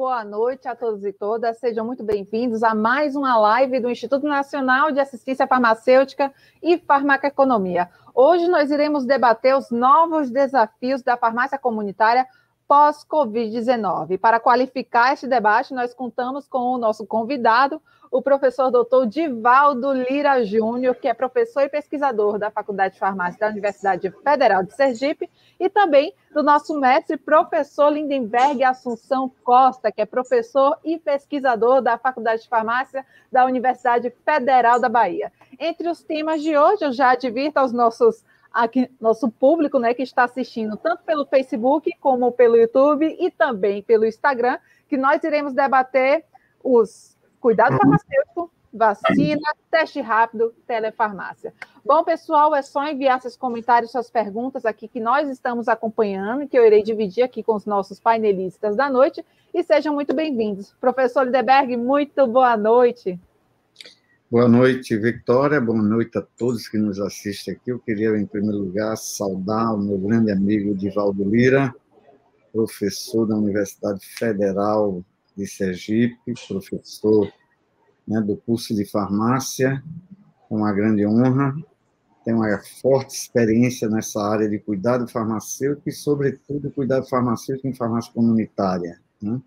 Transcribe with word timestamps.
boa 0.00 0.24
noite 0.24 0.66
a 0.66 0.74
todos 0.74 1.04
e 1.04 1.12
todas. 1.12 1.58
Sejam 1.58 1.84
muito 1.84 2.02
bem-vindos 2.02 2.62
a 2.62 2.74
mais 2.74 3.14
uma 3.14 3.36
live 3.36 3.80
do 3.80 3.90
Instituto 3.90 4.26
Nacional 4.26 4.90
de 4.90 4.98
Assistência 4.98 5.46
Farmacêutica 5.46 6.32
e 6.62 6.78
Farmacoeconomia. 6.78 7.86
Hoje 8.14 8.48
nós 8.48 8.70
iremos 8.70 9.04
debater 9.04 9.54
os 9.54 9.70
novos 9.70 10.30
desafios 10.30 11.02
da 11.02 11.18
farmácia 11.18 11.58
comunitária 11.58 12.26
pós-Covid-19. 12.70 14.16
Para 14.16 14.38
qualificar 14.38 15.12
este 15.12 15.26
debate, 15.26 15.74
nós 15.74 15.92
contamos 15.92 16.46
com 16.46 16.72
o 16.72 16.78
nosso 16.78 17.04
convidado, 17.04 17.82
o 18.12 18.22
professor 18.22 18.70
doutor 18.70 19.08
Divaldo 19.08 19.92
Lira 19.92 20.44
Júnior, 20.44 20.94
que 20.94 21.08
é 21.08 21.14
professor 21.14 21.62
e 21.62 21.68
pesquisador 21.68 22.38
da 22.38 22.48
Faculdade 22.48 22.94
de 22.94 23.00
Farmácia 23.00 23.40
da 23.40 23.48
Universidade 23.48 24.08
Federal 24.22 24.62
de 24.62 24.72
Sergipe, 24.72 25.28
e 25.58 25.68
também 25.68 26.14
do 26.32 26.44
nosso 26.44 26.78
mestre, 26.78 27.16
professor 27.16 27.90
Lindenberg 27.90 28.62
Assunção 28.62 29.28
Costa, 29.42 29.90
que 29.90 30.00
é 30.00 30.06
professor 30.06 30.78
e 30.84 30.96
pesquisador 30.96 31.82
da 31.82 31.98
Faculdade 31.98 32.42
de 32.42 32.48
Farmácia 32.48 33.04
da 33.32 33.44
Universidade 33.46 34.12
Federal 34.24 34.80
da 34.80 34.88
Bahia. 34.88 35.32
Entre 35.58 35.88
os 35.88 36.04
temas 36.04 36.40
de 36.40 36.56
hoje, 36.56 36.84
eu 36.84 36.92
já 36.92 37.10
advirto 37.10 37.58
aos 37.58 37.72
nossos 37.72 38.24
aqui, 38.52 38.90
nosso 39.00 39.30
público, 39.30 39.78
né, 39.78 39.94
que 39.94 40.02
está 40.02 40.24
assistindo 40.24 40.76
tanto 40.76 41.02
pelo 41.04 41.24
Facebook 41.26 41.90
como 42.00 42.32
pelo 42.32 42.56
YouTube 42.56 43.16
e 43.18 43.30
também 43.30 43.82
pelo 43.82 44.04
Instagram, 44.04 44.58
que 44.88 44.96
nós 44.96 45.22
iremos 45.22 45.52
debater 45.52 46.24
os 46.62 47.16
cuidado 47.40 47.76
farmacêutico, 47.76 48.50
vacina, 48.72 49.40
teste 49.70 50.00
rápido, 50.00 50.54
telefarmácia. 50.66 51.54
Bom, 51.84 52.04
pessoal, 52.04 52.54
é 52.54 52.62
só 52.62 52.86
enviar 52.86 53.20
seus 53.20 53.36
comentários, 53.36 53.90
suas 53.90 54.10
perguntas 54.10 54.66
aqui 54.66 54.86
que 54.86 55.00
nós 55.00 55.28
estamos 55.28 55.66
acompanhando, 55.66 56.46
que 56.46 56.58
eu 56.58 56.64
irei 56.66 56.82
dividir 56.82 57.22
aqui 57.22 57.42
com 57.42 57.54
os 57.54 57.64
nossos 57.64 57.98
painelistas 57.98 58.76
da 58.76 58.90
noite, 58.90 59.24
e 59.54 59.62
sejam 59.62 59.94
muito 59.94 60.14
bem-vindos. 60.14 60.74
Professor 60.80 61.24
Lideberg, 61.24 61.76
muito 61.76 62.26
boa 62.26 62.56
noite. 62.56 63.18
Boa 64.30 64.46
noite, 64.46 64.96
Victoria. 64.96 65.60
Boa 65.60 65.82
noite 65.82 66.16
a 66.16 66.22
todos 66.22 66.68
que 66.68 66.78
nos 66.78 67.00
assistem 67.00 67.52
aqui. 67.52 67.72
Eu 67.72 67.80
queria, 67.80 68.16
em 68.16 68.24
primeiro 68.24 68.58
lugar, 68.58 68.96
saudar 68.96 69.74
o 69.74 69.78
meu 69.78 69.98
grande 69.98 70.30
amigo 70.30 70.72
Divaldo 70.72 71.28
Lira, 71.28 71.74
professor 72.52 73.26
da 73.26 73.34
Universidade 73.36 74.06
Federal 74.06 75.04
de 75.36 75.48
Sergipe, 75.48 76.32
professor 76.46 77.28
né, 78.06 78.20
do 78.20 78.36
curso 78.36 78.72
de 78.72 78.84
farmácia, 78.84 79.82
é 80.48 80.54
uma 80.54 80.72
grande 80.72 81.04
honra. 81.04 81.52
Tem 82.24 82.32
uma 82.32 82.56
forte 82.80 83.16
experiência 83.16 83.88
nessa 83.88 84.22
área 84.22 84.48
de 84.48 84.60
cuidado 84.60 85.08
farmacêutico 85.08 85.88
e, 85.88 85.92
sobretudo, 85.92 86.70
cuidado 86.70 87.04
farmacêutico 87.08 87.66
em 87.66 87.74
farmácia 87.74 88.12
comunitária. 88.12 89.00
Né? 89.20 89.40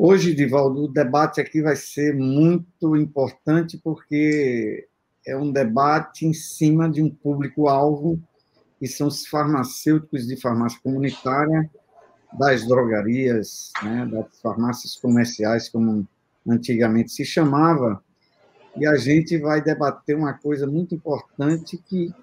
Hoje, 0.00 0.32
Divaldo, 0.32 0.84
o 0.84 0.88
debate 0.88 1.40
aqui 1.40 1.60
vai 1.60 1.74
ser 1.74 2.14
muito 2.14 2.94
importante 2.94 3.76
porque 3.82 4.86
é 5.26 5.36
um 5.36 5.50
debate 5.50 6.24
em 6.24 6.32
cima 6.32 6.88
de 6.88 7.02
um 7.02 7.10
público-alvo, 7.10 8.16
que 8.78 8.86
são 8.86 9.08
os 9.08 9.26
farmacêuticos 9.26 10.28
de 10.28 10.40
farmácia 10.40 10.78
comunitária, 10.84 11.68
das 12.38 12.64
drogarias, 12.64 13.72
né, 13.82 14.06
das 14.06 14.40
farmácias 14.40 14.94
comerciais, 14.94 15.68
como 15.68 16.06
antigamente 16.46 17.10
se 17.10 17.24
chamava, 17.24 18.00
e 18.76 18.86
a 18.86 18.96
gente 18.96 19.36
vai 19.36 19.60
debater 19.60 20.16
uma 20.16 20.32
coisa 20.32 20.64
muito 20.64 20.94
importante 20.94 21.76
que 21.76 22.14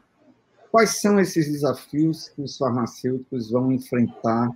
quais 0.72 1.02
são 1.02 1.20
esses 1.20 1.52
desafios 1.52 2.30
que 2.30 2.42
os 2.42 2.58
farmacêuticos 2.58 3.52
vão 3.52 3.70
enfrentar 3.70 4.50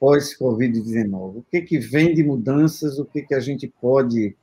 pós-Covid-19? 0.00 1.38
O 1.38 1.44
que, 1.50 1.62
que 1.62 1.78
vem 1.78 2.14
de 2.14 2.22
mudanças? 2.22 2.98
O 2.98 3.04
que, 3.04 3.22
que 3.22 3.34
a 3.34 3.40
gente 3.40 3.72
pode 3.80 4.36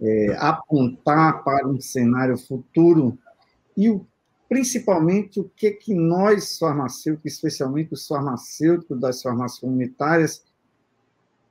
é, 0.00 0.36
apontar 0.38 1.42
para 1.42 1.66
um 1.66 1.80
cenário 1.80 2.38
futuro? 2.38 3.18
E 3.76 3.90
o, 3.90 4.06
principalmente 4.48 5.40
o 5.40 5.50
que, 5.56 5.72
que 5.72 5.94
nós, 5.94 6.58
farmacêuticos, 6.58 7.32
especialmente 7.32 7.92
os 7.92 8.06
farmacêuticos 8.06 8.98
das 9.00 9.22
farmácias 9.22 9.60
comunitárias, 9.60 10.44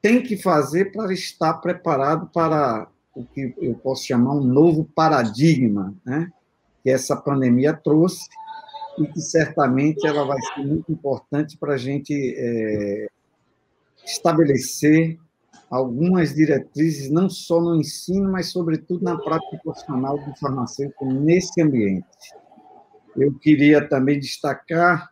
tem 0.02 0.22
que 0.22 0.38
fazer 0.38 0.92
para 0.92 1.12
estar 1.14 1.56
preparado 1.56 2.28
para 2.28 2.88
o 3.16 3.26
que 3.26 3.54
eu 3.58 3.76
posso 3.76 4.06
chamar 4.06 4.34
um 4.34 4.44
novo 4.44 4.86
paradigma, 4.96 5.96
né? 6.06 6.32
que 6.84 6.92
essa 6.92 7.16
pandemia 7.16 7.74
trouxe 7.74 8.30
e 9.00 9.08
que 9.08 9.20
certamente 9.20 10.06
ela 10.06 10.24
vai 10.26 10.40
ser 10.42 10.64
muito 10.64 10.92
importante 10.92 11.58
para 11.58 11.74
a 11.74 11.78
gente 11.78 12.14
é, 12.38 13.08
estabelecer 14.06 15.18
algumas 15.70 16.34
diretrizes, 16.34 17.10
não 17.10 17.30
só 17.30 17.60
no 17.60 17.76
ensino, 17.76 18.32
mas, 18.32 18.52
sobretudo, 18.52 19.04
na 19.04 19.18
prática 19.18 19.60
profissional 19.64 20.18
do 20.18 20.36
farmacêutico 20.36 21.06
nesse 21.06 21.62
ambiente. 21.62 22.06
Eu 23.16 23.34
queria 23.40 23.88
também 23.88 24.20
destacar 24.20 25.10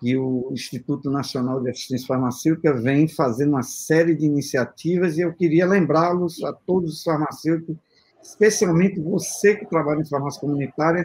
que 0.00 0.16
o 0.16 0.48
Instituto 0.52 1.10
Nacional 1.10 1.62
de 1.62 1.70
Assistência 1.70 2.06
Farmacêutica 2.06 2.72
vem 2.72 3.06
fazendo 3.06 3.50
uma 3.50 3.62
série 3.62 4.14
de 4.14 4.24
iniciativas 4.24 5.18
e 5.18 5.20
eu 5.20 5.32
queria 5.34 5.66
lembrá-los 5.66 6.42
a 6.42 6.52
todos 6.52 6.94
os 6.94 7.02
farmacêuticos, 7.02 7.76
especialmente 8.22 8.98
você 8.98 9.56
que 9.56 9.66
trabalha 9.66 10.00
em 10.00 10.06
farmácia 10.06 10.40
comunitária, 10.40 11.04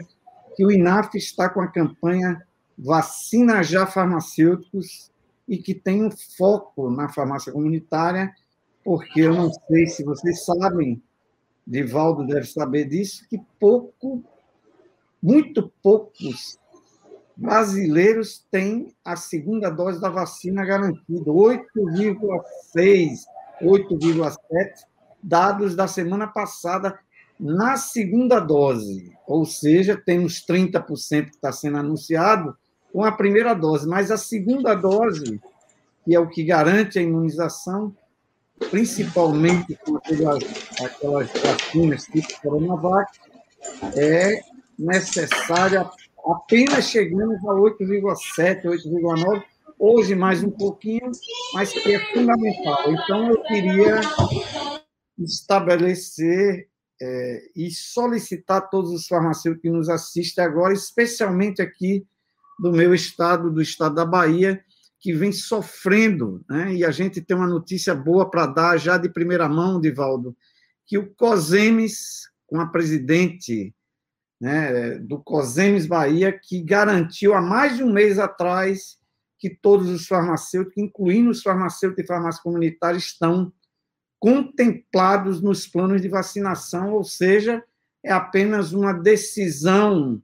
que 0.56 0.64
o 0.64 0.72
INAF 0.72 1.16
está 1.16 1.48
com 1.48 1.60
a 1.60 1.68
campanha 1.68 2.42
Vacina 2.78 3.62
Já 3.62 3.86
Farmacêuticos, 3.86 5.10
e 5.48 5.58
que 5.58 5.74
tem 5.74 6.04
um 6.04 6.10
foco 6.10 6.90
na 6.90 7.08
farmácia 7.08 7.52
comunitária, 7.52 8.32
porque 8.84 9.20
eu 9.20 9.34
não 9.34 9.50
sei 9.50 9.86
se 9.86 10.04
vocês 10.04 10.44
sabem, 10.44 11.02
Divaldo 11.66 12.26
deve 12.26 12.46
saber 12.46 12.84
disso, 12.84 13.26
que 13.28 13.40
pouco, 13.58 14.22
muito 15.22 15.72
poucos 15.82 16.58
brasileiros 17.36 18.46
têm 18.50 18.94
a 19.04 19.16
segunda 19.16 19.68
dose 19.68 20.00
da 20.00 20.08
vacina 20.08 20.64
garantida, 20.64 21.30
8,6, 21.30 23.24
8,7 23.62 24.36
dados 25.22 25.74
da 25.74 25.88
semana 25.88 26.26
passada 26.28 26.98
na 27.38 27.76
segunda 27.76 28.40
dose, 28.40 29.12
ou 29.26 29.44
seja, 29.44 29.96
temos 29.96 30.44
30% 30.46 31.24
que 31.24 31.30
está 31.30 31.52
sendo 31.52 31.76
anunciado, 31.76 32.56
com 32.96 33.04
a 33.04 33.12
primeira 33.12 33.52
dose, 33.52 33.86
mas 33.86 34.10
a 34.10 34.16
segunda 34.16 34.74
dose, 34.74 35.38
que 36.02 36.14
é 36.14 36.18
o 36.18 36.30
que 36.30 36.42
garante 36.42 36.98
a 36.98 37.02
imunização, 37.02 37.94
principalmente 38.70 39.78
com 39.84 39.98
aquelas, 39.98 40.42
aquelas 40.82 41.30
vacinas 41.30 42.04
tipo 42.04 42.40
Coronavac, 42.40 43.12
é 43.94 44.40
necessária 44.78 45.86
apenas 46.26 46.86
chegamos 46.86 47.36
a 47.44 47.52
8,7, 47.52 48.62
8,9, 48.62 49.44
hoje 49.78 50.14
mais 50.14 50.42
um 50.42 50.50
pouquinho, 50.50 51.12
mas 51.52 51.70
que 51.72 51.94
é 51.94 52.00
fundamental. 52.14 52.78
Então, 52.90 53.28
eu 53.28 53.42
queria 53.42 54.00
estabelecer 55.18 56.66
é, 57.02 57.42
e 57.54 57.70
solicitar 57.70 58.70
todos 58.70 58.90
os 58.90 59.06
farmacêuticos 59.06 59.60
que 59.60 59.68
nos 59.68 59.90
assistem 59.90 60.42
agora, 60.42 60.72
especialmente 60.72 61.60
aqui 61.60 62.06
do 62.58 62.72
meu 62.72 62.94
estado, 62.94 63.50
do 63.50 63.60
estado 63.60 63.94
da 63.94 64.04
Bahia, 64.04 64.62
que 64.98 65.12
vem 65.12 65.30
sofrendo, 65.30 66.44
né? 66.48 66.74
e 66.74 66.84
a 66.84 66.90
gente 66.90 67.20
tem 67.20 67.36
uma 67.36 67.46
notícia 67.46 67.94
boa 67.94 68.28
para 68.28 68.46
dar 68.46 68.76
já 68.78 68.96
de 68.96 69.08
primeira 69.08 69.48
mão, 69.48 69.80
Divaldo, 69.80 70.36
que 70.86 70.96
o 70.98 71.14
COSEMES, 71.14 72.30
com 72.46 72.60
a 72.60 72.66
presidente 72.66 73.74
né, 74.40 74.98
do 74.98 75.18
COSEMES 75.18 75.86
Bahia, 75.86 76.32
que 76.32 76.62
garantiu 76.62 77.34
há 77.34 77.42
mais 77.42 77.76
de 77.76 77.84
um 77.84 77.92
mês 77.92 78.18
atrás 78.18 78.98
que 79.38 79.50
todos 79.50 79.88
os 79.88 80.06
farmacêuticos, 80.06 80.82
incluindo 80.82 81.30
os 81.30 81.42
farmacêuticos 81.42 82.04
e 82.04 82.06
farmácia 82.06 82.42
comunitária, 82.42 82.96
estão 82.96 83.52
contemplados 84.18 85.42
nos 85.42 85.66
planos 85.66 86.00
de 86.00 86.08
vacinação, 86.08 86.94
ou 86.94 87.04
seja, 87.04 87.62
é 88.02 88.10
apenas 88.10 88.72
uma 88.72 88.92
decisão 88.92 90.22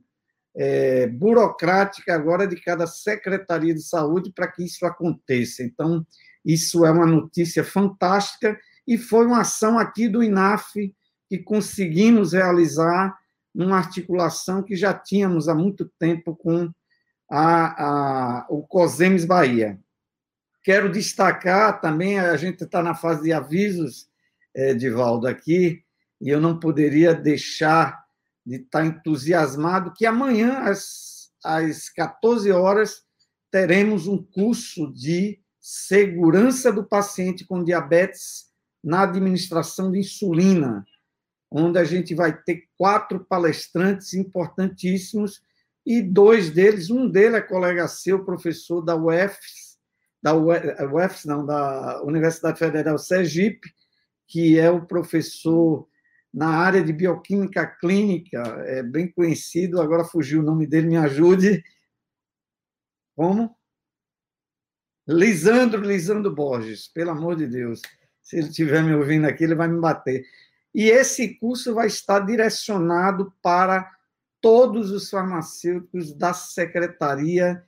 é, 0.54 1.06
burocrática 1.06 2.14
agora 2.14 2.46
de 2.46 2.56
cada 2.56 2.87
secretaria 2.87 3.75
de 3.75 3.82
saúde 3.82 4.32
para 4.32 4.49
que 4.49 4.64
isso 4.64 4.84
aconteça. 4.84 5.62
Então, 5.62 6.06
isso 6.44 6.84
é 6.84 6.90
uma 6.90 7.06
notícia 7.06 7.64
fantástica 7.64 8.58
e 8.87 8.99
foi 8.99 9.26
uma 9.26 9.40
ação 9.40 9.78
aqui 9.78 10.08
do 10.08 10.22
INAF 10.22 10.93
que 11.28 11.38
conseguimos 11.38 12.32
realizar 12.32 13.16
numa 13.54 13.78
articulação 13.78 14.62
que 14.62 14.76
já 14.76 14.93
tínhamos 14.93 15.49
há 15.49 15.54
muito 15.54 15.90
tempo 15.99 16.34
com 16.37 16.70
a, 17.31 18.43
a, 18.43 18.46
o 18.50 18.62
COSEMES 18.62 19.25
Bahia. 19.25 19.78
Quero 20.62 20.90
destacar 20.90 21.81
também, 21.81 22.19
a 22.19 22.37
gente 22.37 22.64
está 22.64 22.82
na 22.82 22.94
fase 22.94 23.22
de 23.25 23.32
avisos, 23.32 24.08
é, 24.54 24.75
Divaldo, 24.75 25.26
aqui, 25.26 25.82
e 26.20 26.28
eu 26.28 26.40
não 26.40 26.58
poderia 26.58 27.14
deixar 27.14 28.01
de 28.44 28.56
estar 28.56 28.84
entusiasmado 28.84 29.92
que 29.92 30.04
amanhã, 30.04 30.60
às, 30.60 31.30
às 31.44 31.88
14 31.88 32.50
horas, 32.50 33.02
teremos 33.50 34.06
um 34.06 34.22
curso 34.22 34.92
de 34.92 35.40
segurança 35.60 36.72
do 36.72 36.84
paciente 36.84 37.44
com 37.44 37.62
diabetes 37.62 38.50
na 38.82 39.02
administração 39.02 39.92
de 39.92 40.00
insulina, 40.00 40.84
onde 41.50 41.78
a 41.78 41.84
gente 41.84 42.14
vai 42.14 42.36
ter 42.36 42.64
quatro 42.76 43.24
palestrantes 43.24 44.14
importantíssimos 44.14 45.40
e 45.84 46.00
dois 46.00 46.50
deles, 46.50 46.90
um 46.90 47.08
deles 47.08 47.34
é 47.34 47.40
colega 47.40 47.86
seu, 47.86 48.24
professor 48.24 48.80
da 48.80 48.96
UFS, 48.96 49.78
da 50.22 50.34
UFS 50.34 51.24
não, 51.24 51.44
da 51.44 52.02
Universidade 52.02 52.58
Federal 52.58 52.98
Sergipe, 52.98 53.68
que 54.26 54.58
é 54.58 54.70
o 54.70 54.86
professor 54.86 55.86
na 56.32 56.49
área 56.49 56.82
de 56.82 56.93
bioquímica 56.93 57.67
clínica, 57.67 58.40
é 58.67 58.82
bem 58.82 59.11
conhecido, 59.11 59.81
agora 59.81 60.05
fugiu 60.05 60.40
o 60.40 60.44
nome 60.44 60.67
dele, 60.67 60.88
me 60.88 60.96
ajude. 60.96 61.62
Como? 63.14 63.55
Lisandro, 65.06 65.82
Lisandro 65.82 66.34
Borges, 66.34 66.88
pelo 66.88 67.11
amor 67.11 67.37
de 67.37 67.46
Deus. 67.46 67.82
Se 68.23 68.37
ele 68.37 68.49
estiver 68.49 68.82
me 68.82 68.94
ouvindo 68.94 69.26
aqui, 69.26 69.44
ele 69.44 69.55
vai 69.55 69.69
me 69.69 69.79
bater. 69.81 70.25
E 70.75 70.88
esse 70.88 71.34
curso 71.38 71.75
vai 71.75 71.88
estar 71.88 72.20
direcionado 72.20 73.32
para 73.43 73.90
todos 74.40 74.90
os 74.90 75.11
farmacêuticos 75.11 76.14
da 76.14 76.32
Secretaria 76.32 77.62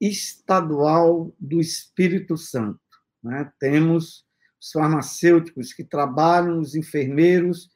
Estadual 0.00 1.32
do 1.38 1.60
Espírito 1.60 2.36
Santo. 2.36 2.80
Né? 3.22 3.50
Temos 3.60 4.24
os 4.60 4.72
farmacêuticos 4.72 5.72
que 5.72 5.84
trabalham, 5.84 6.58
os 6.58 6.74
enfermeiros, 6.74 7.70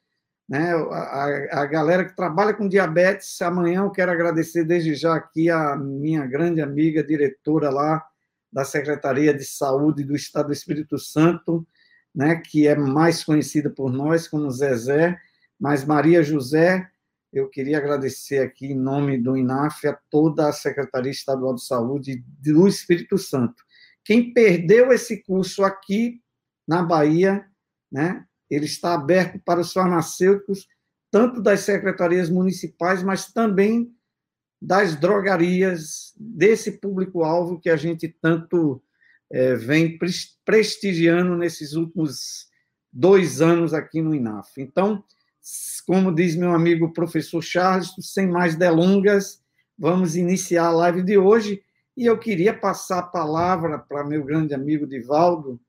né? 0.49 0.73
a, 0.73 1.63
a 1.63 1.67
galera 1.67 2.05
que 2.05 2.15
trabalha 2.15 2.55
com 2.55 2.69
diabetes. 2.69 3.41
Amanhã 3.43 3.83
eu 3.83 3.91
quero 3.91 4.13
agradecer 4.13 4.65
desde 4.65 4.95
já 4.95 5.15
aqui 5.15 5.51
a 5.51 5.77
minha 5.77 6.27
grande 6.27 6.61
amiga, 6.61 7.03
diretora 7.03 7.71
lá 7.71 8.05
da 8.53 8.65
Secretaria 8.65 9.33
de 9.33 9.45
Saúde 9.45 10.05
do 10.05 10.15
Estado 10.15 10.49
do 10.49 10.53
Espírito 10.53 10.99
Santo, 10.99 11.67
né, 12.15 12.37
que 12.37 12.67
é 12.67 12.77
mais 12.77 13.25
conhecida 13.25 13.71
por 13.71 13.91
nós 13.91 14.29
como 14.29 14.51
Zezé, 14.51 15.19
mas 15.59 15.85
Maria 15.85 16.23
José, 16.23 16.87
eu 17.33 17.49
queria 17.49 17.79
agradecer 17.79 18.41
aqui 18.41 18.67
em 18.67 18.79
nome 18.79 19.17
do 19.17 19.37
INAF 19.37 19.89
a 19.89 19.99
toda 20.11 20.49
a 20.49 20.53
Secretaria 20.53 21.11
Estadual 21.11 21.55
de 21.55 21.65
Saúde 21.65 22.23
do 22.27 22.69
Espírito 22.69 23.17
Santo. 23.17 23.63
Quem 24.05 24.35
perdeu 24.35 24.93
esse 24.93 25.23
curso 25.23 25.65
aqui 25.65 26.21
na 26.69 26.83
Bahia, 26.83 27.47
né, 27.91 28.27
ele 28.55 28.67
está 28.67 28.95
aberto 28.95 29.41
para 29.45 29.61
os 29.61 29.73
farmacêuticos, 29.73 30.69
tanto 31.11 31.41
das 31.41 31.61
secretarias 31.61 32.29
municipais, 32.29 33.03
mas 33.03 33.33
também 33.33 33.95
das 34.61 34.95
drogarias, 34.95 36.13
desse 36.17 36.73
público-alvo 36.73 37.59
que 37.59 37.69
a 37.69 37.77
gente 37.77 38.09
tanto 38.09 38.83
é, 39.31 39.55
vem 39.55 39.99
prestigiando 40.45 41.37
nesses 41.37 41.73
últimos 41.73 42.47
dois 42.93 43.41
anos 43.41 43.73
aqui 43.73 44.01
no 44.01 44.15
INAF. 44.15 44.61
Então, 44.61 45.03
como 45.87 46.15
diz 46.15 46.37
meu 46.37 46.53
amigo 46.53 46.93
professor 46.93 47.43
Charles, 47.43 47.93
sem 48.01 48.29
mais 48.29 48.55
delongas, 48.55 49.43
vamos 49.77 50.15
iniciar 50.15 50.67
a 50.67 50.73
live 50.73 51.03
de 51.03 51.19
hoje. 51.19 51.63
E 51.97 52.07
eu 52.07 52.19
queria 52.19 52.57
passar 52.57 52.99
a 53.01 53.07
palavra 53.07 53.79
para 53.79 54.05
meu 54.05 54.23
grande 54.23 54.55
amigo 54.55 54.87
Divaldo, 54.87 55.61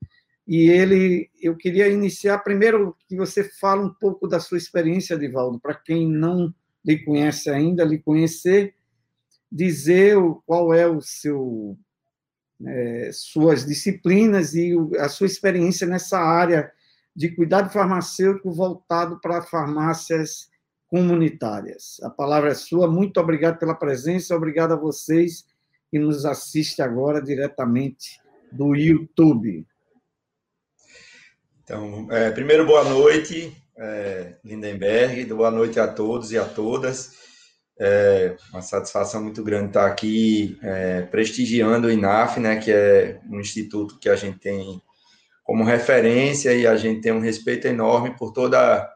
e 0.46 0.68
ele, 0.68 1.30
eu 1.40 1.56
queria 1.56 1.88
iniciar 1.88 2.38
primeiro 2.38 2.96
que 3.08 3.16
você 3.16 3.44
fale 3.44 3.82
um 3.82 3.94
pouco 3.94 4.28
da 4.28 4.38
sua 4.38 4.58
experiência, 4.58 5.18
Divaldo, 5.18 5.58
para 5.58 5.74
quem 5.74 6.06
não 6.06 6.54
lhe 6.84 6.98
conhece 6.98 7.48
ainda, 7.48 7.82
lhe 7.82 7.98
conhecer, 7.98 8.74
dizer 9.50 10.16
qual 10.44 10.74
é 10.74 10.86
o 10.86 11.00
seu 11.00 11.78
é, 12.66 13.10
suas 13.12 13.64
disciplinas 13.64 14.54
e 14.54 14.74
a 14.98 15.08
sua 15.08 15.26
experiência 15.26 15.86
nessa 15.86 16.18
área 16.18 16.70
de 17.14 17.28
cuidado 17.30 17.70
farmacêutico 17.70 18.52
voltado 18.52 19.20
para 19.20 19.42
farmácias 19.42 20.50
comunitárias. 20.88 22.00
A 22.02 22.10
palavra 22.10 22.50
é 22.50 22.54
sua. 22.54 22.90
Muito 22.90 23.18
obrigado 23.18 23.58
pela 23.58 23.74
presença. 23.74 24.36
Obrigado 24.36 24.72
a 24.72 24.76
vocês 24.76 25.44
que 25.90 25.98
nos 25.98 26.24
assistem 26.24 26.84
agora 26.84 27.22
diretamente 27.22 28.20
do 28.52 28.74
YouTube. 28.74 29.66
Então, 31.64 32.06
é, 32.10 32.30
primeiro, 32.30 32.66
boa 32.66 32.84
noite, 32.84 33.56
é, 33.78 34.34
Lindenberg. 34.44 35.24
Boa 35.32 35.50
noite 35.50 35.80
a 35.80 35.88
todos 35.88 36.30
e 36.30 36.36
a 36.36 36.44
todas. 36.44 37.12
É 37.80 38.36
uma 38.52 38.60
satisfação 38.60 39.22
muito 39.22 39.42
grande 39.42 39.68
estar 39.68 39.86
aqui 39.86 40.58
é, 40.62 41.00
prestigiando 41.02 41.88
o 41.88 41.90
INAF, 41.90 42.38
né, 42.38 42.56
que 42.56 42.70
é 42.70 43.18
um 43.30 43.40
instituto 43.40 43.98
que 43.98 44.10
a 44.10 44.14
gente 44.14 44.38
tem 44.38 44.80
como 45.42 45.64
referência 45.64 46.54
e 46.54 46.66
a 46.66 46.76
gente 46.76 47.00
tem 47.00 47.12
um 47.12 47.20
respeito 47.20 47.66
enorme 47.66 48.14
por 48.14 48.32
toda 48.32 48.58
a 48.60 48.90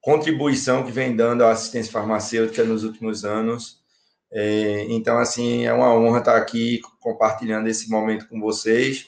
contribuição 0.00 0.84
que 0.84 0.90
vem 0.90 1.14
dando 1.14 1.44
à 1.44 1.50
assistência 1.50 1.92
farmacêutica 1.92 2.64
nos 2.64 2.82
últimos 2.82 3.26
anos. 3.26 3.82
É, 4.32 4.86
então, 4.88 5.18
assim, 5.18 5.66
é 5.66 5.72
uma 5.72 5.94
honra 5.94 6.20
estar 6.20 6.36
aqui 6.38 6.80
compartilhando 6.98 7.68
esse 7.68 7.90
momento 7.90 8.26
com 8.26 8.40
vocês. 8.40 9.06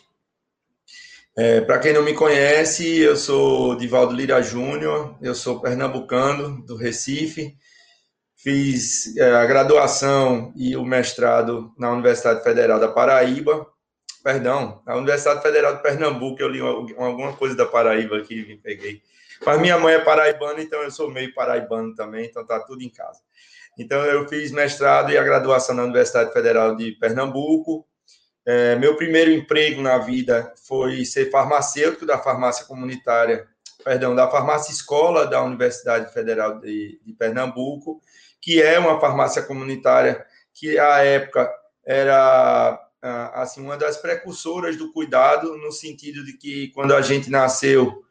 É, 1.41 1.61
Para 1.61 1.79
quem 1.79 1.93
não 1.93 2.03
me 2.03 2.15
conhece, 2.15 2.99
eu 2.99 3.17
sou 3.17 3.77
Divaldo 3.77 4.13
Lira 4.13 4.43
Júnior, 4.43 5.17
eu 5.23 5.37
sou 5.37 5.61
pernambucano 5.61 6.67
do 6.67 6.75
Recife, 6.75 7.57
Fiz 8.35 9.17
é, 9.17 9.37
a 9.37 9.47
graduação 9.47 10.53
e 10.57 10.77
o 10.77 10.85
mestrado 10.85 11.73
na 11.79 11.93
Universidade 11.93 12.43
Federal 12.43 12.81
da 12.81 12.89
Paraíba, 12.89 13.65
perdão, 14.25 14.83
na 14.85 14.97
Universidade 14.97 15.41
Federal 15.41 15.77
de 15.77 15.83
Pernambuco, 15.83 16.43
eu 16.43 16.49
li 16.49 16.61
alguma 16.61 17.37
coisa 17.37 17.55
da 17.55 17.67
Paraíba 17.67 18.19
aqui 18.19 18.41
e 18.41 18.47
me 18.47 18.57
peguei. 18.57 19.01
Mas 19.47 19.61
minha 19.61 19.79
mãe 19.79 19.95
é 19.95 20.01
paraibana, 20.01 20.61
então 20.61 20.83
eu 20.83 20.91
sou 20.91 21.09
meio 21.09 21.33
paraibano 21.35 21.95
também, 21.95 22.27
então 22.27 22.45
tá 22.45 22.59
tudo 22.59 22.83
em 22.83 22.91
casa. 22.91 23.21
Então 23.79 24.05
eu 24.07 24.27
fiz 24.27 24.51
mestrado 24.51 25.13
e 25.13 25.17
a 25.17 25.23
graduação 25.23 25.77
na 25.77 25.85
Universidade 25.85 26.33
Federal 26.33 26.75
de 26.75 26.93
Pernambuco. 26.99 27.87
É, 28.51 28.77
meu 28.77 28.97
primeiro 28.97 29.31
emprego 29.31 29.83
na 29.83 29.99
vida 29.99 30.55
foi 30.67 31.05
ser 31.05 31.31
farmacêutico 31.31 32.07
da 32.07 32.17
farmácia 32.17 32.65
comunitária, 32.65 33.47
perdão, 33.85 34.15
da 34.15 34.31
farmácia 34.31 34.73
escola 34.73 35.27
da 35.27 35.43
Universidade 35.43 36.11
Federal 36.15 36.59
de, 36.59 36.99
de 37.05 37.13
Pernambuco 37.13 38.01
que 38.41 38.63
é 38.63 38.79
uma 38.79 38.99
farmácia 38.99 39.43
comunitária 39.43 40.25
que 40.55 40.79
à 40.79 41.05
época 41.05 41.53
era 41.85 42.83
assim 43.35 43.61
uma 43.61 43.77
das 43.77 43.99
precursoras 43.99 44.77
do 44.77 44.93
cuidado 44.93 45.57
no 45.59 45.71
sentido 45.71 46.25
de 46.25 46.33
que 46.33 46.69
quando 46.69 46.95
a 46.95 47.03
gente 47.03 47.31
nasceu 47.31 48.03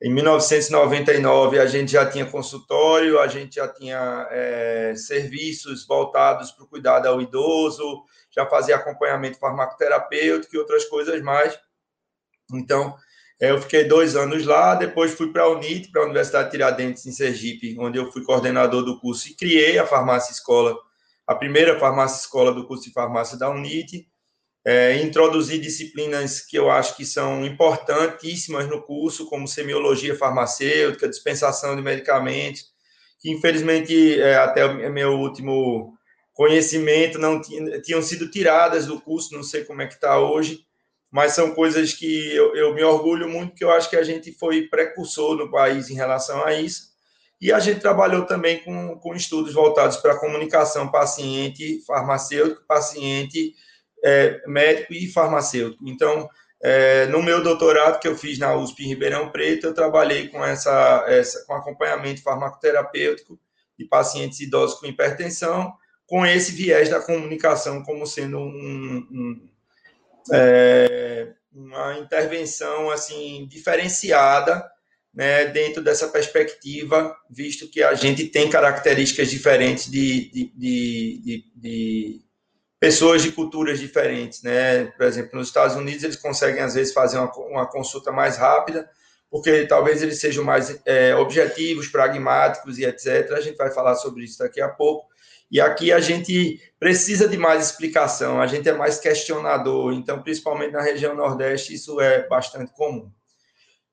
em 0.00 0.12
1999 0.12 1.58
a 1.58 1.66
gente 1.66 1.92
já 1.92 2.06
tinha 2.06 2.24
consultório, 2.24 3.18
a 3.18 3.26
gente 3.26 3.56
já 3.56 3.68
tinha 3.68 4.26
é, 4.30 4.94
serviços 4.96 5.86
voltados 5.86 6.50
para 6.52 6.64
o 6.64 6.68
cuidado 6.68 7.06
ao 7.06 7.20
idoso, 7.20 8.04
já 8.34 8.46
fazia 8.46 8.76
acompanhamento 8.76 9.38
farmacoterapêutico 9.38 10.54
e 10.54 10.58
outras 10.58 10.84
coisas 10.86 11.20
mais. 11.22 11.58
Então, 12.52 12.96
é, 13.40 13.50
eu 13.50 13.60
fiquei 13.60 13.84
dois 13.84 14.14
anos 14.14 14.46
lá, 14.46 14.76
depois 14.76 15.14
fui 15.14 15.32
para 15.32 15.42
a 15.42 15.48
UNIT, 15.48 15.90
para 15.90 16.02
a 16.02 16.04
Universidade 16.04 16.44
de 16.44 16.50
Tiradentes, 16.52 17.04
em 17.06 17.10
Sergipe, 17.10 17.76
onde 17.78 17.98
eu 17.98 18.10
fui 18.12 18.22
coordenador 18.22 18.84
do 18.84 19.00
curso 19.00 19.28
e 19.28 19.34
criei 19.34 19.78
a 19.78 19.86
farmácia 19.86 20.32
escola, 20.32 20.78
a 21.26 21.34
primeira 21.34 21.76
farmácia 21.78 22.20
escola 22.20 22.52
do 22.52 22.66
curso 22.66 22.84
de 22.84 22.92
farmácia 22.92 23.36
da 23.36 23.50
UNIT. 23.50 24.08
É, 24.64 25.02
introduzi 25.02 25.58
disciplinas 25.58 26.40
que 26.40 26.56
eu 26.56 26.70
acho 26.70 26.96
que 26.96 27.04
são 27.04 27.44
importantíssimas 27.44 28.68
no 28.68 28.80
curso, 28.80 29.26
como 29.26 29.48
semiologia 29.48 30.16
farmacêutica, 30.16 31.08
dispensação 31.08 31.74
de 31.74 31.82
medicamentos, 31.82 32.66
que 33.18 33.28
infelizmente 33.28 34.20
é, 34.20 34.36
até 34.36 34.88
meu 34.88 35.18
último 35.18 35.98
conhecimento 36.42 37.20
não 37.20 37.40
tinha, 37.40 37.80
tinham 37.80 38.02
sido 38.02 38.28
tiradas 38.28 38.84
do 38.84 39.00
curso, 39.00 39.32
não 39.32 39.44
sei 39.44 39.64
como 39.64 39.80
é 39.80 39.86
que 39.86 39.94
está 39.94 40.18
hoje, 40.18 40.66
mas 41.08 41.34
são 41.34 41.54
coisas 41.54 41.92
que 41.92 42.34
eu, 42.34 42.56
eu, 42.56 42.74
me 42.74 42.82
orgulho 42.82 43.28
muito, 43.28 43.50
porque 43.50 43.62
eu 43.62 43.70
acho 43.70 43.88
que 43.88 43.94
a 43.94 44.02
gente 44.02 44.32
foi 44.32 44.62
precursor 44.62 45.36
no 45.36 45.48
país 45.48 45.88
em 45.88 45.94
relação 45.94 46.44
a 46.44 46.52
isso. 46.52 46.90
E 47.40 47.52
a 47.52 47.60
gente 47.60 47.78
trabalhou 47.78 48.26
também 48.26 48.58
com, 48.64 48.98
com 48.98 49.14
estudos 49.14 49.54
voltados 49.54 49.98
para 49.98 50.14
a 50.14 50.18
comunicação 50.18 50.90
paciente, 50.90 51.80
farmacêutico, 51.86 52.66
paciente, 52.66 53.54
é, 54.04 54.42
médico 54.44 54.94
e 54.94 55.06
farmacêutico. 55.06 55.88
Então, 55.88 56.28
é, 56.60 57.06
no 57.06 57.22
meu 57.22 57.40
doutorado 57.40 58.00
que 58.00 58.08
eu 58.08 58.16
fiz 58.16 58.36
na 58.36 58.56
USP 58.56 58.82
em 58.82 58.88
Ribeirão 58.88 59.30
Preto, 59.30 59.68
eu 59.68 59.74
trabalhei 59.74 60.26
com 60.26 60.44
essa, 60.44 61.04
essa 61.06 61.44
com 61.46 61.54
acompanhamento 61.54 62.20
farmacoterapêutico 62.20 63.38
de 63.78 63.84
pacientes 63.84 64.40
idosos 64.40 64.80
com 64.80 64.86
hipertensão, 64.86 65.72
com 66.12 66.26
esse 66.26 66.52
viés 66.52 66.90
da 66.90 67.00
comunicação 67.00 67.82
como 67.82 68.06
sendo 68.06 68.38
um, 68.38 69.08
um 69.10 69.48
é, 70.30 71.32
uma 71.50 71.98
intervenção 72.00 72.90
assim 72.90 73.46
diferenciada 73.48 74.62
né, 75.14 75.46
dentro 75.46 75.82
dessa 75.82 76.06
perspectiva, 76.08 77.16
visto 77.30 77.66
que 77.70 77.82
a 77.82 77.94
gente 77.94 78.26
tem 78.26 78.50
características 78.50 79.30
diferentes 79.30 79.90
de, 79.90 80.30
de, 80.30 80.52
de, 80.54 81.44
de 81.56 82.20
pessoas 82.78 83.22
de 83.22 83.32
culturas 83.32 83.80
diferentes, 83.80 84.42
né? 84.42 84.84
Por 84.84 85.06
exemplo, 85.06 85.38
nos 85.38 85.48
Estados 85.48 85.76
Unidos 85.76 86.04
eles 86.04 86.16
conseguem 86.16 86.60
às 86.62 86.74
vezes 86.74 86.92
fazer 86.92 87.16
uma, 87.16 87.32
uma 87.48 87.66
consulta 87.66 88.12
mais 88.12 88.36
rápida, 88.36 88.86
porque 89.30 89.64
talvez 89.64 90.02
eles 90.02 90.20
sejam 90.20 90.44
mais 90.44 90.78
é, 90.84 91.14
objetivos, 91.16 91.88
pragmáticos 91.88 92.78
e 92.78 92.84
etc. 92.84 93.32
A 93.32 93.40
gente 93.40 93.56
vai 93.56 93.70
falar 93.70 93.94
sobre 93.94 94.24
isso 94.24 94.38
daqui 94.40 94.60
a 94.60 94.68
pouco. 94.68 95.10
E 95.52 95.60
aqui 95.60 95.92
a 95.92 96.00
gente 96.00 96.58
precisa 96.80 97.28
de 97.28 97.36
mais 97.36 97.66
explicação, 97.66 98.40
a 98.40 98.46
gente 98.46 98.66
é 98.70 98.72
mais 98.72 98.98
questionador, 98.98 99.92
então, 99.92 100.22
principalmente 100.22 100.72
na 100.72 100.80
região 100.80 101.14
Nordeste, 101.14 101.74
isso 101.74 102.00
é 102.00 102.26
bastante 102.26 102.72
comum. 102.72 103.12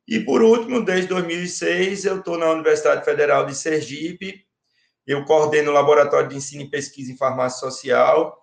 E, 0.08 0.22
por 0.22 0.42
último, 0.42 0.84
desde 0.84 1.10
2006, 1.10 2.06
eu 2.06 2.20
estou 2.20 2.38
na 2.38 2.50
Universidade 2.50 3.04
Federal 3.04 3.46
de 3.46 3.54
Sergipe, 3.54 4.46
eu 5.06 5.26
coordeno 5.26 5.72
o 5.72 5.74
Laboratório 5.74 6.30
de 6.30 6.38
Ensino 6.38 6.62
e 6.62 6.70
Pesquisa 6.70 7.12
em 7.12 7.18
Farmácia 7.18 7.60
Social, 7.60 8.38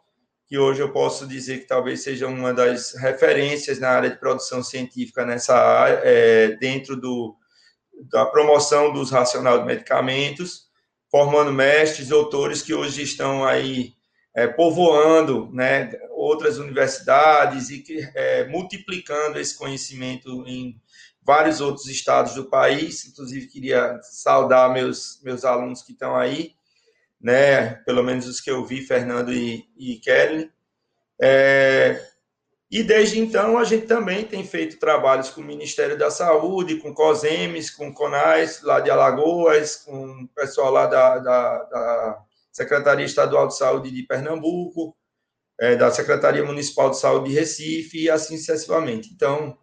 que 0.47 0.59
hoje 0.59 0.83
eu 0.83 0.93
posso 0.93 1.27
dizer 1.27 1.61
que 1.61 1.67
talvez 1.67 2.03
seja 2.03 2.27
uma 2.27 2.53
das 2.53 2.93
referências 2.97 3.79
na 3.79 3.89
área 3.89 4.11
de 4.11 4.21
produção 4.21 4.63
científica 4.63 5.25
nessa 5.25 5.57
área, 5.57 6.03
é, 6.05 6.49
dentro 6.59 6.95
do, 7.01 7.35
da 8.11 8.27
promoção 8.27 8.93
dos 8.93 9.11
racional 9.11 9.61
de 9.61 9.65
medicamentos, 9.65 10.66
formando 11.17 11.51
mestres, 11.51 12.09
doutores 12.09 12.61
que 12.61 12.75
hoje 12.75 13.03
estão 13.03 13.43
aí 13.43 13.95
é, 14.35 14.47
povoando 14.47 15.51
né, 15.51 15.91
outras 16.11 16.59
universidades 16.59 17.71
e 17.71 17.79
que, 17.79 18.07
é, 18.15 18.47
multiplicando 18.49 19.39
esse 19.39 19.57
conhecimento 19.57 20.45
em 20.47 20.79
vários 21.23 21.63
outros 21.63 21.87
estados 21.87 22.35
do 22.35 22.51
país. 22.51 23.07
Inclusive, 23.07 23.47
queria 23.47 23.99
saudar 24.03 24.71
meus, 24.71 25.19
meus 25.23 25.43
alunos 25.43 25.83
que 25.83 25.93
estão 25.93 26.15
aí 26.15 26.55
né? 27.21 27.77
Pelo 27.85 28.03
menos 28.03 28.27
os 28.27 28.41
que 28.41 28.51
eu 28.51 28.65
vi, 28.65 28.83
Fernando 28.83 29.33
e, 29.33 29.65
e 29.77 29.97
Kelly. 29.97 30.51
É, 31.21 32.01
e 32.71 32.83
desde 32.83 33.21
então 33.21 33.57
a 33.57 33.65
gente 33.65 33.87
também 33.87 34.25
tem 34.25 34.45
feito 34.45 34.79
trabalhos 34.79 35.31
com 35.31 35.41
o 35.41 35.45
Ministério 35.45 35.97
da 35.97 36.11
Saúde, 36.11 36.77
com 36.77 36.93
COSEMES, 36.93 37.71
com 37.71 37.95
CONAS, 37.95 38.63
lá 38.63 38.81
de 38.81 38.91
Alagoas, 38.91 39.77
com 39.77 40.23
o 40.23 40.29
pessoal 40.35 40.73
lá 40.73 40.87
da, 40.87 41.19
da, 41.19 41.63
da 41.65 42.19
Secretaria 42.53 43.07
Estadual 43.07 43.47
de 43.47 43.57
Saúde 43.57 43.91
de 43.93 44.03
Pernambuco, 44.03 44.97
é, 45.61 45.77
da 45.77 45.93
Secretaria 45.93 46.45
Municipal 46.45 46.91
de 46.91 46.99
Saúde 46.99 47.31
de 47.31 47.37
Recife 47.37 48.03
e 48.03 48.11
assim 48.11 48.37
sucessivamente. 48.37 49.11
Então, 49.15 49.57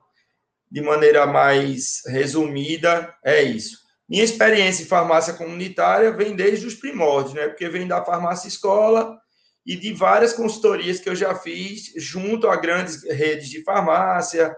de 0.71 0.81
maneira 0.81 1.27
mais 1.27 2.01
resumida, 2.07 3.13
é 3.23 3.43
isso. 3.43 3.83
Minha 4.07 4.23
experiência 4.23 4.83
em 4.83 4.87
farmácia 4.87 5.33
comunitária 5.33 6.11
vem 6.11 6.35
desde 6.35 6.65
os 6.65 6.75
primórdios, 6.75 7.33
né? 7.33 7.47
Porque 7.47 7.67
vem 7.67 7.87
da 7.87 8.03
farmácia 8.03 8.47
escola 8.47 9.19
e 9.65 9.75
de 9.75 9.93
várias 9.93 10.33
consultorias 10.33 10.99
que 10.99 11.09
eu 11.09 11.15
já 11.15 11.33
fiz 11.35 11.93
junto 11.95 12.47
a 12.47 12.55
grandes 12.55 13.03
redes 13.03 13.49
de 13.49 13.63
farmácia 13.63 14.55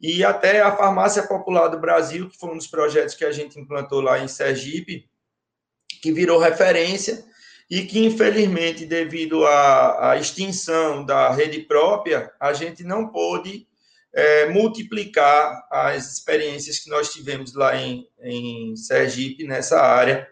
e 0.00 0.24
até 0.24 0.60
a 0.60 0.76
Farmácia 0.76 1.22
Popular 1.22 1.68
do 1.68 1.78
Brasil, 1.78 2.28
que 2.28 2.36
foi 2.36 2.50
um 2.50 2.56
dos 2.56 2.66
projetos 2.66 3.14
que 3.14 3.24
a 3.24 3.30
gente 3.30 3.58
implantou 3.58 4.00
lá 4.00 4.18
em 4.18 4.26
Sergipe, 4.26 5.08
que 6.02 6.12
virou 6.12 6.40
referência 6.40 7.24
e 7.70 7.82
que, 7.86 8.04
infelizmente, 8.04 8.84
devido 8.84 9.46
à, 9.46 10.10
à 10.10 10.16
extinção 10.16 11.06
da 11.06 11.30
rede 11.30 11.60
própria, 11.60 12.32
a 12.40 12.52
gente 12.52 12.82
não 12.82 13.08
pôde 13.08 13.66
é, 14.12 14.46
multiplicar 14.50 15.66
as 15.70 16.12
experiências 16.12 16.80
que 16.80 16.90
nós 16.90 17.12
tivemos 17.12 17.54
lá 17.54 17.76
em, 17.76 18.06
em 18.20 18.76
Sergipe 18.76 19.44
nessa 19.44 19.80
área, 19.80 20.28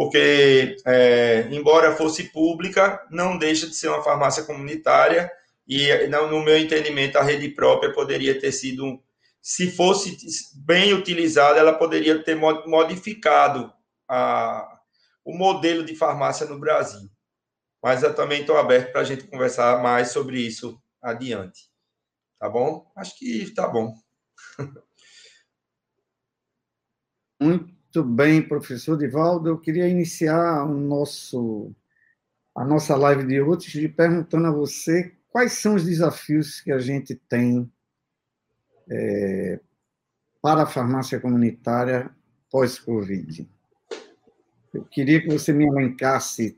porque, 0.00 0.76
é, 0.86 1.46
embora 1.50 1.94
fosse 1.94 2.32
pública, 2.32 3.06
não 3.10 3.36
deixa 3.36 3.66
de 3.66 3.76
ser 3.76 3.88
uma 3.88 4.02
farmácia 4.02 4.44
comunitária, 4.44 5.30
e 5.68 6.06
no 6.06 6.42
meu 6.42 6.56
entendimento 6.56 7.18
a 7.18 7.22
rede 7.22 7.50
própria 7.50 7.92
poderia 7.92 8.40
ter 8.40 8.50
sido, 8.50 8.98
se 9.42 9.70
fosse 9.70 10.16
bem 10.56 10.94
utilizada, 10.94 11.58
ela 11.58 11.74
poderia 11.74 12.24
ter 12.24 12.34
modificado 12.34 13.70
a, 14.08 14.80
o 15.22 15.36
modelo 15.36 15.84
de 15.84 15.94
farmácia 15.94 16.46
no 16.46 16.58
Brasil. 16.58 17.10
Mas 17.82 18.02
eu 18.02 18.14
também 18.14 18.40
estou 18.40 18.56
aberto 18.56 18.92
para 18.92 19.02
a 19.02 19.04
gente 19.04 19.24
conversar 19.24 19.82
mais 19.82 20.12
sobre 20.12 20.40
isso 20.40 20.80
adiante. 21.02 21.68
Tá 22.38 22.48
bom? 22.48 22.90
Acho 22.96 23.18
que 23.18 23.52
tá 23.54 23.68
bom. 23.68 23.94
Muito 27.38 27.79
bem, 28.04 28.40
professor 28.40 28.96
Divaldo. 28.96 29.48
Eu 29.48 29.58
queria 29.58 29.88
iniciar 29.88 30.64
o 30.64 30.72
nosso, 30.72 31.74
a 32.54 32.64
nossa 32.64 32.94
live 32.94 33.26
de 33.26 33.40
hoje 33.40 33.88
perguntando 33.88 34.46
a 34.46 34.52
você 34.52 35.12
quais 35.30 35.54
são 35.54 35.74
os 35.74 35.84
desafios 35.84 36.60
que 36.60 36.70
a 36.70 36.78
gente 36.78 37.16
tem 37.16 37.70
é, 38.88 39.58
para 40.40 40.62
a 40.62 40.66
farmácia 40.66 41.18
comunitária 41.18 42.10
pós-Covid. 42.48 43.48
Eu 44.72 44.84
queria 44.84 45.20
que 45.20 45.28
você 45.28 45.52
me 45.52 45.66
elencasse, 45.66 46.56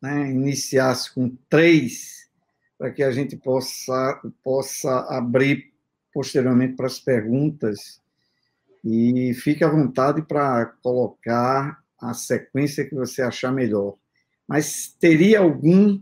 né, 0.00 0.30
iniciasse 0.30 1.12
com 1.12 1.36
três 1.48 2.30
para 2.78 2.92
que 2.92 3.02
a 3.02 3.10
gente 3.10 3.36
possa, 3.36 4.20
possa 4.42 5.00
abrir 5.08 5.72
posteriormente 6.14 6.76
para 6.76 6.86
as 6.86 7.00
perguntas 7.00 7.99
e 8.84 9.34
fique 9.34 9.62
à 9.62 9.68
vontade 9.68 10.22
para 10.22 10.66
colocar 10.82 11.82
a 12.00 12.14
sequência 12.14 12.84
que 12.88 12.94
você 12.94 13.22
achar 13.22 13.52
melhor. 13.52 13.96
Mas 14.48 14.88
teria 14.98 15.40
algum 15.40 16.00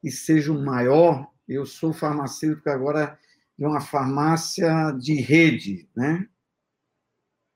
que 0.00 0.10
seja 0.10 0.52
o 0.52 0.62
maior? 0.62 1.26
Eu 1.48 1.66
sou 1.66 1.92
farmacêutico 1.92 2.68
agora 2.70 3.18
de 3.58 3.64
uma 3.64 3.80
farmácia 3.80 4.92
de 4.92 5.14
rede, 5.14 5.88
né? 5.96 6.26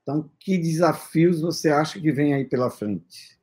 Então, 0.03 0.31
que 0.39 0.59
desafios 0.59 1.41
você 1.41 1.71
acha 1.71 1.99
que 1.99 2.13
vem 2.13 2.35
aí 2.35 2.45
pela 2.45 2.71
frente? 2.71 3.39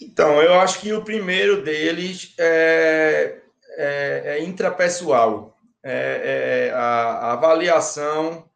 Então, 0.00 0.40
eu 0.40 0.54
acho 0.54 0.80
que 0.80 0.92
o 0.92 1.04
primeiro 1.04 1.62
deles 1.62 2.34
é, 2.38 3.42
é, 3.76 4.22
é 4.24 4.44
intrapessoal, 4.44 5.60
é, 5.82 6.68
é 6.68 6.72
a, 6.72 6.78
a, 6.78 7.32
avaliação 7.34 8.48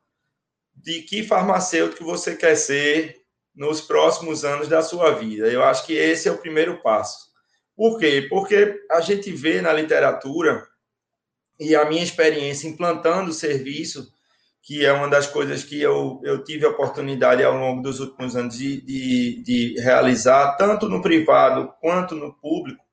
de 0.76 1.02
que 1.02 1.22
farmacêutico 1.22 2.04
você 2.04 2.36
quer 2.36 2.54
ser 2.56 3.16
nos 3.54 3.80
próximos 3.80 4.44
anos 4.44 4.68
da 4.68 4.82
sua 4.82 5.12
vida. 5.12 5.48
Eu 5.48 5.64
acho 5.64 5.86
que 5.86 5.94
esse 5.94 6.28
é 6.28 6.32
o 6.32 6.38
primeiro 6.38 6.82
passo. 6.82 7.26
Por 7.74 7.98
quê? 7.98 8.26
Porque 8.28 8.78
a 8.90 9.00
gente 9.00 9.32
vê 9.32 9.60
na 9.60 9.72
literatura, 9.72 10.66
e 11.58 11.74
a 11.74 11.84
minha 11.86 12.02
experiência 12.02 12.68
implantando 12.68 13.30
o 13.30 13.34
serviço, 13.34 14.10
que 14.62 14.84
é 14.84 14.92
uma 14.92 15.08
das 15.08 15.26
coisas 15.26 15.62
que 15.64 15.80
eu, 15.80 16.20
eu 16.24 16.42
tive 16.42 16.66
a 16.66 16.70
oportunidade 16.70 17.42
ao 17.42 17.56
longo 17.56 17.82
dos 17.82 18.00
últimos 18.00 18.34
anos 18.34 18.56
de, 18.56 18.80
de, 18.80 19.42
de 19.42 19.80
realizar, 19.80 20.56
tanto 20.56 20.88
no 20.88 21.00
privado 21.00 21.72
quanto 21.80 22.14
no 22.14 22.34
público, 22.34 22.84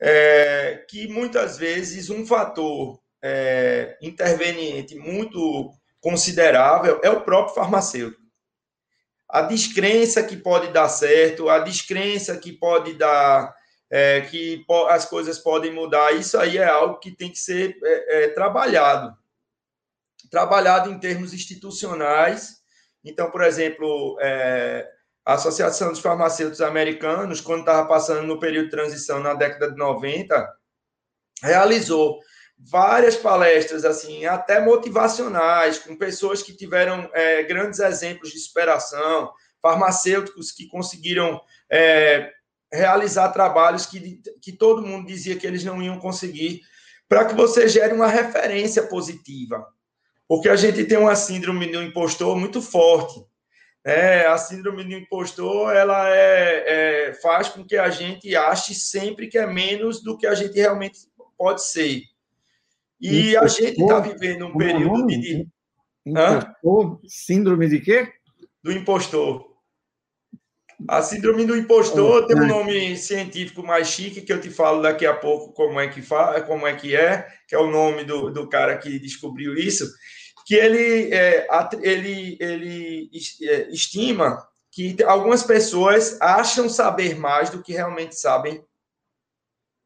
é, 0.00 0.86
que 0.88 1.08
muitas 1.08 1.58
vezes 1.58 2.08
um 2.08 2.24
fator 2.24 3.00
é, 3.22 3.98
interveniente 4.00 4.94
muito 4.94 5.72
considerável 6.08 7.00
é 7.02 7.10
o 7.10 7.20
próprio 7.20 7.54
farmacêutico. 7.54 8.22
A 9.28 9.42
descrença 9.42 10.22
que 10.22 10.38
pode 10.38 10.72
dar 10.72 10.88
certo, 10.88 11.50
a 11.50 11.58
descrença 11.58 12.34
que 12.38 12.50
pode 12.50 12.94
dar, 12.94 13.54
é, 13.90 14.22
que 14.22 14.64
as 14.88 15.04
coisas 15.04 15.38
podem 15.38 15.70
mudar, 15.70 16.12
isso 16.12 16.38
aí 16.38 16.56
é 16.56 16.64
algo 16.64 16.98
que 16.98 17.10
tem 17.10 17.30
que 17.30 17.38
ser 17.38 17.76
é, 17.82 18.24
é, 18.24 18.28
trabalhado 18.28 19.14
trabalhado 20.30 20.90
em 20.90 20.98
termos 20.98 21.32
institucionais. 21.32 22.58
Então, 23.02 23.30
por 23.30 23.42
exemplo, 23.42 24.18
é, 24.20 24.86
a 25.24 25.34
Associação 25.34 25.90
dos 25.90 26.00
Farmacêuticos 26.00 26.60
Americanos, 26.60 27.40
quando 27.40 27.60
estava 27.60 27.88
passando 27.88 28.26
no 28.26 28.38
período 28.38 28.66
de 28.66 28.70
transição 28.70 29.20
na 29.20 29.32
década 29.32 29.70
de 29.70 29.76
90, 29.78 30.54
realizou 31.42 32.18
várias 32.58 33.16
palestras, 33.16 33.84
assim, 33.84 34.26
até 34.26 34.60
motivacionais, 34.60 35.78
com 35.78 35.96
pessoas 35.96 36.42
que 36.42 36.56
tiveram 36.56 37.08
é, 37.12 37.42
grandes 37.44 37.78
exemplos 37.78 38.30
de 38.30 38.38
superação, 38.38 39.32
farmacêuticos 39.62 40.50
que 40.50 40.66
conseguiram 40.66 41.40
é, 41.70 42.32
realizar 42.72 43.30
trabalhos 43.30 43.86
que, 43.86 44.20
que 44.42 44.52
todo 44.52 44.86
mundo 44.86 45.06
dizia 45.06 45.36
que 45.36 45.46
eles 45.46 45.64
não 45.64 45.82
iam 45.82 45.98
conseguir, 45.98 46.60
para 47.08 47.24
que 47.24 47.34
você 47.34 47.68
gere 47.68 47.94
uma 47.94 48.08
referência 48.08 48.82
positiva. 48.82 49.66
Porque 50.26 50.48
a 50.48 50.56
gente 50.56 50.84
tem 50.84 50.98
uma 50.98 51.16
síndrome 51.16 51.72
do 51.72 51.82
impostor 51.82 52.36
muito 52.36 52.60
forte. 52.60 53.24
É, 53.84 54.26
a 54.26 54.36
síndrome 54.36 54.84
do 54.84 54.92
impostor 54.92 55.74
ela 55.74 56.14
é, 56.14 56.64
é, 57.08 57.14
faz 57.14 57.48
com 57.48 57.64
que 57.64 57.76
a 57.76 57.88
gente 57.88 58.36
ache 58.36 58.74
sempre 58.74 59.28
que 59.28 59.38
é 59.38 59.46
menos 59.46 60.02
do 60.02 60.18
que 60.18 60.26
a 60.26 60.34
gente 60.34 60.54
realmente 60.54 60.98
pode 61.38 61.64
ser. 61.64 62.02
E 63.00 63.30
impostor, 63.30 63.44
a 63.44 63.48
gente 63.48 63.80
está 63.80 64.00
vivendo 64.00 64.46
um 64.46 64.56
período 64.56 65.06
de. 65.06 65.46
Impostor, 66.06 67.00
síndrome 67.06 67.68
de 67.68 67.80
quê? 67.80 68.12
Do 68.62 68.72
impostor. 68.72 69.48
A 70.86 71.02
síndrome 71.02 71.44
do 71.44 71.56
impostor 71.56 72.26
tem 72.26 72.40
um 72.40 72.46
nome 72.46 72.96
científico 72.96 73.64
mais 73.64 73.88
chique 73.88 74.20
que 74.20 74.32
eu 74.32 74.40
te 74.40 74.48
falo 74.48 74.80
daqui 74.80 75.04
a 75.04 75.14
pouco 75.14 75.52
como 75.52 75.80
é 75.80 75.88
que 75.88 76.00
fala, 76.00 76.40
como 76.42 76.66
é 76.68 76.76
que 76.76 76.94
é, 76.94 77.26
que 77.48 77.54
é 77.54 77.58
o 77.58 77.70
nome 77.70 78.04
do, 78.04 78.30
do 78.30 78.48
cara 78.48 78.78
que 78.78 78.96
descobriu 78.98 79.54
isso, 79.54 79.90
que 80.46 80.54
ele, 80.54 81.12
é, 81.12 81.48
ele, 81.82 82.38
ele 82.40 83.10
é, 83.42 83.68
estima 83.70 84.38
que 84.70 84.96
algumas 85.02 85.42
pessoas 85.42 86.16
acham 86.20 86.68
saber 86.68 87.18
mais 87.18 87.50
do 87.50 87.60
que 87.60 87.72
realmente 87.72 88.14
sabem 88.14 88.64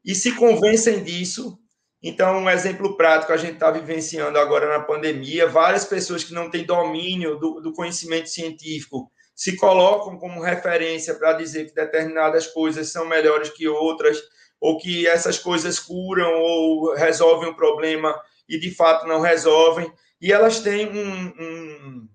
e 0.05 0.13
se 0.13 0.35
convencem 0.35 1.03
disso. 1.03 1.59
Então, 2.03 2.39
um 2.39 2.49
exemplo 2.49 2.97
prático, 2.97 3.31
a 3.31 3.37
gente 3.37 3.53
está 3.53 3.71
vivenciando 3.71 4.37
agora 4.37 4.67
na 4.67 4.83
pandemia, 4.83 5.47
várias 5.47 5.85
pessoas 5.85 6.21
que 6.21 6.33
não 6.33 6.49
têm 6.49 6.65
domínio 6.65 7.37
do, 7.39 7.61
do 7.61 7.71
conhecimento 7.71 8.27
científico 8.27 9.09
se 9.33 9.55
colocam 9.55 10.17
como 10.17 10.41
referência 10.41 11.15
para 11.15 11.33
dizer 11.33 11.65
que 11.65 11.73
determinadas 11.73 12.45
coisas 12.47 12.91
são 12.91 13.07
melhores 13.07 13.49
que 13.49 13.67
outras, 13.69 14.21
ou 14.59 14.77
que 14.77 15.07
essas 15.07 15.39
coisas 15.39 15.79
curam 15.79 16.33
ou 16.41 16.93
resolvem 16.93 17.49
um 17.49 17.55
problema 17.55 18.13
e 18.49 18.59
de 18.59 18.69
fato 18.69 19.07
não 19.07 19.21
resolvem, 19.21 19.91
e 20.21 20.31
elas 20.31 20.59
têm 20.59 20.87
um, 20.87 21.25
um, 21.39 22.07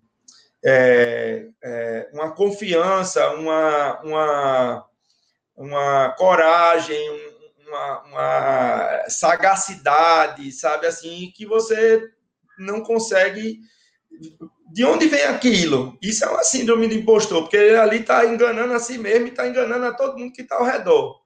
é, 0.65 1.47
é, 1.63 2.09
uma 2.13 2.35
confiança, 2.35 3.31
uma, 3.31 4.01
uma, 4.03 4.87
uma 5.57 6.11
coragem, 6.11 7.28
uma, 7.69 8.03
uma 8.05 9.09
sagacidade, 9.09 10.51
sabe 10.53 10.87
assim, 10.87 11.33
que 11.35 11.47
você 11.47 12.11
não 12.59 12.83
consegue 12.83 13.61
de 14.73 14.85
onde 14.85 15.07
vem 15.07 15.23
aquilo? 15.25 15.97
Isso 16.03 16.25
é 16.25 16.29
uma 16.29 16.43
síndrome 16.43 16.89
do 16.89 16.95
impostor, 16.95 17.43
porque 17.43 17.57
ele 17.57 17.77
ali 17.77 18.01
está 18.01 18.25
enganando 18.27 18.75
a 18.75 18.79
si 18.79 18.99
mesmo 18.99 19.27
e 19.27 19.31
está 19.31 19.47
enganando 19.47 19.87
a 19.87 19.93
todo 19.93 20.19
mundo 20.19 20.33
que 20.33 20.43
está 20.43 20.57
ao 20.57 20.65
redor. 20.65 21.21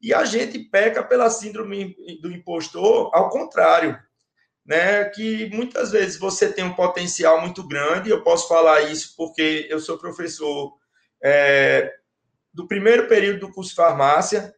E 0.00 0.14
a 0.14 0.24
gente 0.24 0.58
peca 0.58 1.02
pela 1.02 1.28
síndrome 1.28 1.94
do 2.22 2.32
impostor 2.32 3.10
ao 3.12 3.28
contrário, 3.28 3.98
né? 4.64 5.04
Que 5.04 5.50
muitas 5.52 5.90
vezes 5.90 6.18
você 6.18 6.50
tem 6.50 6.64
um 6.64 6.74
potencial 6.74 7.40
muito 7.40 7.66
grande. 7.66 8.08
Eu 8.08 8.22
posso 8.22 8.48
falar 8.48 8.82
isso 8.82 9.14
porque 9.16 9.66
eu 9.68 9.78
sou 9.78 9.98
professor 9.98 10.74
é, 11.22 11.92
do 12.52 12.66
primeiro 12.66 13.08
período 13.08 13.40
do 13.40 13.52
curso 13.52 13.70
de 13.70 13.76
farmácia 13.76 14.54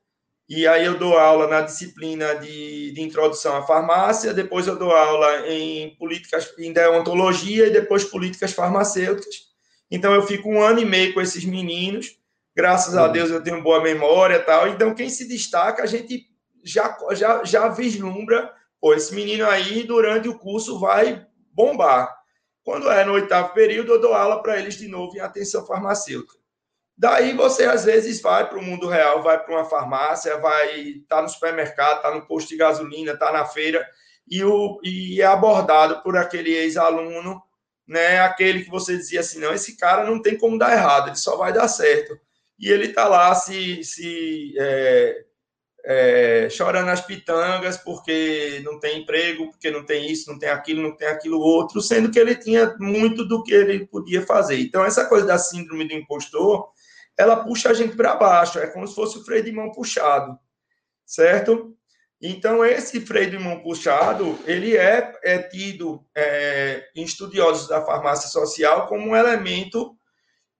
e 0.54 0.66
aí 0.66 0.84
eu 0.84 0.98
dou 0.98 1.16
aula 1.16 1.46
na 1.46 1.62
disciplina 1.62 2.34
de, 2.34 2.92
de 2.92 3.00
introdução 3.00 3.56
à 3.56 3.62
farmácia, 3.62 4.34
depois 4.34 4.66
eu 4.66 4.76
dou 4.76 4.90
aula 4.90 5.48
em 5.48 5.96
políticas, 5.96 6.52
em 6.58 6.70
deontologia 6.70 7.68
e 7.68 7.72
depois 7.72 8.04
políticas 8.04 8.52
farmacêuticas. 8.52 9.34
Então 9.90 10.12
eu 10.12 10.26
fico 10.26 10.50
um 10.50 10.60
ano 10.60 10.78
e 10.78 10.84
meio 10.84 11.14
com 11.14 11.22
esses 11.22 11.42
meninos. 11.46 12.18
Graças 12.54 12.94
a 12.94 13.06
uhum. 13.06 13.12
Deus 13.12 13.30
eu 13.30 13.42
tenho 13.42 13.62
boa 13.62 13.82
memória 13.82 14.36
e 14.36 14.40
tal. 14.40 14.68
Então 14.68 14.94
quem 14.94 15.08
se 15.08 15.26
destaca, 15.26 15.84
a 15.84 15.86
gente 15.86 16.26
já, 16.62 16.98
já, 17.12 17.42
já 17.44 17.68
vislumbra, 17.68 18.52
pô, 18.78 18.92
esse 18.92 19.14
menino 19.14 19.46
aí 19.46 19.84
durante 19.84 20.28
o 20.28 20.38
curso 20.38 20.78
vai 20.78 21.26
bombar. 21.50 22.14
Quando 22.62 22.90
é 22.90 23.02
no 23.06 23.14
oitavo 23.14 23.54
período, 23.54 23.92
eu 23.92 24.00
dou 24.02 24.12
aula 24.12 24.42
para 24.42 24.60
eles 24.60 24.74
de 24.74 24.86
novo 24.86 25.16
em 25.16 25.20
atenção 25.20 25.64
farmacêutica. 25.64 26.41
Daí 27.02 27.34
você 27.34 27.64
às 27.64 27.84
vezes 27.84 28.22
vai 28.22 28.48
para 28.48 28.56
o 28.56 28.62
mundo 28.62 28.86
real, 28.86 29.24
vai 29.24 29.36
para 29.36 29.52
uma 29.52 29.64
farmácia, 29.64 30.38
vai 30.38 30.78
estar 30.78 31.16
tá 31.16 31.22
no 31.22 31.28
supermercado, 31.28 31.96
está 31.96 32.14
no 32.14 32.24
posto 32.28 32.50
de 32.50 32.56
gasolina, 32.56 33.10
está 33.10 33.32
na 33.32 33.44
feira 33.44 33.84
e, 34.30 34.44
o, 34.44 34.78
e 34.84 35.20
é 35.20 35.24
abordado 35.24 36.00
por 36.00 36.16
aquele 36.16 36.54
ex-aluno, 36.54 37.42
né? 37.88 38.20
Aquele 38.20 38.62
que 38.62 38.70
você 38.70 38.96
dizia 38.96 39.18
assim, 39.18 39.40
não, 39.40 39.52
esse 39.52 39.76
cara 39.76 40.08
não 40.08 40.22
tem 40.22 40.38
como 40.38 40.56
dar 40.56 40.74
errado, 40.74 41.08
ele 41.08 41.16
só 41.16 41.36
vai 41.36 41.52
dar 41.52 41.66
certo. 41.66 42.16
E 42.56 42.70
ele 42.70 42.86
está 42.90 43.08
lá 43.08 43.34
se, 43.34 43.82
se 43.82 44.54
é, 44.56 45.24
é, 45.84 46.48
chorando 46.50 46.88
as 46.88 47.00
pitangas 47.00 47.78
porque 47.78 48.62
não 48.64 48.78
tem 48.78 49.00
emprego, 49.02 49.50
porque 49.50 49.72
não 49.72 49.84
tem 49.84 50.08
isso, 50.08 50.30
não 50.30 50.38
tem 50.38 50.50
aquilo, 50.50 50.80
não 50.80 50.96
tem 50.96 51.08
aquilo 51.08 51.40
outro, 51.40 51.80
sendo 51.80 52.12
que 52.12 52.18
ele 52.20 52.36
tinha 52.36 52.76
muito 52.78 53.26
do 53.26 53.42
que 53.42 53.52
ele 53.52 53.88
podia 53.88 54.24
fazer. 54.24 54.60
Então, 54.60 54.84
essa 54.84 55.04
coisa 55.04 55.26
da 55.26 55.36
síndrome 55.36 55.88
do 55.88 55.94
impostor 55.94 56.70
ela 57.18 57.44
puxa 57.44 57.70
a 57.70 57.74
gente 57.74 57.96
para 57.96 58.16
baixo, 58.16 58.58
é 58.58 58.66
como 58.66 58.86
se 58.86 58.94
fosse 58.94 59.18
o 59.18 59.24
freio 59.24 59.44
de 59.44 59.52
mão 59.52 59.70
puxado, 59.70 60.38
certo? 61.06 61.76
Então, 62.20 62.64
esse 62.64 63.00
freio 63.00 63.32
de 63.32 63.38
mão 63.38 63.60
puxado, 63.60 64.38
ele 64.46 64.76
é, 64.76 65.12
é 65.24 65.38
tido 65.38 66.04
é, 66.16 66.88
em 66.94 67.02
estudiosos 67.02 67.66
da 67.66 67.84
farmácia 67.84 68.28
social 68.28 68.86
como 68.86 69.08
um 69.08 69.16
elemento 69.16 69.96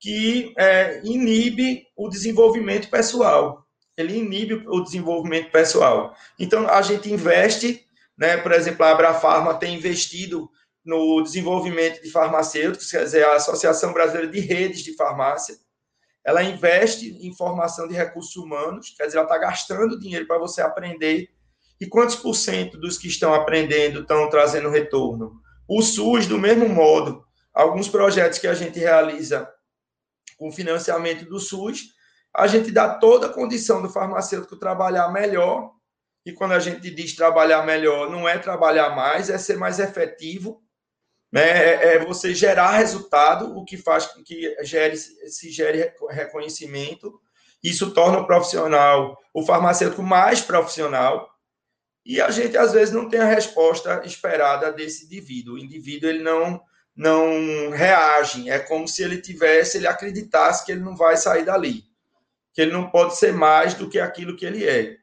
que 0.00 0.52
é, 0.58 1.00
inibe 1.04 1.86
o 1.96 2.08
desenvolvimento 2.08 2.90
pessoal. 2.90 3.64
Ele 3.96 4.16
inibe 4.16 4.64
o 4.66 4.80
desenvolvimento 4.80 5.52
pessoal. 5.52 6.16
Então, 6.36 6.68
a 6.68 6.82
gente 6.82 7.12
investe, 7.12 7.86
né, 8.18 8.36
por 8.38 8.50
exemplo, 8.50 8.84
a 8.84 8.90
Abrafarma 8.90 9.54
tem 9.54 9.76
investido 9.76 10.50
no 10.84 11.22
desenvolvimento 11.22 12.02
de 12.02 12.10
farmacêuticos, 12.10 12.90
quer 12.90 13.04
dizer, 13.04 13.24
a 13.24 13.36
Associação 13.36 13.92
Brasileira 13.92 14.26
de 14.26 14.40
Redes 14.40 14.82
de 14.82 14.96
Farmácia, 14.96 15.54
ela 16.24 16.42
investe 16.42 17.18
em 17.26 17.34
formação 17.34 17.88
de 17.88 17.94
recursos 17.94 18.36
humanos, 18.36 18.94
quer 18.96 19.06
dizer, 19.06 19.18
ela 19.18 19.26
está 19.26 19.38
gastando 19.38 19.98
dinheiro 19.98 20.26
para 20.26 20.38
você 20.38 20.62
aprender. 20.62 21.28
E 21.80 21.86
quantos 21.86 22.14
por 22.14 22.34
cento 22.34 22.78
dos 22.78 22.96
que 22.96 23.08
estão 23.08 23.34
aprendendo 23.34 24.00
estão 24.00 24.28
trazendo 24.30 24.70
retorno? 24.70 25.40
O 25.68 25.82
SUS, 25.82 26.26
do 26.26 26.38
mesmo 26.38 26.68
modo, 26.68 27.24
alguns 27.52 27.88
projetos 27.88 28.38
que 28.38 28.46
a 28.46 28.54
gente 28.54 28.78
realiza 28.78 29.48
com 30.38 30.52
financiamento 30.52 31.24
do 31.24 31.40
SUS, 31.40 31.94
a 32.34 32.46
gente 32.46 32.70
dá 32.70 32.94
toda 32.94 33.26
a 33.26 33.32
condição 33.32 33.82
do 33.82 33.90
farmacêutico 33.90 34.56
trabalhar 34.56 35.08
melhor. 35.08 35.72
E 36.24 36.32
quando 36.32 36.52
a 36.52 36.60
gente 36.60 36.88
diz 36.88 37.16
trabalhar 37.16 37.66
melhor, 37.66 38.08
não 38.08 38.28
é 38.28 38.38
trabalhar 38.38 38.94
mais, 38.94 39.28
é 39.28 39.36
ser 39.36 39.56
mais 39.56 39.80
efetivo 39.80 40.61
né, 41.32 41.42
é, 41.42 41.94
é 41.94 42.04
você 42.04 42.34
gerar 42.34 42.72
resultado, 42.72 43.56
o 43.56 43.64
que 43.64 43.78
faz 43.78 44.04
com 44.06 44.22
que 44.22 44.54
gere, 44.62 44.96
se 44.98 45.50
gere 45.50 45.90
reconhecimento. 46.10 47.18
Isso 47.64 47.92
torna 47.92 48.18
o 48.18 48.26
profissional, 48.26 49.18
o 49.32 49.42
farmacêutico, 49.42 50.02
mais 50.02 50.42
profissional. 50.42 51.30
E 52.04 52.20
a 52.20 52.30
gente, 52.30 52.58
às 52.58 52.72
vezes, 52.72 52.92
não 52.92 53.08
tem 53.08 53.20
a 53.20 53.24
resposta 53.24 54.02
esperada 54.04 54.70
desse 54.72 55.06
indivíduo. 55.06 55.54
O 55.54 55.58
indivíduo 55.58 56.10
ele 56.10 56.22
não, 56.22 56.60
não 56.94 57.70
reage. 57.70 58.50
É 58.50 58.58
como 58.58 58.86
se 58.86 59.02
ele 59.02 59.22
tivesse, 59.22 59.78
ele 59.78 59.86
acreditasse 59.86 60.66
que 60.66 60.72
ele 60.72 60.80
não 60.80 60.96
vai 60.96 61.16
sair 61.16 61.44
dali. 61.44 61.84
Que 62.52 62.60
ele 62.60 62.72
não 62.72 62.90
pode 62.90 63.16
ser 63.16 63.32
mais 63.32 63.72
do 63.72 63.88
que 63.88 63.98
aquilo 63.98 64.36
que 64.36 64.44
ele 64.44 64.68
é. 64.68 64.96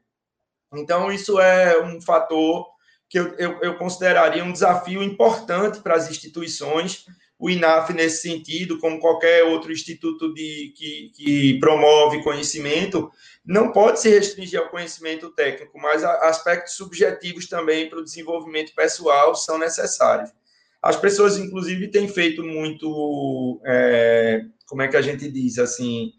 Então, 0.74 1.12
isso 1.12 1.40
é 1.40 1.82
um 1.82 2.00
fator 2.00 2.69
que 3.10 3.18
eu, 3.18 3.34
eu, 3.38 3.60
eu 3.62 3.78
consideraria 3.78 4.44
um 4.44 4.54
desafio 4.54 5.02
importante 5.02 5.80
para 5.80 5.96
as 5.96 6.10
instituições, 6.10 7.06
o 7.40 7.50
INAF 7.50 7.92
nesse 7.94 8.22
sentido, 8.22 8.80
como 8.80 9.00
qualquer 9.00 9.44
outro 9.46 9.72
instituto 9.72 10.34
de, 10.34 10.74
que, 10.76 11.12
que 11.16 11.60
promove 11.60 12.22
conhecimento, 12.22 13.10
não 13.44 13.72
pode 13.72 14.00
se 14.00 14.10
restringir 14.10 14.60
ao 14.60 14.70
conhecimento 14.70 15.32
técnico, 15.32 15.80
mas 15.80 16.04
aspectos 16.04 16.74
subjetivos 16.74 17.48
também 17.48 17.90
para 17.90 18.00
o 18.00 18.04
desenvolvimento 18.04 18.76
pessoal 18.76 19.34
são 19.34 19.58
necessários. 19.58 20.30
As 20.82 20.96
pessoas, 20.96 21.38
inclusive, 21.38 21.90
têm 21.90 22.08
feito 22.08 22.44
muito, 22.44 23.60
é, 23.66 24.42
como 24.68 24.82
é 24.82 24.88
que 24.88 24.98
a 24.98 25.02
gente 25.02 25.30
diz, 25.32 25.58
assim, 25.58 26.12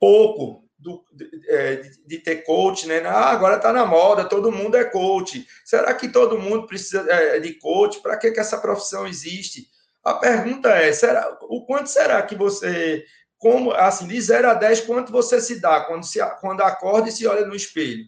pouco 0.00 0.67
do, 0.78 1.04
é, 1.48 1.76
de, 1.76 2.06
de, 2.06 2.18
ter 2.18 2.44
coach, 2.44 2.86
né? 2.86 3.02
Ah, 3.04 3.30
agora 3.30 3.56
está 3.56 3.72
na 3.72 3.84
moda, 3.84 4.24
todo 4.24 4.52
mundo 4.52 4.76
é 4.76 4.84
coach. 4.84 5.46
Será 5.64 5.92
que 5.92 6.08
todo 6.08 6.38
mundo 6.38 6.66
precisa 6.66 7.04
é, 7.10 7.40
de 7.40 7.54
coach? 7.54 8.00
Para 8.00 8.16
que, 8.16 8.30
que 8.30 8.38
essa 8.38 8.58
profissão 8.58 9.06
existe? 9.06 9.68
A 10.04 10.14
pergunta 10.14 10.70
é: 10.70 10.92
será, 10.92 11.36
o 11.42 11.66
quanto 11.66 11.88
será 11.88 12.22
que 12.22 12.36
você, 12.36 13.04
como 13.36 13.72
assim, 13.72 14.06
de 14.06 14.20
0 14.20 14.50
a 14.50 14.54
10, 14.54 14.82
quanto 14.82 15.10
você 15.10 15.40
se 15.40 15.60
dá 15.60 15.80
quando, 15.80 16.04
se, 16.04 16.20
quando 16.40 16.62
acorda 16.62 17.08
e 17.08 17.12
se 17.12 17.26
olha 17.26 17.44
no 17.44 17.56
espelho? 17.56 18.04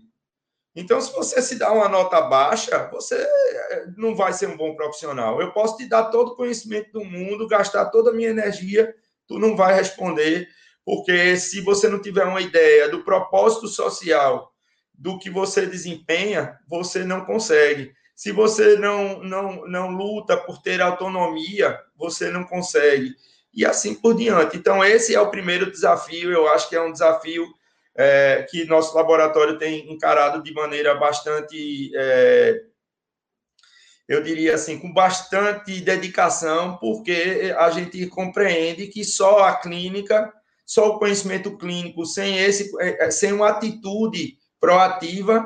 Então, 0.74 1.00
se 1.00 1.12
você 1.12 1.42
se 1.42 1.56
dá 1.56 1.72
uma 1.72 1.88
nota 1.88 2.20
baixa, 2.20 2.88
você 2.92 3.16
é, 3.16 3.87
não 3.96 4.14
vai 4.14 4.33
ser 4.33 4.48
um 4.48 4.56
bom 4.56 4.76
profissional. 4.76 5.40
Eu 5.40 5.52
posso 5.52 5.76
te 5.76 5.87
dar 5.87 6.04
todo 6.04 6.28
o 6.28 6.37
conhecimento 6.37 6.92
do 6.92 7.04
mundo, 7.04 7.48
gastar 7.48 7.87
toda 7.87 8.11
a 8.11 8.14
minha 8.14 8.28
energia, 8.30 8.94
tu 9.26 9.38
não 9.40 9.56
vai 9.56 9.74
responder 9.74 10.48
porque 10.84 11.36
se 11.36 11.60
você 11.60 11.88
não 11.88 12.00
tiver 12.00 12.24
uma 12.24 12.40
ideia 12.40 12.88
do 12.88 13.04
propósito 13.04 13.68
social 13.68 14.52
do 14.94 15.18
que 15.18 15.30
você 15.30 15.66
desempenha, 15.66 16.58
você 16.68 17.04
não 17.04 17.24
consegue. 17.24 17.92
Se 18.14 18.32
você 18.32 18.76
não, 18.76 19.22
não, 19.22 19.66
não 19.66 19.88
luta 19.88 20.36
por 20.36 20.60
ter 20.60 20.82
autonomia, 20.82 21.78
você 21.96 22.30
não 22.30 22.44
consegue. 22.44 23.14
E 23.52 23.64
assim 23.64 23.94
por 23.94 24.14
diante. 24.14 24.56
Então, 24.56 24.84
esse 24.84 25.14
é 25.14 25.20
o 25.20 25.30
primeiro 25.30 25.70
desafio. 25.70 26.30
Eu 26.30 26.46
acho 26.48 26.68
que 26.68 26.76
é 26.76 26.82
um 26.82 26.92
desafio 26.92 27.46
é, 27.96 28.46
que 28.48 28.64
nosso 28.66 28.94
laboratório 28.94 29.58
tem 29.58 29.90
encarado 29.92 30.42
de 30.42 30.52
maneira 30.52 30.94
bastante, 30.94 31.90
é, 31.94 32.62
eu 34.06 34.22
diria 34.22 34.54
assim, 34.54 34.78
com 34.78 34.92
bastante 34.92 35.80
dedicação, 35.80 36.76
porque 36.76 37.54
a 37.56 37.70
gente 37.70 38.06
compreende 38.06 38.86
que 38.88 39.02
só 39.04 39.44
a 39.44 39.54
clínica 39.56 40.32
só 40.70 40.90
o 40.90 40.98
conhecimento 41.00 41.59
clínico, 41.59 42.06
sem 42.06 42.38
esse, 42.38 42.70
é, 42.78 43.06
é, 43.06 43.11
sem 43.11 43.33
uma 43.33 43.48
atitude 43.48 44.38
proativa, 44.61 45.44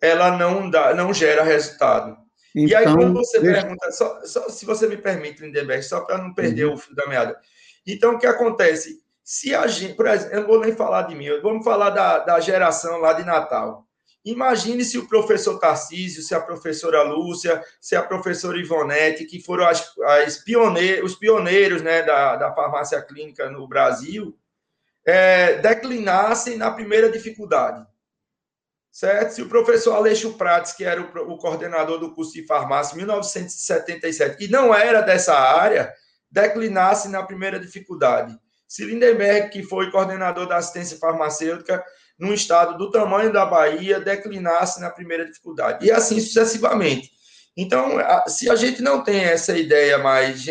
ela 0.00 0.38
não 0.38 0.70
dá, 0.70 0.94
não 0.94 1.12
gera 1.12 1.42
resultado. 1.42 2.16
Então, 2.56 2.68
e 2.68 2.74
aí, 2.74 2.84
quando 2.84 3.02
então, 3.02 3.14
você 3.16 3.38
deixa... 3.38 3.60
pergunta, 3.60 3.92
só, 3.92 4.24
só, 4.24 4.48
se 4.48 4.64
você 4.64 4.86
me 4.86 4.96
permite, 4.96 5.42
Lindenberg, 5.42 5.82
só 5.82 6.00
para 6.00 6.16
não 6.16 6.32
perder 6.32 6.64
uhum. 6.64 6.72
o 6.72 6.78
fio 6.78 6.94
da 6.94 7.06
meada. 7.06 7.38
Então, 7.86 8.14
o 8.14 8.18
que 8.18 8.26
acontece? 8.26 9.02
Se 9.22 9.54
a 9.54 9.66
gente, 9.66 9.92
por 9.92 10.06
exemplo, 10.06 10.36
eu 10.36 10.40
não 10.40 10.48
vou 10.48 10.60
nem 10.60 10.74
falar 10.74 11.02
de 11.02 11.14
mim, 11.14 11.26
vamos 11.42 11.62
falar 11.62 11.90
da, 11.90 12.20
da 12.20 12.40
geração 12.40 12.96
lá 12.96 13.12
de 13.12 13.26
Natal. 13.26 13.86
Imagine 14.24 14.82
se 14.86 14.96
o 14.96 15.06
professor 15.06 15.58
Tarcísio, 15.58 16.22
se 16.22 16.34
a 16.34 16.40
professora 16.40 17.02
Lúcia, 17.02 17.62
se 17.78 17.94
a 17.94 18.02
professora 18.02 18.58
Ivonete, 18.58 19.26
que 19.26 19.38
foram 19.38 19.66
as, 19.66 19.92
as 20.22 20.38
pioneiros, 20.38 21.12
os 21.12 21.18
pioneiros 21.18 21.82
né, 21.82 22.02
da, 22.02 22.36
da 22.36 22.54
farmácia 22.54 23.02
clínica 23.02 23.50
no 23.50 23.68
Brasil, 23.68 24.34
é, 25.06 25.60
na 26.56 26.70
primeira 26.70 27.10
dificuldade. 27.10 27.86
Certo? 28.90 29.30
Se 29.30 29.42
o 29.42 29.48
professor 29.48 29.94
Aleixo 29.94 30.34
Prates, 30.34 30.72
que 30.72 30.84
era 30.84 31.00
o, 31.00 31.32
o 31.32 31.38
coordenador 31.38 31.98
do 31.98 32.14
curso 32.14 32.34
de 32.34 32.46
farmácia 32.46 32.94
em 32.94 32.98
1977, 32.98 34.44
e 34.44 34.48
não 34.48 34.74
era 34.74 35.00
dessa 35.00 35.34
área, 35.34 35.92
declinasse 36.30 37.08
na 37.08 37.22
primeira 37.22 37.58
dificuldade. 37.58 38.38
Se 38.68 38.84
Lindenberg, 38.84 39.50
que 39.50 39.62
foi 39.62 39.90
coordenador 39.90 40.46
da 40.46 40.56
assistência 40.56 40.98
farmacêutica 40.98 41.82
num 42.18 42.32
estado 42.32 42.78
do 42.78 42.90
tamanho 42.90 43.32
da 43.32 43.44
Bahia, 43.44 43.98
declinasse 43.98 44.80
na 44.80 44.90
primeira 44.90 45.24
dificuldade. 45.24 45.86
E 45.86 45.90
assim 45.90 46.20
sucessivamente. 46.20 47.10
Então, 47.56 47.98
se 48.26 48.50
a 48.50 48.54
gente 48.54 48.80
não 48.80 49.02
tem 49.04 49.24
essa 49.24 49.56
ideia 49.56 49.98
mais 49.98 50.44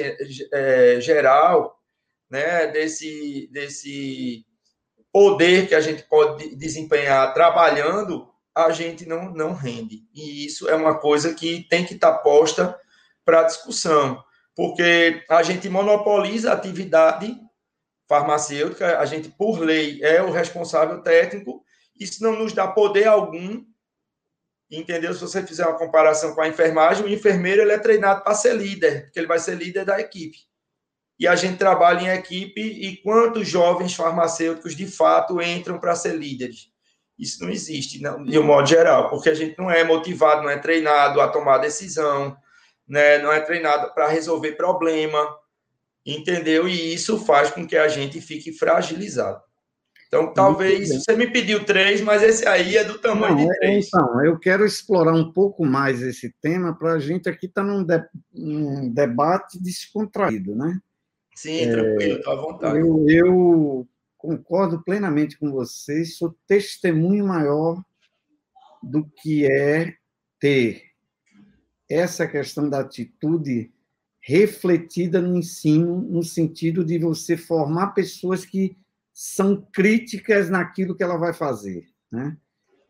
é, 0.52 1.00
geral, 1.00 1.81
né, 2.32 2.68
desse, 2.68 3.50
desse 3.52 4.46
poder 5.12 5.68
que 5.68 5.76
a 5.76 5.82
gente 5.82 6.04
pode 6.04 6.56
desempenhar 6.56 7.34
trabalhando, 7.34 8.32
a 8.56 8.72
gente 8.72 9.06
não, 9.06 9.30
não 9.34 9.54
rende. 9.54 10.08
E 10.16 10.46
isso 10.46 10.70
é 10.70 10.76
uma 10.76 10.98
coisa 10.98 11.34
que 11.34 11.68
tem 11.70 11.86
que 11.86 11.94
estar 11.94 12.14
posta 12.20 12.80
para 13.26 13.44
discussão, 13.44 14.24
porque 14.56 15.24
a 15.30 15.44
gente 15.44 15.68
monopoliza 15.68 16.50
a 16.50 16.54
atividade 16.54 17.38
farmacêutica, 18.08 18.98
a 18.98 19.06
gente, 19.06 19.30
por 19.30 19.60
lei, 19.60 20.02
é 20.02 20.24
o 20.24 20.32
responsável 20.32 21.02
técnico, 21.02 21.64
isso 22.00 22.24
não 22.24 22.38
nos 22.38 22.54
dá 22.54 22.68
poder 22.68 23.08
algum, 23.08 23.64
entendeu? 24.70 25.14
Se 25.14 25.22
você 25.22 25.46
fizer 25.46 25.66
uma 25.66 25.78
comparação 25.78 26.34
com 26.34 26.42
a 26.42 26.48
enfermagem, 26.48 27.06
o 27.06 27.10
enfermeiro 27.10 27.62
ele 27.62 27.74
é 27.74 27.78
treinado 27.78 28.24
para 28.24 28.34
ser 28.34 28.56
líder, 28.56 29.04
porque 29.04 29.20
ele 29.20 29.28
vai 29.28 29.40
ser 29.40 29.56
líder 29.56 29.86
da 29.86 30.00
equipe 30.00 30.51
e 31.22 31.28
a 31.28 31.36
gente 31.36 31.60
trabalha 31.60 32.02
em 32.02 32.18
equipe 32.18 32.60
e 32.60 32.98
quantos 32.98 33.48
jovens 33.48 33.94
farmacêuticos 33.94 34.76
de 34.76 34.88
fato 34.88 35.40
entram 35.40 35.80
para 35.80 35.96
ser 35.96 36.16
líderes. 36.16 36.72
Isso 37.18 37.44
não 37.44 37.52
existe, 37.52 38.02
não, 38.02 38.24
de 38.24 38.40
um 38.40 38.44
modo 38.44 38.68
geral, 38.68 39.08
porque 39.08 39.30
a 39.30 39.36
gente 39.36 39.56
não 39.56 39.70
é 39.70 39.84
motivado, 39.84 40.42
não 40.42 40.50
é 40.50 40.58
treinado 40.58 41.22
a 41.22 41.28
tomar 41.28 41.60
decisão, 41.60 42.36
né? 42.88 43.20
não 43.20 43.32
é 43.32 43.40
treinado 43.40 43.94
para 43.94 44.08
resolver 44.08 44.54
problema, 44.54 45.24
entendeu? 46.04 46.68
E 46.68 46.92
isso 46.92 47.24
faz 47.24 47.52
com 47.52 47.68
que 47.68 47.78
a 47.78 47.88
gente 47.88 48.20
fique 48.20 48.52
fragilizado. 48.52 49.44
Então, 50.08 50.34
talvez, 50.34 50.90
você 50.90 51.16
me 51.16 51.28
pediu 51.28 51.64
três, 51.64 52.02
mas 52.02 52.24
esse 52.24 52.48
aí 52.48 52.78
é 52.78 52.84
do 52.84 52.98
tamanho 52.98 53.36
não, 53.36 53.46
de 53.46 53.60
três. 53.60 53.88
Então, 53.88 54.26
eu 54.26 54.40
quero 54.40 54.66
explorar 54.66 55.14
um 55.14 55.32
pouco 55.32 55.64
mais 55.64 56.02
esse 56.02 56.34
tema 56.42 56.76
para 56.76 56.94
a 56.94 57.00
gente 57.00 57.30
aqui 57.30 57.46
estar 57.46 57.62
tá 57.62 57.68
num, 57.68 57.84
de, 57.84 58.04
num 58.34 58.92
debate 58.92 59.62
descontraído, 59.62 60.56
né? 60.56 60.82
Sim, 61.42 61.72
tranquilo, 61.72 62.20
estou 62.20 62.34
à 62.34 62.36
vontade. 62.36 62.78
Eu, 62.78 63.06
eu 63.10 63.88
concordo 64.16 64.84
plenamente 64.84 65.40
com 65.40 65.52
vocês, 65.52 66.18
sou 66.18 66.38
testemunho 66.46 67.26
maior 67.26 67.84
do 68.84 69.04
que 69.04 69.52
é 69.52 69.96
ter 70.40 70.84
essa 71.90 72.28
questão 72.28 72.70
da 72.70 72.82
atitude 72.82 73.72
refletida 74.20 75.20
no 75.20 75.36
ensino, 75.36 76.00
no 76.00 76.22
sentido 76.22 76.86
de 76.86 77.00
você 77.00 77.36
formar 77.36 77.88
pessoas 77.88 78.46
que 78.46 78.78
são 79.12 79.68
críticas 79.74 80.48
naquilo 80.48 80.96
que 80.96 81.02
ela 81.02 81.18
vai 81.18 81.34
fazer. 81.34 81.88
Né? 82.12 82.38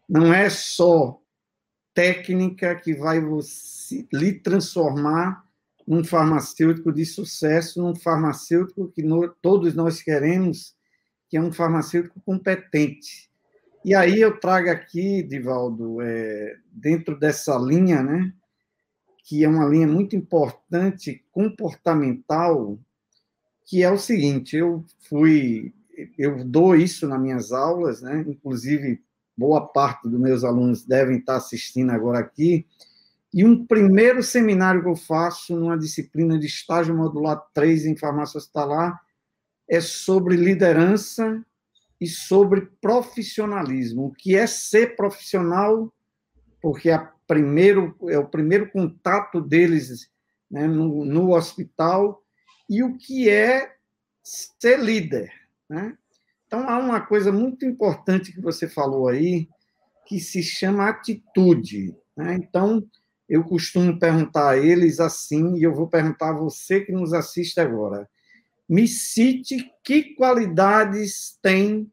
Não 0.09 0.33
é 0.33 0.49
só 0.49 1.21
técnica 1.93 2.75
que 2.75 2.93
vai 2.93 3.21
você, 3.21 4.05
lhe 4.11 4.33
transformar 4.33 5.49
um 5.87 6.03
farmacêutico 6.03 6.91
de 6.91 7.05
sucesso, 7.05 7.85
um 7.85 7.95
farmacêutico 7.95 8.89
que 8.89 9.03
no, 9.03 9.27
todos 9.41 9.73
nós 9.73 10.01
queremos, 10.01 10.75
que 11.29 11.37
é 11.37 11.41
um 11.41 11.51
farmacêutico 11.51 12.21
competente. 12.21 13.29
E 13.83 13.95
aí 13.95 14.21
eu 14.21 14.39
trago 14.39 14.69
aqui, 14.69 15.23
Divaldo, 15.23 16.01
é, 16.01 16.55
dentro 16.71 17.17
dessa 17.17 17.57
linha, 17.57 18.03
né, 18.03 18.31
que 19.23 19.43
é 19.43 19.49
uma 19.49 19.65
linha 19.65 19.87
muito 19.87 20.15
importante, 20.15 21.23
comportamental, 21.31 22.77
que 23.65 23.81
é 23.81 23.89
o 23.89 23.97
seguinte, 23.97 24.57
eu 24.57 24.85
fui, 24.99 25.73
eu 26.17 26.43
dou 26.43 26.75
isso 26.75 27.07
nas 27.07 27.19
minhas 27.19 27.51
aulas, 27.51 28.01
né, 28.01 28.23
inclusive 28.27 29.01
boa 29.35 29.65
parte 29.65 30.07
dos 30.07 30.19
meus 30.19 30.43
alunos 30.43 30.85
devem 30.85 31.17
estar 31.17 31.37
assistindo 31.37 31.91
agora 31.91 32.19
aqui, 32.19 32.67
e 33.33 33.45
um 33.45 33.65
primeiro 33.65 34.21
seminário 34.21 34.81
que 34.81 34.89
eu 34.89 34.95
faço 34.95 35.55
numa 35.55 35.77
disciplina 35.77 36.37
de 36.37 36.47
estágio 36.47 36.95
modular 36.95 37.41
3 37.53 37.85
em 37.85 37.95
farmácia 37.95 38.37
hospitalar 38.37 38.99
é 39.69 39.79
sobre 39.79 40.35
liderança 40.35 41.43
e 41.99 42.07
sobre 42.07 42.69
profissionalismo. 42.81 44.07
O 44.07 44.11
que 44.11 44.35
é 44.35 44.45
ser 44.45 44.95
profissional, 44.97 45.93
porque 46.61 46.89
é, 46.89 47.07
primeiro, 47.25 47.95
é 48.09 48.17
o 48.17 48.27
primeiro 48.27 48.69
contato 48.69 49.39
deles 49.39 50.09
né, 50.49 50.67
no, 50.67 51.05
no 51.05 51.33
hospital, 51.33 52.21
e 52.69 52.83
o 52.83 52.97
que 52.97 53.29
é 53.29 53.75
ser 54.21 54.79
líder. 54.79 55.31
Né? 55.69 55.97
Então, 56.45 56.67
há 56.69 56.77
uma 56.77 56.99
coisa 56.99 57.31
muito 57.31 57.65
importante 57.65 58.33
que 58.33 58.41
você 58.41 58.67
falou 58.67 59.07
aí, 59.07 59.47
que 60.05 60.19
se 60.19 60.43
chama 60.43 60.89
atitude. 60.89 61.95
Né? 62.15 62.35
Então, 62.35 62.85
eu 63.31 63.45
costumo 63.45 63.97
perguntar 63.97 64.49
a 64.49 64.57
eles 64.57 64.99
assim, 64.99 65.55
e 65.55 65.63
eu 65.63 65.73
vou 65.73 65.87
perguntar 65.87 66.31
a 66.31 66.37
você 66.37 66.81
que 66.81 66.91
nos 66.91 67.13
assiste 67.13 67.61
agora. 67.61 68.05
Me 68.67 68.85
cite 68.89 69.71
que 69.85 70.13
qualidades 70.15 71.39
tem 71.41 71.89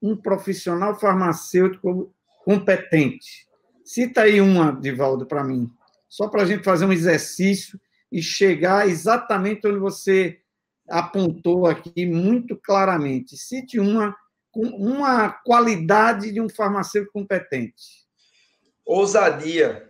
um 0.00 0.16
profissional 0.16 0.96
farmacêutico 0.96 2.14
competente. 2.44 3.44
Cita 3.84 4.22
aí 4.22 4.40
uma, 4.40 4.70
Divaldo, 4.70 5.26
para 5.26 5.42
mim, 5.42 5.68
só 6.08 6.28
para 6.28 6.42
a 6.42 6.46
gente 6.46 6.62
fazer 6.62 6.84
um 6.84 6.92
exercício 6.92 7.76
e 8.12 8.22
chegar 8.22 8.88
exatamente 8.88 9.66
onde 9.66 9.80
você 9.80 10.38
apontou 10.88 11.66
aqui 11.66 12.06
muito 12.06 12.56
claramente. 12.56 13.36
Cite 13.36 13.80
uma, 13.80 14.14
uma 14.54 15.30
qualidade 15.30 16.30
de 16.30 16.40
um 16.40 16.48
farmacêutico 16.48 17.14
competente. 17.14 18.06
Ousadia. 18.86 19.87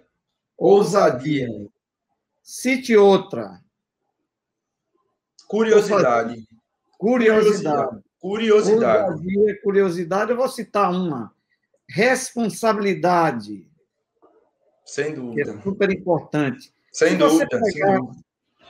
Ousadia. 0.58 1.48
Cite 2.42 2.96
outra. 2.96 3.60
Curiosidade. 5.46 6.48
Curiosidade. 6.98 8.02
Curiosidade. 8.20 9.12
Ousadia, 9.12 9.62
curiosidade. 9.62 10.30
Eu 10.32 10.36
vou 10.36 10.48
citar 10.48 10.90
uma. 10.90 11.32
Responsabilidade. 11.88 13.66
Sem 14.84 15.14
dúvida. 15.14 15.52
Que 15.52 15.58
é 15.58 15.62
super 15.62 15.90
importante. 15.90 16.72
Sem 16.90 17.16
dúvida, 17.16 17.46
pegar, 17.48 17.62
sem 17.62 17.96
dúvida. 17.96 18.22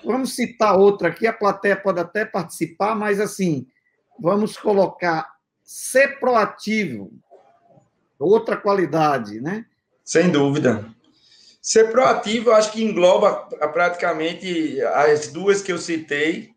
Vamos 0.04 0.34
citar 0.34 0.78
outra 0.78 1.08
aqui. 1.08 1.26
A 1.26 1.32
plateia 1.32 1.76
pode 1.76 2.00
até 2.00 2.24
participar, 2.24 2.94
mas 2.94 3.18
assim, 3.18 3.66
vamos 4.20 4.56
colocar 4.56 5.36
ser 5.64 6.20
proativo. 6.20 7.10
Outra 8.18 8.56
qualidade, 8.56 9.40
né? 9.40 9.64
Sem 10.04 10.30
dúvida. 10.30 10.84
Ser 11.60 11.90
proativo, 11.90 12.50
eu 12.50 12.54
acho 12.54 12.72
que 12.72 12.82
engloba 12.82 13.48
praticamente 13.72 14.80
as 14.82 15.28
duas 15.28 15.60
que 15.60 15.72
eu 15.72 15.78
citei. 15.78 16.50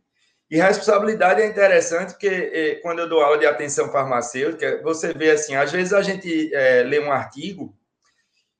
E 0.49 0.57
responsabilidade 0.57 1.41
é 1.41 1.47
interessante, 1.47 2.11
porque 2.11 2.27
eh, 2.27 2.75
quando 2.81 2.99
eu 2.99 3.07
dou 3.07 3.21
aula 3.21 3.37
de 3.37 3.45
atenção 3.45 3.89
farmacêutica, 3.89 4.81
você 4.83 5.13
vê 5.13 5.31
assim, 5.31 5.55
às 5.55 5.71
vezes 5.71 5.93
a 5.93 6.01
gente 6.01 6.53
é, 6.53 6.83
lê 6.83 6.99
um 6.99 7.09
artigo 7.09 7.73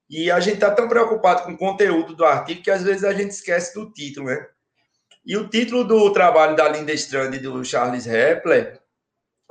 e 0.10 0.32
a 0.32 0.40
gente 0.40 0.56
está 0.56 0.72
tão 0.72 0.88
preocupado 0.88 1.44
com 1.44 1.52
o 1.52 1.58
conteúdo 1.58 2.16
do 2.16 2.24
artigo 2.24 2.62
que 2.62 2.72
às 2.72 2.82
vezes 2.84 3.04
a 3.04 3.14
gente 3.14 3.32
esquece 3.32 3.74
do 3.74 3.92
título, 3.92 4.28
né? 4.28 4.48
E 5.26 5.38
o 5.38 5.48
título 5.50 5.84
do 5.84 6.12
trabalho 6.12 6.56
da 6.56 6.68
Linda 6.68 6.94
Strand 6.94 7.34
e 7.34 7.40
do 7.40 7.64
Charles 7.64 8.08
Hepler, 8.08 8.80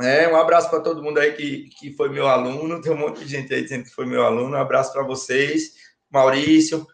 é, 0.00 0.26
um 0.26 0.36
abraço 0.36 0.70
para 0.70 0.80
todo 0.80 1.02
mundo 1.02 1.18
aí 1.18 1.34
que, 1.34 1.68
que 1.78 1.92
foi 1.92 2.08
meu 2.08 2.26
aluno, 2.26 2.80
tem 2.80 2.90
um 2.90 2.96
monte 2.96 3.20
de 3.20 3.28
gente 3.28 3.52
aí 3.52 3.62
dizendo 3.62 3.84
que 3.84 3.94
foi 3.94 4.06
meu 4.06 4.24
aluno, 4.24 4.56
um 4.56 4.60
abraço 4.60 4.92
para 4.92 5.02
vocês. 5.02 5.74
Maurício. 6.10 6.86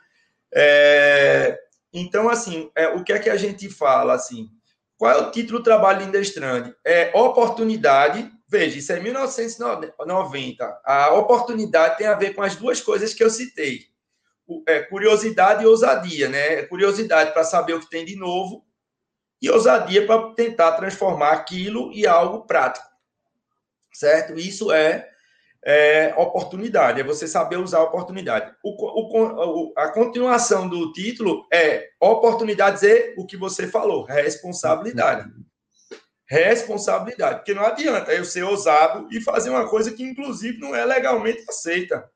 É, 0.55 1.59
então, 1.93 2.29
assim, 2.29 2.71
é, 2.75 2.89
o 2.89 3.03
que 3.03 3.13
é 3.13 3.19
que 3.19 3.31
a 3.31 3.37
gente 3.37 3.69
fala, 3.69 4.15
assim? 4.15 4.49
Qual 4.97 5.11
é 5.11 5.17
o 5.17 5.31
título 5.31 5.59
do 5.59 5.65
trabalho 5.65 6.01
de 6.01 6.09
Indestrand? 6.09 6.73
É 6.85 7.11
oportunidade 7.15 8.31
veja, 8.49 8.79
isso 8.79 8.93
é 8.93 9.01
1990. 9.01 10.81
A 10.85 11.15
oportunidade 11.15 11.99
tem 11.99 12.07
a 12.07 12.15
ver 12.15 12.35
com 12.35 12.43
as 12.43 12.57
duas 12.57 12.81
coisas 12.81 13.13
que 13.13 13.23
eu 13.23 13.31
citei. 13.31 13.87
É, 14.67 14.81
curiosidade 14.83 15.65
e 15.65 15.67
ousadia, 15.67 16.29
né? 16.29 16.63
Curiosidade 16.63 17.33
para 17.33 17.43
saber 17.43 17.75
o 17.75 17.81
que 17.81 17.91
tem 17.91 18.05
de 18.05 18.15
novo 18.15 18.65
e 19.43 19.51
ousadia 19.51 20.07
para 20.07 20.33
tentar 20.35 20.73
transformar 20.73 21.33
aquilo 21.33 21.93
em 21.93 22.07
algo 22.07 22.47
prático, 22.47 22.87
certo? 23.93 24.39
Isso 24.39 24.73
é, 24.73 25.11
é 25.67 26.15
oportunidade, 26.17 27.01
é 27.01 27.05
você 27.05 27.27
saber 27.27 27.57
usar 27.57 27.79
a 27.79 27.85
oportunidade. 27.85 28.55
O, 28.63 28.71
o, 28.71 29.73
a 29.77 29.89
continuação 29.89 30.69
do 30.69 30.93
título 30.93 31.45
é 31.53 31.89
oportunidades 32.01 32.85
e 32.85 33.15
o 33.19 33.27
que 33.27 33.37
você 33.37 33.67
falou, 33.67 34.05
responsabilidade 34.05 35.29
responsabilidade. 36.29 37.37
Porque 37.37 37.55
não 37.55 37.65
adianta 37.65 38.13
eu 38.13 38.25
ser 38.25 38.43
ousado 38.43 39.09
e 39.11 39.21
fazer 39.21 39.51
uma 39.51 39.69
coisa 39.69 39.93
que, 39.93 40.03
inclusive, 40.03 40.59
não 40.59 40.75
é 40.75 40.85
legalmente 40.85 41.45
aceita. 41.49 42.11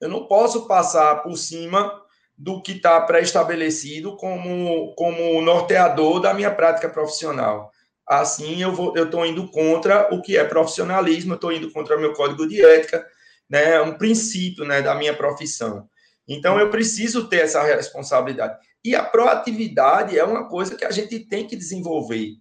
Eu 0.00 0.08
não 0.08 0.26
posso 0.26 0.66
passar 0.66 1.22
por 1.22 1.36
cima 1.36 2.02
do 2.36 2.62
que 2.62 2.72
está 2.72 3.00
pré-estabelecido 3.00 4.16
como, 4.16 4.94
como 4.94 5.40
norteador 5.40 6.20
da 6.20 6.34
minha 6.34 6.54
prática 6.54 6.88
profissional. 6.88 7.72
Assim, 8.08 8.62
eu 8.62 8.72
vou, 8.72 8.96
eu 8.96 9.06
estou 9.06 9.26
indo 9.26 9.50
contra 9.50 10.14
o 10.14 10.22
que 10.22 10.36
é 10.36 10.44
profissionalismo, 10.44 11.32
eu 11.32 11.36
estou 11.36 11.52
indo 11.52 11.70
contra 11.72 11.96
o 11.96 12.00
meu 12.00 12.12
código 12.12 12.46
de 12.46 12.64
ética, 12.64 13.04
né, 13.50 13.80
um 13.80 13.98
princípio 13.98 14.64
né, 14.64 14.80
da 14.80 14.94
minha 14.94 15.14
profissão. 15.14 15.88
Então, 16.28 16.58
eu 16.58 16.70
preciso 16.70 17.28
ter 17.28 17.42
essa 17.42 17.62
responsabilidade. 17.62 18.58
E 18.84 18.94
a 18.94 19.02
proatividade 19.02 20.18
é 20.18 20.24
uma 20.24 20.48
coisa 20.48 20.76
que 20.76 20.84
a 20.84 20.90
gente 20.90 21.18
tem 21.20 21.46
que 21.46 21.56
desenvolver. 21.56 22.34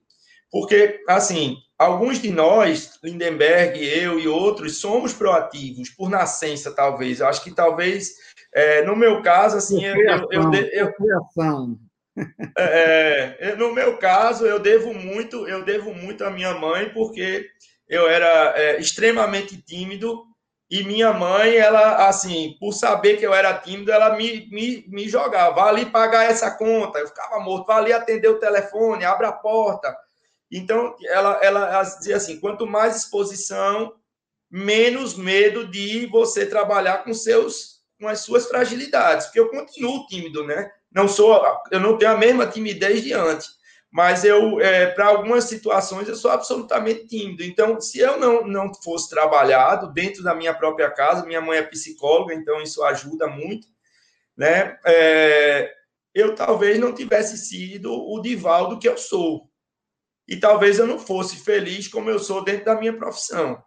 Porque, 0.52 1.04
assim, 1.08 1.58
alguns 1.78 2.20
de 2.22 2.32
nós, 2.32 3.00
Lindenberg, 3.04 3.84
eu 3.84 4.20
e 4.20 4.28
outros, 4.28 4.80
somos 4.80 5.14
proativos, 5.14 5.90
por 5.90 6.10
nascença, 6.10 6.72
talvez. 6.72 7.20
Eu 7.20 7.28
acho 7.28 7.44
que 7.44 7.52
talvez, 7.52 8.12
é, 8.54 8.84
no 8.84 8.96
meu 8.96 9.22
caso, 9.22 9.58
assim, 9.58 9.84
eu, 9.84 9.96
eu, 9.96 10.30
eu, 10.32 10.54
eu, 10.54 10.94
é, 12.58 13.38
é, 13.40 13.56
no 13.56 13.74
meu 13.74 13.98
caso, 13.98 14.46
eu 14.46 14.60
devo 14.60 14.94
muito, 14.94 15.48
eu 15.48 15.64
devo 15.64 15.94
muito 15.94 16.24
à 16.24 16.30
minha 16.30 16.54
mãe, 16.54 16.90
porque 16.90 17.50
eu 17.88 18.08
era 18.08 18.54
é, 18.56 18.80
extremamente 18.80 19.62
tímido 19.62 20.24
e 20.70 20.84
minha 20.84 21.14
mãe, 21.14 21.56
ela, 21.56 22.08
assim, 22.08 22.56
por 22.60 22.74
saber 22.74 23.18
que 23.18 23.26
eu 23.26 23.34
era 23.34 23.54
tímido, 23.54 23.92
ela 23.92 24.16
me, 24.16 24.48
me, 24.50 24.84
me 24.88 25.08
jogava. 25.08 25.54
Vá 25.54 25.70
ali 25.70 25.86
pagar 25.86 26.26
essa 26.26 26.50
conta. 26.50 26.98
Eu 26.98 27.08
ficava 27.08 27.40
morto. 27.40 27.68
Vá 27.68 27.78
ali 27.78 27.94
atender 27.94 28.28
o 28.30 28.40
telefone, 28.40 29.06
abra 29.06 29.30
a 29.30 29.34
porta. 29.34 29.96
Então, 30.52 30.96
ela, 31.04 31.40
ela 31.44 31.84
dizia 31.84 32.16
assim: 32.16 32.40
quanto 32.40 32.66
mais 32.66 32.96
exposição, 32.96 33.94
menos 34.50 35.16
medo 35.16 35.68
de 35.68 36.08
você 36.08 36.46
trabalhar 36.46 37.04
com 37.04 37.14
seus 37.14 37.76
com 38.00 38.08
as 38.10 38.20
suas 38.20 38.48
fragilidades, 38.48 39.28
porque 39.28 39.40
eu 39.40 39.50
continuo 39.50 40.06
tímido, 40.08 40.46
né? 40.46 40.70
Não 40.96 41.10
sou, 41.10 41.44
eu 41.72 41.80
não 41.82 41.98
tenho 41.98 42.14
a 42.14 42.18
mesma 42.18 42.48
timidez 42.48 43.04
de 43.04 43.12
antes, 43.12 43.50
mas 43.92 44.24
eu, 44.24 44.62
é, 44.62 44.86
para 44.88 45.08
algumas 45.08 45.44
situações, 45.44 46.08
eu 46.08 46.16
sou 46.16 46.32
absolutamente 46.32 47.06
tímido. 47.06 47.44
Então, 47.44 47.82
se 47.82 48.00
eu 48.00 48.18
não, 48.18 48.48
não 48.48 48.74
fosse 48.74 49.10
trabalhado 49.10 49.92
dentro 49.92 50.24
da 50.24 50.34
minha 50.34 50.54
própria 50.54 50.90
casa, 50.90 51.26
minha 51.26 51.42
mãe 51.42 51.58
é 51.58 51.64
psicóloga, 51.64 52.34
então 52.34 52.62
isso 52.62 52.82
ajuda 52.82 53.28
muito, 53.28 53.68
né? 54.38 54.80
É, 54.86 55.70
eu 56.14 56.34
talvez 56.34 56.80
não 56.80 56.94
tivesse 56.94 57.38
sido 57.38 57.92
o 57.94 58.22
Divaldo 58.22 58.80
que 58.80 58.88
eu 58.88 58.98
sou 58.98 59.50
e 60.26 60.38
talvez 60.38 60.80
eu 60.80 60.88
não 60.88 60.98
fosse 60.98 61.44
feliz 61.44 61.90
como 61.90 62.10
eu 62.10 62.20
sou 62.20 62.42
dentro 62.42 62.66
da 62.66 62.80
minha 62.80 62.96
profissão. 62.96 63.62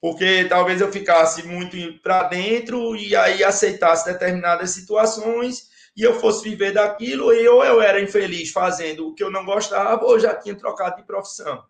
Porque 0.00 0.46
talvez 0.46 0.80
eu 0.80 0.90
ficasse 0.90 1.46
muito 1.46 1.76
para 2.02 2.24
dentro 2.24 2.96
e 2.96 3.14
aí 3.14 3.44
aceitasse 3.44 4.04
determinadas 4.04 4.70
situações 4.70 5.70
e 5.96 6.02
eu 6.02 6.14
fosse 6.20 6.48
viver 6.48 6.72
daquilo, 6.72 7.32
e 7.32 7.46
ou 7.46 7.64
eu 7.64 7.80
era 7.80 8.00
infeliz 8.00 8.50
fazendo 8.50 9.08
o 9.08 9.14
que 9.14 9.22
eu 9.22 9.30
não 9.30 9.44
gostava, 9.44 10.04
ou 10.04 10.18
já 10.18 10.34
tinha 10.34 10.54
trocado 10.54 10.96
de 10.96 11.06
profissão. 11.06 11.62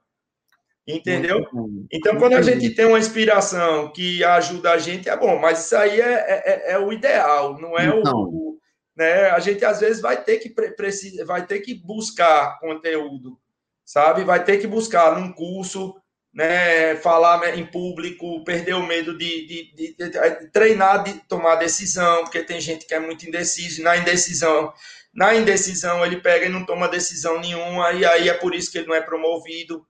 Entendeu? 0.86 1.46
Então, 1.92 2.16
quando 2.16 2.34
a 2.34 2.42
gente 2.42 2.70
tem 2.70 2.86
uma 2.86 2.98
inspiração 2.98 3.92
que 3.92 4.22
ajuda 4.24 4.72
a 4.72 4.78
gente, 4.78 5.08
é 5.08 5.16
bom, 5.16 5.38
mas 5.38 5.64
isso 5.64 5.76
aí 5.76 6.00
é, 6.00 6.12
é, 6.12 6.42
é, 6.44 6.72
é 6.72 6.78
o 6.78 6.92
ideal, 6.92 7.60
não 7.60 7.78
é 7.78 7.86
então. 7.86 8.24
o. 8.24 8.58
Né? 8.96 9.30
A 9.30 9.38
gente 9.38 9.64
às 9.64 9.80
vezes 9.80 10.02
vai 10.02 10.22
ter 10.22 10.38
que 10.38 10.50
precisa, 10.50 11.24
vai 11.24 11.46
ter 11.46 11.60
que 11.60 11.74
buscar 11.74 12.58
conteúdo 12.58 13.38
sabe? 13.84 14.24
Vai 14.24 14.42
ter 14.44 14.58
que 14.58 14.66
buscar 14.66 15.18
num 15.18 15.32
curso, 15.32 15.94
né, 16.32 16.96
falar 16.96 17.56
em 17.56 17.66
público, 17.66 18.42
perder 18.44 18.74
o 18.74 18.86
medo 18.86 19.16
de, 19.16 19.46
de, 19.46 19.74
de, 19.74 19.94
de, 19.94 20.46
treinar, 20.50 21.04
de 21.04 21.14
tomar 21.28 21.56
decisão, 21.56 22.24
porque 22.24 22.42
tem 22.42 22.60
gente 22.60 22.86
que 22.86 22.94
é 22.94 22.98
muito 22.98 23.26
indeciso, 23.26 23.80
e 23.80 23.84
na 23.84 23.96
indecisão, 23.96 24.72
na 25.12 25.34
indecisão 25.34 26.04
ele 26.04 26.20
pega 26.20 26.46
e 26.46 26.48
não 26.48 26.64
toma 26.64 26.88
decisão 26.88 27.38
nenhuma, 27.38 27.92
e 27.92 28.04
aí 28.04 28.28
é 28.28 28.34
por 28.34 28.54
isso 28.54 28.72
que 28.72 28.78
ele 28.78 28.86
não 28.86 28.94
é 28.94 29.02
promovido, 29.02 29.86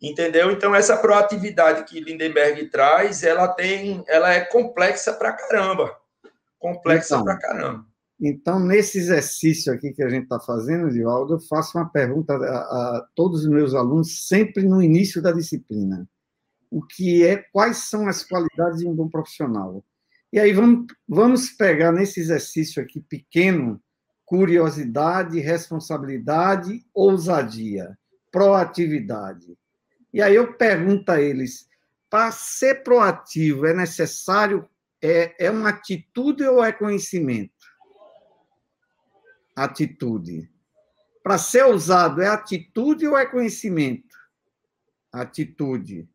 entendeu? 0.00 0.50
Então 0.50 0.74
essa 0.74 0.96
proatividade 0.96 1.84
que 1.84 2.00
Lindenberg 2.00 2.70
traz, 2.70 3.22
ela 3.22 3.48
tem, 3.48 4.02
ela 4.08 4.32
é 4.32 4.40
complexa 4.40 5.12
pra 5.12 5.32
caramba, 5.32 5.94
complexa 6.58 7.16
então, 7.16 7.24
pra 7.24 7.36
caramba. 7.38 7.91
Então, 8.24 8.60
nesse 8.60 8.98
exercício 8.98 9.72
aqui 9.72 9.92
que 9.92 10.00
a 10.00 10.08
gente 10.08 10.22
está 10.22 10.38
fazendo, 10.38 10.92
Divaldo, 10.92 11.34
eu 11.34 11.40
faço 11.40 11.76
uma 11.76 11.90
pergunta 11.90 12.32
a, 12.32 12.36
a, 12.36 13.08
todos 13.16 13.40
os 13.40 13.48
meus 13.48 13.74
alunos, 13.74 14.28
sempre 14.28 14.62
no 14.62 14.80
início 14.80 15.20
da 15.20 15.32
disciplina. 15.32 16.08
O 16.70 16.86
que 16.86 17.26
é, 17.26 17.38
quais 17.52 17.78
são 17.88 18.06
as 18.06 18.22
qualidades 18.22 18.78
de 18.78 18.86
um 18.86 18.94
bom 18.94 19.08
profissional? 19.08 19.84
E 20.32 20.38
aí 20.38 20.52
vamos, 20.52 20.86
vamos 21.08 21.50
pegar 21.50 21.90
nesse 21.90 22.20
exercício 22.20 22.80
aqui 22.80 23.00
pequeno, 23.00 23.82
curiosidade, 24.24 25.40
responsabilidade, 25.40 26.86
ousadia, 26.94 27.98
proatividade. 28.30 29.58
E 30.14 30.22
aí 30.22 30.36
eu 30.36 30.54
pergunto 30.54 31.10
a 31.10 31.20
eles, 31.20 31.66
para 32.08 32.30
ser 32.30 32.84
proativo 32.84 33.66
é 33.66 33.74
necessário, 33.74 34.64
é, 35.02 35.46
é 35.46 35.50
uma 35.50 35.70
atitude 35.70 36.44
ou 36.44 36.62
é 36.62 36.70
conhecimento? 36.70 37.51
Atitude. 39.56 40.50
Para 41.22 41.38
ser 41.38 41.66
usado, 41.66 42.20
é 42.20 42.28
atitude 42.28 43.06
ou 43.06 43.16
é 43.16 43.26
conhecimento? 43.26 44.16
Atitude. 45.12 46.08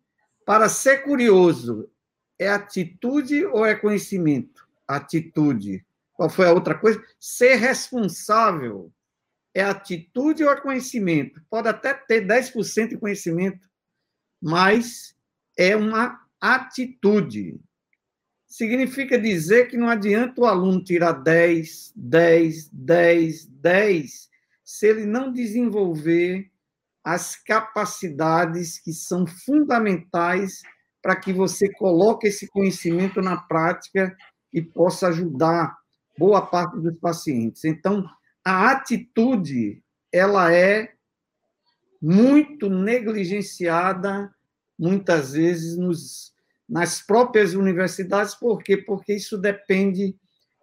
Para 0.45 0.69
ser 0.69 1.03
curioso, 1.03 1.89
é 2.39 2.49
atitude 2.49 3.45
ou 3.45 3.65
é 3.65 3.75
conhecimento? 3.75 4.67
Atitude. 4.87 5.85
Qual 6.13 6.29
foi 6.29 6.47
a 6.47 6.53
outra 6.53 6.77
coisa? 6.77 7.03
Ser 7.19 7.55
responsável 7.55 8.91
é 9.53 9.63
atitude 9.63 10.43
ou 10.43 10.51
é 10.51 10.59
conhecimento? 10.59 11.41
Pode 11.49 11.67
até 11.67 11.93
ter 11.93 12.25
10% 12.25 12.89
de 12.89 12.97
conhecimento, 12.97 13.69
mas 14.41 15.15
é 15.57 15.75
uma 15.75 16.19
atitude 16.39 17.59
significa 18.57 19.19
dizer 19.19 19.67
que 19.67 19.77
não 19.77 19.87
adianta 19.87 20.41
o 20.41 20.45
aluno 20.45 20.83
tirar 20.83 21.11
10, 21.11 21.93
10, 21.95 22.69
10, 22.69 23.45
10, 23.45 24.29
se 24.63 24.87
ele 24.87 25.05
não 25.05 25.31
desenvolver 25.31 26.49
as 27.03 27.35
capacidades 27.35 28.79
que 28.79 28.91
são 28.91 29.27
fundamentais 29.27 30.63
para 31.03 31.15
que 31.15 31.31
você 31.31 31.71
coloque 31.73 32.27
esse 32.27 32.47
conhecimento 32.47 33.21
na 33.21 33.37
prática 33.37 34.17
e 34.51 34.59
possa 34.59 35.09
ajudar 35.09 35.77
boa 36.17 36.41
parte 36.41 36.79
dos 36.79 36.97
pacientes. 36.99 37.63
Então, 37.63 38.09
a 38.43 38.71
atitude, 38.71 39.83
ela 40.11 40.51
é 40.51 40.93
muito 42.01 42.69
negligenciada 42.69 44.33
muitas 44.79 45.33
vezes 45.33 45.77
nos 45.77 46.33
nas 46.67 47.01
próprias 47.01 47.53
universidades, 47.53 48.35
por 48.35 48.61
quê? 48.61 48.77
Porque 48.77 49.13
isso 49.13 49.37
depende 49.37 50.15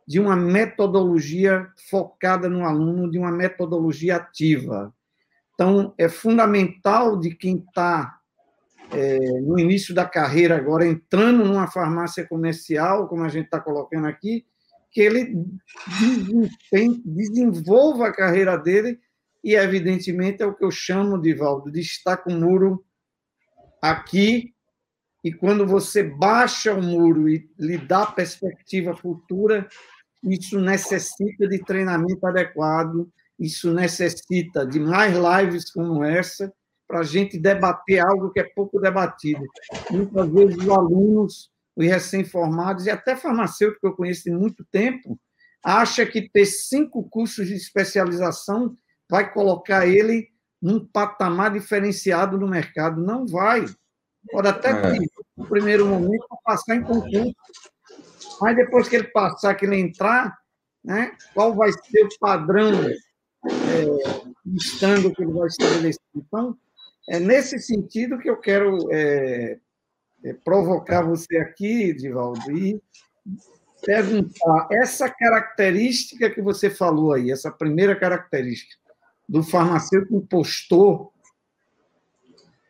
de 0.06 0.20
uma 0.20 0.36
metodologia 0.36 1.68
focada 1.88 2.48
no 2.48 2.64
aluno, 2.64 3.10
de 3.10 3.18
uma 3.18 3.32
metodologia 3.32 4.16
ativa. 4.16 4.94
Então, 5.54 5.94
é 5.96 6.08
fundamental 6.08 7.18
de 7.18 7.34
quem 7.34 7.56
está 7.56 8.18
é, 8.90 9.18
no 9.40 9.58
início 9.58 9.94
da 9.94 10.04
carreira 10.04 10.56
agora, 10.56 10.86
entrando 10.86 11.44
numa 11.44 11.66
farmácia 11.66 12.26
comercial, 12.26 13.08
como 13.08 13.24
a 13.24 13.28
gente 13.28 13.46
está 13.46 13.60
colocando 13.60 14.06
aqui, 14.06 14.44
que 14.90 15.00
ele 15.00 15.44
desenvolva 17.04 18.08
a 18.08 18.12
carreira 18.12 18.56
dele 18.56 19.00
e, 19.42 19.54
evidentemente, 19.54 20.42
é 20.42 20.46
o 20.46 20.54
que 20.54 20.64
eu 20.64 20.70
chamo, 20.70 21.20
Divaldo, 21.20 21.70
de 21.70 21.80
estar 21.80 22.18
com 22.18 22.32
o 22.32 22.40
muro 22.40 22.84
aqui 23.82 24.53
e 25.24 25.32
quando 25.32 25.66
você 25.66 26.02
baixa 26.02 26.74
o 26.74 26.82
muro 26.82 27.30
e 27.30 27.48
lhe 27.58 27.78
dá 27.78 28.04
perspectiva 28.04 28.94
futura, 28.94 29.66
isso 30.22 30.60
necessita 30.60 31.48
de 31.48 31.58
treinamento 31.64 32.26
adequado, 32.26 33.10
isso 33.38 33.72
necessita 33.72 34.66
de 34.66 34.78
mais 34.78 35.14
lives 35.14 35.72
como 35.72 36.04
essa, 36.04 36.52
para 36.86 37.00
a 37.00 37.02
gente 37.02 37.38
debater 37.38 38.00
algo 38.00 38.30
que 38.30 38.40
é 38.40 38.44
pouco 38.54 38.78
debatido. 38.78 39.42
Muitas 39.90 40.28
vezes 40.30 40.56
os 40.58 40.68
alunos, 40.68 41.50
os 41.74 41.86
recém-formados, 41.86 42.84
e 42.84 42.90
até 42.90 43.16
farmacêutico 43.16 43.80
que 43.80 43.86
eu 43.86 43.96
conheço 43.96 44.30
há 44.30 44.36
muito 44.36 44.62
tempo, 44.70 45.18
acha 45.64 46.04
que 46.04 46.28
ter 46.28 46.44
cinco 46.44 47.02
cursos 47.08 47.46
de 47.46 47.54
especialização 47.54 48.76
vai 49.10 49.32
colocar 49.32 49.86
ele 49.86 50.28
num 50.60 50.86
patamar 50.86 51.50
diferenciado 51.50 52.38
no 52.38 52.46
mercado. 52.46 53.02
Não 53.02 53.26
vai. 53.26 53.64
Pode 54.30 54.48
até 54.48 54.70
é. 54.70 54.98
no 55.36 55.46
primeiro 55.46 55.86
momento, 55.86 56.26
passar 56.44 56.76
em 56.76 56.82
concurso. 56.82 57.34
Mas 58.40 58.56
depois 58.56 58.88
que 58.88 58.96
ele 58.96 59.08
passar, 59.08 59.54
que 59.54 59.64
ele 59.64 59.76
entrar, 59.76 60.36
né, 60.82 61.16
qual 61.32 61.54
vai 61.54 61.70
ser 61.72 62.04
o 62.04 62.18
padrão 62.18 62.72
é, 62.86 62.96
estando 64.56 65.14
que 65.14 65.22
ele 65.22 65.32
vai 65.32 65.48
estabelecer? 65.48 66.00
Então, 66.14 66.56
é 67.08 67.18
nesse 67.18 67.58
sentido 67.58 68.18
que 68.18 68.28
eu 68.28 68.36
quero 68.36 68.88
é, 68.92 69.58
é, 70.24 70.32
provocar 70.44 71.02
você 71.02 71.36
aqui, 71.38 71.92
Divaldo, 71.92 72.50
e 72.50 72.80
perguntar 73.84 74.68
essa 74.72 75.10
característica 75.10 76.30
que 76.30 76.40
você 76.40 76.70
falou 76.70 77.12
aí, 77.12 77.30
essa 77.30 77.50
primeira 77.50 77.94
característica 77.94 78.76
do 79.28 79.42
farmacêutico 79.42 80.16
impostor. 80.16 81.12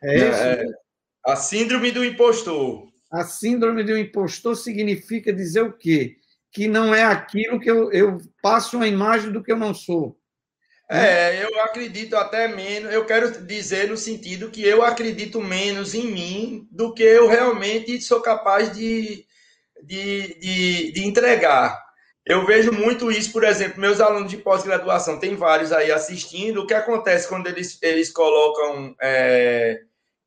É, 0.03 0.19
é 0.19 0.84
a 1.27 1.37
síndrome 1.37 1.91
do 1.91 2.05
impostor. 2.05 2.89
A 3.11 3.25
síndrome 3.25 3.85
do 3.85 3.97
impostor 3.97 4.57
significa 4.57 5.33
dizer 5.33 5.63
o 5.63 5.73
quê? 5.73 6.17
Que 6.53 6.69
não 6.69 6.95
é 6.95 7.05
aquilo 7.05 7.61
que 7.61 7.71
eu, 7.71 7.93
eu 7.93 8.19
passo 8.43 8.77
uma 8.77 8.89
imagem 8.89 9.33
do 9.33 9.43
que 9.43 9.53
eu 9.53 9.57
não 9.57 9.73
sou. 9.73 10.19
É, 10.91 11.43
eu 11.43 11.61
acredito 11.63 12.15
até 12.15 12.47
menos, 12.47 12.93
eu 12.93 13.07
quero 13.07 13.47
dizer 13.47 13.89
no 13.89 13.97
sentido 13.97 14.51
que 14.51 14.63
eu 14.63 14.83
acredito 14.83 15.41
menos 15.41 15.95
em 15.95 16.07
mim 16.07 16.69
do 16.71 16.93
que 16.93 17.03
eu 17.03 17.27
realmente 17.27 18.01
sou 18.03 18.21
capaz 18.21 18.71
de, 18.71 19.25
de, 19.83 20.39
de, 20.39 20.93
de 20.93 21.05
entregar. 21.07 21.83
Eu 22.27 22.47
vejo 22.47 22.71
muito 22.73 23.11
isso, 23.11 23.33
por 23.33 23.45
exemplo, 23.45 23.81
meus 23.81 24.01
alunos 24.01 24.31
de 24.31 24.39
pós-graduação, 24.39 25.19
tem 25.19 25.37
vários 25.37 25.73
aí 25.73 25.91
assistindo. 25.91 26.63
O 26.63 26.67
que 26.67 26.75
acontece 26.75 27.29
quando 27.29 27.47
eles, 27.47 27.79
eles 27.83 28.11
colocam, 28.11 28.95
é, 29.01 29.81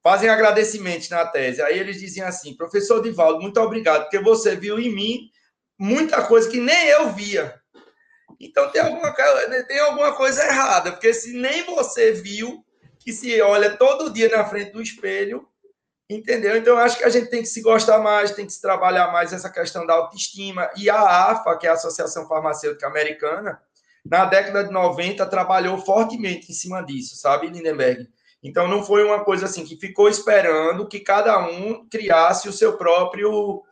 fazem 0.08 0.30
agradecimentos 0.30 1.10
na 1.10 1.26
tese? 1.26 1.62
Aí 1.62 1.78
eles 1.78 2.00
dizem 2.00 2.24
assim: 2.24 2.56
professor 2.56 3.02
Divaldo, 3.02 3.41
muito 3.41 3.60
obrigado, 3.60 4.04
porque 4.04 4.20
você 4.20 4.56
viu 4.56 4.80
em 4.80 4.89
mim 4.89 5.30
muita 5.78 6.24
coisa 6.24 6.50
que 6.50 6.62
nem 6.62 6.88
eu 6.88 7.10
via. 7.10 7.60
Então 8.39 8.72
tem 8.72 8.82
alguma, 8.82 9.13
tem 9.67 9.80
alguma 9.80 10.13
coisa 10.13 10.46
errada, 10.46 10.93
porque 10.93 11.13
se 11.13 11.34
nem 11.34 11.63
você 11.63 12.13
viu, 12.13 12.63
que 13.00 13.12
se 13.12 13.41
olha 13.41 13.76
todo 13.76 14.10
dia 14.10 14.30
na 14.30 14.46
frente 14.46 14.72
do 14.72 14.82
espelho, 14.82 15.46
Entendeu? 16.10 16.56
Então, 16.56 16.78
acho 16.78 16.98
que 16.98 17.04
a 17.04 17.10
gente 17.10 17.30
tem 17.30 17.41
que 17.41 17.50
se 17.50 17.62
gostar 17.62 18.00
mais, 18.00 18.32
tem 18.32 18.46
que 18.46 18.54
se 18.54 18.62
trabalhar 18.62 19.12
mais 19.12 19.34
essa 19.34 19.50
questão 19.50 19.86
da 19.86 19.93
autoestima. 19.93 20.70
E 20.78 20.89
a 20.89 21.02
AFA, 21.02 21.58
que 21.58 21.67
é 21.67 21.70
a 21.70 21.74
Associação 21.74 22.26
Farmacêutica 22.30 22.88
Americana, 22.88 23.62
na 24.06 24.24
década 24.24 24.63
de 24.63 24.72
90, 24.72 25.26
trabalhou 25.26 25.78
fortemente 25.80 26.50
em 26.50 26.56
cima 26.56 26.82
disso, 26.82 27.17
sabe, 27.17 27.48
Lindenberg? 27.48 28.08
Então, 28.43 28.67
não 28.67 28.84
foi 28.84 29.04
uma 29.04 29.23
coisa 29.23 29.45
assim 29.45 29.65
que 29.65 29.76
ficou 29.76 30.08
esperando 30.08 30.88
que 30.88 31.00
cada 31.00 31.39
um 31.47 31.88
criasse 31.89 32.47
o 32.47 32.54
seu 32.54 32.78
próprio, 32.78 33.63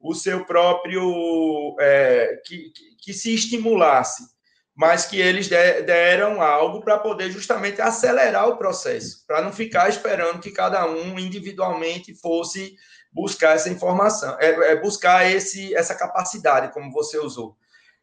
o 0.00 0.14
seu 0.14 0.44
próprio, 0.44 1.76
é, 1.78 2.40
que, 2.44 2.70
que, 2.70 2.96
que 2.96 3.12
se 3.12 3.34
estimulasse 3.34 4.34
mas 4.74 5.06
que 5.06 5.20
eles 5.20 5.48
deram 5.48 6.42
algo 6.42 6.80
para 6.80 6.98
poder 6.98 7.30
justamente 7.30 7.80
acelerar 7.80 8.48
o 8.48 8.56
processo, 8.56 9.24
para 9.26 9.40
não 9.40 9.52
ficar 9.52 9.88
esperando 9.88 10.40
que 10.40 10.50
cada 10.50 10.84
um 10.86 11.16
individualmente 11.18 12.12
fosse 12.14 12.74
buscar 13.12 13.54
essa 13.54 13.70
informação, 13.70 14.36
é, 14.40 14.72
é 14.72 14.76
buscar 14.80 15.30
esse, 15.30 15.72
essa 15.76 15.94
capacidade, 15.94 16.72
como 16.72 16.90
você 16.90 17.16
usou. 17.18 17.56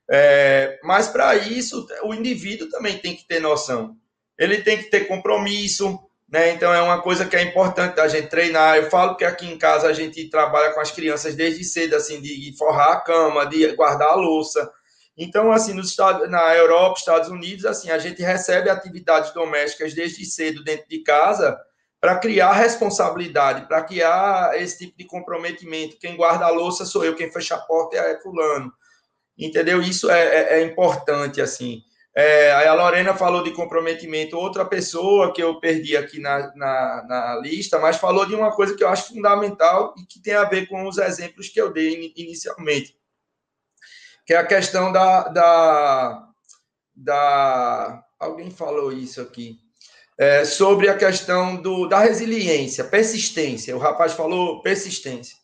É, 0.10 0.79
mas 0.84 1.10
para 1.10 1.36
isso, 1.36 1.86
o 2.03 2.13
indivíduo 2.13 2.69
também 2.69 2.97
tem 2.97 3.15
que 3.15 3.27
ter 3.27 3.41
noção. 3.41 3.97
Ele 4.38 4.62
tem 4.62 4.77
que 4.77 4.89
ter 4.89 5.07
compromisso, 5.07 5.99
né? 6.32 6.52
Então 6.52 6.74
é 6.74 6.82
uma 6.82 7.02
coisa 7.02 7.26
que 7.26 7.36
é 7.36 7.41
importante 7.41 8.00
a 8.00 8.08
gente 8.08 8.30
treinar. 8.30 8.78
Eu 8.78 8.89
falo 8.89 9.15
que 9.15 9.26
aqui 9.26 9.46
em 9.46 9.58
casa 9.58 9.88
a 9.88 9.94
gente 9.94 10.30
trabalha 10.30 10.74
com 10.74 10.80
as 10.80 10.91
crianças 10.91 11.36
desde 11.36 11.63
cedo, 11.63 11.96
assim, 11.96 12.22
de 12.22 12.56
forrar 12.58 12.94
a 12.94 13.02
cama, 13.02 13.46
de 13.46 13.76
guardar 13.76 14.10
a 14.10 14.15
louça 14.15 14.72
então, 15.17 15.52
assim, 15.52 15.74
nos 15.74 15.89
Estados, 15.89 16.30
na 16.30 16.56
Europa, 16.56 16.98
Estados 16.98 17.30
Unidos, 17.30 17.65
assim, 17.65 17.91
a 17.91 17.98
gente 17.98 18.22
recebe 18.22 18.70
atividades 18.70 19.32
domésticas 19.34 19.94
desde 19.94 20.26
cedo 20.26 20.63
dentro 20.63 20.88
de 20.88 21.04
casa 21.04 21.60
para 22.00 22.17
criar 22.17 22.54
responsabilidade, 22.54 23.67
para 23.67 23.84
criar 23.84 24.60
esse 24.60 24.80
tipo 24.80 24.98
de 24.98 25.06
comprometimento. 25.06 26.00
Quem 26.00 26.15
guarda 26.15 26.46
a 26.46 26.50
louça 26.50 26.86
sou 26.86 27.06
eu, 27.06 27.15
quem 27.15 27.32
fecha 27.32 27.56
a 27.56 27.60
porta 27.60 27.98
é 27.98 28.20
fulano. 28.20 28.74
Entendeu? 29.38 29.82
Isso 29.82 30.10
é, 30.10 30.24
é, 30.24 30.60
é 30.60 30.63
importante, 30.63 31.39
assim. 31.39 31.84
É, 32.15 32.52
aí 32.54 32.67
a 32.67 32.74
Lorena 32.74 33.15
falou 33.15 33.41
de 33.41 33.52
comprometimento, 33.52 34.38
outra 34.38 34.65
pessoa 34.65 35.34
que 35.34 35.41
eu 35.41 35.60
perdi 35.60 35.95
aqui 35.95 36.19
na, 36.19 36.54
na, 36.56 37.06
na, 37.08 37.36
lista, 37.38 37.80
mas 37.80 37.97
falou 37.97 38.26
de 38.26 38.36
uma 38.36 38.52
coisa 38.52 38.76
que 38.76 38.84
eu 38.84 38.89
acho 38.89 39.13
fundamental 39.13 39.93
e 39.97 40.06
que 40.06 40.21
tem 40.21 40.34
a 40.34 40.43
ver 40.43 40.67
com 40.67 40.86
os 40.88 40.97
exemplos 40.97 41.47
que 41.47 41.62
eu 41.62 41.71
dei 41.71 42.13
inicialmente 42.17 43.00
que 44.26 44.34
é 44.34 44.38
a 44.38 44.45
questão 44.45 44.91
da, 44.91 45.28
da, 45.28 46.30
da 46.95 48.04
alguém 48.19 48.52
falou 48.52 48.91
isso 48.91 49.21
aqui, 49.21 49.58
é, 50.17 50.45
sobre 50.45 50.88
a 50.88 50.97
questão 50.97 51.56
do, 51.56 51.88
da 51.88 52.00
resiliência, 52.00 52.84
persistência. 52.84 53.76
O 53.76 53.80
rapaz 53.80 54.13
falou 54.13 54.62
persistência, 54.62 55.36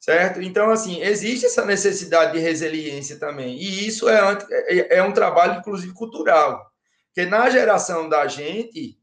certo? 0.00 0.40
Então, 0.40 0.70
assim, 0.70 1.02
existe 1.02 1.46
essa 1.46 1.64
necessidade 1.64 2.32
de 2.32 2.38
resiliência 2.38 3.18
também. 3.18 3.56
E 3.56 3.86
isso 3.86 4.08
é, 4.08 4.38
é, 4.50 4.96
é 4.96 5.02
um 5.02 5.12
trabalho, 5.12 5.60
inclusive, 5.60 5.92
cultural. 5.92 6.68
Porque 7.06 7.28
na 7.28 7.50
geração 7.50 8.08
da 8.08 8.26
gente, 8.26 8.98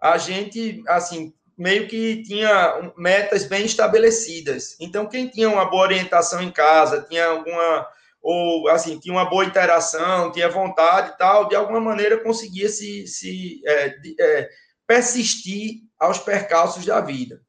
a 0.00 0.16
gente, 0.16 0.82
assim, 0.86 1.34
meio 1.58 1.88
que 1.88 2.22
tinha 2.22 2.92
metas 2.96 3.44
bem 3.44 3.66
estabelecidas. 3.66 4.76
Então, 4.80 5.06
quem 5.06 5.26
tinha 5.28 5.48
uma 5.48 5.64
boa 5.64 5.82
orientação 5.82 6.40
em 6.40 6.52
casa, 6.52 7.04
tinha 7.08 7.26
alguma 7.26 7.88
ou 8.28 8.68
assim, 8.68 8.98
tinha 8.98 9.14
uma 9.14 9.30
boa 9.30 9.44
interação, 9.44 10.32
tinha 10.32 10.48
vontade 10.48 11.12
e 11.12 11.16
tal, 11.16 11.46
de 11.46 11.54
alguma 11.54 11.80
maneira 11.80 12.18
conseguia 12.18 12.68
se, 12.68 13.06
se 13.06 13.62
é, 13.64 13.88
de, 13.90 14.16
é, 14.20 14.48
persistir 14.84 15.82
aos 15.96 16.18
percalços 16.18 16.84
da 16.84 17.00
vida. 17.00 17.40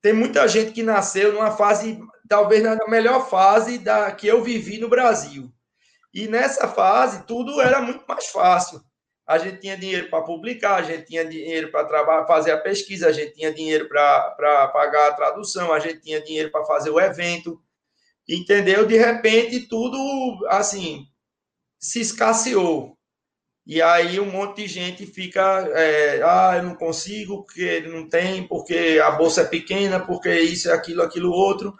Tem 0.00 0.14
muita 0.14 0.48
gente 0.48 0.72
que 0.72 0.82
nasceu 0.82 1.34
numa 1.34 1.50
fase, 1.50 2.00
talvez 2.30 2.62
na 2.62 2.78
melhor 2.88 3.28
fase 3.28 3.76
da 3.76 4.10
que 4.10 4.26
eu 4.26 4.42
vivi 4.42 4.78
no 4.78 4.88
Brasil. 4.88 5.52
E 6.14 6.26
nessa 6.26 6.66
fase, 6.66 7.26
tudo 7.26 7.60
era 7.60 7.82
muito 7.82 8.04
mais 8.08 8.26
fácil. 8.28 8.80
A 9.26 9.36
gente 9.36 9.58
tinha 9.58 9.76
dinheiro 9.76 10.08
para 10.08 10.22
publicar, 10.22 10.76
a 10.76 10.82
gente 10.82 11.06
tinha 11.06 11.24
dinheiro 11.24 11.70
para 11.70 12.26
fazer 12.26 12.52
a 12.52 12.58
pesquisa, 12.58 13.08
a 13.08 13.12
gente 13.12 13.34
tinha 13.34 13.52
dinheiro 13.52 13.86
para 13.88 14.68
pagar 14.72 15.08
a 15.08 15.12
tradução, 15.12 15.72
a 15.72 15.78
gente 15.78 16.00
tinha 16.00 16.20
dinheiro 16.22 16.50
para 16.50 16.64
fazer 16.64 16.90
o 16.90 16.98
evento 16.98 17.60
entendeu? 18.34 18.86
De 18.86 18.96
repente, 18.96 19.60
tudo, 19.60 20.46
assim, 20.48 21.06
se 21.78 22.00
escasseou. 22.00 22.96
E 23.66 23.80
aí 23.82 24.18
um 24.18 24.30
monte 24.30 24.62
de 24.62 24.68
gente 24.68 25.06
fica, 25.06 25.40
é, 25.74 26.22
ah, 26.22 26.54
eu 26.56 26.62
não 26.62 26.74
consigo, 26.74 27.44
porque 27.44 27.80
não 27.82 28.08
tem, 28.08 28.46
porque 28.46 29.00
a 29.02 29.10
bolsa 29.12 29.42
é 29.42 29.44
pequena, 29.44 30.00
porque 30.00 30.32
isso, 30.40 30.72
aquilo, 30.72 31.02
aquilo, 31.02 31.30
outro. 31.30 31.76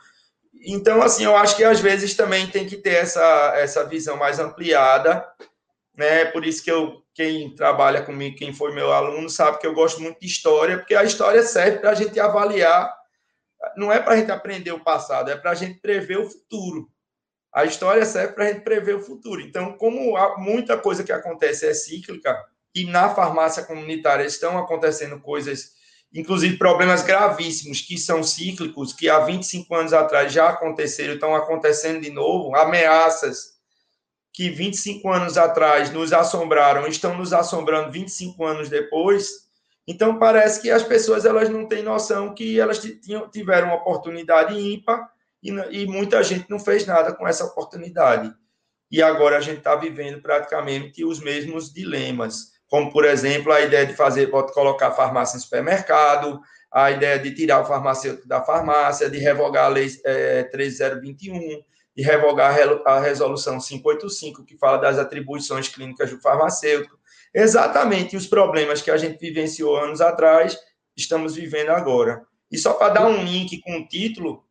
Então, 0.63 1.03
assim, 1.03 1.25
eu 1.25 1.37
acho 1.37 1.57
que 1.57 1.65
às 1.65 1.81
vezes 1.81 2.15
também 2.15 2.47
tem 2.47 2.67
que 2.67 2.77
ter 2.77 2.95
essa, 2.95 3.53
essa 3.57 3.85
visão 3.85 4.17
mais 4.17 4.39
ampliada, 4.39 5.27
né? 5.97 6.27
Por 6.27 6.45
isso 6.45 6.63
que 6.63 6.71
eu, 6.71 7.03
quem 7.15 7.55
trabalha 7.55 8.03
comigo, 8.03 8.37
quem 8.37 8.53
foi 8.53 8.75
meu 8.75 8.93
aluno, 8.93 9.29
sabe 9.31 9.59
que 9.59 9.67
eu 9.67 9.75
gosto 9.75 10.01
muito 10.01 10.21
de 10.21 10.27
história, 10.27 10.79
porque 10.79 10.95
a 10.95 11.05
história 11.05 11.43
serve 11.43 11.79
para 11.79 11.91
a 11.91 11.95
gente 11.95 12.19
avaliar 12.21 13.01
não 13.77 13.93
é 13.93 14.01
para 14.01 14.15
a 14.15 14.17
gente 14.17 14.31
aprender 14.31 14.73
o 14.73 14.83
passado, 14.83 15.31
é 15.31 15.37
para 15.37 15.51
a 15.51 15.55
gente 15.55 15.81
prever 15.81 16.19
o 16.19 16.29
futuro. 16.29 16.91
A 17.53 17.65
história 17.65 18.05
serve 18.05 18.35
para 18.35 18.45
a 18.45 18.49
gente 18.49 18.63
prever 18.63 18.97
o 18.97 19.03
futuro. 19.03 19.41
Então, 19.41 19.77
como 19.77 20.17
muita 20.39 20.79
coisa 20.79 21.05
que 21.05 21.13
acontece 21.13 21.67
é 21.67 21.75
cíclica, 21.75 22.37
e 22.75 22.85
na 22.85 23.13
farmácia 23.13 23.65
comunitária 23.65 24.25
estão 24.25 24.57
acontecendo 24.57 25.21
coisas, 25.21 25.73
inclusive 26.13 26.57
problemas 26.57 27.03
gravíssimos 27.03 27.81
que 27.81 27.97
são 27.97 28.23
cíclicos, 28.23 28.93
que 28.93 29.09
há 29.09 29.21
25 29.21 29.75
anos 29.75 29.93
atrás 29.93 30.33
já 30.33 30.49
aconteceram, 30.49 31.15
estão 31.15 31.35
acontecendo 31.35 32.01
de 32.01 32.11
novo, 32.11 32.55
ameaças 32.57 33.59
que 34.33 34.49
25 34.49 35.09
anos 35.11 35.37
atrás 35.37 35.91
nos 35.91 36.13
assombraram, 36.13 36.87
estão 36.87 37.17
nos 37.17 37.33
assombrando 37.33 37.93
25 37.93 38.45
anos 38.45 38.69
depois, 38.69 39.29
então 39.87 40.19
parece 40.19 40.63
que 40.63 40.71
as 40.71 40.83
pessoas 40.83 41.25
elas 41.25 41.49
não 41.49 41.67
têm 41.67 41.83
noção 41.83 42.35
que 42.35 42.61
elas 42.61 42.81
tiveram 43.33 43.69
uma 43.69 43.77
oportunidade 43.77 44.55
ímpar 44.55 45.11
e, 45.43 45.51
e 45.51 45.87
muita 45.87 46.23
gente 46.23 46.49
não 46.49 46.61
fez 46.61 46.87
nada 46.87 47.13
com 47.13 47.27
essa 47.27 47.45
oportunidade. 47.45 48.33
E 48.91 49.03
agora 49.03 49.39
a 49.39 49.41
gente 49.41 49.59
está 49.59 49.75
vivendo 49.77 50.21
praticamente 50.21 51.05
os 51.05 51.21
mesmos 51.21 51.73
dilemas. 51.73 52.53
Como, 52.71 52.93
por 52.93 53.05
exemplo, 53.05 53.53
a 53.53 53.61
ideia 53.61 53.85
de 53.85 53.95
fazer, 53.95 54.29
pode 54.29 54.53
colocar 54.53 54.93
farmácia 54.93 55.37
em 55.37 55.41
supermercado, 55.41 56.41
a 56.71 56.93
ideia 56.93 57.19
de 57.19 57.35
tirar 57.35 57.61
o 57.61 57.67
farmacêutico 57.67 58.29
da 58.29 58.41
farmácia, 58.43 59.11
de 59.11 59.19
revogar 59.19 59.65
a 59.65 59.69
lei 59.69 59.89
é, 60.05 60.45
3021, 60.45 61.65
de 61.97 62.03
revogar 62.03 62.57
a 62.87 63.01
resolução 63.01 63.59
585, 63.59 64.45
que 64.45 64.57
fala 64.57 64.79
das 64.79 64.99
atribuições 64.99 65.69
clínicas 65.69 66.11
do 66.11 66.21
farmacêutico. 66.21 66.97
Exatamente 67.35 68.17
os 68.17 68.29
problemas 68.29 68.81
que 68.81 68.91
a 68.93 68.97
gente 68.97 69.19
vivenciou 69.19 69.77
anos 69.77 70.01
atrás, 70.01 70.57
estamos 70.97 71.35
vivendo 71.35 71.71
agora. 71.71 72.23
E 72.53 72.57
só 72.57 72.75
para 72.75 72.95
dar 72.95 73.07
um 73.07 73.25
link 73.25 73.61
com 73.63 73.79
o 73.79 73.89
título, 73.89 74.45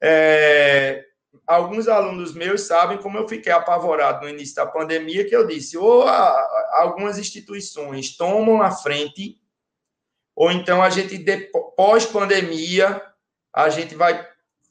é, 0.00 1.04
alguns 1.48 1.88
alunos 1.88 2.34
meus 2.34 2.62
sabem 2.62 2.98
como 2.98 3.16
eu 3.16 3.26
fiquei 3.26 3.50
apavorado 3.50 4.24
no 4.24 4.28
início 4.28 4.54
da 4.54 4.66
pandemia, 4.66 5.26
que 5.26 5.34
eu 5.34 5.46
disse, 5.46 5.78
ou 5.78 6.02
a, 6.02 6.68
algumas 6.74 7.18
instituições 7.18 8.16
tomam 8.16 8.60
a 8.60 8.70
frente, 8.70 9.40
ou 10.36 10.52
então 10.52 10.82
a 10.82 10.90
gente, 10.90 11.18
pós-pandemia, 11.74 13.02
a 13.52 13.70
gente 13.70 13.94
vai 13.94 14.28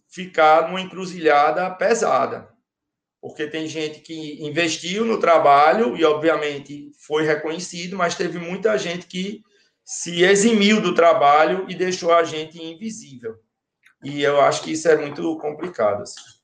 ficar 0.07 0.67
numa 0.67 0.79
encruzilhada 0.79 1.69
pesada. 1.71 2.47
Porque 3.19 3.47
tem 3.47 3.67
gente 3.67 3.99
que 4.01 4.45
investiu 4.45 5.03
no 5.03 5.19
trabalho 5.19 5.97
e, 5.97 6.05
obviamente, 6.05 6.91
foi 7.05 7.23
reconhecido, 7.25 7.97
mas 7.97 8.15
teve 8.15 8.37
muita 8.37 8.77
gente 8.77 9.07
que 9.07 9.41
se 9.83 10.23
eximiu 10.23 10.79
do 10.79 10.93
trabalho 10.93 11.65
e 11.67 11.73
deixou 11.73 12.13
a 12.13 12.23
gente 12.23 12.61
invisível. 12.61 13.35
E 14.03 14.21
eu 14.21 14.39
acho 14.39 14.61
que 14.61 14.71
isso 14.71 14.87
é 14.87 14.95
muito 14.95 15.35
complicado. 15.39 16.03
Assim. 16.03 16.36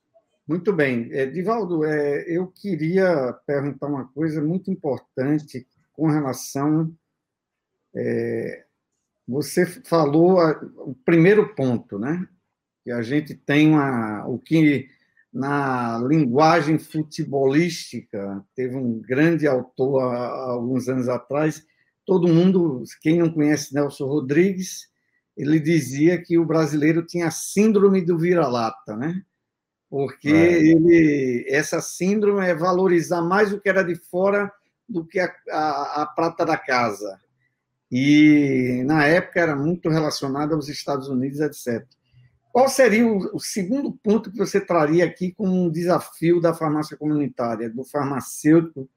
Muito 0.47 0.73
bem. 0.73 1.09
É, 1.13 1.25
Divaldo, 1.25 1.85
é, 1.85 2.25
eu 2.27 2.47
queria 2.47 3.31
perguntar 3.47 3.87
uma 3.87 4.07
coisa 4.09 4.41
muito 4.41 4.69
importante 4.69 5.65
com 5.93 6.07
relação. 6.07 6.93
É, 7.95 8.65
você 9.25 9.65
falou 9.65 10.39
o 10.77 10.93
primeiro 11.05 11.55
ponto, 11.55 11.97
né? 11.97 12.27
Que 12.83 12.91
a 12.91 13.01
gente 13.01 13.33
tem 13.33 13.69
uma, 13.69 14.27
o 14.27 14.37
que 14.37 14.89
na 15.31 15.97
linguagem 15.99 16.77
futebolística 16.77 18.45
teve 18.53 18.75
um 18.75 18.99
grande 18.99 19.47
autor 19.47 20.01
há, 20.03 20.51
alguns 20.51 20.89
anos 20.89 21.07
atrás. 21.07 21.65
Todo 22.05 22.27
mundo, 22.27 22.83
quem 23.01 23.19
não 23.19 23.31
conhece 23.31 23.73
Nelson 23.73 24.05
Rodrigues, 24.05 24.89
ele 25.37 25.57
dizia 25.57 26.21
que 26.21 26.37
o 26.37 26.45
brasileiro 26.45 27.05
tinha 27.05 27.31
síndrome 27.31 28.01
do 28.01 28.17
vira-lata, 28.17 28.97
né? 28.97 29.23
Porque 29.93 30.27
é. 30.27 30.59
ele, 30.59 31.45
essa 31.47 31.79
síndrome 31.79 32.43
é 32.43 32.55
valorizar 32.55 33.21
mais 33.21 33.53
o 33.53 33.61
que 33.61 33.69
era 33.69 33.83
de 33.83 33.93
fora 33.93 34.51
do 34.89 35.05
que 35.05 35.19
a, 35.19 35.31
a, 35.51 36.01
a 36.01 36.05
prata 36.07 36.43
da 36.43 36.57
casa. 36.57 37.21
E 37.91 38.81
na 38.87 39.05
época 39.05 39.39
era 39.39 39.55
muito 39.55 39.89
relacionado 39.89 40.55
aos 40.55 40.67
Estados 40.67 41.09
Unidos, 41.09 41.39
etc. 41.39 41.85
Qual 42.51 42.67
seria 42.69 43.05
o, 43.05 43.35
o 43.35 43.39
segundo 43.39 43.91
ponto 43.91 44.31
que 44.31 44.37
você 44.39 44.59
traria 44.59 45.05
aqui 45.05 45.31
como 45.31 45.53
um 45.53 45.69
desafio 45.69 46.41
da 46.41 46.55
farmácia 46.55 46.97
comunitária, 46.97 47.69
do 47.69 47.83
farmacêutico 47.85 48.89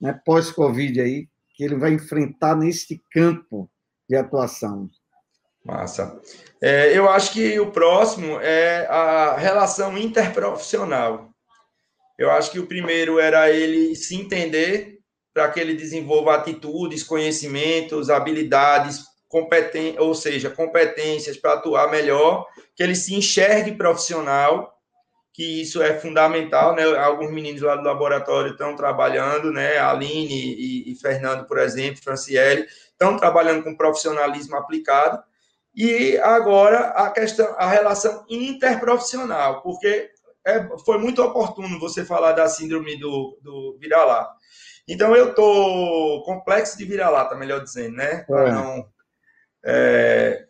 né, 0.00 0.12
pós-Covid 0.24 1.00
aí, 1.00 1.28
que 1.56 1.64
ele 1.64 1.74
vai 1.74 1.94
enfrentar 1.94 2.54
neste 2.54 3.02
campo 3.10 3.68
de 4.08 4.14
atuação? 4.14 4.88
Massa. 5.64 6.20
É, 6.60 6.96
eu 6.96 7.08
acho 7.08 7.32
que 7.32 7.58
o 7.58 7.70
próximo 7.70 8.38
é 8.40 8.86
a 8.86 9.36
relação 9.36 9.96
interprofissional. 9.96 11.30
Eu 12.18 12.30
acho 12.30 12.50
que 12.50 12.58
o 12.58 12.66
primeiro 12.66 13.18
era 13.18 13.50
ele 13.50 13.96
se 13.96 14.14
entender 14.14 14.98
para 15.32 15.50
que 15.50 15.58
ele 15.58 15.74
desenvolva 15.74 16.34
atitudes, 16.34 17.02
conhecimentos, 17.02 18.08
habilidades, 18.08 19.02
competen 19.28 19.98
ou 19.98 20.14
seja, 20.14 20.48
competências 20.48 21.36
para 21.36 21.54
atuar 21.54 21.90
melhor, 21.90 22.46
que 22.76 22.82
ele 22.82 22.94
se 22.94 23.14
enxergue 23.14 23.72
profissional, 23.72 24.72
que 25.32 25.62
isso 25.62 25.82
é 25.82 25.98
fundamental, 25.98 26.76
né? 26.76 26.84
Alguns 26.96 27.32
meninos 27.32 27.60
lá 27.62 27.74
do 27.74 27.82
laboratório 27.82 28.52
estão 28.52 28.76
trabalhando, 28.76 29.50
né? 29.50 29.78
Aline 29.78 30.54
e, 30.54 30.92
e 30.92 30.94
Fernando, 30.94 31.46
por 31.46 31.58
exemplo, 31.58 32.00
Franciele, 32.00 32.66
estão 32.92 33.16
trabalhando 33.16 33.64
com 33.64 33.76
profissionalismo 33.76 34.54
aplicado 34.56 35.20
e 35.74 36.16
agora 36.18 36.90
a 36.90 37.10
questão, 37.10 37.54
a 37.58 37.68
relação 37.68 38.24
interprofissional, 38.28 39.62
porque 39.62 40.10
é, 40.46 40.68
foi 40.84 40.98
muito 40.98 41.22
oportuno 41.22 41.80
você 41.80 42.04
falar 42.04 42.32
da 42.32 42.48
síndrome 42.48 42.96
do, 42.98 43.38
do 43.42 43.76
vira-lata. 43.80 44.34
Então 44.86 45.16
eu 45.16 45.34
tô 45.34 46.22
complexo 46.24 46.76
de 46.76 46.84
vira-lata, 46.84 47.34
melhor 47.34 47.62
dizendo, 47.62 47.96
né? 47.96 48.24
Para 48.24 48.48
é. 48.48 48.52
não 48.52 48.88
é, 49.64 50.46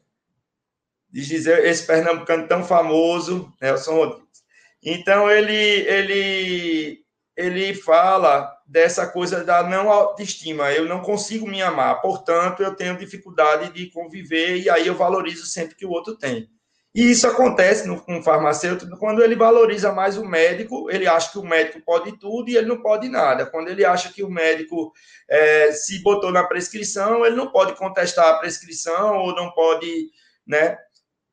dizer 1.10 1.64
esse 1.64 1.86
pernambucano 1.86 2.48
tão 2.48 2.64
famoso, 2.64 3.52
Nelson 3.62 3.94
Rodrigues. 3.94 4.42
Então 4.82 5.30
ele 5.30 5.54
ele 5.54 7.04
ele 7.36 7.74
fala 7.74 8.53
dessa 8.66 9.06
coisa 9.06 9.44
da 9.44 9.62
não 9.62 9.90
autoestima. 9.90 10.72
Eu 10.72 10.86
não 10.86 11.00
consigo 11.00 11.46
me 11.46 11.62
amar, 11.62 12.00
portanto, 12.00 12.62
eu 12.62 12.74
tenho 12.74 12.98
dificuldade 12.98 13.72
de 13.72 13.90
conviver 13.90 14.58
e 14.58 14.70
aí 14.70 14.86
eu 14.86 14.94
valorizo 14.94 15.46
sempre 15.46 15.74
que 15.74 15.86
o 15.86 15.90
outro 15.90 16.16
tem. 16.16 16.48
E 16.94 17.10
isso 17.10 17.26
acontece 17.26 17.88
no, 17.88 18.00
com 18.00 18.20
o 18.20 18.22
farmacêutico 18.22 18.96
quando 18.98 19.20
ele 19.20 19.34
valoriza 19.34 19.92
mais 19.92 20.16
o 20.16 20.24
médico, 20.24 20.88
ele 20.88 21.08
acha 21.08 21.32
que 21.32 21.38
o 21.38 21.44
médico 21.44 21.80
pode 21.80 22.16
tudo 22.18 22.48
e 22.48 22.56
ele 22.56 22.68
não 22.68 22.80
pode 22.80 23.08
nada. 23.08 23.44
Quando 23.46 23.68
ele 23.68 23.84
acha 23.84 24.12
que 24.12 24.22
o 24.22 24.30
médico 24.30 24.92
é, 25.28 25.72
se 25.72 26.00
botou 26.04 26.30
na 26.30 26.44
prescrição, 26.44 27.26
ele 27.26 27.34
não 27.34 27.50
pode 27.50 27.74
contestar 27.74 28.28
a 28.28 28.38
prescrição 28.38 29.18
ou 29.18 29.34
não 29.34 29.50
pode, 29.50 30.08
né? 30.46 30.78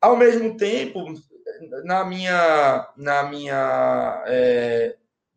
Ao 0.01 0.17
mesmo 0.17 0.57
tempo, 0.57 1.13
na 1.83 2.03
minha, 2.03 2.89
na 2.97 3.23
minha 3.23 4.23
é, 4.25 4.95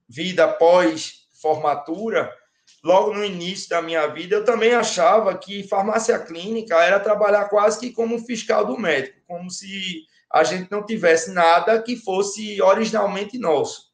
vida 0.09 0.49
pós 0.49 1.24
formatura, 1.45 2.33
logo 2.83 3.13
no 3.13 3.23
início 3.23 3.69
da 3.69 3.83
minha 3.83 4.07
vida, 4.07 4.37
eu 4.37 4.45
também 4.45 4.73
achava 4.73 5.37
que 5.37 5.69
farmácia 5.69 6.19
clínica 6.19 6.83
era 6.83 6.99
trabalhar 6.99 7.51
quase 7.51 7.79
que 7.79 7.93
como 7.93 8.19
fiscal 8.19 8.65
do 8.65 8.79
médico, 8.79 9.21
como 9.27 9.51
se 9.51 10.07
a 10.33 10.43
gente 10.43 10.71
não 10.71 10.85
tivesse 10.85 11.33
nada 11.33 11.83
que 11.83 11.97
fosse 11.97 12.63
originalmente 12.63 13.39
nosso. 13.39 13.93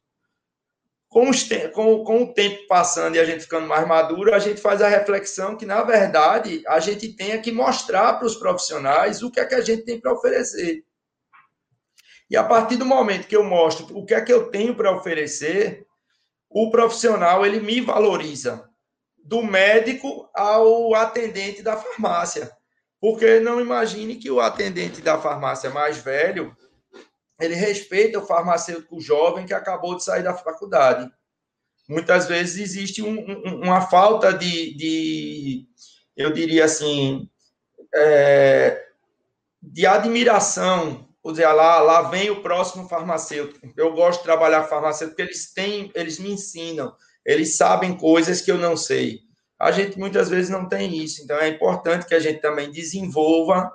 Com, 1.09 1.29
os 1.29 1.43
com, 1.75 2.05
com, 2.05 2.23
o 2.23 2.33
tempo 2.33 2.69
passando 2.69 3.17
e 3.17 3.19
a 3.19 3.25
gente 3.25 3.43
ficando 3.43 3.67
mais 3.67 3.87
maduro, 3.87 4.33
a 4.33 4.39
gente 4.39 4.61
faz 4.61 4.81
a 4.81 4.87
reflexão 4.89 5.57
que, 5.57 5.67
na 5.67 5.83
verdade, 5.83 6.63
a 6.69 6.79
gente 6.79 7.13
tem 7.15 7.43
que 7.43 7.51
mostrar 7.51 8.13
para 8.13 8.27
os 8.27 8.37
profissionais 8.37 9.21
o 9.21 9.29
que 9.29 9.41
é 9.41 9.45
que 9.45 9.57
a 9.57 9.61
gente 9.61 9.83
tem 9.83 10.01
para 10.01 10.13
oferecer. 10.13 10.85
E 12.31 12.37
a 12.37 12.45
partir 12.45 12.77
do 12.77 12.87
momento 12.87 13.27
que 13.27 13.37
eu 13.37 13.43
mostro 13.43 13.89
o 13.99 14.07
que 14.07 14.15
é 14.15 14.21
que 14.21 14.33
eu 14.33 14.51
tenho 14.51 14.73
para 14.77 14.95
oferecer, 14.97 15.85
o 16.51 16.69
profissional 16.69 17.47
ele 17.47 17.61
me 17.61 17.81
valoriza, 17.81 18.69
do 19.17 19.43
médico 19.43 20.29
ao 20.35 20.93
atendente 20.95 21.63
da 21.63 21.77
farmácia. 21.77 22.51
Porque 23.01 23.39
não 23.39 23.61
imagine 23.61 24.17
que 24.17 24.31
o 24.31 24.41
atendente 24.41 25.01
da 25.01 25.19
farmácia 25.19 25.71
mais 25.71 25.99
velho, 25.99 26.55
ele 27.41 27.55
respeita 27.55 28.19
o 28.19 28.27
farmacêutico 28.27 29.01
jovem 29.01 29.47
que 29.47 29.55
acabou 29.55 29.97
de 29.97 30.05
sair 30.05 30.25
da 30.25 30.35
faculdade. 30.35 31.09
Muitas 31.89 32.27
vezes 32.27 32.61
existe 32.61 33.01
um, 33.03 33.19
um, 33.19 33.63
uma 33.63 33.83
falta 33.83 34.33
de, 34.33 34.77
de, 34.77 35.67
eu 36.17 36.33
diria 36.33 36.65
assim, 36.65 37.31
é, 37.95 38.85
de 39.63 39.87
admiração 39.87 41.09
vou 41.23 41.33
dizer, 41.33 41.47
lá, 41.47 41.81
lá 41.81 42.03
vem 42.03 42.31
o 42.31 42.43
próximo 42.43 42.89
farmacêutico. 42.89 43.67
Eu 43.77 43.93
gosto 43.93 44.21
de 44.21 44.25
trabalhar 44.25 44.65
farmacêutico 44.65 45.17
porque 45.17 45.31
eles 45.31 45.53
têm, 45.53 45.91
eles 45.95 46.19
me 46.19 46.33
ensinam, 46.33 46.95
eles 47.25 47.57
sabem 47.57 47.97
coisas 47.97 48.41
que 48.41 48.51
eu 48.51 48.59
não 48.59 48.77
sei. 48.77 49.21
A 49.59 49.71
gente 49.71 49.99
muitas 49.99 50.31
vezes 50.31 50.49
não 50.51 50.67
tem 50.69 50.97
isso, 50.97 51.23
então 51.23 51.37
é 51.37 51.49
importante 51.49 52.07
que 52.07 52.15
a 52.15 52.21
gente 52.21 52.41
também 52.41 52.71
desenvolva 52.71 53.71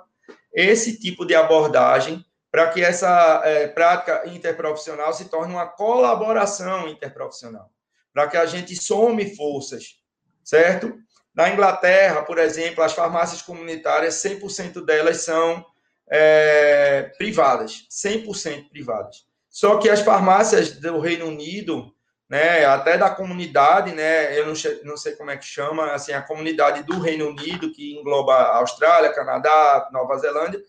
esse 0.52 0.98
tipo 0.98 1.24
de 1.24 1.34
abordagem 1.34 2.24
para 2.50 2.70
que 2.70 2.82
essa 2.82 3.42
é, 3.44 3.68
prática 3.68 4.22
interprofissional 4.26 5.12
se 5.12 5.26
torne 5.26 5.52
uma 5.52 5.66
colaboração 5.66 6.88
interprofissional, 6.88 7.70
para 8.12 8.26
que 8.26 8.36
a 8.36 8.46
gente 8.46 8.74
some 8.74 9.36
forças, 9.36 10.00
certo? 10.42 10.92
Na 11.34 11.50
Inglaterra, 11.50 12.22
por 12.22 12.38
exemplo, 12.38 12.82
as 12.82 12.94
farmácias 12.94 13.42
comunitárias, 13.42 14.14
100% 14.14 14.84
delas 14.84 15.18
são 15.18 15.64
é, 16.08 17.12
privadas, 17.16 17.86
100% 17.90 18.68
privadas. 18.70 19.24
Só 19.48 19.78
que 19.78 19.88
as 19.88 20.00
farmácias 20.00 20.72
do 20.72 21.00
Reino 21.00 21.26
Unido, 21.26 21.92
né, 22.28 22.64
até 22.64 22.98
da 22.98 23.10
comunidade, 23.10 23.92
né, 23.92 24.38
eu 24.38 24.46
não 24.46 24.54
não 24.84 24.96
sei 24.96 25.14
como 25.16 25.30
é 25.30 25.36
que 25.36 25.44
chama, 25.44 25.92
assim, 25.92 26.12
a 26.12 26.22
comunidade 26.22 26.82
do 26.82 26.98
Reino 26.98 27.28
Unido, 27.28 27.72
que 27.72 27.94
engloba 27.94 28.34
Austrália, 28.34 29.12
Canadá, 29.12 29.88
Nova 29.92 30.16
Zelândia, 30.18 30.60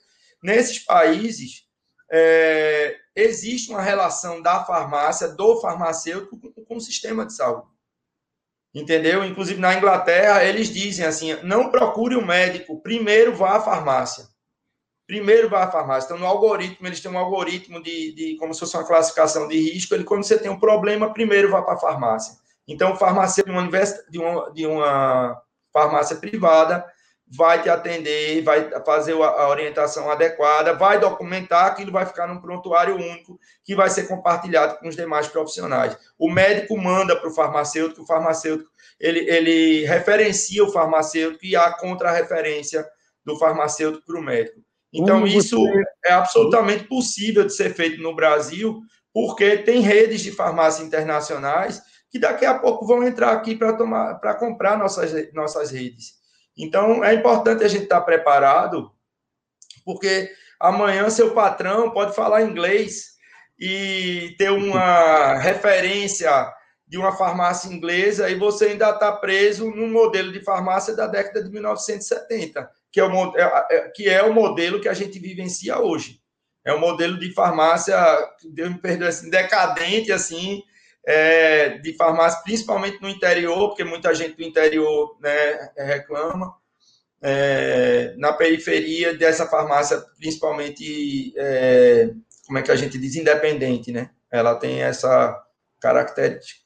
nesses 0.41 0.79
países 0.79 1.67
é, 2.09 2.95
existe 3.15 3.69
uma 3.69 3.81
relação 3.81 4.41
da 4.41 4.63
farmácia, 4.63 5.27
do 5.27 5.59
farmacêutico 5.59 6.39
com, 6.39 6.63
com 6.63 6.75
o 6.77 6.81
sistema 6.81 7.25
de 7.25 7.33
saúde. 7.33 7.67
Entendeu? 8.73 9.23
Inclusive 9.23 9.59
na 9.59 9.73
Inglaterra, 9.73 10.43
eles 10.43 10.69
dizem 10.69 11.05
assim: 11.05 11.33
não 11.43 11.71
procure 11.71 12.15
o 12.15 12.19
um 12.19 12.25
médico, 12.25 12.81
primeiro 12.81 13.35
vá 13.35 13.57
à 13.57 13.61
farmácia. 13.61 14.25
Primeiro 15.07 15.49
vá 15.49 15.63
à 15.63 15.71
farmácia. 15.71 16.05
Então, 16.05 16.19
no 16.19 16.25
algoritmo, 16.25 16.85
eles 16.85 16.99
têm 16.99 17.09
um 17.09 17.17
algoritmo 17.17 17.81
de, 17.81 18.11
de 18.13 18.35
como 18.35 18.53
se 18.53 18.59
fosse 18.59 18.75
uma 18.75 18.85
classificação 18.85 19.47
de 19.47 19.57
risco. 19.57 19.95
Ele, 19.95 20.03
quando 20.03 20.23
você 20.23 20.37
tem 20.37 20.51
um 20.51 20.59
problema, 20.59 21.13
primeiro 21.13 21.49
vá 21.49 21.61
para 21.61 21.75
a 21.75 21.79
farmácia. 21.79 22.35
Então, 22.67 22.91
o 22.91 22.95
farmacêutico 22.97 23.49
de 23.49 23.57
uma, 23.57 24.03
de 24.09 24.19
uma, 24.19 24.51
de 24.51 24.67
uma 24.67 25.41
farmácia 25.71 26.17
privada 26.17 26.85
vai 27.29 27.61
te 27.61 27.69
atender, 27.69 28.41
vai 28.41 28.69
fazer 28.85 29.13
a 29.13 29.49
orientação 29.49 30.09
adequada, 30.09 30.73
vai 30.73 30.99
documentar, 30.99 31.67
aquilo 31.67 31.91
vai 31.91 32.05
ficar 32.05 32.27
num 32.27 32.39
prontuário 32.39 32.95
único 32.95 33.37
que 33.65 33.75
vai 33.75 33.89
ser 33.89 34.07
compartilhado 34.07 34.79
com 34.79 34.87
os 34.87 34.95
demais 34.95 35.27
profissionais. 35.27 35.97
O 36.17 36.31
médico 36.31 36.77
manda 36.77 37.15
para 37.17 37.29
o 37.29 37.33
farmacêutico, 37.33 38.03
o 38.03 38.05
farmacêutico 38.05 38.69
ele, 38.99 39.19
ele 39.29 39.85
referencia 39.85 40.63
o 40.63 40.71
farmacêutico 40.71 41.45
e 41.45 41.55
há 41.55 41.71
contra-referência 41.73 42.85
do 43.25 43.37
farmacêutico 43.37 44.05
para 44.05 44.19
o 44.19 44.23
médico. 44.23 44.66
Então, 44.93 45.21
Como 45.21 45.27
isso 45.27 45.59
você... 45.59 45.83
é 46.05 46.13
absolutamente 46.13 46.85
possível 46.85 47.45
de 47.45 47.53
ser 47.53 47.73
feito 47.73 48.01
no 48.01 48.15
Brasil, 48.15 48.79
porque 49.13 49.57
tem 49.57 49.81
redes 49.81 50.21
de 50.21 50.31
farmácia 50.31 50.83
internacionais 50.83 51.81
que 52.09 52.19
daqui 52.19 52.45
a 52.45 52.57
pouco 52.57 52.85
vão 52.85 53.03
entrar 53.03 53.31
aqui 53.31 53.55
para 53.55 53.73
tomar 53.73 54.15
para 54.19 54.33
comprar 54.35 54.77
nossas, 54.77 55.11
nossas 55.33 55.71
redes. 55.71 56.13
Então, 56.57 57.03
é 57.03 57.13
importante 57.13 57.63
a 57.63 57.67
gente 57.67 57.83
estar 57.83 58.01
preparado, 58.01 58.91
porque 59.85 60.31
amanhã 60.59 61.09
seu 61.09 61.33
patrão 61.33 61.91
pode 61.91 62.15
falar 62.15 62.43
inglês 62.43 63.17
e 63.59 64.35
ter 64.37 64.51
uma 64.51 65.35
referência 65.41 66.31
de 66.87 66.97
uma 66.97 67.11
farmácia 67.11 67.69
inglesa 67.69 68.29
e 68.29 68.35
você 68.35 68.67
ainda 68.67 68.91
está 68.91 69.11
preso 69.11 69.69
num 69.69 69.91
modelo 69.91 70.31
de 70.31 70.43
farmácia 70.43 70.95
da 70.95 71.05
década 71.05 71.43
de 71.43 71.51
1970, 71.51 72.69
que 72.91 72.99
é 72.99 73.03
o, 73.03 73.37
é, 73.37 73.67
é, 73.71 73.89
que 73.89 74.09
é 74.09 74.23
o 74.23 74.33
modelo 74.33 74.81
que 74.81 74.89
a 74.89 74.93
gente 74.93 75.19
vivencia 75.19 75.79
hoje. 75.79 76.21
É 76.65 76.73
um 76.73 76.79
modelo 76.79 77.17
de 77.17 77.33
farmácia, 77.33 77.95
Deus 78.51 78.69
me 78.69 78.77
perdoe, 78.77 79.07
assim, 79.07 79.29
decadente, 79.29 80.11
assim, 80.11 80.61
é, 81.05 81.77
de 81.77 81.93
farmácia, 81.93 82.41
principalmente 82.43 83.01
no 83.01 83.09
interior, 83.09 83.69
porque 83.69 83.85
muita 83.85 84.13
gente 84.13 84.35
do 84.35 84.43
interior 84.43 85.17
né, 85.21 85.71
reclama. 85.77 86.53
É, 87.21 88.13
na 88.17 88.31
periferia 88.33 89.15
dessa 89.17 89.47
farmácia, 89.47 89.97
principalmente, 90.19 91.33
é, 91.37 92.11
como 92.45 92.59
é 92.59 92.61
que 92.61 92.71
a 92.71 92.75
gente 92.75 92.97
diz, 92.97 93.15
independente, 93.15 93.91
né? 93.91 94.11
Ela 94.29 94.55
tem 94.55 94.81
essa 94.83 95.41
característica. 95.79 96.61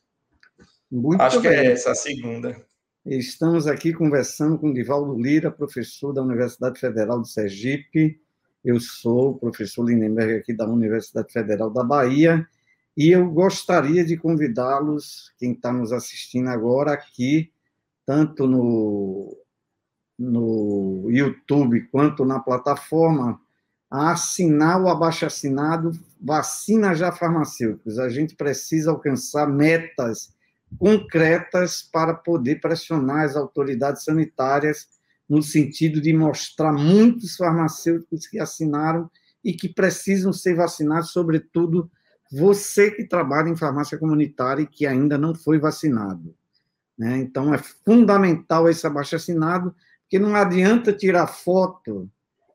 Muito 0.92 1.22
Acho 1.22 1.40
bem. 1.40 1.52
que 1.52 1.58
é 1.58 1.72
essa 1.72 1.92
a 1.92 1.96
segunda. 1.96 2.60
Estamos 3.04 3.66
aqui 3.66 3.92
conversando 3.94 4.60
com 4.60 4.72
Divaldo 4.72 5.20
Lira, 5.20 5.50
professor 5.50 6.14
da 6.14 6.22
Universidade 6.22 6.80
Federal 6.80 7.20
de 7.20 7.32
Sergipe. 7.32 8.22
Eu 8.64 8.80
sou 8.80 9.32
o 9.32 9.38
professor 9.40 9.90
Lindenberg 9.90 10.36
aqui 10.36 10.54
da 10.54 10.68
Universidade 10.68 11.34
Federal 11.34 11.72
da 11.72 11.84
Bahia 11.84 12.48
e 12.96 13.10
eu 13.10 13.28
gostaria 13.32 14.06
de 14.06 14.18
convidá-los, 14.18 15.34
quem 15.40 15.54
está 15.54 15.74
nos 15.74 15.92
assistindo 15.92 16.50
agora 16.50 16.94
aqui, 16.94 17.52
tanto 18.06 18.46
no, 18.46 19.36
no 20.20 21.08
YouTube 21.10 21.88
quanto 21.88 22.24
na 22.24 22.40
plataforma, 22.40 23.42
a 23.90 24.12
assinar 24.12 24.80
o 24.80 24.88
abaixo-assinado 24.88 25.92
Vacina 26.22 26.94
Já 26.94 27.12
Farmacêuticos. 27.12 27.98
A 27.98 28.10
gente 28.10 28.36
precisa 28.36 28.92
alcançar 28.92 29.48
metas 29.48 30.36
concretas 30.78 31.82
para 31.82 32.14
poder 32.14 32.60
pressionar 32.60 33.26
as 33.26 33.36
autoridades 33.36 34.04
sanitárias 34.04 34.88
no 35.28 35.42
sentido 35.42 36.02
de 36.02 36.14
mostrar 36.14 36.74
muitos 36.74 37.36
farmacêuticos 37.36 38.28
que 38.28 38.40
assinaram 38.40 39.10
e 39.44 39.54
que 39.54 39.70
precisam 39.70 40.34
ser 40.34 40.56
vacinados, 40.56 41.12
sobretudo 41.12 41.90
você 42.32 42.92
que 42.92 43.06
trabalha 43.06 43.50
em 43.50 43.56
farmácia 43.56 43.98
comunitária 43.98 44.64
e 44.64 44.68
que 44.68 44.86
ainda 44.86 45.18
não 45.18 45.36
foi 45.36 45.60
vacinado. 45.60 46.36
Né? 46.98 47.18
Então, 47.18 47.54
é 47.54 47.58
fundamental 47.58 48.70
esse 48.70 48.86
abaixo-assinado, 48.86 49.76
porque 50.02 50.20
não 50.20 50.36
adianta 50.36 50.94
tirar 50.94 51.28
foto, 51.28 52.10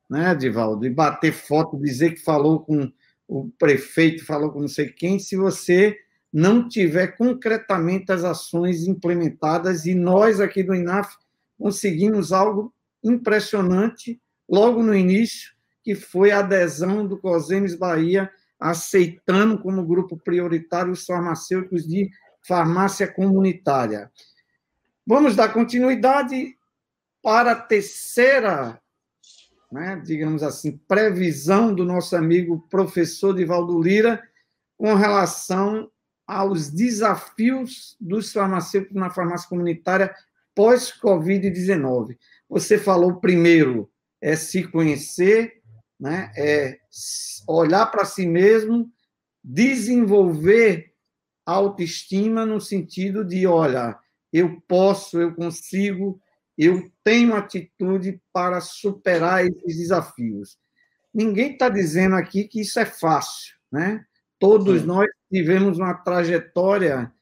né, 0.09 0.35
Divaldo, 0.35 0.87
e 0.87 0.91
bater 0.91 1.33
foto, 1.33 1.81
dizer 1.81 2.13
que 2.13 2.21
falou 2.23 2.61
com 2.61 2.93
o 3.27 3.51
prefeito, 3.59 4.25
falou 4.25 4.53
com 4.53 4.61
não 4.61 4.69
sei 4.69 4.89
quem, 4.89 5.19
se 5.19 5.37
você 5.37 5.97
não 6.37 6.69
tiver 6.69 7.17
concretamente 7.17 8.13
as 8.13 8.23
ações 8.23 8.87
implementadas, 8.87 9.87
e 9.87 9.95
nós 9.95 10.39
aqui 10.39 10.63
do 10.63 10.75
INAF 10.75 11.17
conseguimos 11.59 12.31
algo 12.31 12.75
impressionante 13.03 14.21
logo 14.47 14.83
no 14.83 14.95
início, 14.95 15.55
que 15.83 15.95
foi 15.95 16.31
a 16.31 16.41
adesão 16.41 17.07
do 17.07 17.17
COSEMES 17.17 17.75
Bahia 17.75 18.31
aceitando 18.61 19.59
como 19.59 19.87
grupo 19.87 20.15
prioritário 20.19 20.93
os 20.93 21.07
farmacêuticos 21.07 21.89
de 21.89 22.11
farmácia 22.47 23.11
comunitária. 23.11 24.13
Vamos 25.07 25.35
dar 25.37 25.55
continuidade 25.55 26.55
para 27.23 27.53
a 27.53 27.61
terceira, 27.61 28.79
né, 29.73 30.03
digamos 30.05 30.43
assim, 30.43 30.77
previsão 30.87 31.75
do 31.75 31.83
nosso 31.83 32.15
amigo 32.15 32.61
professor 32.69 33.35
Divaldo 33.35 33.81
Lira 33.81 34.23
com 34.77 34.95
relação 34.95 35.91
aos 36.27 36.71
desafios 36.71 37.97
dos 38.01 38.33
farmacêuticos 38.33 38.97
na 38.97 39.11
farmácia 39.11 39.49
comunitária 39.49 40.15
pós-Covid-19. 40.55 42.17
Você 42.49 42.79
falou 42.79 43.21
primeiro 43.21 43.91
é 44.21 44.35
se 44.35 44.65
conhecer, 44.65 45.61
né? 46.01 46.33
é 46.37 46.79
olhar 47.47 47.87
para 47.87 48.05
si 48.05 48.27
mesmo, 48.27 48.91
desenvolver 49.45 50.93
autoestima 51.45 52.45
no 52.45 52.61
sentido 52.61 53.25
de, 53.25 53.47
olha, 53.47 53.97
eu 54.33 54.61
posso, 54.67 55.21
eu 55.21 55.35
consigo, 55.35 56.21
eu 56.59 56.91
tenho 57.05 57.37
atitude 57.37 58.21
para 58.33 58.61
superar 58.61 59.47
esses 59.47 59.79
desafios. 59.79 60.59
Ninguém 61.15 61.53
está 61.53 61.69
dizendo 61.69 62.17
aqui 62.17 62.45
que 62.45 62.61
isso 62.61 62.81
é 62.81 62.85
fácil, 62.85 63.55
né? 63.71 64.05
Todos 64.39 64.81
Sim. 64.83 64.87
nós 64.87 65.09
tivemos 65.31 65.79
uma 65.79 65.95
trajetória 65.95 67.13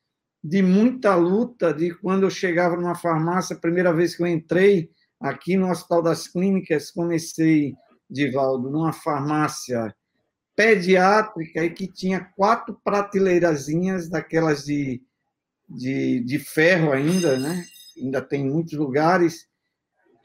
de 0.43 0.63
muita 0.63 1.15
luta, 1.15 1.73
de 1.73 1.95
quando 1.95 2.25
eu 2.25 2.31
chegava 2.31 2.77
numa 2.77 2.95
farmácia, 2.95 3.57
a 3.57 3.61
primeira 3.61 3.93
vez 3.95 4.15
que 4.15 4.23
eu 4.23 4.27
entrei 4.27 4.91
aqui 5.19 5.57
no 5.57 5.71
Hospital 5.71 6.03
das 6.03 6.29
Clínicas, 6.29 6.91
comecei 6.91 7.75
Divaldo, 8.11 8.71
numa 8.71 8.93
farmácia 8.93 9.95
pediátrica 10.55 11.65
e 11.65 11.71
que 11.71 11.89
tinha 11.89 12.21
quatro 12.37 12.79
prateleirazinhas 12.85 14.09
daquelas 14.09 14.65
de, 14.65 15.03
de, 15.69 16.21
de 16.21 16.39
ferro 16.39 16.93
ainda, 16.93 17.39
né? 17.39 17.65
Ainda 17.97 18.21
tem 18.21 18.45
muitos 18.45 18.75
lugares. 18.75 19.49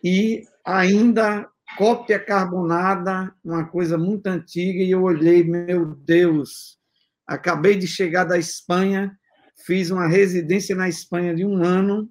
E 0.04 0.44
ainda 0.66 1.50
cópia 1.78 2.20
carbonada, 2.20 3.34
uma 3.44 3.66
coisa 3.66 3.98
muito 3.98 4.28
antiga, 4.28 4.84
e 4.84 4.92
eu 4.92 5.04
olhei, 5.04 5.44
meu 5.44 5.96
Deus, 5.96 6.79
acabei 7.30 7.76
de 7.78 7.88
chegar 7.88 8.24
da 8.24 8.40
Espanha, 8.40 9.16
fiz 9.66 9.92
uma 9.92 10.08
residência 10.08 10.76
na 10.76 10.90
Espanha 10.90 11.36
de 11.36 11.46
um 11.46 11.64
ano, 11.64 12.10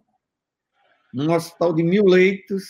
num 1.12 1.32
hospital 1.34 1.74
de 1.74 1.82
mil 1.82 2.04
leitos, 2.04 2.64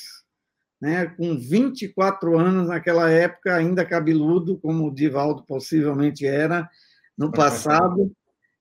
né, 0.81 1.07
com 1.07 1.37
24 1.37 2.39
anos 2.39 2.69
naquela 2.69 3.11
época, 3.11 3.55
ainda 3.55 3.85
cabeludo, 3.85 4.59
como 4.59 4.87
o 4.87 4.95
Divaldo 4.95 5.45
possivelmente 5.45 6.27
era 6.27 6.69
no 7.17 7.31
passado. 7.33 8.11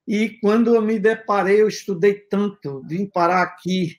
E 0.06 0.38
quando 0.42 0.76
eu 0.76 0.82
me 0.82 1.00
deparei, 1.00 1.62
eu 1.62 1.68
estudei 1.68 2.16
tanto, 2.16 2.84
vim 2.86 3.06
parar 3.06 3.42
aqui, 3.42 3.96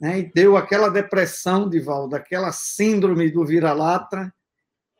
né, 0.00 0.20
e 0.20 0.32
deu 0.32 0.56
aquela 0.56 0.88
depressão, 0.88 1.68
Divaldo, 1.68 2.16
aquela 2.16 2.50
síndrome 2.50 3.30
do 3.30 3.44
vira-lata. 3.44 4.32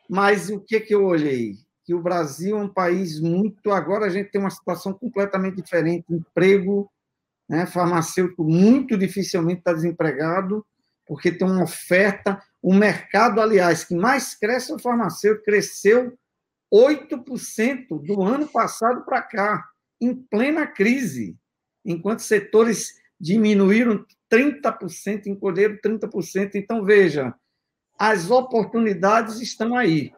Mas 0.07 0.51
o 0.51 0.61
que, 0.61 0.81
que 0.81 0.95
eu 0.95 1.05
olhei? 1.05 1.55
Que 1.93 1.95
o 1.95 2.01
Brasil 2.01 2.57
é 2.57 2.63
um 2.63 2.69
país 2.69 3.21
muito. 3.21 3.71
Agora 3.71 4.07
a 4.07 4.09
gente 4.09 4.31
tem 4.31 4.41
uma 4.41 4.49
situação 4.49 4.95
completamente 4.95 5.61
diferente: 5.61 6.07
emprego, 6.09 6.91
né, 7.47 7.67
farmacêutico 7.67 8.43
muito 8.43 8.97
dificilmente 8.97 9.59
está 9.59 9.75
desempregado 9.75 10.65
porque 11.07 11.31
tem 11.31 11.47
uma 11.47 11.65
oferta. 11.65 12.43
O 12.63 12.73
mercado, 12.73 13.43
aliás, 13.43 13.85
que 13.85 13.95
mais 13.95 14.35
cresce 14.35 14.73
é 14.73 14.75
o 14.75 14.79
farmacêutico, 14.79 15.45
cresceu 15.45 16.17
8% 16.73 17.89
do 18.03 18.23
ano 18.23 18.49
passado 18.49 19.05
para 19.05 19.21
cá, 19.21 19.63
em 20.01 20.15
plena 20.15 20.67
crise, 20.67 21.37
enquanto 21.85 22.21
setores 22.21 22.95
diminuíram 23.21 24.03
30%, 24.33 25.27
encolheram 25.27 25.77
30%. 25.77 26.55
Então, 26.55 26.83
veja, 26.83 27.35
as 27.99 28.31
oportunidades 28.31 29.43
estão 29.43 29.77
aí. 29.77 30.11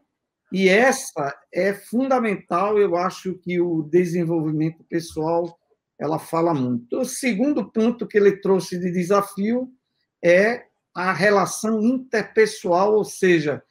E 0.56 0.68
essa 0.68 1.36
é 1.52 1.74
fundamental, 1.74 2.78
eu 2.78 2.94
acho 2.94 3.34
que 3.38 3.60
o 3.60 3.82
desenvolvimento 3.82 4.84
pessoal 4.84 5.58
ela 5.98 6.16
fala 6.16 6.54
muito. 6.54 7.00
O 7.00 7.04
segundo 7.04 7.72
ponto 7.72 8.06
que 8.06 8.16
ele 8.16 8.36
trouxe 8.36 8.78
de 8.78 8.92
desafio 8.92 9.68
é 10.22 10.64
a 10.94 11.12
relação 11.12 11.82
interpessoal, 11.82 12.94
ou 12.94 13.04
seja, 13.04 13.64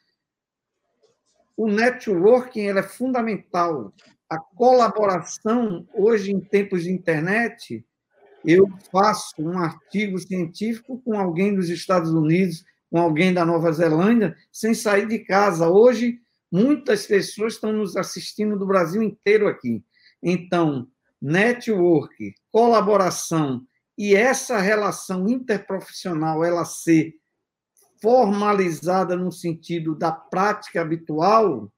o 1.55 1.69
networking 1.69 2.67
é 2.67 2.83
fundamental. 2.83 3.93
A 4.29 4.37
colaboração, 4.37 5.87
hoje, 5.93 6.33
em 6.33 6.41
tempos 6.41 6.83
de 6.83 6.91
internet, 6.91 7.85
eu 8.43 8.67
faço 8.91 9.35
um 9.39 9.57
artigo 9.57 10.19
científico 10.19 11.01
com 11.01 11.17
alguém 11.17 11.55
dos 11.55 11.69
Estados 11.69 12.11
Unidos, 12.11 12.65
com 12.91 12.99
alguém 12.99 13.33
da 13.33 13.45
Nova 13.45 13.71
Zelândia, 13.71 14.35
sem 14.51 14.73
sair 14.73 15.07
de 15.07 15.19
casa. 15.19 15.69
Hoje, 15.69 16.21
muitas 16.53 17.07
pessoas 17.07 17.53
estão 17.53 17.73
nos 17.73 17.97
assistindo 17.97 18.59
do 18.59 18.67
Brasil 18.67 19.01
inteiro 19.01 19.47
aqui. 19.47 19.83
Então, 20.21 20.87
network, 21.19 22.35
colaboração 22.51 23.65
e 23.97 24.15
essa 24.15 24.59
relação 24.59 25.27
interprofissional 25.27 26.43
ela 26.43 26.63
ser 26.63 27.15
formalizada 27.99 29.15
no 29.15 29.31
sentido 29.31 29.95
da 29.95 30.11
prática 30.11 30.81
habitual, 30.81 31.71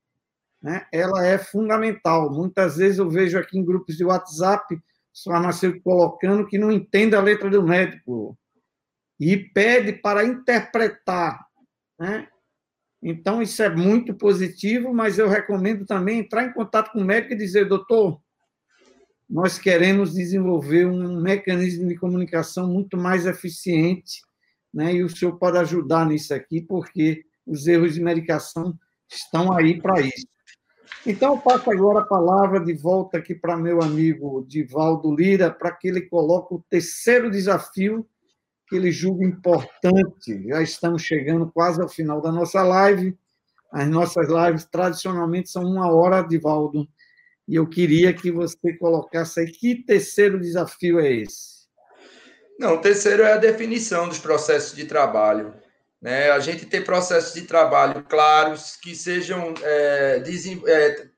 né, 0.62 0.86
ela 0.92 1.26
é 1.26 1.38
fundamental. 1.38 2.30
Muitas 2.34 2.76
vezes 2.76 2.98
eu 2.98 3.10
vejo 3.10 3.38
aqui 3.38 3.58
em 3.58 3.64
grupos 3.64 3.96
de 3.96 4.04
WhatsApp 4.04 4.78
os 5.14 5.24
farmacêuticos 5.24 5.84
colocando 5.84 6.48
que 6.48 6.58
não 6.58 6.70
entende 6.70 7.16
a 7.16 7.22
letra 7.22 7.50
do 7.50 7.64
médico 7.64 8.38
e 9.18 9.38
pede 9.38 9.94
para 9.94 10.26
interpretar. 10.26 11.46
Né? 11.98 12.28
Então, 13.08 13.40
isso 13.40 13.62
é 13.62 13.70
muito 13.70 14.16
positivo, 14.16 14.92
mas 14.92 15.20
eu 15.20 15.30
recomendo 15.30 15.86
também 15.86 16.22
entrar 16.22 16.44
em 16.44 16.52
contato 16.52 16.92
com 16.92 17.02
o 17.02 17.06
médico 17.06 17.34
e 17.34 17.38
dizer, 17.38 17.70
doutor, 17.70 18.20
nós 19.30 19.60
queremos 19.60 20.16
desenvolver 20.16 20.88
um 20.88 21.22
mecanismo 21.22 21.88
de 21.88 21.96
comunicação 21.96 22.68
muito 22.68 22.98
mais 22.98 23.28
eficiente, 23.28 24.24
né? 24.74 24.92
e 24.96 25.04
o 25.04 25.10
senhor 25.10 25.38
pode 25.38 25.56
ajudar 25.60 26.08
nisso 26.08 26.34
aqui, 26.34 26.62
porque 26.64 27.24
os 27.46 27.68
erros 27.68 27.94
de 27.94 28.02
medicação 28.02 28.76
estão 29.08 29.56
aí 29.56 29.80
para 29.80 30.02
isso. 30.02 30.26
Então, 31.06 31.36
eu 31.36 31.40
passo 31.40 31.70
agora 31.70 32.00
a 32.00 32.08
palavra 32.08 32.60
de 32.60 32.74
volta 32.74 33.20
aqui 33.20 33.36
para 33.36 33.56
meu 33.56 33.84
amigo 33.84 34.44
Divaldo 34.48 35.14
Lira, 35.14 35.52
para 35.52 35.72
que 35.72 35.90
ele 35.90 36.02
coloque 36.02 36.56
o 36.56 36.66
terceiro 36.72 37.30
desafio 37.30 38.04
que 38.68 38.76
ele 38.76 38.92
julga 38.92 39.26
importante. 39.26 40.48
Já 40.48 40.62
estamos 40.62 41.02
chegando 41.02 41.52
quase 41.52 41.82
ao 41.82 41.90
final 41.90 42.22
da 42.22 42.32
nossa 42.32 42.64
live. 42.64 43.18
As 43.72 43.88
nossas 43.88 44.28
lives 44.28 44.66
tradicionalmente 44.66 45.50
são 45.50 45.64
uma 45.64 45.92
hora, 45.92 46.22
Divaldo. 46.22 46.88
E 47.48 47.56
eu 47.56 47.68
queria 47.68 48.14
que 48.14 48.32
você 48.32 48.74
colocasse 48.74 49.40
aí 49.40 49.52
que 49.52 49.84
terceiro 49.84 50.40
desafio 50.40 51.00
é 51.00 51.12
esse. 51.12 51.66
Não, 52.60 52.76
o 52.76 52.78
terceiro 52.82 53.24
é 53.24 53.34
a 53.34 53.38
definição 53.38 54.08
dos 54.08 54.18
processos 54.18 54.76
de 54.76 54.86
trabalho. 54.86 55.54
Né? 56.02 56.30
A 56.32 56.40
gente 56.40 56.66
ter 56.66 56.86
processos 56.86 57.34
de 57.34 57.42
trabalho 57.44 58.04
claros 58.04 58.78
que 58.78 58.96
sejam 58.96 59.54
é, 59.62 60.24
é, 60.68 61.10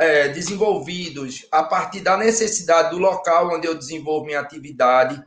é, 0.00 0.28
desenvolvidos 0.28 1.46
a 1.50 1.62
partir 1.62 2.00
da 2.00 2.16
necessidade 2.16 2.90
do 2.90 2.98
local 2.98 3.54
onde 3.54 3.66
eu 3.66 3.74
desenvolvo 3.74 4.26
minha 4.26 4.40
atividade, 4.40 5.22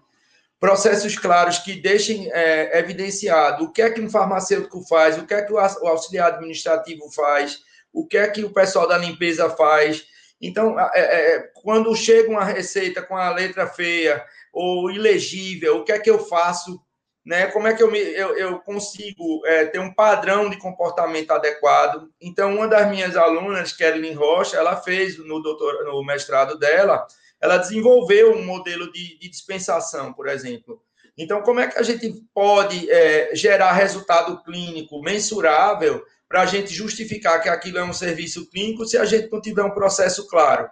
processos 0.61 1.17
claros 1.17 1.57
que 1.57 1.73
deixem 1.73 2.31
é, 2.31 2.79
evidenciado 2.79 3.65
o 3.65 3.71
que 3.73 3.81
é 3.81 3.89
que 3.89 3.99
um 3.99 4.09
farmacêutico 4.09 4.81
faz, 4.87 5.17
o 5.17 5.25
que 5.25 5.33
é 5.33 5.41
que 5.41 5.51
o 5.51 5.57
auxiliar 5.57 6.31
administrativo 6.31 7.11
faz, 7.11 7.59
o 7.91 8.07
que 8.07 8.17
é 8.17 8.29
que 8.29 8.45
o 8.45 8.53
pessoal 8.53 8.87
da 8.87 8.97
limpeza 8.97 9.49
faz, 9.49 10.05
então, 10.41 10.79
é, 10.79 10.89
é, 10.95 11.39
quando 11.61 11.95
chega 11.95 12.29
uma 12.29 12.43
receita 12.43 13.01
com 13.01 13.15
a 13.15 13.29
letra 13.29 13.67
feia 13.67 14.25
ou 14.51 14.89
ilegível, 14.89 15.77
o 15.77 15.83
que 15.83 15.91
é 15.91 15.99
que 15.99 16.09
eu 16.09 16.17
faço? 16.17 16.81
Né? 17.23 17.45
Como 17.47 17.67
é 17.67 17.75
que 17.75 17.83
eu, 17.83 17.91
me, 17.91 17.99
eu, 17.99 18.35
eu 18.35 18.59
consigo 18.59 19.45
é, 19.45 19.65
ter 19.65 19.77
um 19.77 19.93
padrão 19.93 20.49
de 20.49 20.57
comportamento 20.57 21.29
adequado? 21.29 22.09
Então, 22.19 22.55
uma 22.55 22.67
das 22.67 22.89
minhas 22.89 23.15
alunas, 23.15 23.71
Kelly 23.71 24.13
Rocha, 24.13 24.57
ela 24.57 24.75
fez 24.77 25.19
no, 25.19 25.39
doutor, 25.39 25.85
no 25.85 26.03
mestrado 26.03 26.57
dela, 26.57 27.05
ela 27.41 27.57
desenvolveu 27.57 28.33
um 28.33 28.45
modelo 28.45 28.91
de, 28.91 29.17
de 29.17 29.29
dispensação, 29.29 30.13
por 30.13 30.27
exemplo. 30.27 30.81
Então, 31.17 31.41
como 31.41 31.59
é 31.59 31.67
que 31.67 31.77
a 31.77 31.83
gente 31.83 32.23
pode 32.33 32.89
é, 32.89 33.35
gerar 33.35 33.73
resultado 33.73 34.41
clínico 34.43 35.01
mensurável 35.01 36.03
para 36.27 36.41
a 36.43 36.45
gente 36.45 36.73
justificar 36.73 37.41
que 37.41 37.49
aquilo 37.49 37.79
é 37.79 37.83
um 37.83 37.91
serviço 37.91 38.49
clínico 38.49 38.85
se 38.85 38.97
a 38.97 39.03
gente 39.03 39.29
não 39.31 39.41
tiver 39.41 39.63
um 39.63 39.73
processo 39.73 40.27
claro. 40.27 40.69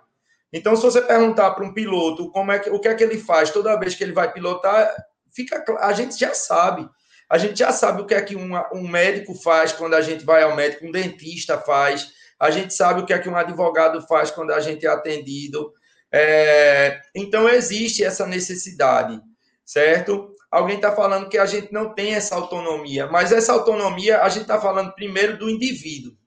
Então, 0.53 0.76
se 0.76 0.82
você 0.82 1.01
perguntar 1.01 1.51
para 1.51 1.65
um 1.65 1.74
piloto 1.74 2.32
como 2.32 2.51
é 2.51 2.59
que, 2.59 2.70
o 2.70 2.80
que 2.80 2.88
é 2.88 2.95
que 2.95 3.03
ele 3.03 3.20
faz 3.20 3.51
toda 3.51 3.78
vez 3.78 3.93
que 3.93 4.03
ele 4.03 4.13
vai 4.13 4.32
pilotar, 4.32 4.91
fica 5.36 5.63
a 5.80 5.91
gente 5.93 6.17
já 6.17 6.34
sabe. 6.34 6.88
A 7.30 7.38
gente 7.38 7.59
já 7.59 7.72
sabe 7.72 8.01
o 8.01 8.05
que 8.05 8.15
é 8.15 8.22
que 8.22 8.36
um, 8.36 8.51
um 8.74 8.88
médico 8.88 9.36
faz 9.36 9.72
quando 9.72 9.93
a 9.93 10.01
gente 10.01 10.26
vai 10.26 10.41
ao 10.41 10.55
médico, 10.55 10.88
um 10.88 10.91
dentista 10.91 11.59
faz, 11.59 12.11
a 12.39 12.49
gente 12.49 12.74
sabe 12.74 13.01
o 13.01 13.05
que 13.05 13.13
é 13.13 13.20
que 13.20 13.30
um 13.30 13.36
advogado 13.36 14.01
faz 14.07 14.32
quando 14.32 14.51
a 14.51 14.59
gente 14.59 14.86
é 14.86 14.89
atendido. 14.89 15.74
É, 16.12 17.01
então, 17.16 17.47
existe 17.47 18.03
essa 18.03 18.26
necessidade, 18.26 19.22
certo? 19.66 20.36
alguém 20.51 20.78
está 20.78 20.95
falando 20.95 21.30
que 21.30 21.38
a 21.38 21.45
gente 21.45 21.72
não 21.72 21.93
tem 21.93 22.14
essa 22.14 22.36
autonomia, 22.36 23.07
mas 23.07 23.32
essa 23.32 23.53
autonomia 23.53 24.22
a 24.22 24.30
gente 24.30 24.43
está 24.43 24.60
falando 24.60 24.93
primeiro 24.93 25.38
do 25.38 25.49
indivíduo. 25.49 26.18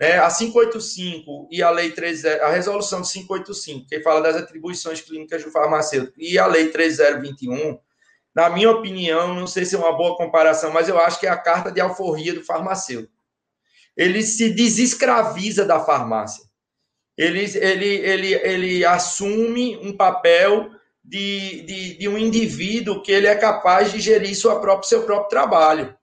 Né? 0.00 0.18
A 0.18 0.30
585 0.30 1.48
e 1.50 1.62
a 1.62 1.70
lei 1.70 1.92
30, 1.92 2.44
a 2.44 2.50
resolução 2.50 3.00
de 3.00 3.10
585, 3.12 3.86
que 3.86 4.00
fala 4.00 4.20
das 4.20 4.36
atribuições 4.36 5.00
clínicas 5.00 5.44
do 5.44 5.50
farmacêutico, 5.50 6.14
e 6.18 6.38
a 6.38 6.46
lei 6.46 6.68
3021, 6.68 7.78
na 8.34 8.50
minha 8.50 8.70
opinião, 8.70 9.34
não 9.34 9.46
sei 9.46 9.64
se 9.64 9.76
é 9.76 9.78
uma 9.78 9.96
boa 9.96 10.16
comparação, 10.16 10.72
mas 10.72 10.88
eu 10.88 10.98
acho 10.98 11.20
que 11.20 11.26
é 11.26 11.30
a 11.30 11.36
carta 11.36 11.70
de 11.70 11.80
alforria 11.80 12.34
do 12.34 12.42
farmacêutico. 12.42 13.14
Ele 13.96 14.22
se 14.22 14.50
desescraviza 14.50 15.64
da 15.64 15.78
farmácia. 15.78 16.44
Ele, 17.16 17.44
ele, 17.58 17.86
ele, 17.86 18.34
ele 18.34 18.84
assume 18.84 19.76
um 19.76 19.96
papel 19.96 20.70
de, 21.04 21.62
de, 21.62 21.98
de, 21.98 22.08
um 22.08 22.18
indivíduo 22.18 23.02
que 23.02 23.12
ele 23.12 23.26
é 23.26 23.34
capaz 23.34 23.92
de 23.92 24.00
gerir 24.00 24.34
sua 24.34 24.60
própria, 24.60 24.88
seu 24.88 25.02
próprio 25.04 25.28
trabalho. 25.28 25.96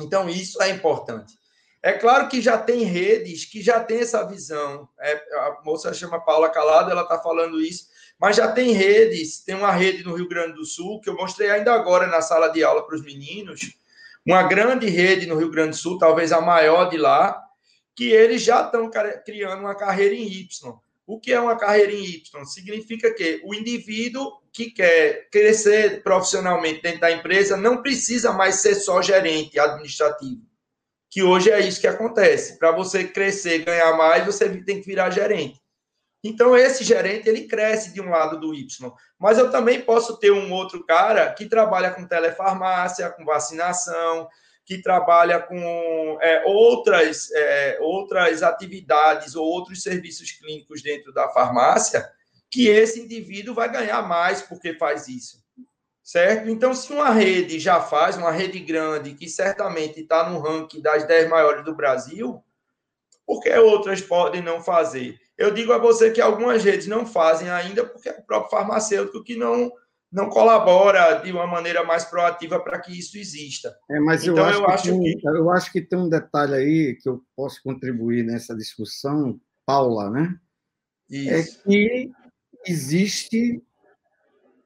Então, 0.00 0.28
isso 0.28 0.60
é 0.62 0.70
importante. 0.70 1.34
É 1.82 1.92
claro 1.92 2.28
que 2.28 2.40
já 2.40 2.56
tem 2.56 2.84
redes 2.84 3.44
que 3.44 3.60
já 3.60 3.80
tem 3.80 4.00
essa 4.00 4.24
visão. 4.26 4.88
É, 5.00 5.14
a 5.14 5.58
moça 5.64 5.92
chama 5.92 6.24
Paula 6.24 6.48
Calado, 6.48 6.90
ela 6.90 7.02
está 7.02 7.18
falando 7.18 7.60
isso, 7.60 7.86
mas 8.18 8.36
já 8.36 8.50
tem 8.50 8.72
redes. 8.72 9.44
Tem 9.44 9.54
uma 9.54 9.72
rede 9.72 10.04
no 10.04 10.14
Rio 10.14 10.28
Grande 10.28 10.54
do 10.54 10.64
Sul, 10.64 11.00
que 11.00 11.10
eu 11.10 11.16
mostrei 11.16 11.50
ainda 11.50 11.74
agora 11.74 12.06
na 12.06 12.22
sala 12.22 12.48
de 12.48 12.62
aula 12.62 12.86
para 12.86 12.94
os 12.94 13.02
meninos. 13.02 13.74
Uma 14.24 14.44
grande 14.44 14.88
rede 14.88 15.26
no 15.26 15.36
Rio 15.36 15.50
Grande 15.50 15.70
do 15.70 15.76
Sul, 15.76 15.98
talvez 15.98 16.32
a 16.32 16.40
maior 16.40 16.88
de 16.88 16.96
lá, 16.96 17.42
que 17.94 18.10
eles 18.10 18.42
já 18.42 18.64
estão 18.64 18.90
criando 19.24 19.60
uma 19.60 19.74
carreira 19.74 20.14
em 20.14 20.26
Y. 20.26 20.48
O 21.06 21.18
que 21.18 21.32
é 21.32 21.40
uma 21.40 21.56
carreira 21.56 21.92
em 21.92 22.04
Y? 22.04 22.44
Significa 22.46 23.12
que 23.12 23.40
o 23.44 23.54
indivíduo 23.54 24.40
que 24.52 24.70
quer 24.70 25.28
crescer 25.30 26.02
profissionalmente 26.02 26.82
dentro 26.82 27.00
da 27.00 27.10
empresa 27.10 27.56
não 27.56 27.82
precisa 27.82 28.32
mais 28.32 28.56
ser 28.56 28.74
só 28.74 29.02
gerente 29.02 29.58
administrativo. 29.58 30.42
Que 31.10 31.22
hoje 31.22 31.50
é 31.50 31.60
isso 31.60 31.80
que 31.80 31.86
acontece. 31.86 32.58
Para 32.58 32.70
você 32.70 33.04
crescer, 33.04 33.64
ganhar 33.64 33.96
mais, 33.96 34.24
você 34.24 34.48
tem 34.62 34.80
que 34.80 34.86
virar 34.86 35.10
gerente. 35.10 35.60
Então, 36.24 36.56
esse 36.56 36.84
gerente, 36.84 37.28
ele 37.28 37.48
cresce 37.48 37.92
de 37.92 38.00
um 38.00 38.08
lado 38.08 38.38
do 38.38 38.54
Y. 38.54 38.92
Mas 39.18 39.38
eu 39.38 39.50
também 39.50 39.82
posso 39.82 40.18
ter 40.18 40.30
um 40.30 40.52
outro 40.52 40.84
cara 40.84 41.32
que 41.34 41.46
trabalha 41.46 41.90
com 41.90 42.06
telefarmácia, 42.06 43.10
com 43.10 43.24
vacinação, 43.24 44.28
que 44.64 44.80
trabalha 44.80 45.40
com 45.40 46.18
é, 46.20 46.44
outras, 46.46 47.30
é, 47.32 47.78
outras 47.80 48.42
atividades 48.42 49.34
ou 49.34 49.44
outros 49.44 49.82
serviços 49.82 50.30
clínicos 50.32 50.82
dentro 50.82 51.12
da 51.12 51.28
farmácia, 51.28 52.08
que 52.50 52.68
esse 52.68 53.00
indivíduo 53.00 53.54
vai 53.54 53.70
ganhar 53.70 54.02
mais 54.02 54.42
porque 54.42 54.74
faz 54.74 55.08
isso. 55.08 55.42
Certo? 56.02 56.48
Então, 56.48 56.74
se 56.74 56.92
uma 56.92 57.10
rede 57.10 57.60
já 57.60 57.80
faz, 57.80 58.16
uma 58.16 58.32
rede 58.32 58.58
grande, 58.58 59.14
que 59.14 59.28
certamente 59.28 60.00
está 60.00 60.28
no 60.28 60.40
ranking 60.40 60.80
das 60.80 61.06
10 61.06 61.28
maiores 61.28 61.64
do 61.64 61.74
Brasil, 61.74 62.42
por 63.24 63.40
que 63.40 63.50
outras 63.56 64.00
podem 64.00 64.42
não 64.42 64.60
fazer? 64.60 65.18
Eu 65.38 65.52
digo 65.52 65.72
a 65.72 65.78
você 65.78 66.10
que 66.10 66.20
algumas 66.20 66.62
redes 66.62 66.86
não 66.86 67.06
fazem 67.06 67.48
ainda 67.48 67.84
porque 67.86 68.08
é 68.08 68.12
o 68.12 68.22
próprio 68.22 68.50
farmacêutico 68.50 69.24
que 69.24 69.36
não 69.36 69.72
não 70.12 70.28
colabora 70.28 71.22
de 71.22 71.32
uma 71.32 71.46
maneira 71.46 71.82
mais 71.84 72.04
proativa 72.04 72.60
para 72.60 72.78
que 72.78 72.96
isso 72.96 73.16
exista. 73.16 73.74
É, 73.90 73.98
mas 74.00 74.22
então, 74.22 74.36
eu, 74.36 74.44
acho, 74.44 74.58
eu, 74.58 74.68
acho 74.68 75.00
que, 75.00 75.16
que... 75.16 75.28
eu 75.28 75.50
acho 75.50 75.72
que 75.72 75.80
tem 75.80 75.98
um 75.98 76.08
detalhe 76.08 76.54
aí 76.54 76.98
que 77.00 77.08
eu 77.08 77.22
posso 77.34 77.62
contribuir 77.62 78.22
nessa 78.22 78.54
discussão, 78.54 79.40
Paula, 79.64 80.10
né? 80.10 80.36
É 81.10 81.40
isso. 81.40 81.60
É 81.60 81.62
que 81.64 82.10
existe 82.66 83.62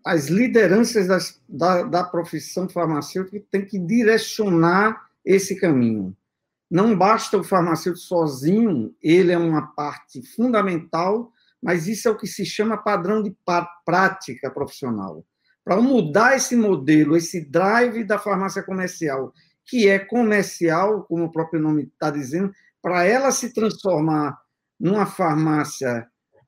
as 0.04 0.26
lideranças 0.26 1.06
das, 1.06 1.40
da, 1.48 1.82
da 1.82 2.04
profissão 2.04 2.68
farmacêutica 2.68 3.38
que 3.38 3.46
tem 3.50 3.64
que 3.64 3.78
direcionar 3.78 5.08
esse 5.24 5.58
caminho. 5.58 6.16
Não 6.68 6.96
basta 6.96 7.38
o 7.38 7.44
farmacêutico 7.44 8.04
sozinho, 8.04 8.94
ele 9.00 9.32
é 9.32 9.38
uma 9.38 9.68
parte 9.74 10.22
fundamental, 10.34 11.32
mas 11.62 11.86
isso 11.86 12.08
é 12.08 12.10
o 12.10 12.16
que 12.16 12.26
se 12.26 12.44
chama 12.44 12.76
padrão 12.76 13.22
de 13.22 13.34
prática 13.84 14.50
profissional. 14.50 15.24
Para 15.66 15.82
mudar 15.82 16.36
esse 16.36 16.54
modelo, 16.54 17.16
esse 17.16 17.40
drive 17.40 18.04
da 18.04 18.20
farmácia 18.20 18.62
comercial, 18.62 19.34
que 19.64 19.88
é 19.88 19.98
comercial, 19.98 21.02
como 21.02 21.24
o 21.24 21.32
próprio 21.32 21.60
nome 21.60 21.90
está 21.92 22.08
dizendo, 22.08 22.52
para 22.80 23.02
ela 23.02 23.32
se 23.32 23.52
transformar 23.52 24.38
numa 24.78 25.06
farmácia 25.06 26.06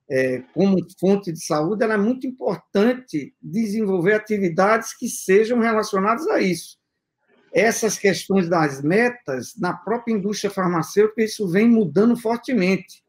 é, 0.08 0.44
como 0.54 0.78
fonte 1.00 1.32
de 1.32 1.44
saúde, 1.44 1.82
ela 1.82 1.94
é 1.94 1.98
muito 1.98 2.28
importante 2.28 3.34
desenvolver 3.42 4.12
atividades 4.14 4.96
que 4.96 5.08
sejam 5.08 5.58
relacionadas 5.58 6.28
a 6.28 6.40
isso. 6.40 6.78
Essas 7.52 7.98
questões 7.98 8.48
das 8.48 8.80
metas, 8.80 9.54
na 9.58 9.72
própria 9.72 10.12
indústria 10.12 10.48
farmacêutica, 10.48 11.24
isso 11.24 11.48
vem 11.48 11.68
mudando 11.68 12.16
fortemente. 12.16 13.02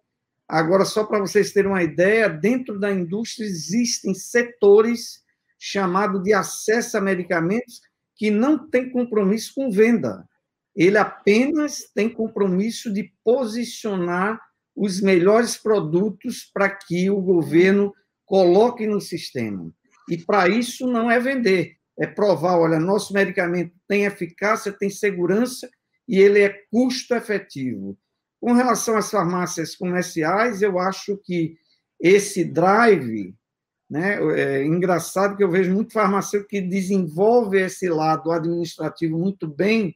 Agora, 0.48 0.86
só 0.86 1.04
para 1.04 1.20
vocês 1.20 1.52
terem 1.52 1.70
uma 1.70 1.84
ideia, 1.84 2.28
dentro 2.28 2.80
da 2.80 2.92
indústria 2.92 3.46
existem 3.46 4.16
setores 4.16 5.22
chamados 5.60 6.24
de 6.24 6.34
acesso 6.34 6.98
a 6.98 7.02
medicamentos 7.02 7.82
que 8.16 8.32
não 8.32 8.70
tem 8.70 8.90
compromisso 8.90 9.54
com 9.54 9.70
venda. 9.70 10.28
Ele 10.76 10.98
apenas 10.98 11.84
tem 11.94 12.10
compromisso 12.10 12.92
de 12.92 13.14
posicionar 13.24 14.40
os 14.76 15.02
melhores 15.02 15.58
produtos 15.58 16.50
para 16.54 16.70
que 16.70 17.10
o 17.10 17.22
governo 17.22 17.94
coloque 18.26 18.88
no 18.88 19.02
sistema. 19.02 19.70
E 20.10 20.18
para 20.18 20.48
isso 20.48 20.88
não 20.88 21.12
é 21.12 21.20
vender, 21.20 21.76
é 22.00 22.08
provar, 22.08 22.58
olha, 22.58 22.80
nosso 22.80 23.14
medicamento 23.14 23.74
tem 23.88 24.06
eficácia, 24.06 24.72
tem 24.72 24.90
segurança 24.90 25.70
e 26.08 26.18
ele 26.18 26.40
é 26.40 26.56
custo 26.72 27.14
efetivo. 27.14 27.98
Com 28.40 28.54
relação 28.54 28.96
às 28.96 29.12
farmácias 29.12 29.76
comerciais, 29.76 30.62
eu 30.62 30.80
acho 30.80 31.18
que 31.18 31.58
esse 32.00 32.46
drive, 32.46 33.36
né, 33.90 34.20
é 34.40 34.64
engraçado 34.64 35.36
que 35.36 35.44
eu 35.44 35.50
vejo 35.50 35.74
muito 35.74 35.94
farmacêutico 35.94 36.52
que 36.52 36.62
desenvolve 36.62 37.60
esse 37.60 37.90
lado 37.90 38.32
administrativo 38.32 39.18
muito 39.18 39.48
bem, 39.48 39.96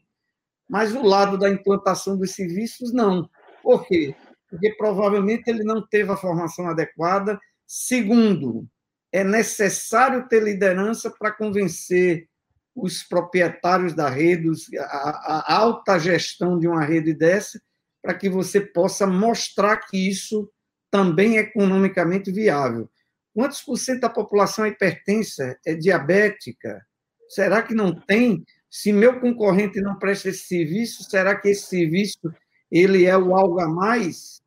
mas 0.68 0.96
o 0.96 1.04
lado 1.04 1.38
da 1.38 1.50
implantação 1.50 2.18
dos 2.18 2.32
serviços 2.32 2.92
não. 2.92 3.30
Por 3.62 3.86
quê? 3.86 4.16
Porque 4.50 4.74
provavelmente 4.74 5.48
ele 5.48 5.64
não 5.64 5.86
teve 5.86 6.12
a 6.12 6.18
formação 6.18 6.68
adequada. 6.68 7.40
Segundo, 7.68 8.68
é 9.12 9.24
necessário 9.24 10.28
ter 10.28 10.42
liderança 10.42 11.12
para 11.12 11.32
convencer 11.32 12.28
os 12.76 13.04
proprietários 13.04 13.94
da 13.94 14.10
rede, 14.10 14.50
a, 14.80 15.44
a 15.46 15.56
alta 15.56 16.00
gestão 16.00 16.58
de 16.58 16.68
uma 16.68 16.84
rede 16.84 17.14
dessa, 17.14 17.62
para 18.02 18.16
que 18.16 18.28
você 18.28 18.60
possa 18.60 19.06
mostrar 19.06 19.78
que 19.78 20.10
isso 20.10 20.50
também 20.90 21.38
é 21.38 21.42
economicamente 21.42 22.32
viável. 22.32 22.90
Quantos 23.34 23.62
por 23.62 23.78
cento 23.78 24.02
da 24.02 24.10
população 24.10 24.66
é 24.66 24.70
hipertensa, 24.70 25.58
é 25.66 25.74
diabética? 25.74 26.86
Será 27.28 27.64
que 27.64 27.74
não 27.74 27.94
tem? 27.94 28.44
Se 28.70 28.94
meu 28.94 29.20
concorrente 29.20 29.82
não 29.82 29.98
presta 29.98 30.30
esse 30.30 30.46
serviço, 30.46 31.04
será 31.04 31.36
que 31.40 31.50
esse 31.50 31.68
serviço 31.68 32.32
ele 32.72 33.06
é 33.06 33.18
o 33.18 33.36
algo 33.36 33.60
a 33.60 33.68
mais, 33.68 34.42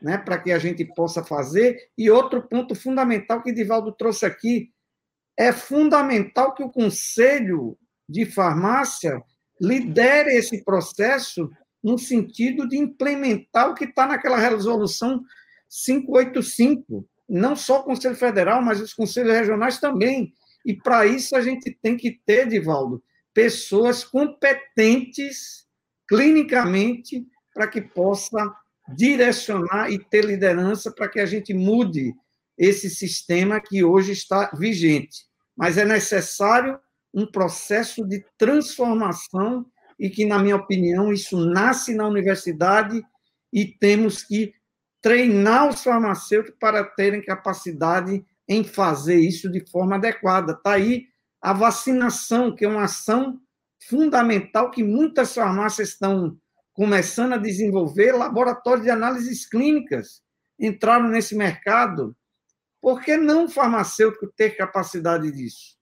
né, 0.00 0.18
para 0.18 0.38
que 0.38 0.52
a 0.52 0.58
gente 0.58 0.84
possa 0.84 1.22
fazer? 1.22 1.90
E 1.96 2.10
outro 2.10 2.42
ponto 2.42 2.74
fundamental 2.74 3.42
que 3.42 3.52
Divaldo 3.52 3.92
trouxe 3.92 4.24
aqui, 4.24 4.70
é 5.36 5.52
fundamental 5.52 6.54
que 6.54 6.62
o 6.62 6.70
Conselho 6.70 7.78
de 8.08 8.26
Farmácia 8.26 9.22
lidere 9.60 10.34
esse 10.34 10.64
processo 10.64 11.50
no 11.82 11.98
sentido 11.98 12.68
de 12.68 12.76
implementar 12.76 13.70
o 13.70 13.74
que 13.74 13.84
está 13.84 14.06
naquela 14.06 14.38
resolução 14.38 15.22
585, 15.68 17.08
não 17.30 17.54
só 17.54 17.80
o 17.80 17.84
Conselho 17.84 18.16
Federal, 18.16 18.60
mas 18.60 18.80
os 18.80 18.92
conselhos 18.92 19.32
regionais 19.32 19.78
também. 19.78 20.34
E 20.66 20.74
para 20.74 21.06
isso 21.06 21.36
a 21.36 21.40
gente 21.40 21.70
tem 21.80 21.96
que 21.96 22.20
ter, 22.26 22.48
Divaldo, 22.48 23.02
pessoas 23.32 24.02
competentes 24.02 25.66
clinicamente 26.08 27.24
para 27.54 27.68
que 27.68 27.80
possa 27.80 28.52
direcionar 28.96 29.90
e 29.90 29.98
ter 29.98 30.24
liderança 30.24 30.90
para 30.90 31.08
que 31.08 31.20
a 31.20 31.26
gente 31.26 31.54
mude 31.54 32.12
esse 32.58 32.90
sistema 32.90 33.60
que 33.60 33.84
hoje 33.84 34.12
está 34.12 34.50
vigente. 34.58 35.24
Mas 35.56 35.78
é 35.78 35.84
necessário 35.84 36.78
um 37.14 37.24
processo 37.24 38.04
de 38.04 38.24
transformação 38.36 39.64
e 39.98 40.10
que, 40.10 40.24
na 40.24 40.38
minha 40.38 40.56
opinião, 40.56 41.12
isso 41.12 41.36
nasce 41.38 41.94
na 41.94 42.06
universidade 42.06 43.02
e 43.52 43.66
temos 43.66 44.22
que 44.22 44.52
treinar 45.02 45.68
os 45.68 45.82
farmacêuticos 45.82 46.58
para 46.58 46.84
terem 46.84 47.22
capacidade 47.22 48.24
em 48.48 48.64
fazer 48.64 49.16
isso 49.16 49.50
de 49.50 49.60
forma 49.70 49.96
adequada. 49.96 50.52
Está 50.52 50.72
aí 50.72 51.06
a 51.40 51.52
vacinação, 51.52 52.54
que 52.54 52.64
é 52.64 52.68
uma 52.68 52.84
ação 52.84 53.40
fundamental 53.88 54.70
que 54.70 54.82
muitas 54.82 55.34
farmácias 55.34 55.90
estão 55.90 56.36
começando 56.72 57.34
a 57.34 57.38
desenvolver, 57.38 58.12
laboratórios 58.12 58.84
de 58.84 58.90
análises 58.90 59.46
clínicas 59.48 60.22
entraram 60.58 61.08
nesse 61.08 61.34
mercado. 61.34 62.16
Por 62.80 63.02
que 63.02 63.16
não 63.16 63.44
o 63.44 63.48
farmacêutico 63.48 64.26
ter 64.28 64.56
capacidade 64.56 65.30
disso? 65.32 65.76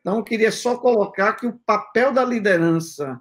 Então, 0.00 0.18
eu 0.18 0.24
queria 0.24 0.52
só 0.52 0.76
colocar 0.76 1.32
que 1.34 1.46
o 1.46 1.58
papel 1.60 2.12
da 2.12 2.24
liderança 2.24 3.20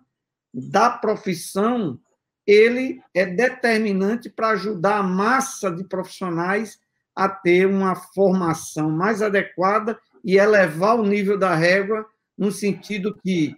da 0.54 0.90
profissão, 0.90 2.00
ele 2.46 3.02
é 3.14 3.26
determinante 3.26 4.30
para 4.30 4.50
ajudar 4.50 4.98
a 4.98 5.04
massa 5.04 5.72
de 5.72 5.84
profissionais 5.84 6.78
a 7.16 7.30
ter 7.30 7.66
uma 7.68 7.96
formação 7.96 8.90
mais 8.90 9.22
adequada 9.22 9.98
e 10.24 10.38
elevar 10.38 11.00
o 11.00 11.06
nível 11.06 11.38
da 11.38 11.54
régua 11.56 12.06
no 12.38 12.52
sentido 12.52 13.16
que 13.24 13.56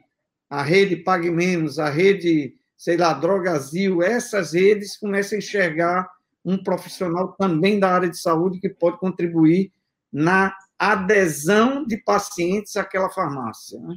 a 0.50 0.62
rede 0.62 0.98
Pague 0.98 1.32
Menos, 1.32 1.80
a 1.80 1.90
rede, 1.90 2.56
sei 2.78 2.98
lá, 2.98 3.14
Drogazil, 3.14 4.04
essas 4.04 4.54
redes 4.54 4.98
começam 4.98 5.36
a 5.36 5.40
enxergar 5.40 6.10
um 6.44 6.62
profissional 6.62 7.34
também 7.34 7.80
da 7.80 7.90
área 7.90 8.10
de 8.10 8.20
saúde 8.20 8.60
que 8.60 8.70
pode 8.70 9.00
contribuir 9.00 9.72
na 10.12 10.56
adesão 10.78 11.86
de 11.86 11.98
pacientes 11.98 12.76
àquela 12.78 13.10
farmácia. 13.10 13.80
Né? 13.80 13.96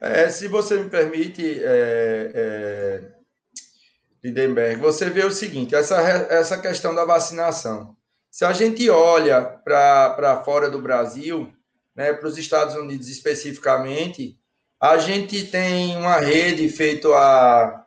É, 0.00 0.28
se 0.28 0.48
você 0.48 0.82
me 0.82 0.88
permite, 0.88 1.60
é, 1.62 2.30
é, 2.34 3.13
Lindenberg, 4.24 4.80
você 4.80 5.10
vê 5.10 5.22
o 5.22 5.30
seguinte: 5.30 5.74
essa, 5.74 6.00
essa 6.30 6.56
questão 6.58 6.94
da 6.94 7.04
vacinação. 7.04 7.94
Se 8.30 8.44
a 8.44 8.52
gente 8.52 8.88
olha 8.88 9.42
para 9.42 10.42
fora 10.44 10.70
do 10.70 10.80
Brasil, 10.80 11.52
né, 11.94 12.12
para 12.14 12.26
os 12.26 12.38
Estados 12.38 12.74
Unidos 12.74 13.08
especificamente, 13.08 14.36
a 14.80 14.96
gente 14.96 15.44
tem 15.46 15.96
uma 15.96 16.16
rede 16.16 16.68
feita 16.70 17.08
a 17.08 17.84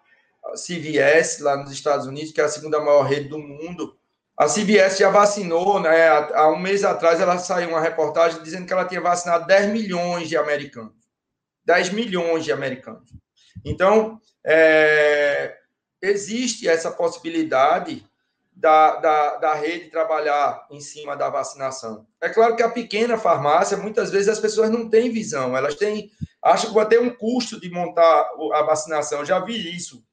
CVS 0.54 1.40
lá 1.40 1.58
nos 1.58 1.72
Estados 1.72 2.06
Unidos, 2.06 2.32
que 2.32 2.40
é 2.40 2.44
a 2.44 2.50
segunda 2.50 2.80
maior 2.80 3.04
rede 3.04 3.28
do 3.28 3.40
mundo. 3.40 3.98
A 4.38 4.46
CVS 4.46 5.00
já 5.00 5.10
vacinou, 5.10 5.82
né? 5.82 6.08
Há 6.08 6.50
um 6.50 6.60
mês 6.60 6.84
atrás 6.84 7.20
ela 7.20 7.40
saiu 7.40 7.70
uma 7.70 7.82
reportagem 7.82 8.42
dizendo 8.44 8.68
que 8.68 8.72
ela 8.72 8.86
tinha 8.86 9.02
vacinado 9.02 9.48
10 9.48 9.72
milhões 9.72 10.30
de 10.30 10.38
americanos. 10.38 10.94
10 11.66 11.90
milhões 11.90 12.46
de 12.46 12.52
americanos. 12.52 13.10
Então, 13.66 14.22
é, 14.46 15.58
existe 16.02 16.68
essa 16.68 16.92
possibilidade 16.92 18.06
da, 18.58 18.96
da, 18.96 19.36
da 19.38 19.54
rede 19.54 19.92
trabalhar 19.92 20.66
em 20.72 20.82
cima 20.82 21.16
da 21.16 21.30
vacinação. 21.30 22.08
É 22.20 22.28
claro 22.28 22.56
que 22.56 22.64
a 22.64 22.70
pequena 22.70 23.18
farmácia, 23.18 23.78
muitas 23.78 24.10
vezes 24.12 24.28
as 24.28 24.40
pessoas 24.40 24.70
não 24.72 24.90
têm 24.90 25.12
visão, 25.12 25.56
elas 25.56 25.76
têm, 25.76 26.12
acham 26.42 26.70
que 26.70 26.76
vai 26.76 26.88
ter 26.88 27.00
um 27.00 27.16
custo 27.16 27.60
de 27.60 27.70
montar 27.70 28.30
a 28.54 28.64
vacinação. 28.64 29.24
Já 29.24 29.40
vi 29.40 29.76
isso, 29.76 30.04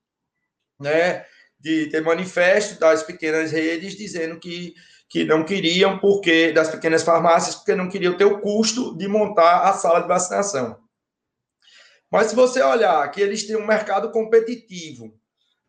né? 0.79 1.25
De 1.59 1.87
ter 1.87 2.03
manifesto 2.03 2.79
das 2.79 3.03
pequenas 3.03 3.51
redes 3.51 3.97
dizendo 3.97 4.39
que, 4.39 4.75
que 5.09 5.25
não 5.25 5.43
queriam, 5.43 5.99
porque 5.99 6.53
das 6.53 6.69
pequenas 6.69 7.03
farmácias, 7.03 7.55
porque 7.55 7.75
não 7.75 7.89
queriam 7.89 8.15
ter 8.15 8.27
o 8.27 8.41
custo 8.41 8.95
de 8.99 9.09
montar 9.09 9.63
a 9.63 9.73
sala 9.73 10.03
de 10.03 10.09
vacinação. 10.09 10.79
Mas 12.11 12.27
se 12.27 12.37
você 12.37 12.63
olhar 12.63 13.11
que 13.11 13.23
eles 13.23 13.47
têm 13.47 13.57
um 13.57 13.67
mercado 13.67 14.11
competitivo, 14.13 15.19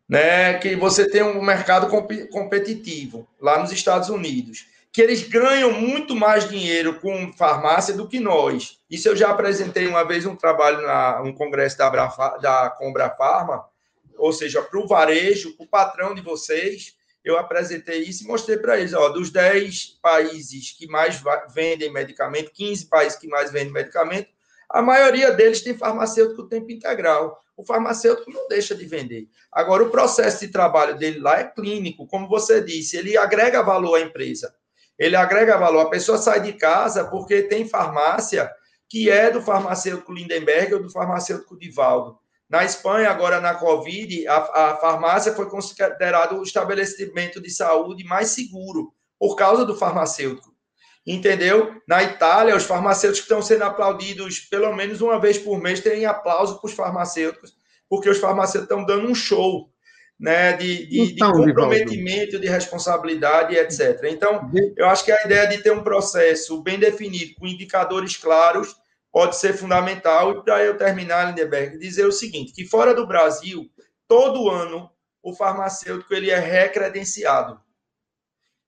né, 0.07 0.55
que 0.59 0.75
você 0.75 1.09
tem 1.09 1.23
um 1.23 1.41
mercado 1.41 1.87
comp 1.87 2.11
competitivo 2.31 3.27
lá 3.39 3.59
nos 3.59 3.71
Estados 3.71 4.09
Unidos, 4.09 4.67
que 4.91 5.01
eles 5.01 5.27
ganham 5.27 5.73
muito 5.73 6.15
mais 6.15 6.47
dinheiro 6.47 6.99
com 6.99 7.33
farmácia 7.33 7.93
do 7.93 8.07
que 8.07 8.19
nós. 8.19 8.79
Isso 8.89 9.09
eu 9.09 9.15
já 9.15 9.29
apresentei 9.29 9.87
uma 9.87 10.03
vez 10.03 10.25
um 10.25 10.35
trabalho 10.35 10.81
na 10.81 11.21
um 11.21 11.33
congresso 11.33 11.77
da, 11.77 11.89
Brafa, 11.89 12.37
da 12.37 12.69
Combra 12.69 13.09
Farma, 13.09 13.65
ou 14.17 14.31
seja, 14.31 14.61
para 14.61 14.79
o 14.79 14.87
varejo, 14.87 15.53
o 15.59 15.67
patrão 15.67 16.15
de 16.15 16.21
vocês, 16.21 16.95
eu 17.23 17.37
apresentei 17.37 18.03
isso 18.03 18.23
e 18.23 18.27
mostrei 18.27 18.57
para 18.57 18.79
eles, 18.79 18.93
ó, 18.93 19.09
dos 19.09 19.31
10 19.31 19.97
países 20.01 20.71
que 20.71 20.87
mais 20.87 21.21
vendem 21.53 21.91
medicamento, 21.91 22.51
15 22.51 22.85
países 22.85 23.17
que 23.17 23.27
mais 23.27 23.51
vendem 23.51 23.73
medicamento, 23.73 24.29
a 24.69 24.81
maioria 24.81 25.31
deles 25.31 25.61
tem 25.61 25.77
farmacêutico 25.77 26.47
tempo 26.47 26.71
integral. 26.71 27.39
O 27.57 27.65
farmacêutico 27.65 28.31
não 28.31 28.47
deixa 28.47 28.75
de 28.75 28.85
vender. 28.85 29.27
Agora, 29.51 29.83
o 29.83 29.89
processo 29.89 30.41
de 30.41 30.51
trabalho 30.51 30.97
dele 30.97 31.19
lá 31.19 31.39
é 31.39 31.43
clínico, 31.45 32.05
como 32.07 32.27
você 32.27 32.61
disse, 32.61 32.97
ele 32.97 33.17
agrega 33.17 33.63
valor 33.63 33.95
à 33.95 34.01
empresa. 34.01 34.53
Ele 34.97 35.15
agrega 35.15 35.57
valor. 35.57 35.81
A 35.81 35.89
pessoa 35.89 36.17
sai 36.17 36.41
de 36.41 36.53
casa 36.53 37.05
porque 37.05 37.43
tem 37.43 37.67
farmácia 37.67 38.51
que 38.89 39.09
é 39.09 39.29
do 39.29 39.41
farmacêutico 39.41 40.13
Lindenberg 40.13 40.73
ou 40.73 40.81
do 40.81 40.89
farmacêutico 40.89 41.57
Divaldo. 41.57 42.17
Na 42.47 42.63
Espanha, 42.63 43.09
agora 43.09 43.41
na 43.41 43.55
Covid, 43.55 44.27
a, 44.27 44.37
a 44.37 44.77
farmácia 44.77 45.33
foi 45.33 45.49
considerado 45.49 46.37
o 46.37 46.43
estabelecimento 46.43 47.41
de 47.41 47.49
saúde 47.49 48.03
mais 48.03 48.29
seguro 48.29 48.93
por 49.17 49.35
causa 49.35 49.65
do 49.65 49.75
farmacêutico. 49.75 50.54
Entendeu? 51.05 51.79
Na 51.87 52.01
Itália, 52.01 52.55
os 52.55 52.63
farmacêuticos 52.63 53.25
estão 53.25 53.41
sendo 53.41 53.63
aplaudidos 53.63 54.39
pelo 54.39 54.75
menos 54.75 55.01
uma 55.01 55.19
vez 55.19 55.37
por 55.37 55.61
mês, 55.61 55.79
tem 55.79 56.05
aplauso 56.05 56.59
para 56.59 56.67
os 56.67 56.73
farmacêuticos, 56.73 57.53
porque 57.87 58.09
os 58.09 58.17
farmacêuticos 58.17 58.71
estão 58.71 58.85
dando 58.85 59.07
um 59.07 59.13
show 59.13 59.69
né, 60.19 60.53
de, 60.53 60.87
de, 60.87 61.01
então, 61.13 61.31
de 61.33 61.47
comprometimento, 61.47 62.39
de 62.39 62.47
responsabilidade, 62.47 63.55
etc. 63.55 64.05
Então, 64.05 64.49
eu 64.75 64.87
acho 64.87 65.03
que 65.03 65.11
a 65.11 65.23
ideia 65.25 65.47
de 65.47 65.61
ter 65.61 65.71
um 65.71 65.83
processo 65.83 66.61
bem 66.63 66.79
definido, 66.79 67.35
com 67.35 67.45
indicadores 67.45 68.15
claros, 68.17 68.75
pode 69.11 69.37
ser 69.37 69.53
fundamental. 69.53 70.31
E 70.31 70.43
para 70.43 70.63
eu 70.63 70.77
terminar, 70.77 71.29
Lindeberg, 71.29 71.77
dizer 71.77 72.05
o 72.05 72.11
seguinte, 72.11 72.53
que 72.53 72.65
fora 72.65 72.93
do 72.93 73.05
Brasil, 73.05 73.69
todo 74.07 74.49
ano, 74.49 74.89
o 75.21 75.33
farmacêutico 75.33 76.13
ele 76.13 76.31
é 76.31 76.39
recredenciado. 76.39 77.59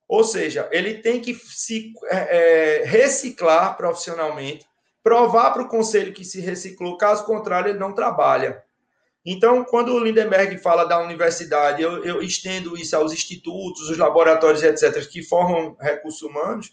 Ou 0.08 0.24
seja, 0.24 0.70
ele 0.72 0.95
tem 0.95 1.20
que 1.20 1.36
se 1.36 1.93
é, 2.05 2.80
é 2.80 2.86
reciclar 2.86 3.76
profissionalmente, 3.76 4.66
provar 5.03 5.51
para 5.51 5.64
o 5.64 5.68
conselho 5.68 6.14
que 6.14 6.24
se 6.24 6.39
reciclou, 6.39 6.97
caso 6.97 7.26
contrário, 7.26 7.70
ele 7.70 7.80
não 7.80 7.93
trabalha. 7.93 8.64
Então, 9.26 9.66
quando 9.66 9.93
o 9.93 9.99
Lindenberg 9.99 10.58
fala 10.58 10.86
da 10.86 10.99
universidade, 11.01 11.82
eu, 11.82 12.03
eu 12.05 12.22
estendo 12.22 12.78
isso 12.78 12.95
aos 12.95 13.12
institutos, 13.12 13.89
os 13.89 13.97
laboratórios, 13.97 14.64
etc., 14.64 15.05
que 15.10 15.22
formam 15.22 15.76
recursos 15.82 16.22
humanos. 16.22 16.72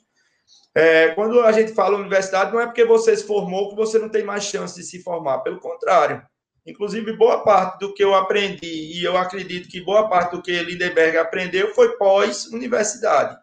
É, 0.73 1.09
quando 1.11 1.41
a 1.41 1.51
gente 1.51 1.75
fala 1.75 1.97
universidade, 1.97 2.53
não 2.53 2.61
é 2.61 2.67
porque 2.67 2.85
você 2.85 3.17
se 3.17 3.25
formou 3.25 3.71
que 3.71 3.77
você 3.77 3.99
não 3.99 4.09
tem 4.09 4.23
mais 4.23 4.45
chance 4.45 4.77
de 4.77 4.87
se 4.87 5.03
formar, 5.03 5.41
pelo 5.41 5.59
contrário. 5.59 6.23
Inclusive, 6.67 7.17
boa 7.17 7.45
parte 7.45 7.79
do 7.81 7.93
que 7.93 8.03
eu 8.03 8.15
aprendi, 8.15 8.67
e 8.99 9.05
eu 9.05 9.17
acredito 9.19 9.69
que 9.69 9.83
boa 9.83 10.09
parte 10.09 10.33
do 10.33 10.43
que 10.43 10.63
Lindenberg 10.63 11.19
aprendeu 11.19 11.75
foi 11.75 11.97
pós-universidade. 11.97 13.37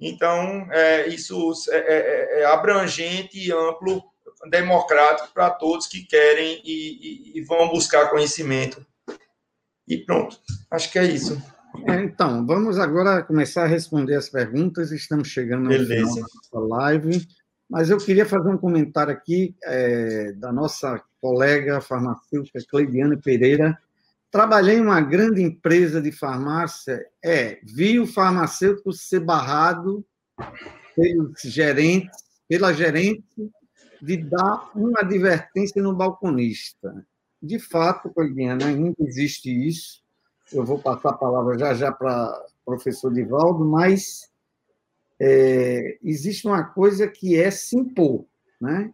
Então, 0.00 0.66
é, 0.72 1.08
isso 1.08 1.52
é, 1.70 1.76
é, 1.76 2.40
é 2.40 2.44
abrangente 2.46 3.38
e 3.38 3.52
amplo 3.52 4.02
democrático 4.50 5.32
para 5.32 5.50
todos 5.50 5.86
que 5.86 6.04
querem 6.04 6.60
e, 6.64 7.32
e, 7.34 7.38
e, 7.38 7.42
vão 7.42 7.68
buscar 7.68 8.08
conhecimento. 8.08 8.84
E 9.86 9.98
pronto, 9.98 10.38
acho 10.70 10.92
que 10.92 10.98
é 10.98 11.04
isso. 11.04 11.40
É, 11.86 11.94
então, 12.02 12.46
vamos 12.46 12.78
agora 12.78 13.22
começar 13.22 13.64
a 13.64 13.68
responder 13.68 14.14
as 14.14 14.28
perguntas. 14.28 14.92
Estamos 14.92 15.28
chegando 15.28 15.64
no 15.64 15.68
Beleza. 15.68 15.94
final 15.94 16.14
da 16.14 16.20
nossa 16.20 16.76
live. 16.76 17.28
Mas 17.68 17.90
eu 17.90 17.98
queria 17.98 18.24
fazer 18.24 18.48
um 18.48 18.56
comentário 18.56 19.12
aqui 19.12 19.54
é, 19.64 20.32
da 20.32 20.50
nossa 20.50 21.02
colega 21.20 21.80
farmacêutica 21.80 22.58
Cleidiane 22.68 23.16
Pereira. 23.16 23.78
Trabalhei 24.30 24.76
em 24.76 24.80
uma 24.80 25.00
grande 25.00 25.42
empresa 25.42 26.00
de 26.00 26.12
farmácia, 26.12 27.04
é, 27.22 27.58
vi 27.62 27.98
o 27.98 28.06
farmacêutico 28.06 28.92
ser 28.92 29.20
barrado 29.20 30.04
pelos 30.94 31.40
gerentes, 31.42 32.10
pela 32.48 32.72
gerente 32.72 33.24
de 34.00 34.16
dar 34.16 34.70
uma 34.74 35.00
advertência 35.00 35.82
no 35.82 35.94
balconista. 35.94 37.06
De 37.42 37.58
fato, 37.58 38.10
Coibiana, 38.10 38.66
ainda 38.66 38.96
existe 39.00 39.50
isso. 39.50 40.02
Eu 40.52 40.64
vou 40.64 40.78
passar 40.78 41.10
a 41.10 41.16
palavra 41.16 41.58
já 41.58 41.74
já 41.74 41.92
para 41.92 42.32
o 42.62 42.64
professor 42.64 43.12
Divaldo, 43.12 43.64
mas 43.64 44.27
é, 45.20 45.98
existe 46.02 46.46
uma 46.46 46.64
coisa 46.64 47.08
que 47.08 47.36
é 47.36 47.50
se 47.50 47.76
impor, 47.76 48.24
né? 48.60 48.92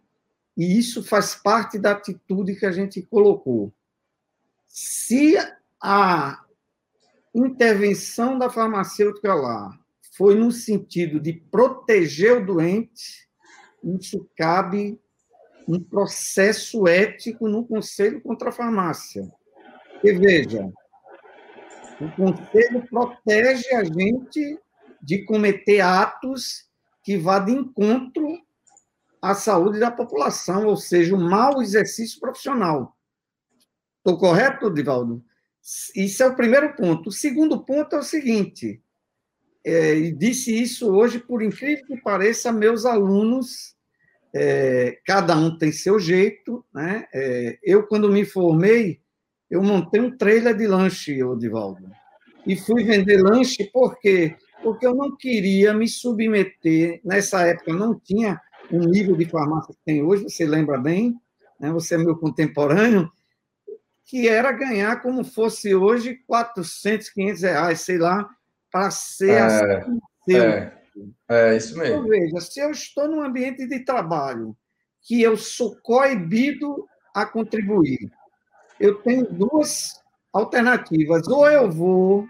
E 0.57 0.77
isso 0.77 1.03
faz 1.03 1.35
parte 1.35 1.77
da 1.77 1.91
atitude 1.91 2.55
que 2.55 2.65
a 2.65 2.71
gente 2.71 3.01
colocou. 3.01 3.73
Se 4.67 5.35
a 5.81 6.43
intervenção 7.33 8.39
da 8.39 8.49
farmacêutica 8.49 9.33
lá 9.33 9.77
foi 10.17 10.35
no 10.35 10.51
sentido 10.51 11.19
de 11.19 11.33
proteger 11.33 12.37
o 12.37 12.45
doente, 12.45 13.27
isso 13.83 14.27
cabe 14.37 14.99
um 15.67 15.79
processo 15.79 16.87
ético 16.87 17.47
no 17.47 17.65
Conselho 17.65 18.21
contra 18.21 18.49
a 18.49 18.53
Farmácia. 18.53 19.29
E 20.03 20.13
veja, 20.13 20.71
o 21.99 22.11
Conselho 22.15 22.87
protege 22.87 23.73
a 23.75 23.83
gente 23.83 24.59
de 25.05 25.23
cometer 25.23 25.81
atos 25.81 26.65
que 27.03 27.15
vá 27.15 27.37
de 27.37 27.51
encontro 27.51 28.39
à 29.21 29.35
saúde 29.35 29.79
da 29.79 29.91
população, 29.91 30.65
ou 30.65 30.75
seja, 30.75 31.15
o 31.15 31.21
mau 31.21 31.61
exercício 31.61 32.19
profissional. 32.19 32.97
Estou 33.97 34.17
correto, 34.17 34.73
Divaldo? 34.73 35.23
Isso 35.95 36.23
é 36.23 36.27
o 36.27 36.35
primeiro 36.35 36.75
ponto. 36.75 37.09
O 37.09 37.11
segundo 37.11 37.63
ponto 37.63 37.95
é 37.95 37.99
o 37.99 38.03
seguinte, 38.03 38.81
é, 39.63 39.95
e 39.95 40.11
disse 40.11 40.59
isso 40.59 40.91
hoje, 40.91 41.19
por 41.19 41.43
incrível 41.43 41.85
que 41.85 41.97
pareça, 41.97 42.51
meus 42.51 42.85
alunos 42.85 43.75
é, 44.33 44.99
cada 45.05 45.35
um 45.37 45.57
tem 45.57 45.71
seu 45.71 45.99
jeito, 45.99 46.65
né? 46.73 47.07
É, 47.13 47.59
eu, 47.63 47.87
quando 47.87 48.11
me 48.11 48.25
formei, 48.25 48.99
eu 49.49 49.63
montei 49.63 50.01
um 50.01 50.15
trailer 50.15 50.55
de 50.55 50.67
lanche, 50.67 51.23
Odivaldo, 51.23 51.89
e 52.45 52.55
fui 52.55 52.83
vender 52.83 53.21
lanche 53.21 53.63
por 53.71 53.97
quê? 53.99 54.35
Porque 54.65 54.87
eu 54.87 54.95
não 54.95 55.15
queria 55.15 55.75
me 55.75 55.87
submeter, 55.87 56.99
nessa 57.03 57.45
época 57.45 57.71
não 57.71 57.93
tinha 57.99 58.41
um 58.71 58.79
nível 58.79 59.15
de 59.15 59.25
farmácia 59.25 59.75
que 59.75 59.79
tem 59.85 60.01
hoje, 60.01 60.23
você 60.23 60.43
lembra 60.43 60.79
bem, 60.79 61.15
né? 61.59 61.69
você 61.69 61.93
é 61.93 61.97
meu 61.99 62.17
contemporâneo, 62.17 63.07
que 64.03 64.27
era 64.27 64.51
ganhar 64.51 65.03
como 65.03 65.23
fosse 65.23 65.75
hoje 65.75 66.15
400, 66.25 67.09
500 67.09 67.41
reais, 67.43 67.81
sei 67.81 67.99
lá, 67.99 68.27
para 68.71 68.89
ser 68.89 69.33
é, 69.33 69.39
assim, 69.39 69.99
é. 70.31 70.73
É, 71.29 71.55
isso 71.55 71.77
mesmo. 71.77 71.97
Então, 71.97 72.07
veja, 72.07 72.39
se 72.41 72.59
eu 72.59 72.71
estou 72.71 73.07
num 73.07 73.21
ambiente 73.21 73.67
de 73.67 73.85
trabalho 73.85 74.57
que 75.03 75.21
eu 75.21 75.37
sou 75.37 75.75
coibido 75.83 76.87
a 77.13 77.23
contribuir, 77.23 78.11
eu 78.79 78.95
tenho 78.95 79.31
duas 79.31 80.01
alternativas. 80.33 81.27
Ou 81.27 81.47
eu 81.47 81.69
vou, 81.69 82.27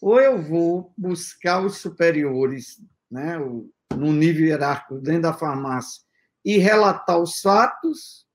ou 0.00 0.20
eu 0.20 0.40
vou 0.40 0.92
buscar 0.96 1.64
os 1.64 1.78
superiores, 1.78 2.80
né, 3.10 3.38
no 3.38 4.12
nível 4.12 4.46
hierárquico 4.46 5.00
dentro 5.00 5.22
da 5.22 5.32
farmácia, 5.32 6.02
e 6.44 6.58
relatar 6.58 7.18
os 7.18 7.40
fatos 7.40 8.26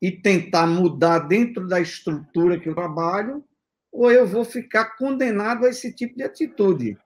e 0.00 0.10
tentar 0.10 0.66
mudar 0.66 1.20
dentro 1.20 1.66
da 1.66 1.80
estrutura 1.80 2.58
que 2.58 2.68
eu 2.68 2.74
trabalho, 2.74 3.44
ou 3.92 4.10
eu 4.10 4.26
vou 4.26 4.44
ficar 4.44 4.96
condenado 4.96 5.64
a 5.64 5.68
esse 5.68 5.92
tipo 5.92 6.16
de 6.16 6.24
atitude. 6.24 6.98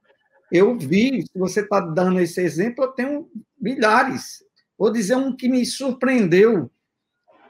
Eu 0.51 0.79
vi, 0.79 1.23
se 1.23 1.39
você 1.39 1.61
está 1.61 1.81
dando 1.81 2.21
esse 2.21 2.41
exemplo, 2.41 2.85
eu 2.85 2.93
tenho 2.93 3.31
milhares. 3.61 4.45
Vou 4.79 4.93
dizer 4.93 5.17
um 5.17 5.35
que 5.35 5.49
me 5.49 5.67
surpreendeu. 5.67 6.71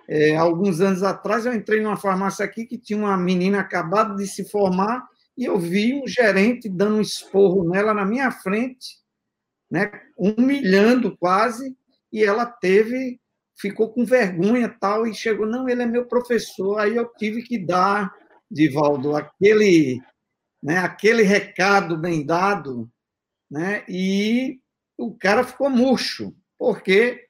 É, 0.08 0.36
alguns 0.36 0.80
anos 0.80 1.02
atrás, 1.02 1.44
eu 1.44 1.52
entrei 1.52 1.80
numa 1.80 1.96
farmácia 1.96 2.44
aqui 2.44 2.64
que 2.64 2.78
tinha 2.78 2.98
uma 2.98 3.16
menina 3.16 3.60
acabada 3.60 4.14
de 4.14 4.26
se 4.26 4.48
formar 4.48 5.06
e 5.36 5.44
eu 5.44 5.58
vi 5.58 5.94
um 5.94 6.06
gerente 6.06 6.68
dando 6.68 6.96
um 6.96 7.00
esporro 7.00 7.68
nela 7.68 7.92
na 7.92 8.04
minha 8.04 8.30
frente, 8.30 8.98
né, 9.70 9.90
humilhando 10.16 11.16
quase, 11.16 11.76
e 12.12 12.24
ela 12.24 12.46
teve, 12.46 13.20
ficou 13.58 13.92
com 13.92 14.04
vergonha 14.04 14.68
tal, 14.80 15.06
e 15.06 15.14
chegou, 15.14 15.46
não, 15.46 15.68
ele 15.68 15.82
é 15.82 15.86
meu 15.86 16.06
professor. 16.06 16.78
Aí 16.78 16.96
eu 16.96 17.06
tive 17.18 17.42
que 17.42 17.58
dar, 17.58 18.14
Divaldo, 18.50 19.16
aquele 19.16 20.00
né, 20.62 20.78
aquele 20.78 21.22
recado 21.22 21.96
bem 21.96 22.24
dado, 22.24 22.90
né, 23.50 23.84
e 23.88 24.58
o 24.98 25.14
cara 25.16 25.44
ficou 25.44 25.68
murcho. 25.68 26.34
Por 26.58 26.82
quê? 26.82 27.26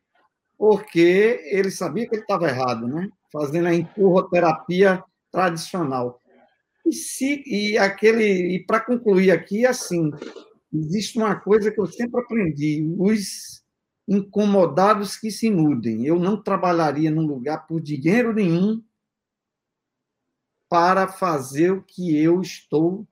Porque 0.57 1.41
ele 1.51 1.71
sabia 1.71 2.09
que 2.09 2.15
ele 2.15 2.23
estava 2.23 2.49
errado, 2.49 2.87
né? 2.87 3.11
fazendo 3.33 3.69
a 3.69 3.75
empurroterapia 3.75 5.03
tradicional. 5.31 6.23
E, 6.87 6.93
se, 6.93 7.43
e, 7.47 7.77
aquele, 7.77 8.55
e 8.55 8.65
para 8.65 8.81
concluir 8.81 9.31
aqui, 9.31 9.67
assim, 9.67 10.11
existe 10.73 11.19
uma 11.19 11.35
coisa 11.35 11.71
que 11.71 11.81
eu 11.81 11.87
sempre 11.87 12.21
aprendi: 12.21 12.87
os 12.99 13.65
incomodados 14.09 15.17
que 15.17 15.31
se 15.31 15.51
mudem. 15.51 16.07
Eu 16.07 16.19
não 16.19 16.41
trabalharia 16.41 17.11
num 17.11 17.27
lugar 17.27 17.67
por 17.67 17.81
dinheiro 17.81 18.33
nenhum 18.33 18.83
para 20.69 21.09
fazer 21.09 21.73
o 21.73 21.83
que 21.83 22.17
eu 22.17 22.41
estou 22.41 23.07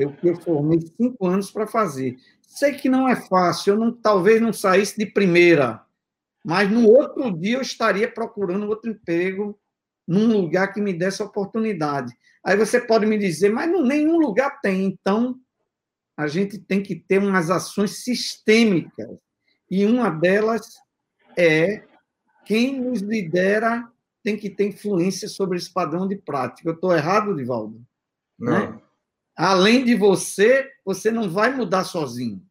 eu, 0.00 0.16
eu 0.22 0.36
formei 0.36 0.80
cinco 0.80 1.26
anos 1.26 1.50
para 1.50 1.66
fazer. 1.66 2.16
Sei 2.40 2.72
que 2.72 2.88
não 2.88 3.06
é 3.06 3.16
fácil, 3.16 3.74
eu 3.74 3.78
não, 3.78 3.92
talvez 3.92 4.40
não 4.40 4.52
saísse 4.52 4.96
de 4.96 5.06
primeira, 5.06 5.84
mas 6.44 6.70
no 6.70 6.88
outro 6.88 7.30
dia 7.38 7.56
eu 7.56 7.60
estaria 7.60 8.10
procurando 8.10 8.66
outro 8.66 8.90
emprego 8.90 9.58
num 10.10 10.26
lugar 10.26 10.72
que 10.72 10.80
me 10.80 10.92
desse 10.92 11.22
oportunidade. 11.22 12.12
Aí 12.44 12.56
você 12.56 12.80
pode 12.80 13.06
me 13.06 13.16
dizer, 13.16 13.48
mas 13.48 13.70
não, 13.70 13.84
nenhum 13.84 14.18
lugar 14.18 14.60
tem, 14.60 14.84
então 14.84 15.38
a 16.16 16.26
gente 16.26 16.58
tem 16.58 16.82
que 16.82 16.96
ter 16.96 17.18
umas 17.18 17.48
ações 17.48 18.02
sistêmicas. 18.02 19.08
E 19.70 19.86
uma 19.86 20.10
delas 20.10 20.66
é 21.38 21.84
quem 22.44 22.80
nos 22.80 23.00
lidera 23.00 23.88
tem 24.20 24.36
que 24.36 24.50
ter 24.50 24.66
influência 24.66 25.28
sobre 25.28 25.56
esse 25.56 25.72
padrão 25.72 26.08
de 26.08 26.16
prática. 26.16 26.68
Eu 26.68 26.74
estou 26.74 26.92
errado, 26.92 27.36
Divaldo? 27.36 27.80
Não. 28.36 28.72
Né? 28.72 28.80
Além 29.36 29.84
de 29.84 29.94
você, 29.94 30.68
você 30.84 31.12
não 31.12 31.30
vai 31.30 31.54
mudar 31.54 31.84
sozinho. 31.84 32.44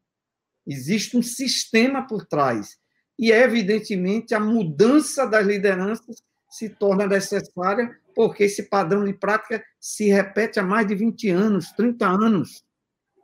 Existe 0.65 1.17
um 1.17 1.21
sistema 1.21 2.07
por 2.07 2.25
trás. 2.25 2.77
E, 3.19 3.33
evidentemente, 3.33 4.33
a 4.33 4.39
mudança 4.39 5.27
das 5.27 5.45
lideranças 5.45 6.23
se 6.49 6.67
torna 6.67 7.05
necessária, 7.05 7.95
porque 8.15 8.45
esse 8.45 8.63
padrão 8.63 9.05
de 9.05 9.13
prática 9.13 9.63
se 9.79 10.09
repete 10.09 10.59
há 10.59 10.63
mais 10.63 10.87
de 10.87 10.95
20 10.95 11.29
anos, 11.29 11.71
30 11.73 12.07
anos. 12.07 12.63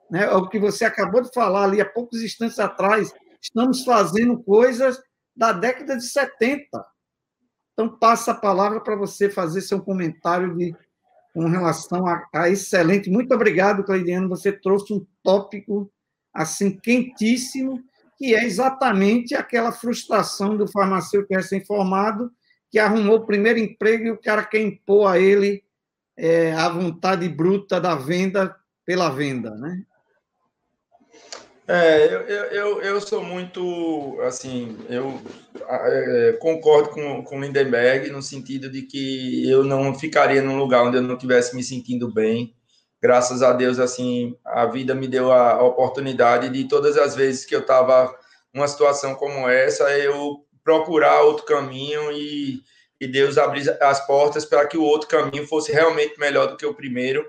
Né? 0.09 0.25
É 0.25 0.35
o 0.35 0.47
que 0.47 0.59
você 0.59 0.85
acabou 0.85 1.21
de 1.21 1.33
falar 1.33 1.63
ali 1.63 1.81
há 1.81 1.85
poucos 1.85 2.21
instantes 2.21 2.59
atrás. 2.59 3.11
Estamos 3.41 3.83
fazendo 3.83 4.41
coisas 4.43 5.01
da 5.35 5.51
década 5.51 5.97
de 5.97 6.05
70. 6.07 6.85
Então, 7.73 7.89
passa 7.97 8.31
a 8.31 8.35
palavra 8.35 8.79
para 8.79 8.95
você 8.95 9.29
fazer 9.29 9.61
seu 9.61 9.81
comentário 9.81 10.55
de, 10.55 10.73
com 11.33 11.45
relação 11.47 12.07
a, 12.07 12.23
a 12.33 12.49
excelente. 12.49 13.09
Muito 13.09 13.33
obrigado, 13.33 13.83
Cleidiano. 13.83 14.29
Você 14.29 14.51
trouxe 14.51 14.93
um 14.93 15.05
tópico 15.23 15.91
assim 16.33 16.77
quentíssimo, 16.79 17.83
que 18.17 18.33
é 18.35 18.45
exatamente 18.45 19.35
aquela 19.35 19.71
frustração 19.71 20.55
do 20.55 20.71
farmacêutico 20.71 21.33
recém-formado 21.33 22.31
que 22.75 22.79
arrumou 22.79 23.19
o 23.19 23.25
primeiro 23.25 23.57
emprego 23.57 24.03
e 24.03 24.11
o 24.11 24.17
cara 24.17 24.43
quer 24.43 24.59
impor 24.59 25.09
a 25.09 25.17
ele 25.17 25.63
é, 26.17 26.51
a 26.51 26.67
vontade 26.67 27.25
bruta 27.29 27.79
da 27.79 27.95
venda 27.95 28.53
pela 28.85 29.07
venda, 29.07 29.51
né? 29.51 29.81
É, 31.65 32.05
eu, 32.13 32.19
eu, 32.19 32.81
eu 32.81 32.99
sou 32.99 33.23
muito, 33.23 34.19
assim, 34.23 34.77
eu 34.89 35.21
é, 35.69 36.37
concordo 36.41 36.89
com, 36.89 37.23
com 37.23 37.39
Lindenberg 37.39 38.11
no 38.11 38.21
sentido 38.21 38.69
de 38.69 38.81
que 38.81 39.49
eu 39.49 39.63
não 39.63 39.97
ficaria 39.97 40.41
num 40.41 40.57
lugar 40.57 40.83
onde 40.83 40.97
eu 40.97 41.01
não 41.01 41.15
estivesse 41.15 41.55
me 41.55 41.63
sentindo 41.63 42.13
bem. 42.13 42.53
Graças 43.01 43.41
a 43.41 43.53
Deus, 43.53 43.79
assim, 43.79 44.35
a 44.43 44.65
vida 44.65 44.93
me 44.93 45.07
deu 45.07 45.31
a, 45.31 45.53
a 45.53 45.63
oportunidade 45.63 46.49
de 46.49 46.67
todas 46.67 46.97
as 46.97 47.15
vezes 47.15 47.45
que 47.45 47.55
eu 47.55 47.61
estava 47.61 48.13
numa 48.53 48.67
situação 48.67 49.15
como 49.15 49.47
essa, 49.47 49.89
eu 49.97 50.44
procurar 50.65 51.21
outro 51.21 51.45
caminho 51.45 52.11
e, 52.11 52.61
e 52.99 53.07
Deus 53.07 53.37
abrir 53.37 53.69
as 53.81 54.05
portas 54.05 54.43
para 54.43 54.67
que 54.67 54.77
o 54.77 54.83
outro 54.83 55.07
caminho 55.07 55.47
fosse 55.47 55.71
realmente 55.71 56.19
melhor 56.19 56.47
do 56.47 56.57
que 56.57 56.65
o 56.65 56.73
primeiro 56.73 57.25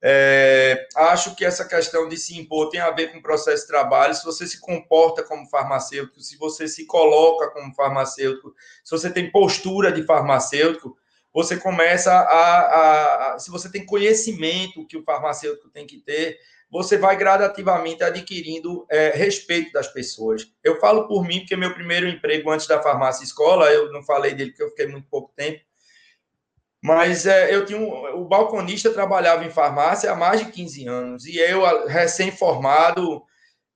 é, 0.00 0.86
acho 0.94 1.34
que 1.34 1.44
essa 1.44 1.64
questão 1.64 2.08
de 2.08 2.16
se 2.16 2.38
impor 2.38 2.70
tem 2.70 2.80
a 2.80 2.90
ver 2.90 3.10
com 3.10 3.18
o 3.18 3.22
processo 3.22 3.62
de 3.62 3.68
trabalho. 3.68 4.14
Se 4.14 4.24
você 4.24 4.46
se 4.46 4.60
comporta 4.60 5.24
como 5.24 5.48
farmacêutico, 5.48 6.20
se 6.20 6.36
você 6.36 6.68
se 6.68 6.86
coloca 6.86 7.50
como 7.50 7.74
farmacêutico, 7.74 8.54
se 8.84 8.90
você 8.90 9.10
tem 9.10 9.30
postura 9.30 9.90
de 9.90 10.04
farmacêutico, 10.04 10.96
você 11.32 11.56
começa 11.56 12.12
a, 12.12 12.20
a, 12.20 13.34
a 13.34 13.38
se 13.38 13.50
você 13.50 13.70
tem 13.70 13.84
conhecimento 13.84 14.86
que 14.86 14.96
o 14.96 15.02
farmacêutico 15.02 15.68
tem 15.68 15.86
que 15.86 15.98
ter, 15.98 16.38
você 16.70 16.98
vai 16.98 17.16
gradativamente 17.16 18.02
adquirindo 18.02 18.86
é, 18.90 19.10
respeito 19.10 19.72
das 19.72 19.88
pessoas. 19.88 20.46
Eu 20.62 20.78
falo 20.78 21.08
por 21.08 21.24
mim, 21.24 21.40
porque 21.40 21.56
meu 21.56 21.72
primeiro 21.72 22.06
emprego 22.08 22.50
antes 22.50 22.66
da 22.66 22.82
farmácia 22.82 23.24
escola, 23.24 23.72
eu 23.72 23.90
não 23.92 24.02
falei 24.02 24.34
dele 24.34 24.50
porque 24.50 24.62
eu 24.62 24.70
fiquei 24.70 24.86
muito 24.86 25.08
pouco 25.08 25.32
tempo, 25.34 25.60
mas 26.82 27.26
é, 27.26 27.54
eu 27.54 27.64
tinha 27.64 27.78
um, 27.78 28.20
o 28.20 28.24
balconista 28.24 28.90
trabalhava 28.90 29.44
em 29.44 29.50
farmácia 29.50 30.12
há 30.12 30.14
mais 30.14 30.40
de 30.40 30.52
15 30.52 30.86
anos 30.86 31.26
e 31.26 31.38
eu 31.38 31.86
recém-formado 31.86 33.22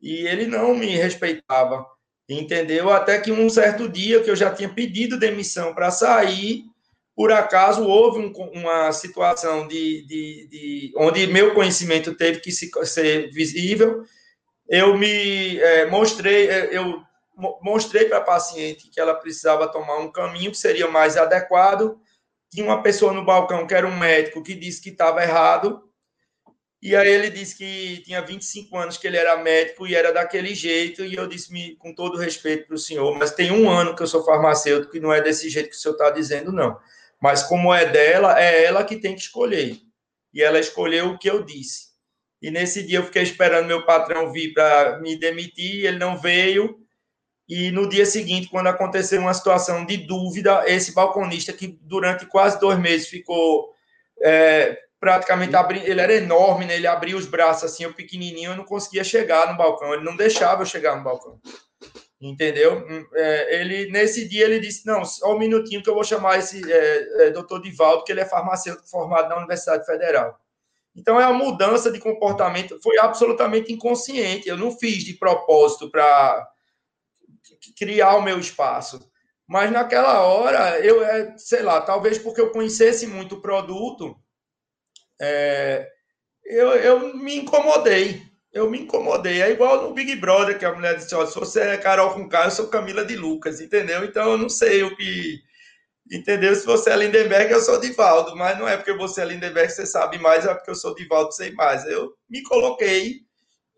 e 0.01 0.27
ele 0.27 0.47
não 0.47 0.75
me 0.75 0.89
respeitava, 0.89 1.87
entendeu? 2.29 2.91
Até 2.91 3.21
que 3.21 3.33
um 3.33 3.49
certo 3.49 3.89
dia 3.89 4.23
que 4.23 4.31
eu 4.31 4.37
já 4.37 4.53
tinha 4.53 4.69
pedido 4.69 5.19
demissão 5.19 5.75
para 5.75 5.91
sair, 5.91 6.65
por 7.23 7.31
acaso 7.31 7.85
houve 7.85 8.19
um, 8.19 8.33
uma 8.53 8.91
situação 8.91 9.69
de, 9.69 10.03
de, 10.07 10.49
de, 10.49 10.93
onde 10.97 11.25
meu 11.29 11.55
conhecimento 11.55 12.17
teve 12.17 12.41
que 12.41 12.51
se, 12.51 12.69
ser 12.85 13.31
visível. 13.31 14.03
Eu 14.69 14.99
me 14.99 15.57
é, 15.61 15.87
mostrei, 15.87 16.49
é, 16.49 16.77
eu 16.77 17.01
mostrei 17.63 18.07
para 18.07 18.19
a 18.19 18.23
paciente 18.23 18.91
que 18.91 18.99
ela 18.99 19.15
precisava 19.15 19.71
tomar 19.71 19.99
um 19.99 20.11
caminho 20.11 20.51
que 20.51 20.59
seria 20.59 20.89
mais 20.89 21.17
adequado 21.17 21.97
tinha 22.53 22.67
uma 22.67 22.83
pessoa 22.83 23.15
no 23.15 23.25
balcão 23.25 23.67
que 23.67 23.75
era 23.75 23.87
um 23.87 23.97
médico 23.97 24.43
que 24.43 24.55
disse 24.55 24.83
que 24.83 24.91
estava 24.91 25.23
errado. 25.23 25.89
E 26.83 26.95
aí 26.95 27.09
ele 27.09 27.31
disse 27.31 27.57
que 27.57 28.03
tinha 28.05 28.21
25 28.21 28.77
anos 28.77 28.99
que 28.99 29.07
ele 29.07 29.17
era 29.17 29.37
médico 29.37 29.87
e 29.87 29.95
era 29.95 30.13
daquele 30.13 30.55
jeito. 30.55 31.03
E 31.03 31.15
eu 31.15 31.27
disse, 31.27 31.77
com 31.77 31.95
todo 31.95 32.19
respeito 32.19 32.67
para 32.67 32.75
o 32.75 32.79
senhor, 32.79 33.17
mas 33.17 33.31
tem 33.31 33.53
um 33.53 33.71
ano 33.71 33.97
que 33.97 34.03
eu 34.03 34.07
sou 34.07 34.25
farmacêutico 34.25 34.97
e 34.97 35.01
não 35.01 35.13
é 35.13 35.21
desse 35.23 35.49
jeito 35.49 35.71
que 35.71 35.77
o 35.77 35.79
senhor 35.79 35.95
está 35.95 36.11
dizendo, 36.11 36.53
não. 36.53 36.77
Mas 37.23 37.45
como 37.45 37.73
é 37.73 37.87
dela, 37.87 38.41
é 38.43 38.65
ela 38.65 38.85
que 38.85 38.97
tem 38.97 39.15
que 39.15 39.21
escolher. 39.21 39.79
E 40.35 40.43
ela 40.43 40.59
escolheu 40.59 41.11
o 41.11 41.19
que 41.19 41.31
eu 41.31 41.45
disse. 41.45 41.93
E 42.43 42.51
nesse 42.51 42.83
dia 42.83 42.99
eu 42.99 43.05
fiquei 43.05 43.23
esperando 43.23 43.69
meu 43.69 43.87
patrão 43.87 44.33
vir 44.33 44.53
para 44.53 44.99
me 44.99 45.17
demitir, 45.17 45.87
ele 45.87 45.99
não 45.99 46.19
veio. 46.19 46.79
E 47.49 47.71
no 47.71 47.89
dia 47.89 48.05
seguinte, 48.05 48.49
quando 48.49 48.67
aconteceu 48.67 49.21
uma 49.21 49.35
situação 49.35 49.87
de 49.87 49.99
dúvida, 49.99 50.65
esse 50.67 50.93
balconista, 50.93 51.53
que 51.53 51.79
durante 51.83 52.27
quase 52.27 52.59
dois 52.59 52.79
meses 52.79 53.07
ficou 53.07 53.73
é, 54.21 54.77
praticamente 54.99 55.55
abrindo, 55.55 55.87
ele 55.87 56.01
era 56.01 56.15
enorme, 56.15 56.65
né? 56.65 56.75
ele 56.75 56.89
abria 56.89 57.17
os 57.17 57.27
braços 57.27 57.65
assim, 57.65 57.85
eu 57.85 57.95
pequenininho, 57.95 58.53
eu 58.53 58.57
não 58.57 58.65
conseguia 58.65 59.05
chegar 59.05 59.51
no 59.51 59.57
balcão, 59.57 59.95
ele 59.95 60.05
não 60.05 60.17
deixava 60.17 60.63
eu 60.63 60.67
chegar 60.67 60.97
no 60.97 61.05
balcão. 61.05 61.41
Entendeu? 62.23 62.87
É, 63.15 63.61
ele 63.61 63.91
nesse 63.91 64.29
dia 64.29 64.45
ele 64.45 64.61
disse: 64.61 64.87
Não, 64.87 65.05
só 65.05 65.35
um 65.35 65.39
minutinho 65.39 65.83
que 65.83 65.91
eu 65.91 65.95
vou 65.95 66.05
chamar 66.05 66.39
esse 66.39 66.63
é, 66.73 67.27
é, 67.27 67.31
doutor 67.31 67.61
Divaldo, 67.61 68.05
que 68.05 68.13
ele 68.13 68.21
é 68.21 68.25
farmacêutico 68.25 68.89
formado 68.89 69.29
na 69.29 69.39
Universidade 69.39 69.85
Federal. 69.85 70.39
Então 70.95 71.21
é 71.21 71.27
uma 71.27 71.45
mudança 71.45 71.91
de 71.91 71.99
comportamento, 71.99 72.79
foi 72.81 72.97
absolutamente 72.99 73.73
inconsciente. 73.73 74.49
Eu 74.49 74.57
não 74.57 74.71
fiz 74.71 75.03
de 75.03 75.15
propósito 75.15 75.91
para 75.91 76.49
criar 77.77 78.15
o 78.15 78.23
meu 78.23 78.39
espaço. 78.39 79.11
Mas 79.45 79.73
naquela 79.73 80.21
hora, 80.21 80.79
eu, 80.79 81.05
é, 81.05 81.37
sei 81.37 81.63
lá, 81.63 81.81
talvez 81.81 82.19
porque 82.19 82.41
eu 82.41 82.53
conhecesse 82.53 83.05
muito 83.05 83.35
o 83.35 83.41
produto, 83.41 84.17
é, 85.21 85.91
eu, 86.45 86.69
eu 86.77 87.17
me 87.17 87.39
incomodei. 87.39 88.23
Eu 88.53 88.71
me 88.71 88.81
incomodei. 88.81 89.41
É 89.41 89.51
igual 89.51 89.83
no 89.83 89.95
Big 89.95 90.15
Brother, 90.17 90.59
que 90.59 90.65
a 90.65 90.75
mulher 90.75 90.97
disse: 90.97 91.15
Olha, 91.15 91.27
se 91.27 91.39
você 91.39 91.61
é 91.61 91.77
Carol 91.79 92.13
com 92.15 92.29
K, 92.29 92.45
eu 92.45 92.51
sou 92.51 92.69
Camila 92.69 93.05
de 93.05 93.17
Lucas, 93.17 93.61
entendeu? 93.61 94.05
Então 94.05 94.33
eu 94.33 94.39
não 94.39 94.49
sei 94.49 94.83
o 94.83 94.95
que. 94.95 95.41
Entendeu? 96.11 96.55
Se 96.55 96.67
você 96.67 96.91
é 96.91 96.97
Lindenberg, 96.97 97.51
eu 97.53 97.61
sou 97.61 97.81
Divaldo, 97.81 98.37
mas 98.37 98.59
não 98.59 98.69
é 98.69 98.77
porque 98.77 98.93
você 98.93 99.23
é 99.23 99.25
Lindenberg 99.25 99.73
você 99.73 99.87
sabe 99.87 100.19
mais, 100.19 100.45
é 100.45 100.55
porque 100.55 100.71
eu 100.71 100.75
sou 100.75 100.95
Divaldo, 100.95 101.33
sei 101.33 101.53
mais. 101.53 101.85
Eu 101.87 102.13
me 102.29 102.43
coloquei 102.43 103.21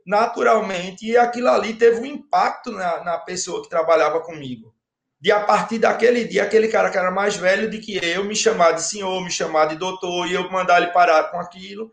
naturalmente, 0.07 1.07
e 1.07 1.17
aquilo 1.17 1.49
ali 1.49 1.75
teve 1.75 2.01
um 2.01 2.05
impacto 2.05 2.71
na, 2.73 3.03
na 3.03 3.19
pessoa 3.19 3.63
que 3.63 3.71
trabalhava 3.71 4.21
comigo. 4.21 4.75
De 5.21 5.33
a 5.33 5.41
partir 5.41 5.79
daquele 5.79 6.25
dia, 6.25 6.43
aquele 6.43 6.69
cara 6.69 6.91
que 6.91 6.99
era 6.99 7.11
mais 7.11 7.37
velho 7.37 7.71
do 7.71 7.81
que 7.81 7.97
eu, 8.05 8.25
me 8.25 8.37
chamar 8.37 8.73
de 8.73 8.83
senhor, 8.83 9.23
me 9.23 9.31
chamar 9.31 9.67
de 9.67 9.77
doutor, 9.77 10.27
e 10.27 10.35
eu 10.35 10.51
mandar 10.51 10.83
ele 10.83 10.93
parar 10.93 11.31
com 11.31 11.39
aquilo, 11.39 11.91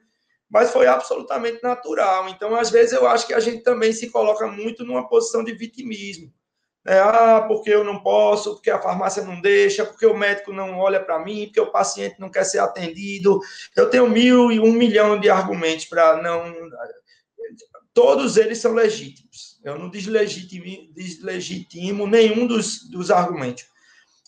mas 0.52 0.70
foi 0.70 0.86
absolutamente 0.86 1.64
natural. 1.64 2.28
Então, 2.28 2.54
às 2.54 2.70
vezes, 2.70 2.91
eu 2.91 3.08
acho 3.08 3.26
que 3.26 3.34
a 3.34 3.39
gente 3.39 3.64
também 3.64 3.93
se 3.93 4.10
coloca 4.10 4.45
muito 4.47 4.84
numa 4.84 5.08
posição 5.08 5.43
de 5.43 5.54
vitimismo. 5.54 6.32
É, 6.86 6.99
ah, 6.99 7.45
porque 7.47 7.70
eu 7.70 7.84
não 7.84 8.02
posso, 8.02 8.56
porque 8.56 8.70
a 8.70 8.82
farmácia 8.82 9.24
não 9.24 9.39
deixa, 9.39 9.86
porque 9.86 10.06
o 10.06 10.18
médico 10.18 10.52
não 10.52 10.78
olha 10.78 10.99
para 10.99 11.24
mim, 11.24 11.45
porque 11.45 11.62
o 11.62 11.72
paciente 11.72 12.20
não 12.20 12.30
quer 12.30 12.43
ser 12.43 12.60
atendido. 12.60 13.39
Eu 13.78 13.89
tenho 13.89 14.10
mil 14.10 14.52
e 14.52 14.60
um 14.60 14.74
milhão 14.74 15.18
de 15.18 15.30
argumentos 15.30 15.86
para 15.86 16.22
não 16.22 16.54
todos 17.93 18.36
eles 18.36 18.58
são 18.58 18.74
legítimos. 18.74 19.60
Eu 19.64 19.78
não 19.78 19.89
deslegitimo, 19.89 20.91
deslegitimo 20.93 22.08
nenhum 22.08 22.47
dos, 22.47 22.89
dos 22.89 23.12
argumentos. 23.12 23.66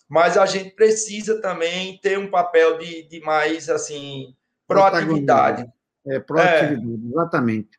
Mas 0.07 0.37
a 0.37 0.45
gente 0.45 0.71
precisa 0.71 1.41
também 1.41 1.97
ter 2.01 2.19
um 2.19 2.29
papel 2.29 2.77
de, 2.77 3.03
de 3.07 3.19
mais, 3.21 3.69
assim, 3.69 4.35
proatividade. 4.67 5.65
É, 6.05 6.19
proatividade, 6.19 6.85
é. 6.85 7.09
exatamente. 7.09 7.69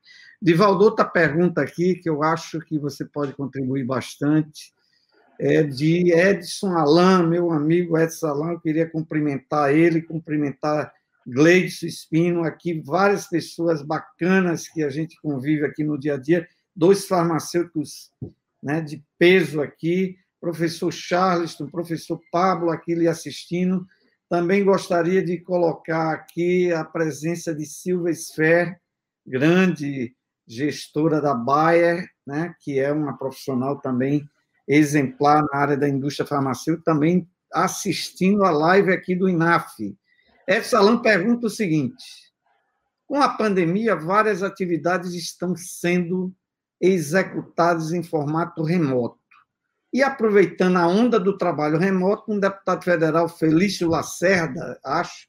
Divaldo, 0.41 0.85
outra 0.85 1.05
pergunta 1.05 1.63
aqui 1.63 1.95
que 1.95 2.09
eu 2.09 2.23
acho 2.23 2.61
que 2.61 2.79
você 2.79 3.05
pode 3.05 3.33
contribuir 3.33 3.85
bastante 3.85 4.73
é 5.39 5.63
de 5.63 6.13
Edson 6.13 6.73
Alain, 6.77 7.27
meu 7.27 7.51
amigo 7.51 7.99
Edson 7.99 8.27
Alain, 8.29 8.53
eu 8.53 8.61
queria 8.61 8.89
cumprimentar 8.89 9.75
ele, 9.75 10.03
cumprimentar 10.03 10.93
Gleidson 11.27 11.87
Espino, 11.87 12.45
aqui 12.45 12.81
várias 12.81 13.27
pessoas 13.27 13.83
bacanas 13.83 14.69
que 14.69 14.83
a 14.83 14.91
gente 14.91 15.21
convive 15.21 15.65
aqui 15.65 15.83
no 15.83 15.99
dia 15.99 16.15
a 16.15 16.19
dia, 16.19 16.47
dois 16.77 17.07
farmacêuticos 17.07 18.11
né, 18.63 18.81
de 18.81 19.03
peso 19.19 19.61
aqui, 19.61 20.17
professor 20.41 20.93
Charleston, 20.93 21.67
professor 21.69 22.21
Pablo 22.31 22.71
aqui 22.71 22.95
lhe 22.95 23.09
assistindo. 23.09 23.87
Também 24.29 24.65
gostaria 24.65 25.23
de 25.23 25.39
colocar 25.39 26.13
aqui 26.13 26.73
a 26.73 26.85
presença 26.85 27.55
de 27.55 27.67
Silva 27.67 28.13
Sfer, 28.13 28.81
grande 29.27 30.15
gestora 30.47 31.21
da 31.21 31.35
Bayer, 31.35 32.07
né, 32.27 32.55
que 32.61 32.79
é 32.79 32.93
uma 32.93 33.17
profissional 33.17 33.81
também 33.81 34.29
exemplar 34.67 35.43
na 35.43 35.59
área 35.59 35.77
da 35.77 35.89
indústria 35.89 36.27
farmacêutica, 36.27 36.93
também 36.93 37.29
assistindo 37.53 38.45
a 38.45 38.51
live 38.51 38.93
aqui 38.93 39.15
do 39.15 39.29
INAF. 39.29 39.97
Epsalam 40.49 41.01
pergunta 41.01 41.47
o 41.47 41.51
seguinte: 41.51 42.05
com 43.07 43.21
a 43.21 43.29
pandemia, 43.29 43.95
várias 43.95 44.43
atividades 44.43 45.15
estão 45.15 45.55
sendo 45.57 46.35
executadas 46.81 47.93
em 47.93 48.03
formato 48.03 48.63
remoto. 48.63 49.19
E 49.95 50.03
aproveitando 50.03 50.77
a 50.77 50.89
onda 50.89 51.21
do 51.21 51.39
trabalho 51.39 51.79
remoto, 51.79 52.33
um 52.33 52.41
deputado 52.41 52.83
federal, 52.83 53.29
Felício 53.29 53.89
Lacerda, 53.89 54.77
acho, 54.85 55.29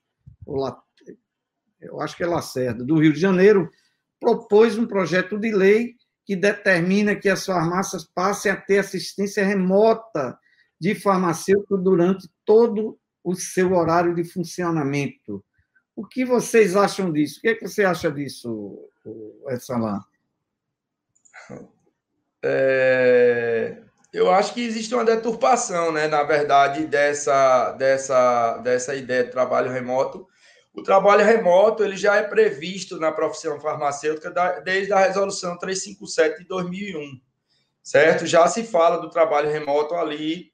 eu 1.80 2.02
acho 2.02 2.18
que 2.18 2.24
é 2.24 2.26
Lacerda, 2.26 2.84
do 2.84 3.00
Rio 3.00 3.14
de 3.14 3.20
Janeiro, 3.20 3.70
propôs 4.20 4.76
um 4.76 4.88
projeto 4.88 5.38
de 5.38 5.52
lei 5.52 5.94
que 6.26 6.36
determina 6.36 7.16
que 7.16 7.30
as 7.30 7.46
farmácias 7.46 8.06
passem 8.06 8.52
a 8.52 8.56
ter 8.56 8.80
assistência 8.80 9.46
remota 9.46 10.36
de 10.82 10.96
farmacêutico 10.96 11.78
durante 11.78 12.28
todo 12.44 12.98
o 13.24 13.36
seu 13.36 13.72
horário 13.74 14.16
de 14.16 14.24
funcionamento. 14.24 15.46
O 15.96 16.08
que 16.08 16.26
vocês 16.26 16.76
acham 16.76 17.14
disso? 17.14 17.38
O 17.38 17.42
que, 17.42 17.50
é 17.50 17.54
que 17.54 17.68
você 17.68 17.86
acha 17.86 18.12
disso, 18.12 18.90
Edson 19.48 20.02
é, 22.44 23.82
eu 24.16 24.32
acho 24.32 24.54
que 24.54 24.66
existe 24.66 24.96
uma 24.96 25.04
deturpação, 25.04 25.92
né, 25.92 26.08
na 26.08 26.24
verdade, 26.24 26.86
dessa, 26.86 27.74
dessa, 27.74 28.58
dessa 28.60 28.96
ideia 28.96 29.26
de 29.26 29.32
trabalho 29.32 29.70
remoto. 29.70 30.26
O 30.74 30.82
trabalho 30.82 31.26
remoto 31.26 31.84
ele 31.84 31.98
já 31.98 32.16
é 32.16 32.24
previsto 32.24 32.98
na 32.98 33.12
profissão 33.12 33.60
farmacêutica 33.60 34.32
desde 34.64 34.94
a 34.94 35.00
resolução 35.00 35.58
357 35.58 36.40
de 36.40 36.48
2001, 36.48 37.20
certo? 37.84 38.26
Já 38.26 38.48
se 38.48 38.64
fala 38.64 38.98
do 38.98 39.10
trabalho 39.10 39.52
remoto 39.52 39.96
ali, 39.96 40.54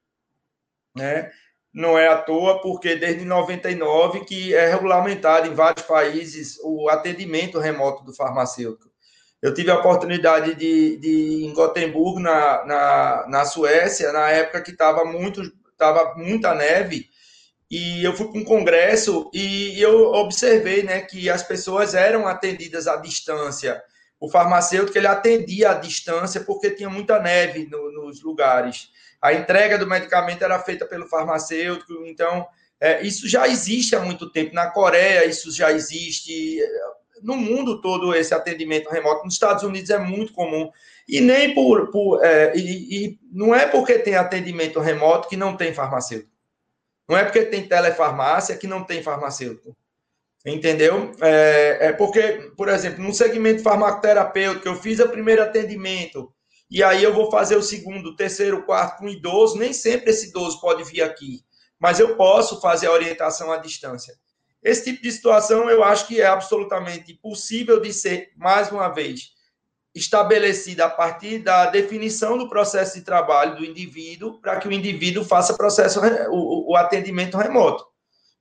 né? 0.95 1.31
Não 1.71 1.97
é 1.97 2.07
à 2.07 2.17
toa, 2.17 2.59
porque 2.61 2.95
desde 2.95 3.23
99 3.23 4.25
que 4.25 4.55
é 4.55 4.71
regulamentado 4.71 5.47
em 5.47 5.53
vários 5.53 5.85
países 5.85 6.57
o 6.63 6.89
atendimento 6.89 7.59
remoto 7.59 8.03
do 8.03 8.13
farmacêutico. 8.13 8.90
Eu 9.41 9.53
tive 9.53 9.71
a 9.71 9.79
oportunidade 9.79 10.53
de, 10.55 10.97
de 10.97 11.45
em 11.45 11.53
Gotemburgo, 11.53 12.19
na, 12.19 12.65
na, 12.65 13.25
na 13.27 13.45
Suécia, 13.45 14.11
na 14.11 14.29
época 14.29 14.61
que 14.61 14.71
estava 14.71 15.03
muito, 15.03 15.41
tava 15.77 16.13
muita 16.15 16.53
neve, 16.53 17.09
e 17.71 18.03
eu 18.03 18.13
fui 18.13 18.27
para 18.27 18.39
um 18.39 18.43
congresso 18.43 19.31
e 19.33 19.81
eu 19.81 20.11
observei 20.11 20.83
né, 20.83 20.99
que 20.99 21.29
as 21.29 21.41
pessoas 21.41 21.95
eram 21.95 22.27
atendidas 22.27 22.85
à 22.85 22.97
distância. 22.97 23.81
O 24.19 24.29
farmacêutico 24.29 24.97
ele 24.97 25.07
atendia 25.07 25.71
à 25.71 25.73
distância 25.73 26.41
porque 26.41 26.69
tinha 26.69 26.89
muita 26.89 27.17
neve 27.19 27.67
no, 27.71 27.91
nos 27.93 28.21
lugares. 28.21 28.89
A 29.21 29.33
entrega 29.33 29.77
do 29.77 29.87
medicamento 29.87 30.43
era 30.43 30.59
feita 30.59 30.85
pelo 30.85 31.07
farmacêutico, 31.07 31.93
então 32.05 32.45
é, 32.77 33.01
isso 33.03 33.27
já 33.29 33.47
existe 33.47 33.95
há 33.95 34.01
muito 34.01 34.29
tempo. 34.29 34.53
Na 34.53 34.69
Coreia, 34.69 35.25
isso 35.25 35.49
já 35.49 35.71
existe 35.71 36.59
no 37.23 37.35
mundo 37.35 37.81
todo 37.81 38.13
esse 38.15 38.33
atendimento 38.33 38.89
remoto. 38.89 39.25
Nos 39.25 39.33
Estados 39.33 39.63
Unidos 39.63 39.89
é 39.89 39.97
muito 39.99 40.33
comum. 40.33 40.69
E 41.07 41.19
nem 41.21 41.53
por. 41.53 41.91
por 41.91 42.23
é, 42.23 42.55
e, 42.55 43.05
e, 43.05 43.19
não 43.31 43.53
é 43.53 43.67
porque 43.67 43.99
tem 43.99 44.15
atendimento 44.15 44.79
remoto 44.79 45.27
que 45.27 45.37
não 45.37 45.55
tem 45.55 45.73
farmacêutico. 45.73 46.31
Não 47.07 47.17
é 47.17 47.23
porque 47.23 47.43
tem 47.43 47.67
telefarmácia 47.67 48.55
que 48.55 48.67
não 48.67 48.83
tem 48.83 49.03
farmacêutico. 49.03 49.75
Entendeu? 50.45 51.11
É, 51.21 51.77
é 51.81 51.93
porque, 51.93 52.51
por 52.57 52.67
exemplo, 52.67 53.03
no 53.03 53.13
segmento 53.13 53.61
farmacoterapêutico, 53.61 54.67
eu 54.67 54.75
fiz 54.75 54.99
o 54.99 55.07
primeiro 55.07 55.43
atendimento, 55.43 56.33
e 56.69 56.81
aí 56.81 57.03
eu 57.03 57.13
vou 57.13 57.29
fazer 57.29 57.55
o 57.55 57.61
segundo, 57.61 58.15
terceiro, 58.15 58.63
quarto 58.63 58.99
com 58.99 59.09
idoso. 59.09 59.57
Nem 59.57 59.73
sempre 59.73 60.11
esse 60.11 60.29
idoso 60.29 60.59
pode 60.59 60.83
vir 60.83 61.01
aqui, 61.01 61.41
mas 61.77 61.99
eu 61.99 62.15
posso 62.15 62.59
fazer 62.61 62.87
a 62.87 62.91
orientação 62.91 63.51
à 63.51 63.57
distância. 63.57 64.15
Esse 64.63 64.85
tipo 64.85 65.01
de 65.01 65.11
situação 65.11 65.69
eu 65.69 65.83
acho 65.83 66.07
que 66.07 66.21
é 66.21 66.27
absolutamente 66.27 67.13
possível 67.15 67.79
de 67.79 67.91
ser, 67.91 68.31
mais 68.37 68.71
uma 68.71 68.89
vez, 68.89 69.31
estabelecida 69.93 70.85
a 70.85 70.89
partir 70.89 71.39
da 71.39 71.65
definição 71.65 72.37
do 72.37 72.47
processo 72.47 72.95
de 72.95 73.01
trabalho 73.03 73.57
do 73.57 73.65
indivíduo, 73.65 74.39
para 74.39 74.57
que 74.57 74.67
o 74.67 74.71
indivíduo 74.71 75.25
faça 75.25 75.57
processo, 75.57 75.99
o, 76.29 76.71
o 76.71 76.75
atendimento 76.75 77.37
remoto. 77.37 77.85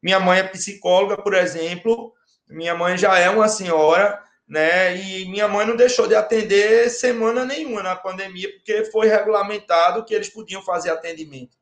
Minha 0.03 0.21
mãe 0.21 0.41
é 0.41 0.45
psicóloga, 0.45 1.17
por 1.17 1.35
exemplo, 1.35 2.13
minha 2.49 2.75
mãe 2.75 2.97
já 2.99 3.19
é 3.19 3.31
uma 3.31 3.49
senhora, 3.49 4.23
né? 4.47 4.97
E 4.97 5.25
minha 5.27 5.49
mãe 5.49 5.67
não 5.67 5.77
deixou 5.77 6.07
de 6.07 6.15
atender 6.15 6.91
semana 6.91 7.45
nenhuma 7.45 7.83
na 7.83 7.97
pandemia, 7.97 8.53
porque 8.53 8.85
foi 8.87 9.09
regulamentado 9.09 10.05
que 10.05 10.15
eles 10.15 10.29
podiam 10.29 10.63
fazer 10.63 10.91
atendimento, 10.91 11.57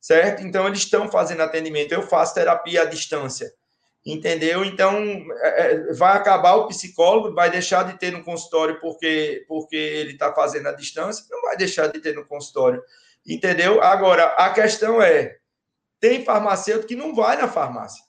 certo? 0.00 0.42
Então, 0.42 0.66
eles 0.66 0.80
estão 0.80 1.10
fazendo 1.10 1.42
atendimento. 1.42 1.92
Eu 1.92 2.02
faço 2.02 2.34
terapia 2.34 2.82
à 2.82 2.84
distância 2.84 3.52
entendeu? 4.12 4.64
Então, 4.64 4.96
é, 5.42 5.72
é, 5.72 5.92
vai 5.92 6.16
acabar 6.16 6.54
o 6.54 6.66
psicólogo, 6.66 7.34
vai 7.34 7.50
deixar 7.50 7.84
de 7.84 7.98
ter 7.98 8.10
no 8.10 8.24
consultório 8.24 8.80
porque, 8.80 9.44
porque 9.46 9.76
ele 9.76 10.12
está 10.12 10.32
fazendo 10.32 10.68
a 10.68 10.72
distância, 10.72 11.26
não 11.30 11.42
vai 11.42 11.56
deixar 11.56 11.88
de 11.88 12.00
ter 12.00 12.14
no 12.14 12.24
consultório, 12.24 12.82
entendeu? 13.26 13.82
Agora, 13.82 14.24
a 14.38 14.50
questão 14.50 15.02
é, 15.02 15.36
tem 16.00 16.24
farmacêutico 16.24 16.88
que 16.88 16.96
não 16.96 17.14
vai 17.14 17.36
na 17.36 17.48
farmácia. 17.48 18.02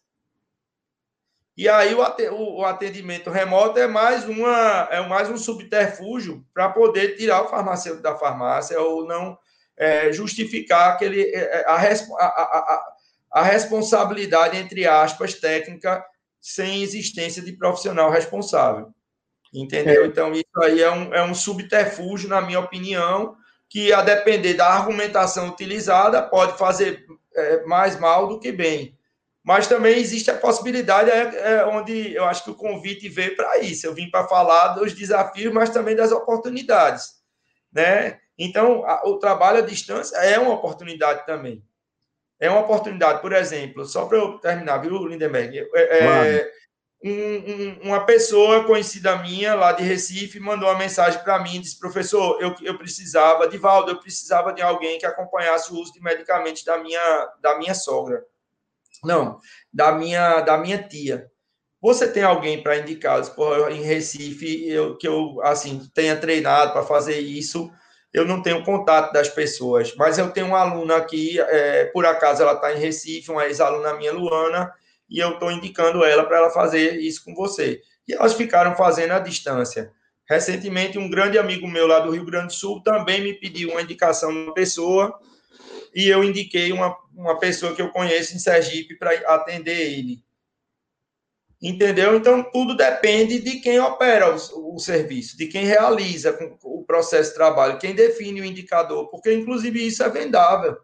E 1.58 1.68
aí 1.68 1.94
o 1.94 2.64
atendimento 2.64 3.30
remoto 3.30 3.78
é 3.78 3.86
mais, 3.86 4.24
uma, 4.24 4.88
é 4.90 5.06
mais 5.06 5.30
um 5.30 5.36
subterfúgio 5.36 6.46
para 6.54 6.70
poder 6.70 7.18
tirar 7.18 7.42
o 7.42 7.50
farmacêutico 7.50 8.02
da 8.02 8.16
farmácia 8.16 8.80
ou 8.80 9.06
não 9.06 9.38
é, 9.76 10.10
justificar 10.14 10.94
aquele, 10.94 11.24
é, 11.36 11.66
a, 11.68 11.74
a, 11.74 11.78
a, 11.82 12.94
a 13.32 13.44
responsabilidade, 13.44 14.58
entre 14.58 14.88
aspas, 14.88 15.36
técnica, 15.36 16.04
sem 16.42 16.82
existência 16.82 17.42
de 17.42 17.54
profissional 17.54 18.10
responsável. 18.10 18.94
Entendeu? 19.54 20.04
É. 20.04 20.08
Então, 20.08 20.32
isso 20.34 20.64
aí 20.64 20.82
é 20.82 20.92
um, 20.92 21.14
é 21.14 21.24
um 21.24 21.36
subterfúgio, 21.36 22.30
na 22.30 22.42
minha 22.42 22.60
opinião, 22.60 23.36
que, 23.68 23.94
a 23.94 24.02
depender 24.02 24.56
da 24.56 24.68
argumentação 24.68 25.50
utilizada, 25.50 26.22
pode 26.22 26.58
fazer 26.58 27.06
é, 27.36 27.64
mais 27.66 28.00
mal 28.00 28.28
do 28.28 28.40
que 28.40 28.52
bem. 28.52 28.98
Mas 29.44 29.68
também 29.68 29.98
existe 29.98 30.30
a 30.30 30.38
possibilidade, 30.38 31.10
é, 31.10 31.54
é 31.54 31.66
onde 31.66 32.14
eu 32.14 32.26
acho 32.26 32.44
que 32.44 32.52
o 32.52 32.56
convite 32.56 33.08
veio 33.10 33.36
para 33.36 33.60
isso. 33.60 33.86
Eu 33.86 33.94
vim 33.94 34.10
para 34.10 34.28
falar 34.28 34.70
dos 34.70 34.94
desafios, 34.94 35.54
mas 35.54 35.70
também 35.70 35.96
das 35.96 36.12
oportunidades. 36.12 37.20
Né? 37.72 38.20
Então, 38.38 38.84
a, 38.86 39.08
o 39.08 39.18
trabalho 39.18 39.60
à 39.60 39.62
distância 39.62 40.16
é 40.18 40.38
uma 40.40 40.54
oportunidade 40.54 41.26
também 41.26 41.64
é 42.40 42.50
uma 42.50 42.62
oportunidade, 42.62 43.22
por 43.22 43.34
exemplo, 43.34 43.86
só 43.86 44.06
para 44.06 44.18
eu 44.18 44.38
terminar, 44.40 44.78
viu, 44.78 45.06
Lindenberg? 45.06 45.68
É, 45.74 46.00
é 46.00 46.52
um, 47.04 47.12
um, 47.12 47.80
uma 47.84 48.06
pessoa 48.06 48.66
conhecida 48.66 49.18
minha 49.18 49.56
lá 49.56 49.72
de 49.72 49.84
Recife 49.84 50.40
mandou 50.40 50.68
uma 50.70 50.78
mensagem 50.78 51.22
para 51.24 51.40
mim, 51.42 51.62
disse, 51.62 51.80
professor, 51.80 52.42
eu, 52.42 52.54
eu 52.62 52.78
precisava, 52.78 53.48
Divaldo, 53.48 53.92
eu 53.92 54.00
precisava 54.00 54.52
de 54.52 54.62
alguém 54.62 55.00
que 55.00 55.06
acompanhasse 55.06 55.72
o 55.72 55.78
uso 55.78 55.94
de 55.94 56.02
medicamentos 56.02 56.64
da 56.64 56.78
minha, 56.78 57.34
da 57.42 57.58
minha 57.58 57.74
sogra. 57.74 58.24
Não, 59.04 59.40
da 59.72 59.94
minha, 59.94 60.42
da 60.42 60.58
minha 60.58 60.82
tia. 60.84 61.32
Você 61.82 62.12
tem 62.12 62.24
alguém 62.24 62.62
para 62.62 62.78
indicar 62.78 63.22
em 63.72 63.82
Recife 63.82 64.68
eu, 64.68 64.98
que 64.98 65.08
eu 65.08 65.40
assim 65.42 65.90
tenha 65.94 66.18
treinado 66.18 66.74
para 66.74 66.84
fazer 66.84 67.18
isso? 67.20 67.72
Eu 68.14 68.26
não 68.26 68.42
tenho 68.42 68.64
contato 68.64 69.14
das 69.14 69.30
pessoas, 69.30 69.94
mas 69.96 70.18
eu 70.18 70.32
tenho 70.32 70.48
uma 70.48 70.60
aluna 70.60 70.96
aqui, 70.98 71.40
é, 71.40 71.86
por 71.86 72.06
acaso 72.06 72.42
ela 72.42 72.54
está 72.54 72.74
em 72.74 72.80
Recife, 72.80 73.30
uma 73.30 73.46
ex-aluna 73.46 73.94
minha, 73.94 74.12
Luana, 74.12 74.74
e 75.10 75.20
eu 75.20 75.34
estou 75.34 75.52
indicando 75.52 76.04
ela 76.04 76.24
para 76.24 76.38
ela 76.38 76.50
fazer 76.50 77.00
isso 77.00 77.24
com 77.24 77.34
você. 77.34 77.82
E 78.08 78.14
elas 78.14 78.34
ficaram 78.34 78.76
fazendo 78.76 79.12
à 79.12 79.20
distância. 79.20 79.92
Recentemente, 80.28 80.98
um 80.98 81.10
grande 81.10 81.38
amigo 81.38 81.68
meu 81.68 81.88
lá 81.88 82.00
do 82.00 82.12
Rio 82.12 82.26
Grande 82.26 82.48
do 82.48 82.54
Sul 82.54 82.82
também 82.84 83.22
me 83.22 83.34
pediu 83.34 83.72
uma 83.72 83.82
indicação 83.82 84.32
de 84.32 84.38
uma 84.38 84.54
pessoa, 84.54 85.20
e 85.94 86.08
eu 86.08 86.24
indiquei 86.24 86.72
uma, 86.72 86.96
uma 87.16 87.40
pessoa 87.40 87.76
que 87.76 87.82
eu 87.82 87.90
conheço 87.90 88.36
em 88.36 88.40
Sergipe 88.40 88.96
para 88.96 89.12
atender 89.34 89.80
ele. 89.80 90.24
Entendeu? 91.62 92.16
Então, 92.16 92.42
tudo 92.52 92.76
depende 92.76 93.40
de 93.40 93.60
quem 93.60 93.80
opera 93.80 94.34
o, 94.34 94.76
o, 94.76 94.80
serviço, 94.80 95.38
de 95.38 95.48
quem 95.48 95.66
realiza 95.66 96.38
o 96.64 96.86
processo 96.86 97.32
de 97.32 97.36
trabalho, 97.36 97.78
quem 97.78 97.94
define 97.94 98.40
o 98.40 98.46
indicador, 98.46 99.10
porque, 99.10 99.34
inclusive, 99.34 99.86
isso 99.86 100.02
é 100.02 100.10
vendável. 100.10 100.78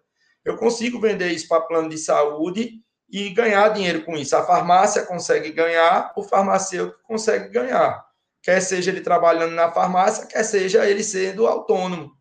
Eu 0.44 0.58
consigo 0.58 1.00
vender 1.00 1.32
isso 1.32 1.48
para 1.48 1.62
plano 1.62 1.88
de 1.88 1.98
saúde 1.98 2.82
e 3.10 3.30
ganhar 3.30 3.70
dinheiro 3.70 4.04
com 4.04 4.18
isso. 4.18 4.36
A 4.36 4.44
farmácia 4.44 5.04
consegue 5.04 5.50
ganhar, 5.52 6.12
o 6.18 6.24
farmacêutico 6.24 7.02
consegue 7.04 7.50
ganhar. 7.50 8.04
Quer 8.44 8.60
seja 8.60 8.92
ele 8.92 9.02
trabalhando 9.02 9.54
na 9.54 9.72
farmácia, 9.72 10.28
quer 10.28 10.44
seja 10.44 10.88
ele 10.88 11.04
sendo 11.04 11.48
autônomo. 11.48 12.12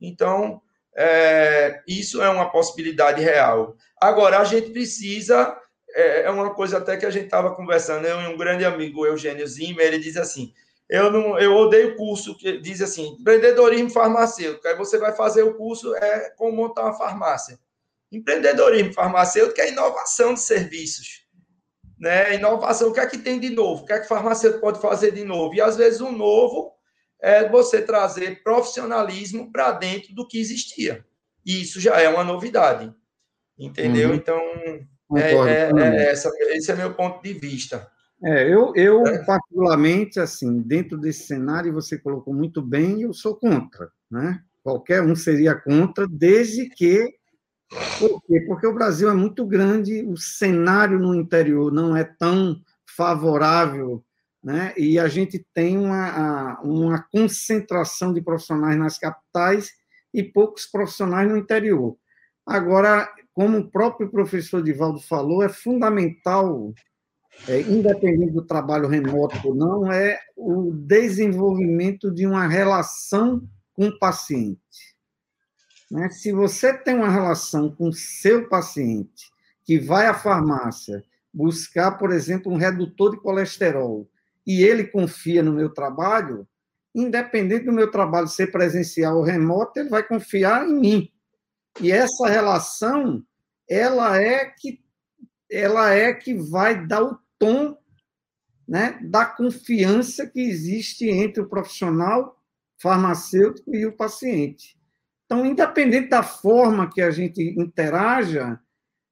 Então, 0.00 0.60
é, 0.96 1.80
isso 1.86 2.20
é 2.20 2.28
uma 2.28 2.50
possibilidade 2.50 3.22
real. 3.22 3.76
Agora, 4.00 4.40
a 4.40 4.44
gente 4.44 4.70
precisa 4.70 5.56
é, 5.94 6.22
é 6.22 6.30
uma 6.30 6.54
coisa 6.54 6.78
até 6.78 6.96
que 6.96 7.06
a 7.06 7.10
gente 7.10 7.26
estava 7.26 7.54
conversando, 7.54 8.06
eu 8.06 8.20
e 8.20 8.26
um 8.26 8.36
grande 8.36 8.64
amigo, 8.64 9.06
Eugênio 9.06 9.46
Zimmer, 9.46 9.86
ele 9.86 9.98
diz 9.98 10.16
assim, 10.16 10.52
eu 10.88 11.10
não, 11.10 11.38
eu 11.38 11.54
odeio 11.54 11.96
curso 11.96 12.36
que 12.36 12.58
diz 12.58 12.82
assim, 12.82 13.16
empreendedorismo 13.18 13.90
farmacêutico. 13.90 14.68
Aí 14.68 14.76
você 14.76 14.98
vai 14.98 15.12
fazer 15.14 15.42
o 15.42 15.54
curso 15.54 15.94
é 15.96 16.30
como 16.36 16.54
montar 16.54 16.84
uma 16.84 16.92
farmácia. 16.92 17.58
Empreendedorismo 18.10 18.92
farmacêutico 18.92 19.58
é 19.60 19.70
inovação 19.70 20.34
de 20.34 20.40
serviços. 20.40 21.26
Né? 21.98 22.34
Inovação, 22.34 22.90
o 22.90 22.92
que 22.92 23.00
é 23.00 23.06
que 23.06 23.16
tem 23.16 23.40
de 23.40 23.48
novo? 23.48 23.84
O 23.84 23.86
que 23.86 23.92
é 23.92 24.00
que 24.00 24.04
o 24.04 24.08
farmacêutico 24.08 24.60
pode 24.60 24.80
fazer 24.80 25.12
de 25.12 25.24
novo? 25.24 25.54
E 25.54 25.60
às 25.60 25.76
vezes 25.76 26.00
o 26.00 26.12
novo 26.12 26.74
é 27.20 27.48
você 27.48 27.80
trazer 27.80 28.42
profissionalismo 28.42 29.50
para 29.50 29.72
dentro 29.72 30.14
do 30.14 30.28
que 30.28 30.38
existia. 30.38 31.06
E 31.46 31.62
isso 31.62 31.80
já 31.80 32.00
é 32.00 32.08
uma 32.08 32.24
novidade. 32.24 32.92
Entendeu? 33.58 34.10
Uhum. 34.10 34.14
Então, 34.14 34.40
é, 35.16 35.32
é, 35.32 35.72
é, 35.74 36.10
essa, 36.10 36.30
esse 36.50 36.70
é 36.70 36.76
meu 36.76 36.94
ponto 36.94 37.22
de 37.22 37.32
vista. 37.32 37.88
É, 38.24 38.46
eu, 38.48 38.72
eu 38.76 39.06
é. 39.06 39.24
particularmente, 39.24 40.20
assim, 40.20 40.60
dentro 40.60 40.96
desse 40.96 41.26
cenário, 41.26 41.72
você 41.72 41.98
colocou 41.98 42.32
muito 42.32 42.62
bem, 42.62 43.02
eu 43.02 43.12
sou 43.12 43.34
contra, 43.34 43.90
né? 44.10 44.40
Qualquer 44.62 45.02
um 45.02 45.16
seria 45.16 45.54
contra, 45.54 46.06
desde 46.08 46.68
que... 46.68 47.12
Por 47.98 48.22
quê? 48.22 48.40
Porque 48.46 48.66
o 48.66 48.74
Brasil 48.74 49.10
é 49.10 49.14
muito 49.14 49.46
grande, 49.46 50.04
o 50.04 50.16
cenário 50.16 50.98
no 50.98 51.14
interior 51.14 51.72
não 51.72 51.96
é 51.96 52.04
tão 52.04 52.60
favorável, 52.86 54.04
né? 54.42 54.74
E 54.76 54.98
a 54.98 55.08
gente 55.08 55.44
tem 55.54 55.78
uma, 55.78 56.60
uma 56.60 57.02
concentração 57.10 58.12
de 58.12 58.20
profissionais 58.20 58.78
nas 58.78 58.98
capitais 58.98 59.72
e 60.12 60.22
poucos 60.22 60.66
profissionais 60.66 61.28
no 61.28 61.36
interior. 61.36 61.96
Agora, 62.44 63.08
como 63.34 63.58
o 63.58 63.70
próprio 63.70 64.10
professor 64.10 64.62
Divaldo 64.62 65.00
falou, 65.00 65.42
é 65.42 65.48
fundamental 65.48 66.72
é, 67.48 67.60
independente 67.62 68.32
do 68.32 68.42
trabalho 68.42 68.88
remoto 68.88 69.36
ou 69.44 69.54
não, 69.54 69.90
é 69.90 70.18
o 70.36 70.70
desenvolvimento 70.70 72.10
de 72.10 72.26
uma 72.26 72.46
relação 72.46 73.42
com 73.74 73.88
o 73.88 73.98
paciente. 73.98 74.92
Né? 75.90 76.08
Se 76.10 76.32
você 76.32 76.72
tem 76.72 76.94
uma 76.94 77.10
relação 77.10 77.70
com 77.70 77.88
o 77.88 77.92
seu 77.92 78.48
paciente, 78.48 79.30
que 79.64 79.78
vai 79.78 80.06
à 80.06 80.14
farmácia 80.14 81.02
buscar, 81.32 81.92
por 81.92 82.12
exemplo, 82.12 82.52
um 82.52 82.56
redutor 82.56 83.12
de 83.12 83.20
colesterol, 83.20 84.08
e 84.46 84.62
ele 84.62 84.84
confia 84.84 85.42
no 85.42 85.52
meu 85.52 85.70
trabalho, 85.70 86.46
independente 86.94 87.64
do 87.64 87.72
meu 87.72 87.90
trabalho 87.90 88.28
ser 88.28 88.50
presencial 88.50 89.16
ou 89.16 89.22
remoto, 89.22 89.78
ele 89.78 89.88
vai 89.88 90.02
confiar 90.02 90.68
em 90.68 90.74
mim. 90.74 91.11
E 91.80 91.90
essa 91.90 92.28
relação, 92.28 93.24
ela 93.68 94.20
é 94.20 94.46
que 94.46 94.82
ela 95.50 95.92
é 95.92 96.14
que 96.14 96.32
vai 96.34 96.86
dar 96.86 97.02
o 97.02 97.18
tom 97.38 97.76
né, 98.66 98.98
da 99.02 99.26
confiança 99.26 100.26
que 100.26 100.40
existe 100.40 101.06
entre 101.06 101.42
o 101.42 101.48
profissional 101.48 102.40
farmacêutico 102.80 103.74
e 103.74 103.84
o 103.84 103.94
paciente. 103.94 104.78
Então, 105.26 105.44
independente 105.44 106.08
da 106.08 106.22
forma 106.22 106.90
que 106.90 107.02
a 107.02 107.10
gente 107.10 107.42
interaja, 107.58 108.58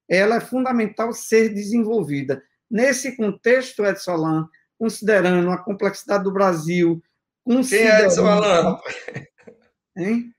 ela 0.09 0.37
é 0.37 0.41
fundamental 0.41 1.13
ser 1.13 1.49
desenvolvida. 1.49 2.43
Nesse 2.69 3.15
contexto, 3.15 3.85
Edson 3.85 4.11
Alain, 4.11 4.45
considerando 4.77 5.51
a 5.51 5.57
complexidade 5.57 6.23
do 6.23 6.31
Brasil... 6.31 7.01
Quem 7.45 7.87
é 7.87 8.05
Edson 8.05 8.27
Alain? 8.27 8.77
Hein? 9.95 10.33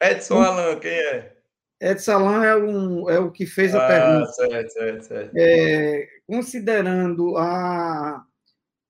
Edson 0.00 0.40
Alain, 0.40 0.78
quem 0.78 0.92
é? 0.92 1.39
Edson 1.80 2.12
Alain 2.12 2.44
é, 2.44 2.56
um, 2.56 3.10
é 3.10 3.18
o 3.18 3.30
que 3.30 3.46
fez 3.46 3.74
a 3.74 3.84
ah, 3.84 3.88
pergunta. 3.88 4.32
Certo, 4.32 4.72
certo, 4.72 5.02
certo. 5.02 5.32
É, 5.34 6.06
considerando 6.26 7.36
a, 7.38 8.22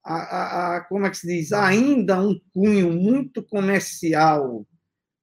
a, 0.04 0.14
a, 0.14 0.76
a, 0.76 0.80
como 0.82 1.06
é 1.06 1.10
que 1.10 1.18
se 1.18 1.26
diz, 1.26 1.52
ainda 1.52 2.20
um 2.20 2.38
cunho 2.52 2.90
muito 2.90 3.42
comercial 3.44 4.66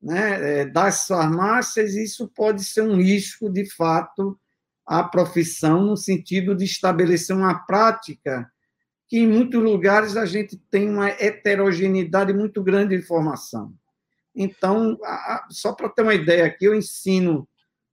né, 0.01 0.61
é, 0.61 0.65
das 0.65 1.07
farmácias, 1.07 1.95
isso 1.95 2.31
pode 2.33 2.63
ser 2.63 2.83
um 2.83 2.95
risco, 2.95 3.49
de 3.49 3.69
fato, 3.69 4.39
à 4.85 5.03
profissão, 5.03 5.83
no 5.83 5.97
sentido 5.97 6.55
de 6.55 6.63
estabelecer 6.63 7.35
uma 7.35 7.65
prática 7.65 8.49
que, 9.09 9.19
em 9.19 9.27
muitos 9.27 9.61
lugares, 9.61 10.15
a 10.15 10.25
gente 10.25 10.57
tem 10.69 10.89
uma 10.89 11.09
heterogeneidade 11.09 12.33
muito 12.33 12.63
grande 12.63 12.95
de 12.95 13.03
formação. 13.03 13.73
Então, 14.33 14.97
só 15.49 15.73
para 15.73 15.89
ter 15.89 16.03
uma 16.03 16.13
ideia 16.13 16.45
aqui, 16.45 16.65
eu 16.65 16.75
ensino 16.75 17.47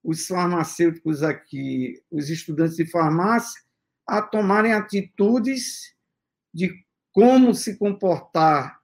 os 0.05 0.27
farmacêuticos 0.27 1.23
aqui, 1.23 1.99
os 2.11 2.29
estudantes 2.29 2.77
de 2.77 2.85
farmácia, 2.85 3.59
a 4.05 4.21
tomarem 4.21 4.71
atitudes 4.71 5.95
de 6.53 6.85
como 7.11 7.55
se 7.55 7.75
comportar 7.75 8.79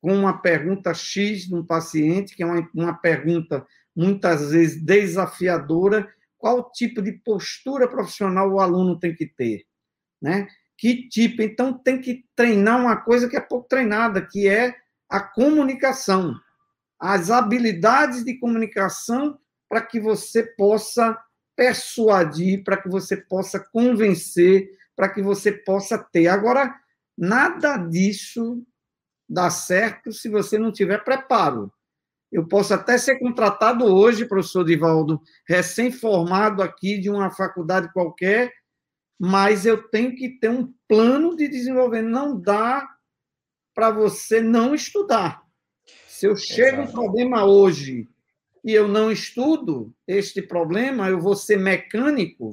com 0.00 0.12
uma 0.12 0.38
pergunta 0.38 0.92
X 0.92 1.46
de 1.46 1.54
um 1.54 1.64
paciente, 1.64 2.34
que 2.34 2.42
é 2.42 2.46
uma, 2.46 2.68
uma 2.74 2.94
pergunta 2.94 3.64
muitas 3.94 4.50
vezes 4.50 4.82
desafiadora, 4.82 6.12
qual 6.36 6.72
tipo 6.72 7.00
de 7.00 7.12
postura 7.12 7.86
profissional 7.86 8.50
o 8.50 8.60
aluno 8.60 8.98
tem 8.98 9.14
que 9.14 9.26
ter, 9.26 9.64
né? 10.20 10.48
Que 10.76 11.08
tipo? 11.08 11.42
Então 11.42 11.72
tem 11.72 12.00
que 12.00 12.24
treinar 12.34 12.80
uma 12.80 12.96
coisa 12.96 13.28
que 13.28 13.36
é 13.36 13.40
pouco 13.40 13.68
treinada, 13.68 14.26
que 14.26 14.48
é 14.48 14.74
a 15.08 15.20
comunicação, 15.20 16.34
as 16.98 17.30
habilidades 17.30 18.24
de 18.24 18.38
comunicação 18.38 19.38
para 19.70 19.80
que 19.80 20.00
você 20.00 20.42
possa 20.42 21.16
persuadir, 21.54 22.64
para 22.64 22.76
que 22.76 22.88
você 22.88 23.16
possa 23.16 23.60
convencer, 23.60 24.68
para 24.96 25.08
que 25.08 25.22
você 25.22 25.52
possa 25.52 25.96
ter. 25.96 26.26
Agora, 26.26 26.74
nada 27.16 27.76
disso 27.76 28.66
dá 29.28 29.48
certo 29.48 30.12
se 30.12 30.28
você 30.28 30.58
não 30.58 30.72
tiver 30.72 31.04
preparo. 31.04 31.72
Eu 32.32 32.48
posso 32.48 32.74
até 32.74 32.98
ser 32.98 33.20
contratado 33.20 33.84
hoje, 33.84 34.26
professor 34.26 34.64
Divaldo, 34.64 35.20
recém-formado 35.46 36.62
aqui 36.62 36.98
de 36.98 37.08
uma 37.08 37.30
faculdade 37.30 37.92
qualquer, 37.92 38.52
mas 39.18 39.66
eu 39.66 39.88
tenho 39.88 40.16
que 40.16 40.30
ter 40.30 40.50
um 40.50 40.72
plano 40.88 41.36
de 41.36 41.46
desenvolvimento. 41.46 42.10
Não 42.10 42.40
dá 42.40 42.88
para 43.72 43.90
você 43.90 44.40
não 44.40 44.74
estudar. 44.74 45.42
Se 46.08 46.26
eu 46.26 46.34
chego 46.34 46.82
um 46.82 46.90
problema 46.90 47.44
hoje 47.44 48.08
e 48.64 48.72
eu 48.72 48.86
não 48.86 49.10
estudo 49.10 49.92
este 50.06 50.42
problema, 50.42 51.08
eu 51.08 51.20
vou 51.20 51.34
ser 51.34 51.58
mecânico, 51.58 52.52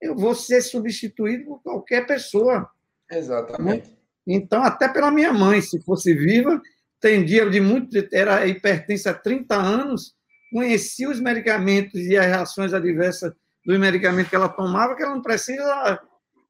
eu 0.00 0.14
vou 0.14 0.34
ser 0.34 0.62
substituído 0.62 1.44
por 1.44 1.62
qualquer 1.62 2.06
pessoa. 2.06 2.68
Exatamente. 3.10 3.88
Né? 3.88 3.94
Então, 4.26 4.62
até 4.62 4.88
pela 4.88 5.10
minha 5.10 5.32
mãe, 5.32 5.60
se 5.60 5.80
fosse 5.82 6.14
viva, 6.14 6.60
tem 7.00 7.24
dia 7.24 7.48
de 7.48 7.60
muito. 7.60 7.96
Era 8.12 8.46
hipertensa 8.46 9.10
há 9.10 9.14
30 9.14 9.54
anos, 9.54 10.14
conhecia 10.50 11.08
os 11.08 11.20
medicamentos 11.20 12.00
e 12.00 12.16
as 12.16 12.26
reações 12.26 12.72
adversas 12.72 13.32
dos 13.64 13.78
medicamentos 13.78 14.30
que 14.30 14.36
ela 14.36 14.48
tomava, 14.48 14.94
que 14.94 15.02
ela 15.02 15.14
não 15.14 15.22
precisa 15.22 16.00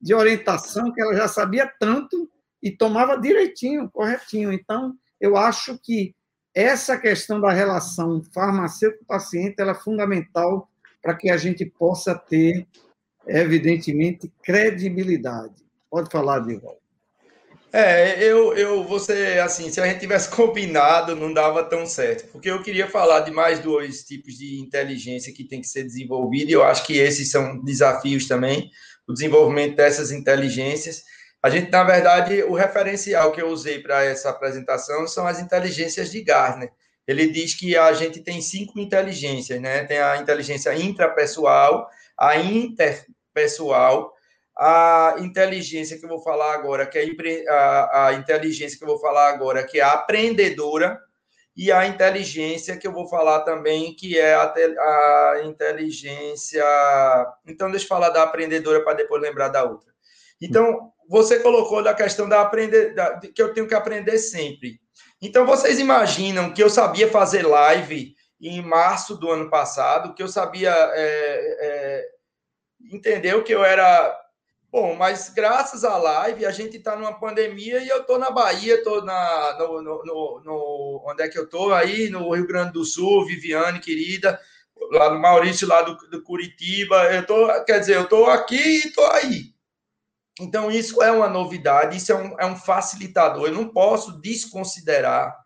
de 0.01 0.15
orientação, 0.15 0.93
que 0.93 1.01
ela 1.01 1.15
já 1.15 1.29
sabia 1.29 1.71
tanto 1.79 2.31
e 2.63 2.71
tomava 2.71 3.21
direitinho, 3.21 3.91
corretinho. 3.91 4.53
Então, 4.53 4.95
eu 5.21 5.37
acho 5.37 5.79
que 5.83 6.15
essa 6.55 6.97
questão 6.97 7.41
da 7.41 7.51
relação 7.51 8.23
farmacêutico-paciente 8.33 9.61
é 9.61 9.75
fundamental 9.75 10.69
para 11.03 11.15
que 11.15 11.29
a 11.29 11.37
gente 11.37 11.67
possa 11.67 12.15
ter, 12.15 12.67
evidentemente, 13.27 14.33
credibilidade. 14.43 15.55
Pode 15.91 16.11
falar, 16.11 16.41
Divaldo. 16.41 16.85
É, 17.77 18.23
eu, 18.23 18.57
eu, 18.57 18.85
você, 18.85 19.41
assim, 19.45 19.69
se 19.69 19.81
a 19.81 19.87
gente 19.87 19.99
tivesse 19.99 20.31
combinado, 20.35 21.17
não 21.17 21.35
dava 21.35 21.65
tão 21.65 21.85
certo, 21.85 22.31
porque 22.31 22.49
eu 22.49 22.63
queria 22.63 22.89
falar 22.89 23.21
de 23.21 23.33
mais 23.33 23.59
dois 23.59 24.05
tipos 24.05 24.35
de 24.35 24.61
inteligência 24.61 25.33
que 25.33 25.43
tem 25.43 25.61
que 25.61 25.67
ser 25.67 25.83
desenvolvida, 25.83 26.53
e 26.53 26.55
eu 26.55 26.63
acho 26.63 26.87
que 26.87 26.97
esses 26.97 27.33
são 27.33 27.61
desafios 27.65 28.29
também, 28.29 28.71
o 29.09 29.13
desenvolvimento 29.13 29.75
dessas 29.75 30.13
inteligências, 30.13 31.03
a 31.45 31.51
gente, 31.51 31.71
na 31.71 31.85
verdade, 31.85 32.43
o 32.45 32.55
referencial 32.55 33.31
que 33.31 33.43
eu 33.43 33.49
usei 33.49 33.79
para 33.79 34.03
essa 34.03 34.31
apresentação 34.31 35.07
são 35.07 35.27
as 35.27 35.39
inteligências 35.39 36.11
de 36.11 36.23
Gartner. 36.23 36.73
Ele 37.07 37.29
diz 37.29 37.55
que 37.55 37.77
a 37.77 37.93
gente 37.93 38.21
tem 38.21 38.41
cinco 38.41 38.81
inteligências, 38.81 39.61
né? 39.61 39.85
Tem 39.85 39.99
a 39.99 40.17
inteligência 40.17 40.75
intrapessoal, 40.75 41.87
a 42.17 42.39
interpessoal, 42.39 44.15
a 44.57 45.17
inteligência 45.19 45.99
que 45.99 46.07
eu 46.07 46.09
vou 46.09 46.23
falar 46.23 46.55
agora, 46.55 46.87
que 46.87 46.97
é 46.97 47.05
a, 47.47 48.07
a 48.07 48.13
inteligência 48.15 48.79
que 48.79 48.85
eu 48.85 48.89
vou 48.89 48.99
falar 48.99 49.29
agora, 49.29 49.63
que 49.63 49.79
é 49.79 49.83
a 49.83 49.93
aprendedora, 49.93 50.99
e 51.55 51.71
a 51.71 51.87
inteligência 51.87 52.79
que 52.79 52.87
eu 52.87 52.93
vou 52.93 53.07
falar 53.07 53.41
também, 53.41 53.95
que 53.95 54.19
é 54.19 54.33
a, 54.33 54.45
a 54.45 55.43
inteligência. 55.45 56.65
Então, 57.47 57.71
deixa 57.71 57.85
eu 57.85 57.89
falar 57.91 58.09
da 58.09 58.23
aprendedora 58.23 58.83
para 58.83 58.95
depois 58.95 59.21
lembrar 59.21 59.49
da 59.49 59.63
outra. 59.63 59.93
Então, 60.41 60.91
você 61.09 61.41
colocou 61.41 61.83
da 61.83 61.95
questão 61.95 62.29
da 62.29 62.41
aprender, 62.41 62.95
da, 62.95 63.19
que 63.19 63.41
eu 63.41 63.53
tenho 63.53 63.69
que 63.69 63.75
aprender 63.75 64.19
sempre. 64.19 64.81
Então, 65.21 65.47
vocês 65.47 65.79
imaginam 65.79 66.53
que 66.53 66.63
eu 66.63 66.71
sabia 66.71 67.11
fazer 67.11 67.47
live 67.47 68.15
em 68.41 68.61
março 68.61 69.17
do 69.17 69.31
ano 69.31 69.49
passado, 69.49 70.15
que 70.15 70.23
eu 70.23 70.29
sabia 70.29 70.71
é, 70.71 71.57
é, 71.61 72.09
entendeu 72.93 73.43
que 73.43 73.55
eu 73.55 73.65
era 73.65 74.21
Bom, 74.75 74.97
mas 74.97 75.29
graças 75.29 75.85
à 75.85 75.97
live, 75.97 76.45
a 76.45 76.51
gente 76.51 76.79
está 76.79 76.97
numa 76.97 77.13
pandemia 77.13 77.79
e 77.79 77.89
eu 77.89 78.01
estou 78.01 78.19
na 78.19 78.33
Bahia, 78.33 78.75
estou 78.75 79.05
na, 79.05 79.57
no, 79.57 79.81
no, 79.81 80.05
no, 80.05 80.41
no, 80.45 81.05
Onde 81.07 81.23
é 81.23 81.29
que 81.29 81.39
eu 81.39 81.45
estou? 81.45 81.73
Aí, 81.73 82.11
no 82.11 82.35
Rio 82.35 82.45
Grande 82.45 82.73
do 82.73 82.85
Sul, 82.85 83.25
Viviane, 83.25 83.79
querida, 83.79 84.37
lá 84.91 85.15
no 85.15 85.21
Maurício, 85.21 85.69
lá 85.69 85.83
do, 85.83 85.97
do 86.09 86.21
Curitiba. 86.25 87.05
Eu 87.15 87.25
tô, 87.25 87.65
quer 87.65 87.79
dizer, 87.79 87.95
eu 87.95 88.03
estou 88.03 88.27
aqui 88.27 88.57
e 88.57 88.89
estou 88.89 89.07
aí. 89.13 89.54
Então, 90.41 90.71
isso 90.71 91.03
é 91.03 91.13
uma 91.13 91.29
novidade, 91.29 91.97
isso 91.97 92.13
é 92.13 92.17
um, 92.17 92.41
é 92.41 92.47
um 92.47 92.57
facilitador. 92.57 93.47
Eu 93.47 93.55
não 93.55 93.69
posso 93.69 94.21
desconsiderar 94.21 95.37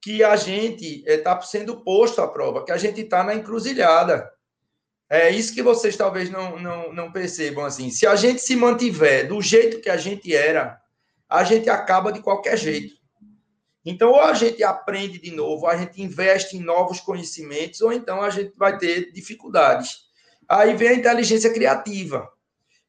que 0.00 0.22
a 0.22 0.36
gente 0.36 1.02
está 1.06 1.40
sendo 1.40 1.82
posto 1.82 2.20
à 2.20 2.28
prova, 2.28 2.64
que 2.64 2.72
a 2.72 2.76
gente 2.76 3.00
está 3.00 3.22
na 3.22 3.34
encruzilhada. 3.34 4.30
É 5.08 5.30
isso 5.30 5.54
que 5.54 5.62
vocês 5.62 5.96
talvez 5.96 6.30
não, 6.30 6.58
não, 6.58 6.92
não 6.92 7.12
percebam 7.12 7.64
assim. 7.64 7.90
Se 7.90 8.06
a 8.06 8.16
gente 8.16 8.40
se 8.40 8.56
mantiver 8.56 9.28
do 9.28 9.40
jeito 9.40 9.80
que 9.80 9.90
a 9.90 9.96
gente 9.96 10.34
era, 10.34 10.80
a 11.28 11.44
gente 11.44 11.68
acaba 11.68 12.12
de 12.12 12.20
qualquer 12.20 12.56
jeito. 12.56 12.94
Então, 13.84 14.10
ou 14.10 14.20
a 14.20 14.32
gente 14.32 14.64
aprende 14.64 15.18
de 15.18 15.30
novo, 15.30 15.66
a 15.66 15.76
gente 15.76 16.00
investe 16.00 16.56
em 16.56 16.60
novos 16.60 17.00
conhecimentos, 17.00 17.82
ou 17.82 17.92
então 17.92 18.22
a 18.22 18.30
gente 18.30 18.52
vai 18.56 18.78
ter 18.78 19.12
dificuldades. 19.12 19.98
Aí 20.48 20.74
vem 20.74 20.88
a 20.88 20.94
inteligência 20.94 21.52
criativa. 21.52 22.26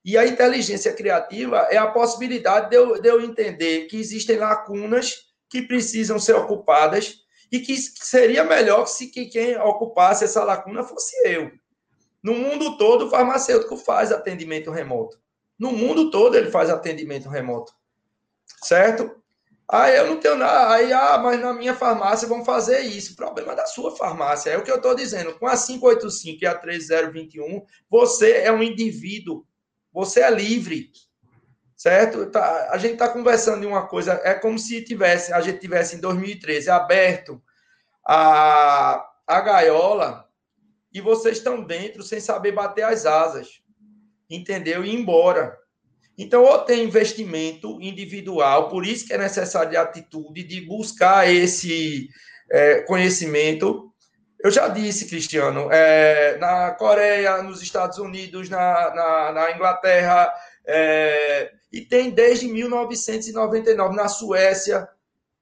E 0.06 0.20
a 0.20 0.28
inteligência 0.28 0.94
criativa 0.94 1.68
é 1.72 1.78
a 1.78 1.88
possibilidade 1.88 2.70
de 2.70 2.76
eu, 2.76 3.02
de 3.02 3.10
eu 3.10 3.20
entender 3.20 3.88
que 3.88 3.98
existem 3.98 4.38
lacunas 4.38 5.16
que 5.50 5.64
precisam 5.64 6.20
ser 6.20 6.36
ocupadas 6.36 7.16
e 7.52 7.60
que 7.60 7.76
seria 7.76 8.44
melhor 8.44 8.86
se 8.86 9.08
que 9.08 9.26
quem 9.26 9.58
ocupasse 9.58 10.24
essa 10.24 10.44
lacuna 10.44 10.84
fosse 10.84 11.16
eu. 11.28 11.52
No 12.22 12.36
mundo 12.36 12.78
todo, 12.78 13.06
o 13.06 13.10
farmacêutico 13.10 13.78
faz 13.78 14.12
atendimento 14.12 14.70
remoto. 14.70 15.20
No 15.58 15.72
mundo 15.72 16.12
todo, 16.12 16.36
ele 16.36 16.52
faz 16.52 16.70
atendimento 16.70 17.28
remoto. 17.28 17.74
Certo? 18.64 19.24
Aí 19.68 19.98
eu 19.98 20.08
não 20.08 20.20
tenho 20.20 20.36
nada. 20.36 20.72
Aí, 20.72 20.94
ah, 20.94 21.18
mas 21.18 21.40
na 21.40 21.52
minha 21.52 21.74
farmácia 21.74 22.28
vão 22.28 22.46
fazer 22.46 22.82
isso. 22.82 23.16
Problema 23.16 23.56
da 23.56 23.66
sua 23.66 23.96
farmácia. 23.96 24.52
É 24.52 24.58
o 24.58 24.64
que 24.64 24.72
eu 24.72 24.76
estou 24.76 24.96
dizendo. 24.96 25.34
Com 25.40 25.48
a 25.48 25.58
585 25.58 26.44
e 26.44 26.48
a 26.48 26.54
3021, 26.54 27.66
você 27.90 28.34
é 28.34 28.52
um 28.52 28.62
indivíduo. 28.62 29.46
Você 29.96 30.20
é 30.20 30.30
livre. 30.30 30.92
Certo? 31.78 32.30
Tá, 32.30 32.70
a 32.72 32.78
gente 32.78 32.94
está 32.94 33.08
conversando 33.08 33.62
de 33.62 33.66
uma 33.66 33.88
coisa. 33.88 34.20
É 34.24 34.34
como 34.34 34.60
se 34.60 34.84
tivesse, 34.84 35.32
a 35.32 35.40
gente 35.40 35.60
tivesse 35.60 35.96
em 35.96 36.00
2013 36.00 36.70
aberto 36.70 37.42
a, 38.06 39.06
a 39.26 39.42
gaiola 39.42 40.28
e 40.94 41.00
vocês 41.00 41.38
estão 41.38 41.64
dentro 41.64 42.04
sem 42.04 42.20
saber 42.20 42.52
bater 42.52 42.84
as 42.84 43.06
asas, 43.06 43.62
entendeu? 44.30 44.84
E 44.84 44.90
ir 44.90 44.96
embora. 44.96 45.58
Então, 46.18 46.44
ou 46.44 46.60
tem 46.60 46.86
investimento 46.86 47.82
individual, 47.82 48.70
por 48.70 48.86
isso 48.86 49.06
que 49.06 49.14
é 49.14 49.18
necessário 49.18 49.78
a 49.78 49.84
atitude 49.84 50.44
de 50.44 50.62
buscar 50.62 51.30
esse 51.30 52.10
é, 52.50 52.82
conhecimento. 52.82 53.94
Eu 54.40 54.52
já 54.52 54.68
disse, 54.68 55.08
Cristiano, 55.08 55.70
é, 55.72 56.38
na 56.38 56.72
Coreia, 56.72 57.42
nos 57.42 57.62
Estados 57.62 57.98
Unidos, 57.98 58.50
na, 58.50 58.94
na, 58.94 59.32
na 59.32 59.52
Inglaterra, 59.52 60.32
é, 60.66 61.52
e 61.72 61.82
tem 61.82 62.12
desde 62.12 62.48
1999 62.48 63.96
na 63.96 64.08
Suécia, 64.08 64.88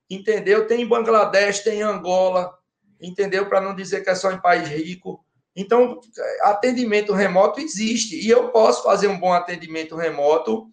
entendeu? 0.10 0.68
Tem 0.68 0.82
em 0.82 0.88
Bangladesh, 0.88 1.60
tem 1.60 1.80
em 1.80 1.84
Angola, 1.84 2.53
entendeu? 3.02 3.48
Para 3.48 3.61
não 3.61 3.76
dizer 3.76 4.03
que 4.03 4.10
é 4.10 4.15
só 4.15 4.32
em 4.32 4.41
país 4.41 4.68
rico. 4.68 5.24
Então, 5.56 5.99
atendimento 6.41 7.14
remoto 7.14 7.60
existe 7.60 8.15
e 8.15 8.30
eu 8.30 8.49
posso 8.49 8.84
fazer 8.84 9.07
um 9.07 9.20
bom 9.20 9.34
atendimento 9.34 9.95
remoto. 9.95 10.68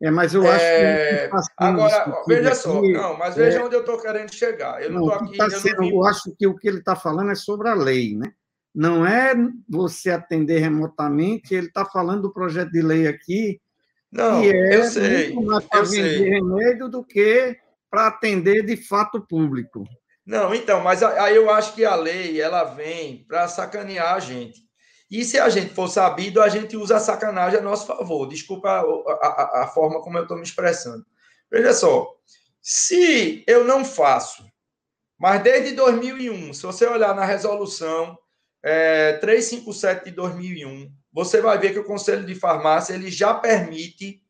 É, 0.00 0.10
mas 0.10 0.32
eu 0.32 0.48
acho 0.48 0.64
é... 0.64 1.28
que. 1.28 1.36
Agora, 1.56 2.22
veja 2.26 2.48
aqui, 2.48 2.56
só, 2.56 2.82
não, 2.82 3.18
mas 3.18 3.34
veja 3.34 3.58
é... 3.58 3.64
onde 3.64 3.74
eu 3.74 3.80
estou 3.80 4.00
querendo 4.00 4.32
chegar. 4.32 4.80
Eu 4.82 4.92
não 4.92 5.02
estou 5.02 5.14
aqui. 5.14 5.36
Tá 5.36 5.44
eu, 5.44 5.50
sendo, 5.50 5.84
eu 5.84 6.04
acho 6.04 6.34
que 6.38 6.46
o 6.46 6.56
que 6.56 6.68
ele 6.68 6.78
está 6.78 6.94
falando 6.94 7.32
é 7.32 7.34
sobre 7.34 7.68
a 7.68 7.74
lei, 7.74 8.16
né? 8.16 8.32
Não 8.74 9.04
é 9.04 9.34
você 9.68 10.10
atender 10.10 10.60
remotamente, 10.60 11.54
ele 11.54 11.66
está 11.66 11.84
falando 11.84 12.22
do 12.22 12.32
projeto 12.32 12.70
de 12.70 12.80
lei 12.80 13.08
aqui. 13.08 13.60
Não, 14.10 14.40
que 14.40 14.50
é 14.50 14.76
eu 14.76 14.84
sei. 14.84 15.32
Muito 15.32 15.50
mais 15.50 15.64
para 15.64 15.82
vender 15.82 16.30
remédio 16.30 16.88
do 16.88 17.04
que 17.04 17.56
para 17.90 18.06
atender 18.06 18.64
de 18.64 18.76
fato 18.76 19.20
público. 19.20 19.84
Não, 20.24 20.54
então, 20.54 20.80
mas 20.80 21.02
aí 21.02 21.34
eu 21.34 21.50
acho 21.50 21.74
que 21.74 21.84
a 21.84 21.94
lei 21.94 22.40
ela 22.40 22.64
vem 22.64 23.24
para 23.26 23.48
sacanear 23.48 24.14
a 24.14 24.20
gente. 24.20 24.67
E 25.10 25.24
se 25.24 25.38
a 25.38 25.48
gente 25.48 25.74
for 25.74 25.88
sabido, 25.88 26.42
a 26.42 26.48
gente 26.48 26.76
usa 26.76 26.96
a 26.96 27.00
sacanagem 27.00 27.58
a 27.58 27.62
nosso 27.62 27.86
favor. 27.86 28.28
Desculpa 28.28 28.68
a, 28.68 28.82
a, 28.82 29.62
a 29.64 29.66
forma 29.68 30.02
como 30.02 30.18
eu 30.18 30.22
estou 30.22 30.36
me 30.36 30.42
expressando. 30.42 31.04
Veja 31.50 31.72
só, 31.72 32.14
se 32.60 33.42
eu 33.46 33.64
não 33.64 33.84
faço, 33.84 34.44
mas 35.18 35.42
desde 35.42 35.74
2001, 35.74 36.52
se 36.52 36.62
você 36.62 36.86
olhar 36.86 37.14
na 37.14 37.24
resolução 37.24 38.18
é, 38.62 39.14
357 39.14 40.04
de 40.06 40.10
2001, 40.10 40.92
você 41.12 41.40
vai 41.40 41.58
ver 41.58 41.72
que 41.72 41.78
o 41.78 41.84
Conselho 41.84 42.26
de 42.26 42.34
Farmácia 42.34 42.94
ele 42.94 43.10
já 43.10 43.32
permite 43.32 44.22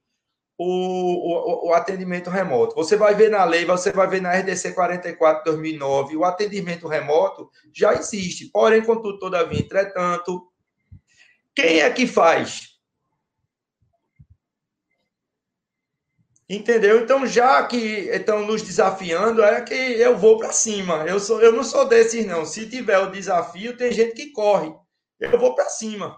o, 0.57 0.65
o, 0.65 1.69
o, 1.69 1.75
atendimento 1.75 2.31
remoto. 2.31 2.75
Você 2.75 2.97
vai 2.97 3.15
ver 3.15 3.31
na 3.31 3.45
lei, 3.45 3.65
você 3.65 3.93
vai 3.93 4.09
ver 4.09 4.21
na 4.21 4.33
RDC 4.33 4.73
44 4.73 5.45
de 5.45 5.51
2009, 5.51 6.17
o 6.17 6.25
atendimento 6.25 6.89
remoto 6.89 7.49
já 7.73 7.95
existe. 7.95 8.47
Porém, 8.47 8.83
contudo, 8.83 9.19
todavia, 9.19 9.61
entretanto, 9.61 10.49
quem 11.61 11.81
é 11.81 11.91
que 11.91 12.07
faz? 12.07 12.69
Entendeu? 16.49 17.01
Então, 17.01 17.27
já 17.27 17.67
que 17.67 17.77
estão 17.77 18.47
nos 18.47 18.63
desafiando, 18.63 19.43
é 19.43 19.61
que 19.61 19.75
eu 19.75 20.17
vou 20.17 20.39
para 20.39 20.53
cima. 20.53 21.05
Eu, 21.05 21.19
sou, 21.19 21.43
eu 21.43 21.51
não 21.53 21.65
sou 21.65 21.87
desses, 21.87 22.25
não. 22.25 22.47
Se 22.47 22.69
tiver 22.69 22.99
o 23.01 23.11
desafio, 23.11 23.77
tem 23.77 23.91
gente 23.93 24.15
que 24.15 24.31
corre. 24.31 24.73
Eu 25.19 25.37
vou 25.39 25.55
para 25.55 25.69
cima. 25.69 26.17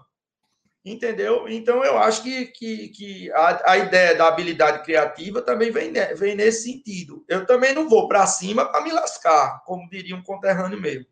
Entendeu? 0.85 1.49
Então, 1.49 1.83
eu 1.83 1.97
acho 1.97 2.21
que, 2.21 2.45
que, 2.45 2.89
que 2.89 3.31
a, 3.31 3.71
a, 3.71 3.77
ideia 3.77 4.15
da 4.15 4.27
habilidade 4.27 4.83
criativa 4.83 5.41
também 5.41 5.71
vem, 5.71 5.91
vem 6.15 6.35
nesse 6.35 6.71
sentido. 6.71 7.25
Eu 7.27 7.45
também 7.47 7.73
não 7.73 7.89
vou 7.89 8.07
para 8.07 8.25
cima 8.27 8.65
para 8.65 8.81
me 8.81 8.91
lascar, 8.91 9.63
como 9.65 9.89
diria 9.89 10.15
um 10.15 10.23
conterrâneo 10.23 10.79
meu. 10.79 11.03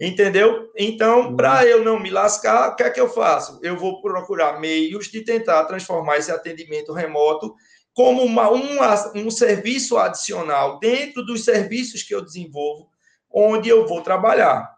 Entendeu? 0.00 0.70
Então, 0.76 1.34
para 1.34 1.62
uhum. 1.62 1.66
eu 1.66 1.84
não 1.84 1.98
me 1.98 2.08
lascar, 2.08 2.68
o 2.68 2.76
que 2.76 2.84
é 2.84 2.90
que 2.90 3.00
eu 3.00 3.08
faço? 3.08 3.58
Eu 3.62 3.76
vou 3.76 4.00
procurar 4.00 4.60
meios 4.60 5.08
de 5.08 5.22
tentar 5.22 5.64
transformar 5.64 6.18
esse 6.18 6.30
atendimento 6.30 6.92
remoto 6.92 7.52
como 7.92 8.22
uma, 8.22 8.48
uma, 8.48 9.12
um 9.16 9.28
serviço 9.28 9.98
adicional 9.98 10.78
dentro 10.78 11.26
dos 11.26 11.44
serviços 11.44 12.04
que 12.04 12.14
eu 12.14 12.22
desenvolvo, 12.22 12.88
onde 13.28 13.68
eu 13.68 13.88
vou 13.88 14.00
trabalhar. 14.00 14.72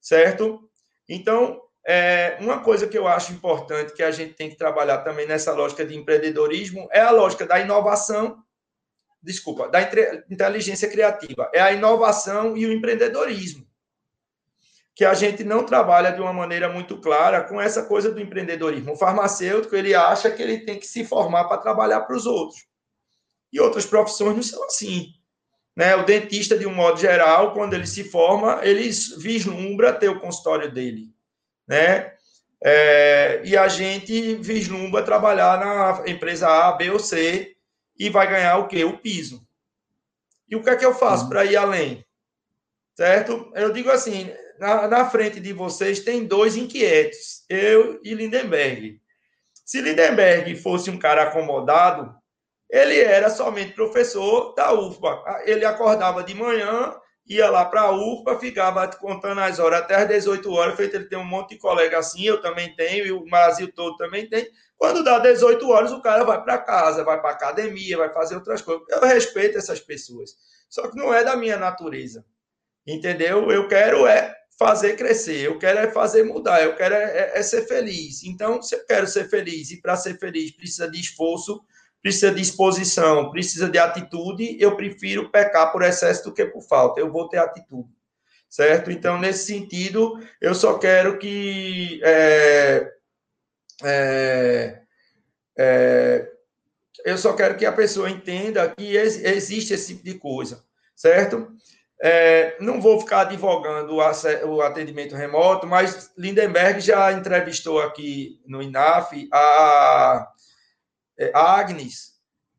Certo? 0.00 0.68
Então, 1.08 1.60
é, 1.86 2.36
uma 2.40 2.58
coisa 2.58 2.88
que 2.88 2.98
eu 2.98 3.06
acho 3.06 3.32
importante 3.32 3.92
que 3.92 4.02
a 4.02 4.10
gente 4.10 4.34
tem 4.34 4.50
que 4.50 4.56
trabalhar 4.56 4.98
também 4.98 5.24
nessa 5.24 5.52
lógica 5.52 5.86
de 5.86 5.96
empreendedorismo 5.96 6.88
é 6.90 7.00
a 7.00 7.12
lógica 7.12 7.46
da 7.46 7.60
inovação, 7.60 8.42
desculpa, 9.22 9.68
da 9.68 9.80
inteligência 10.28 10.90
criativa. 10.90 11.48
É 11.54 11.60
a 11.60 11.72
inovação 11.72 12.56
e 12.56 12.66
o 12.66 12.72
empreendedorismo. 12.72 13.67
Que 14.98 15.04
a 15.04 15.14
gente 15.14 15.44
não 15.44 15.64
trabalha 15.64 16.10
de 16.10 16.20
uma 16.20 16.32
maneira 16.32 16.68
muito 16.68 16.98
clara 16.98 17.44
com 17.44 17.60
essa 17.60 17.84
coisa 17.84 18.10
do 18.10 18.20
empreendedorismo. 18.20 18.92
O 18.92 18.96
farmacêutico, 18.96 19.76
ele 19.76 19.94
acha 19.94 20.28
que 20.30 20.42
ele 20.42 20.58
tem 20.58 20.78
que 20.78 20.86
se 20.86 21.04
formar 21.04 21.44
para 21.44 21.58
trabalhar 21.58 22.00
para 22.00 22.16
os 22.16 22.26
outros. 22.26 22.66
E 23.52 23.60
outras 23.60 23.86
profissões 23.86 24.34
não 24.34 24.42
são 24.42 24.64
assim. 24.64 25.14
Né? 25.76 25.94
O 25.94 26.04
dentista, 26.04 26.58
de 26.58 26.66
um 26.66 26.74
modo 26.74 26.98
geral, 26.98 27.54
quando 27.54 27.74
ele 27.74 27.86
se 27.86 28.02
forma, 28.02 28.58
ele 28.64 28.90
vislumbra 29.18 29.92
ter 29.92 30.08
o 30.08 30.18
consultório 30.18 30.70
dele 30.70 31.16
né? 31.68 32.14
É, 32.64 33.42
e 33.44 33.56
a 33.56 33.68
gente 33.68 34.34
vislumbra 34.36 35.04
trabalhar 35.04 35.60
na 35.60 36.10
empresa 36.10 36.48
A, 36.48 36.72
B 36.72 36.90
ou 36.90 36.98
C 36.98 37.54
e 37.96 38.08
vai 38.08 38.26
ganhar 38.28 38.56
o 38.56 38.66
quê? 38.66 38.84
O 38.84 38.98
piso. 38.98 39.46
E 40.48 40.56
o 40.56 40.62
que 40.62 40.70
é 40.70 40.76
que 40.76 40.84
eu 40.84 40.94
faço 40.94 41.24
uhum. 41.24 41.28
para 41.28 41.44
ir 41.44 41.56
além? 41.56 42.04
Certo? 42.96 43.52
Eu 43.54 43.72
digo 43.72 43.90
assim, 43.90 44.32
na, 44.58 44.88
na 44.88 45.10
frente 45.10 45.40
de 45.40 45.52
vocês 45.52 46.00
tem 46.00 46.26
dois 46.26 46.56
inquietos, 46.56 47.44
eu 47.48 48.00
e 48.02 48.14
Lindenberg. 48.14 49.00
Se 49.64 49.80
Lindenberg 49.80 50.56
fosse 50.56 50.90
um 50.90 50.98
cara 50.98 51.24
acomodado, 51.24 52.14
ele 52.70 52.98
era 52.98 53.30
somente 53.30 53.72
professor 53.72 54.54
da 54.54 54.72
UFBA. 54.72 55.42
Ele 55.44 55.64
acordava 55.64 56.22
de 56.22 56.34
manhã, 56.34 56.94
ia 57.26 57.50
lá 57.50 57.64
para 57.64 57.82
a 57.82 57.92
UFPA, 57.92 58.38
ficava 58.38 58.88
contando 58.88 59.40
as 59.40 59.58
horas 59.58 59.80
até 59.80 59.96
as 59.96 60.08
18 60.08 60.50
horas, 60.52 60.76
feito 60.76 60.96
ele 60.96 61.08
tem 61.08 61.18
um 61.18 61.24
monte 61.24 61.50
de 61.50 61.58
colega 61.58 61.98
assim, 61.98 62.24
eu 62.24 62.40
também 62.40 62.74
tenho, 62.74 63.06
e 63.06 63.12
o 63.12 63.24
Brasil 63.24 63.72
todo 63.72 63.96
também 63.96 64.28
tem. 64.28 64.48
Quando 64.76 65.02
dá 65.02 65.18
18 65.18 65.68
horas, 65.68 65.92
o 65.92 66.00
cara 66.00 66.24
vai 66.24 66.42
para 66.42 66.58
casa, 66.58 67.04
vai 67.04 67.20
para 67.20 67.30
academia, 67.30 67.98
vai 67.98 68.12
fazer 68.12 68.36
outras 68.36 68.62
coisas. 68.62 68.86
Eu 68.88 69.00
respeito 69.00 69.58
essas 69.58 69.80
pessoas. 69.80 70.36
Só 70.68 70.88
que 70.88 70.96
não 70.96 71.12
é 71.12 71.24
da 71.24 71.36
minha 71.36 71.56
natureza. 71.56 72.24
Entendeu? 72.86 73.50
Eu 73.50 73.66
quero 73.68 74.06
é 74.06 74.37
fazer 74.58 74.96
crescer, 74.96 75.42
eu 75.42 75.56
quero 75.56 75.78
é 75.78 75.90
fazer 75.90 76.24
mudar, 76.24 76.62
eu 76.62 76.74
quero 76.74 76.94
é, 76.94 77.04
é, 77.04 77.38
é 77.38 77.42
ser 77.42 77.66
feliz. 77.66 78.24
Então, 78.24 78.60
se 78.60 78.74
eu 78.74 78.84
quero 78.84 79.06
ser 79.06 79.28
feliz 79.30 79.70
e 79.70 79.80
para 79.80 79.96
ser 79.96 80.18
feliz 80.18 80.50
precisa 80.50 80.90
de 80.90 81.00
esforço, 81.00 81.62
precisa 82.02 82.30
de 82.32 82.40
disposição, 82.40 83.30
precisa 83.30 83.68
de 83.68 83.78
atitude, 83.78 84.56
eu 84.60 84.74
prefiro 84.74 85.30
pecar 85.30 85.70
por 85.70 85.82
excesso 85.82 86.24
do 86.24 86.34
que 86.34 86.44
por 86.44 86.62
falta. 86.62 87.00
Eu 87.00 87.12
vou 87.12 87.28
ter 87.28 87.38
atitude, 87.38 87.88
certo? 88.48 88.90
Então, 88.90 89.18
nesse 89.18 89.46
sentido, 89.46 90.18
eu 90.40 90.54
só 90.54 90.76
quero 90.76 91.18
que 91.18 92.00
é, 92.02 92.92
é, 93.84 94.80
é, 95.56 96.28
eu 97.04 97.16
só 97.16 97.32
quero 97.32 97.56
que 97.56 97.64
a 97.64 97.72
pessoa 97.72 98.10
entenda 98.10 98.68
que 98.76 98.96
existe 98.96 99.72
esse 99.72 99.94
tipo 99.94 100.04
de 100.04 100.14
coisa, 100.14 100.64
certo? 100.96 101.48
É, 102.00 102.56
não 102.60 102.80
vou 102.80 103.00
ficar 103.00 103.22
advogando 103.22 103.96
o 103.96 104.62
atendimento 104.62 105.16
remoto, 105.16 105.66
mas 105.66 106.12
Lindenberg 106.16 106.80
já 106.80 107.12
entrevistou 107.12 107.80
aqui 107.80 108.40
no 108.46 108.62
INAF 108.62 109.28
a 109.32 110.28
é, 111.18 111.32
Agnes, 111.34 112.12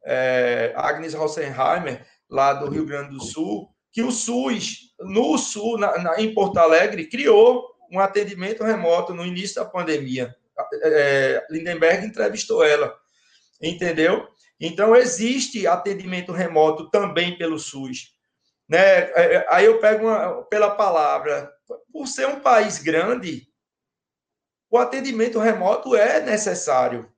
é, 0.05 0.73
Agnes 0.75 1.13
Rossenheimer, 1.13 2.05
lá 2.29 2.53
do 2.53 2.69
Rio 2.69 2.85
Grande 2.85 3.11
do 3.15 3.23
Sul, 3.23 3.69
que 3.91 4.03
o 4.03 4.11
SUS, 4.11 4.93
no 4.99 5.37
Sul, 5.37 5.77
na, 5.77 5.97
na, 5.97 6.21
em 6.21 6.33
Porto 6.33 6.57
Alegre, 6.57 7.07
criou 7.07 7.63
um 7.89 7.99
atendimento 7.99 8.63
remoto 8.63 9.13
no 9.13 9.25
início 9.25 9.55
da 9.55 9.65
pandemia. 9.65 10.35
É, 10.83 11.45
Lindenberg 11.49 12.05
entrevistou 12.05 12.63
ela, 12.63 12.93
entendeu? 13.61 14.27
Então, 14.59 14.93
existe 14.93 15.65
atendimento 15.65 16.33
remoto 16.33 16.89
também 16.89 17.37
pelo 17.37 17.57
SUS. 17.57 18.18
Né? 18.69 18.77
É, 18.79 19.35
é, 19.35 19.47
aí 19.49 19.65
eu 19.65 19.79
pego 19.79 20.05
uma, 20.05 20.43
pela 20.43 20.69
palavra, 20.69 21.51
por 21.91 22.07
ser 22.07 22.27
um 22.27 22.39
país 22.39 22.77
grande, 22.77 23.47
o 24.69 24.77
atendimento 24.77 25.39
remoto 25.39 25.95
é 25.95 26.19
necessário. 26.21 27.11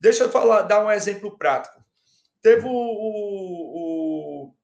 Deixa 0.00 0.24
eu 0.24 0.30
falar, 0.30 0.62
dar 0.62 0.82
um 0.82 0.90
exemplo 0.90 1.36
prático. 1.36 1.84
Teve 2.42 2.66
o, 2.66 2.70
o, 2.70 4.54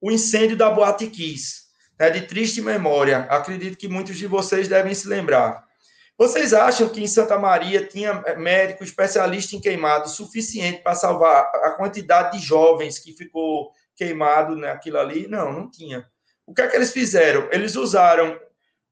o 0.00 0.10
incêndio 0.10 0.56
da 0.56 0.70
Boate 0.70 1.06
Kiss, 1.08 1.64
né, 1.98 2.08
de 2.08 2.22
triste 2.22 2.62
memória. 2.62 3.20
Acredito 3.30 3.76
que 3.76 3.88
muitos 3.88 4.16
de 4.16 4.26
vocês 4.26 4.68
devem 4.68 4.94
se 4.94 5.06
lembrar. 5.06 5.68
Vocês 6.16 6.52
acham 6.52 6.88
que 6.88 7.02
em 7.02 7.06
Santa 7.06 7.38
Maria 7.38 7.86
tinha 7.86 8.22
médico 8.36 8.84
especialista 8.84 9.56
em 9.56 9.60
queimado 9.60 10.08
suficiente 10.08 10.82
para 10.82 10.94
salvar 10.94 11.50
a 11.64 11.70
quantidade 11.72 12.38
de 12.38 12.44
jovens 12.44 12.98
que 12.98 13.14
ficou 13.14 13.72
queimado 14.00 14.56
naquilo 14.56 14.98
ali? 14.98 15.28
Não, 15.28 15.52
não 15.52 15.70
tinha. 15.70 16.08
O 16.46 16.54
que 16.54 16.62
é 16.62 16.68
que 16.68 16.74
eles 16.74 16.90
fizeram? 16.90 17.46
Eles 17.52 17.76
usaram 17.76 18.40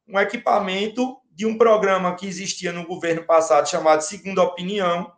um 0.06 0.20
equipamento 0.20 1.16
de 1.32 1.46
um 1.46 1.56
programa 1.56 2.14
que 2.14 2.26
existia 2.26 2.72
no 2.72 2.86
governo 2.86 3.24
passado 3.24 3.70
chamado 3.70 4.02
Segunda 4.02 4.42
Opinião, 4.42 5.10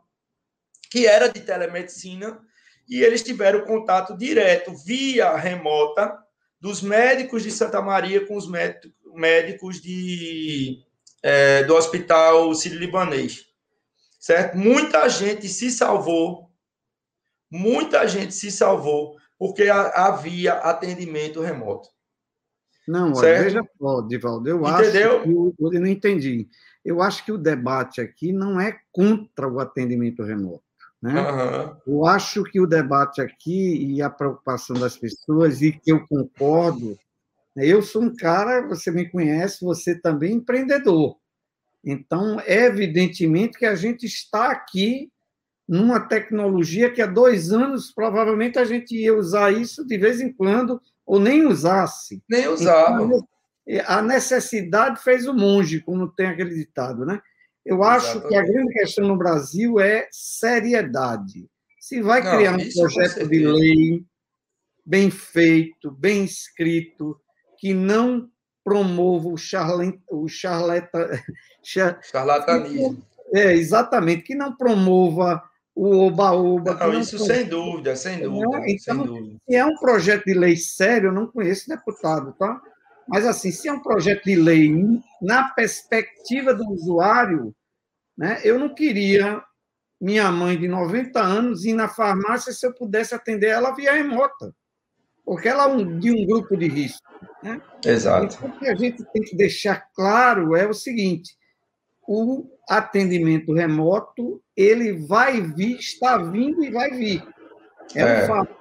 que 0.92 1.08
era 1.08 1.28
de 1.28 1.40
telemedicina, 1.40 2.40
e 2.88 3.02
eles 3.02 3.22
tiveram 3.22 3.64
contato 3.64 4.16
direto, 4.16 4.72
via 4.74 5.36
remota, 5.36 6.16
dos 6.60 6.82
médicos 6.82 7.42
de 7.42 7.50
Santa 7.50 7.82
Maria 7.82 8.24
com 8.26 8.36
os 8.36 8.46
médicos 9.14 9.80
de, 9.80 10.78
é, 11.22 11.64
do 11.64 11.74
Hospital 11.74 12.54
Sírio-Libanês. 12.54 13.46
Certo? 14.20 14.56
Muita 14.56 15.08
gente 15.08 15.48
se 15.48 15.70
salvou, 15.70 16.50
muita 17.50 18.06
gente 18.06 18.34
se 18.34 18.50
salvou, 18.52 19.19
porque 19.40 19.70
havia 19.70 20.52
atendimento 20.52 21.40
remoto. 21.40 21.88
Não, 22.86 23.14
certo? 23.14 23.44
veja 23.44 23.62
só, 23.78 24.02
Divaldo, 24.02 24.50
eu 24.50 24.60
Entendeu? 24.60 25.16
acho 25.16 25.22
que 25.22 25.30
eu, 25.30 25.54
eu 25.72 25.80
não 25.80 25.86
entendi. 25.86 26.46
Eu 26.84 27.00
acho 27.00 27.24
que 27.24 27.32
o 27.32 27.38
debate 27.38 28.02
aqui 28.02 28.34
não 28.34 28.60
é 28.60 28.78
contra 28.92 29.48
o 29.48 29.58
atendimento 29.58 30.22
remoto. 30.22 30.62
Né? 31.00 31.18
Uhum. 31.18 31.76
Eu 31.86 32.06
acho 32.06 32.44
que 32.44 32.60
o 32.60 32.66
debate 32.66 33.22
aqui 33.22 33.94
e 33.94 34.02
a 34.02 34.10
preocupação 34.10 34.78
das 34.78 34.98
pessoas, 34.98 35.62
e 35.62 35.72
que 35.72 35.90
eu 35.90 36.06
concordo, 36.06 36.98
né, 37.56 37.64
eu 37.64 37.80
sou 37.80 38.02
um 38.02 38.14
cara, 38.14 38.68
você 38.68 38.90
me 38.90 39.08
conhece, 39.08 39.64
você 39.64 39.98
também 39.98 40.32
é 40.32 40.34
empreendedor. 40.34 41.16
Então, 41.82 42.38
é 42.40 42.66
evidentemente 42.66 43.58
que 43.58 43.64
a 43.64 43.74
gente 43.74 44.04
está 44.04 44.50
aqui 44.50 45.10
numa 45.70 46.00
tecnologia 46.00 46.90
que 46.90 47.00
há 47.00 47.06
dois 47.06 47.52
anos 47.52 47.92
provavelmente 47.92 48.58
a 48.58 48.64
gente 48.64 48.92
ia 48.96 49.16
usar 49.16 49.52
isso 49.52 49.86
de 49.86 49.96
vez 49.96 50.20
em 50.20 50.32
quando, 50.32 50.82
ou 51.06 51.20
nem 51.20 51.46
usasse. 51.46 52.20
Nem 52.28 52.48
usava. 52.48 53.04
Então, 53.04 53.28
a 53.86 54.02
necessidade 54.02 55.00
fez 55.00 55.28
o 55.28 55.32
monge, 55.32 55.80
como 55.80 56.08
tem 56.08 56.26
acreditado, 56.26 57.06
né? 57.06 57.20
Eu 57.64 57.84
acho 57.84 58.06
Exatamente. 58.06 58.28
que 58.28 58.34
a 58.34 58.42
grande 58.42 58.72
questão 58.72 59.06
no 59.06 59.16
Brasil 59.16 59.78
é 59.78 60.08
seriedade. 60.10 61.48
Se 61.78 62.02
vai 62.02 62.20
Não, 62.20 62.36
criar 62.36 62.56
um 62.56 62.68
projeto 62.72 63.28
de 63.28 63.46
lei 63.46 64.04
bem 64.84 65.08
feito, 65.08 65.92
bem 65.92 66.24
escrito, 66.24 67.16
que 67.58 67.72
não 67.72 68.28
promova 68.64 69.28
o, 69.28 69.36
charlen, 69.36 70.02
o 70.10 70.26
charleta, 70.26 71.22
char, 71.62 72.00
charlatanismo. 72.10 73.00
É, 73.32 73.52
exatamente, 73.52 74.24
que 74.24 74.34
não 74.34 74.56
promova 74.56 75.40
o 75.80 76.06
oba-oba. 76.06 76.74
Não, 76.74 76.92
não, 76.92 77.00
isso 77.00 77.18
sem 77.18 77.46
dúvida, 77.46 77.96
sem 77.96 78.20
dúvida, 78.20 78.58
né? 78.58 78.66
então, 78.68 78.96
sem 78.96 79.06
dúvida. 79.06 79.36
Se 79.48 79.56
é 79.56 79.64
um 79.64 79.76
projeto 79.76 80.24
de 80.26 80.34
lei 80.34 80.54
sério, 80.54 81.08
eu 81.08 81.12
não 81.12 81.26
conheço 81.26 81.70
deputado, 81.70 82.34
tá? 82.38 82.60
Mas, 83.08 83.24
assim, 83.24 83.50
se 83.50 83.66
é 83.66 83.72
um 83.72 83.80
projeto 83.80 84.24
de 84.24 84.36
lei 84.36 84.70
na 85.22 85.48
perspectiva 85.48 86.52
do 86.52 86.68
usuário, 86.68 87.54
né, 88.16 88.42
eu 88.44 88.58
não 88.58 88.74
queria 88.74 89.42
minha 89.98 90.30
mãe 90.30 90.58
de 90.58 90.68
90 90.68 91.18
anos 91.18 91.64
ir 91.64 91.72
na 91.72 91.88
farmácia 91.88 92.52
se 92.52 92.66
eu 92.66 92.74
pudesse 92.74 93.14
atender 93.14 93.48
ela 93.48 93.74
via 93.74 93.94
remota, 93.94 94.54
porque 95.24 95.48
ela 95.48 95.64
é 95.64 95.68
um, 95.68 95.98
de 95.98 96.10
um 96.10 96.26
grupo 96.26 96.58
de 96.58 96.68
risco. 96.68 97.08
Né? 97.42 97.60
Exato. 97.86 98.36
Então, 98.36 98.50
o 98.50 98.58
que 98.58 98.68
a 98.68 98.74
gente 98.74 99.02
tem 99.12 99.22
que 99.22 99.34
deixar 99.34 99.88
claro 99.94 100.54
é 100.54 100.66
o 100.66 100.74
seguinte: 100.74 101.34
o 102.12 102.50
atendimento 102.68 103.52
remoto 103.52 104.42
ele 104.56 104.94
vai 105.06 105.40
vir, 105.40 105.78
está 105.78 106.18
vindo 106.18 106.64
e 106.64 106.68
vai 106.68 106.90
vir. 106.90 107.22
É, 107.94 108.00
é. 108.00 108.24
um 108.24 108.26
fato. 108.26 108.56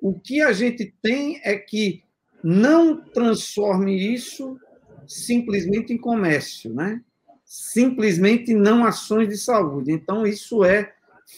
O 0.00 0.18
que 0.18 0.40
a 0.40 0.54
gente 0.54 0.90
tem 1.02 1.38
é 1.44 1.54
que 1.54 2.02
não 2.42 2.96
transforme 2.96 3.94
isso 3.94 4.58
simplesmente 5.06 5.92
em 5.92 5.98
comércio, 5.98 6.72
né? 6.72 7.02
Simplesmente 7.44 8.54
não 8.54 8.86
ações 8.86 9.28
de 9.28 9.36
saúde. 9.36 9.92
Então, 9.92 10.26
isso 10.26 10.64
é 10.64 10.90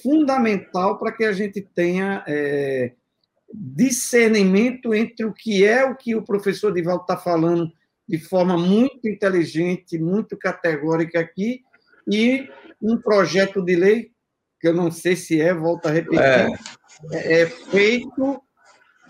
fundamental 0.04 1.00
para 1.00 1.10
que 1.10 1.24
a 1.24 1.32
gente 1.32 1.60
tenha 1.60 2.22
é, 2.28 2.92
discernimento 3.52 4.94
entre 4.94 5.26
o 5.26 5.32
que 5.32 5.64
é 5.64 5.84
o 5.84 5.96
que 5.96 6.14
o 6.14 6.22
professor 6.22 6.72
Divaldo 6.72 7.02
está 7.02 7.16
falando 7.16 7.72
de 8.08 8.18
forma 8.18 8.56
muito 8.56 9.08
inteligente, 9.08 9.98
muito 9.98 10.36
categórica 10.36 11.20
aqui, 11.20 11.62
e 12.10 12.48
um 12.80 12.96
projeto 12.96 13.62
de 13.62 13.74
lei, 13.74 14.10
que 14.60 14.68
eu 14.68 14.74
não 14.74 14.90
sei 14.90 15.16
se 15.16 15.40
é, 15.40 15.52
volto 15.52 15.86
a 15.86 15.90
repetir, 15.90 16.20
é, 16.20 16.48
é, 17.12 17.42
é 17.42 17.46
feito 17.46 18.40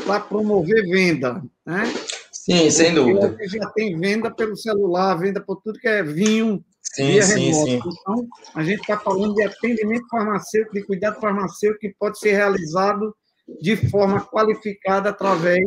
para 0.05 0.21
promover 0.21 0.83
venda. 0.89 1.43
Né? 1.65 1.85
Sim, 2.33 2.71
sem 2.71 2.95
dúvida. 2.95 3.37
Já 3.49 3.69
tem 3.71 3.99
venda 3.99 4.31
pelo 4.31 4.57
celular, 4.57 5.17
venda 5.17 5.41
por 5.41 5.61
tudo 5.63 5.79
que 5.79 5.89
é 5.89 6.03
vinho, 6.03 6.65
sim, 6.81 7.21
sim, 7.21 7.51
remoto. 7.51 7.91
Sim. 7.91 7.99
Então, 8.01 8.29
a 8.55 8.63
gente 8.63 8.81
está 8.81 8.99
falando 8.99 9.35
de 9.35 9.45
atendimento 9.45 10.07
farmacêutico, 10.09 10.75
de 10.75 10.85
cuidado 10.85 11.21
farmacêutico 11.21 11.81
que 11.81 11.95
pode 11.99 12.19
ser 12.19 12.33
realizado 12.33 13.15
de 13.61 13.77
forma 13.91 14.25
qualificada 14.25 15.11
através 15.11 15.65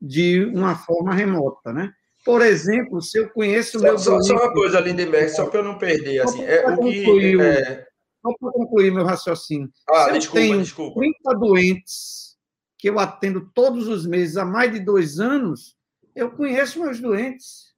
de 0.00 0.44
uma 0.54 0.76
forma 0.76 1.14
remota, 1.14 1.72
né? 1.72 1.92
Por 2.28 2.42
exemplo, 2.42 3.00
se 3.00 3.18
eu 3.18 3.30
conheço 3.30 3.78
o 3.78 3.82
meu 3.82 3.98
só, 3.98 4.20
só 4.20 4.34
uma 4.34 4.52
coisa, 4.52 4.80
Lindenberg, 4.80 5.30
só 5.30 5.46
para 5.46 5.60
eu 5.60 5.64
não 5.64 5.78
perder, 5.78 6.20
assim, 6.20 6.44
é 6.44 6.62
o 6.68 6.76
que... 6.78 7.40
É... 7.40 7.86
Só 8.20 8.34
para 8.38 8.52
concluir 8.52 8.92
meu 8.92 9.02
raciocínio. 9.02 9.70
Ah, 9.88 10.08
se 10.08 10.18
desculpa, 10.18 10.38
eu 10.38 10.50
tenho 10.50 10.62
desculpa. 10.62 11.00
30 11.00 11.38
doentes 11.38 12.36
que 12.76 12.90
eu 12.90 12.98
atendo 12.98 13.50
todos 13.54 13.88
os 13.88 14.04
meses 14.06 14.36
há 14.36 14.44
mais 14.44 14.70
de 14.70 14.78
dois 14.78 15.18
anos, 15.18 15.74
eu 16.14 16.30
conheço 16.30 16.82
meus 16.82 17.00
doentes. 17.00 17.72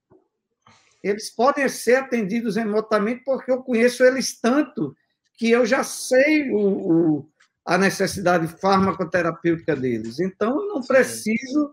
Eles 1.01 1.31
podem 1.31 1.69
ser 1.69 1.95
atendidos 1.95 2.57
remotamente 2.57 3.23
porque 3.25 3.53
eu 3.53 3.63
conheço 3.63 4.03
eles 4.03 4.41
tanto 4.41 4.97
que 5.39 5.49
eu 5.49 5.65
já 5.65 5.85
sei 5.85 6.51
o, 6.51 6.59
o 6.59 7.31
a 7.65 7.79
necessidade 7.79 8.49
farmacoterapêutica 8.61 9.77
deles. 9.77 10.19
Então, 10.19 10.61
eu 10.61 10.67
não 10.67 10.81
preciso 10.81 11.73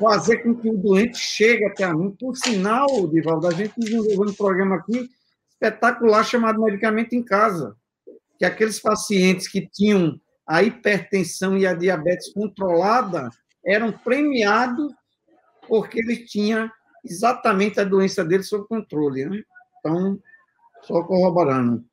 fazer 0.00 0.38
com 0.38 0.54
que 0.54 0.68
o 0.68 0.76
doente 0.76 1.18
chegue 1.18 1.64
até 1.66 1.92
mim. 1.92 2.10
Por 2.18 2.36
sinal, 2.36 3.06
Divaldo, 3.08 3.46
a 3.46 3.52
gente 3.52 3.74
desenvolveu 3.76 4.32
um 4.32 4.34
programa 4.34 4.76
aqui 4.76 5.08
espetacular 5.50 6.24
chamado 6.24 6.62
Medicamento 6.62 7.12
em 7.12 7.22
Casa, 7.22 7.76
que 8.38 8.44
aqueles 8.44 8.80
pacientes 8.80 9.46
que 9.46 9.68
tinham 9.68 10.18
a 10.46 10.62
hipertensão 10.62 11.56
e 11.56 11.66
a 11.66 11.74
diabetes 11.74 12.32
controlada 12.32 13.28
eram 13.64 13.92
premiados 13.92 14.92
porque 15.68 16.00
ele 16.00 16.24
tinha 16.24 16.72
exatamente 17.04 17.78
a 17.78 17.84
doença 17.84 18.24
dele 18.24 18.42
sob 18.42 18.66
controle. 18.66 19.26
Né? 19.26 19.42
Então, 19.78 20.18
só 20.82 21.02
corroborando. 21.04 21.84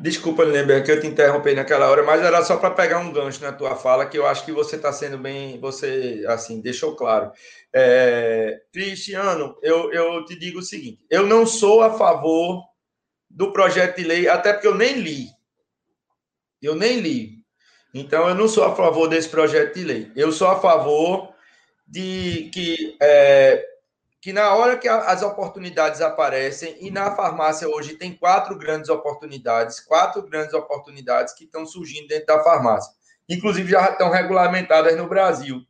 Desculpa, 0.00 0.44
Lindenberg, 0.44 0.82
que 0.82 0.90
eu 0.90 0.98
te 0.98 1.06
interrompi 1.06 1.54
naquela 1.54 1.86
hora, 1.86 2.02
mas 2.02 2.22
era 2.22 2.42
só 2.42 2.56
para 2.56 2.70
pegar 2.70 3.00
um 3.00 3.12
gancho 3.12 3.42
na 3.42 3.52
tua 3.52 3.76
fala, 3.76 4.06
que 4.06 4.16
eu 4.16 4.26
acho 4.26 4.46
que 4.46 4.52
você 4.52 4.76
está 4.76 4.90
sendo 4.90 5.18
bem, 5.18 5.60
você, 5.60 6.24
assim, 6.26 6.62
deixou 6.62 6.96
claro. 6.96 7.30
É, 7.70 8.62
Cristiano, 8.72 9.58
eu, 9.62 9.92
eu 9.92 10.24
te 10.24 10.38
digo 10.38 10.60
o 10.60 10.62
seguinte, 10.62 11.04
eu 11.10 11.26
não 11.26 11.44
sou 11.44 11.82
a 11.82 11.98
favor 11.98 12.64
do 13.28 13.52
projeto 13.52 13.98
de 13.98 14.04
lei, 14.04 14.26
até 14.26 14.54
porque 14.54 14.68
eu 14.68 14.74
nem 14.74 14.94
li. 14.94 15.26
Eu 16.62 16.74
nem 16.74 16.98
li. 16.98 17.44
Então, 17.92 18.26
eu 18.26 18.34
não 18.34 18.48
sou 18.48 18.64
a 18.64 18.74
favor 18.74 19.06
desse 19.06 19.28
projeto 19.28 19.74
de 19.74 19.84
lei. 19.84 20.10
Eu 20.16 20.32
sou 20.32 20.48
a 20.48 20.58
favor 20.58 21.34
de 21.86 22.48
que 22.54 22.96
é, 23.02 23.66
que 24.20 24.32
na 24.32 24.54
hora 24.54 24.76
que 24.76 24.86
as 24.86 25.22
oportunidades 25.22 26.02
aparecem, 26.02 26.76
e 26.80 26.90
na 26.90 27.16
farmácia 27.16 27.66
hoje 27.68 27.94
tem 27.94 28.14
quatro 28.14 28.56
grandes 28.58 28.90
oportunidades, 28.90 29.80
quatro 29.80 30.22
grandes 30.22 30.52
oportunidades 30.52 31.32
que 31.32 31.44
estão 31.44 31.64
surgindo 31.64 32.08
dentro 32.08 32.26
da 32.26 32.44
farmácia. 32.44 32.92
Inclusive 33.26 33.70
já 33.70 33.90
estão 33.90 34.10
regulamentadas 34.10 34.94
no 34.96 35.08
Brasil. 35.08 35.64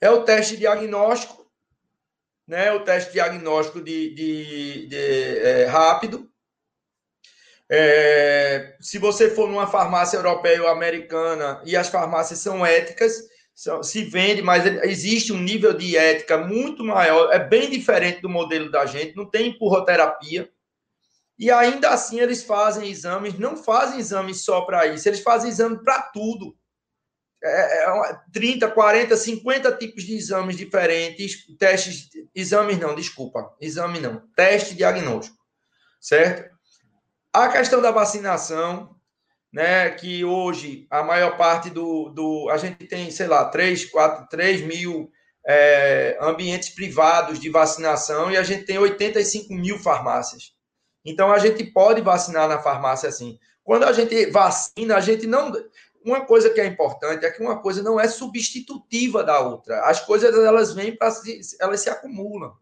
É 0.00 0.10
o 0.10 0.24
teste 0.24 0.56
diagnóstico, 0.56 1.48
né? 2.46 2.72
O 2.72 2.80
teste 2.80 3.12
diagnóstico 3.12 3.80
de, 3.80 4.14
de, 4.14 4.86
de 4.88 5.38
é, 5.38 5.66
rápido. 5.66 6.28
É, 7.70 8.76
se 8.80 8.98
você 8.98 9.30
for 9.30 9.48
numa 9.48 9.68
farmácia 9.68 10.16
europeia 10.16 10.60
ou 10.60 10.68
americana 10.68 11.62
e 11.64 11.76
as 11.76 11.88
farmácias 11.88 12.40
são 12.40 12.66
éticas, 12.66 13.28
se 13.54 14.04
vende, 14.04 14.42
mas 14.42 14.64
existe 14.84 15.32
um 15.32 15.38
nível 15.38 15.72
de 15.72 15.96
ética 15.96 16.38
muito 16.38 16.82
maior, 16.82 17.32
é 17.32 17.38
bem 17.38 17.70
diferente 17.70 18.20
do 18.20 18.28
modelo 18.28 18.70
da 18.70 18.86
gente, 18.86 19.16
não 19.16 19.28
tem 19.28 19.48
empurroterapia. 19.48 20.50
E 21.38 21.50
ainda 21.50 21.90
assim 21.90 22.20
eles 22.20 22.42
fazem 22.44 22.88
exames, 22.90 23.38
não 23.38 23.56
fazem 23.56 23.98
exames 23.98 24.44
só 24.44 24.62
para 24.62 24.86
isso, 24.86 25.08
eles 25.08 25.20
fazem 25.20 25.50
exame 25.50 25.82
para 25.82 26.02
tudo. 26.02 26.56
É, 27.44 27.84
é 27.88 28.20
30, 28.32 28.70
40, 28.70 29.16
50 29.16 29.72
tipos 29.72 30.04
de 30.04 30.14
exames 30.14 30.56
diferentes, 30.56 31.44
testes, 31.58 32.08
exames 32.34 32.78
não, 32.78 32.94
desculpa, 32.94 33.52
exame 33.60 33.98
não, 33.98 34.22
teste 34.36 34.76
diagnóstico, 34.76 35.36
certo? 36.00 36.52
A 37.32 37.48
questão 37.48 37.82
da 37.82 37.90
vacinação, 37.90 38.94
né, 39.52 39.90
que 39.90 40.24
hoje 40.24 40.86
a 40.90 41.02
maior 41.02 41.36
parte 41.36 41.68
do, 41.68 42.08
do 42.08 42.48
a 42.48 42.56
gente 42.56 42.86
tem, 42.86 43.10
sei 43.10 43.26
lá, 43.26 43.44
3, 43.44 43.84
4, 43.86 44.28
3 44.28 44.62
mil 44.62 45.10
é, 45.46 46.16
ambientes 46.20 46.70
privados 46.70 47.38
de 47.38 47.50
vacinação 47.50 48.30
e 48.30 48.36
a 48.36 48.42
gente 48.42 48.64
tem 48.64 48.78
85 48.78 49.52
mil 49.52 49.78
farmácias. 49.78 50.54
Então 51.04 51.32
a 51.32 51.38
gente 51.38 51.64
pode 51.64 52.00
vacinar 52.00 52.48
na 52.48 52.60
farmácia 52.60 53.08
assim. 53.08 53.38
Quando 53.62 53.84
a 53.84 53.92
gente 53.92 54.30
vacina, 54.30 54.96
a 54.96 55.00
gente 55.00 55.26
não. 55.26 55.52
Uma 56.04 56.24
coisa 56.24 56.50
que 56.50 56.60
é 56.60 56.66
importante 56.66 57.24
é 57.24 57.30
que 57.30 57.42
uma 57.42 57.60
coisa 57.60 57.82
não 57.82 58.00
é 58.00 58.08
substitutiva 58.08 59.22
da 59.22 59.38
outra. 59.40 59.84
As 59.84 60.00
coisas 60.00 60.34
elas 60.34 60.72
vêm 60.72 60.96
para 60.96 61.12
elas 61.60 61.80
se 61.80 61.90
acumulam, 61.90 62.56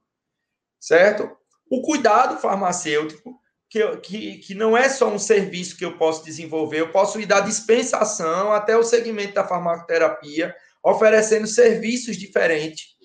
certo? 0.78 1.30
O 1.70 1.82
cuidado 1.82 2.38
farmacêutico 2.38 3.40
que, 3.70 3.96
que, 3.98 4.38
que 4.38 4.54
não 4.54 4.76
é 4.76 4.88
só 4.88 5.08
um 5.08 5.18
serviço 5.18 5.76
que 5.76 5.84
eu 5.84 5.96
posso 5.96 6.24
desenvolver, 6.24 6.80
eu 6.80 6.90
posso 6.90 7.20
ir 7.20 7.26
da 7.26 7.38
dispensação 7.38 8.52
até 8.52 8.76
o 8.76 8.82
segmento 8.82 9.34
da 9.34 9.46
farmacoterapia, 9.46 10.54
oferecendo 10.82 11.46
serviços 11.46 12.16
diferentes. 12.16 12.96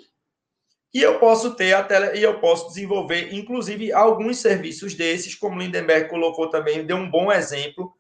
E 0.92 1.02
eu 1.02 1.20
posso 1.20 1.54
ter 1.54 1.74
a 1.74 1.84
tele, 1.84 2.18
e 2.18 2.24
eu 2.24 2.40
posso 2.40 2.70
desenvolver, 2.70 3.32
inclusive, 3.32 3.94
alguns 3.94 4.38
serviços 4.40 4.96
desses, 4.96 5.36
como 5.36 5.60
Lindenberg 5.60 6.10
colocou 6.10 6.50
também, 6.50 6.86
deu 6.86 6.98
um 6.98 7.12
bom 7.12 7.32
exemplo, 7.32 7.94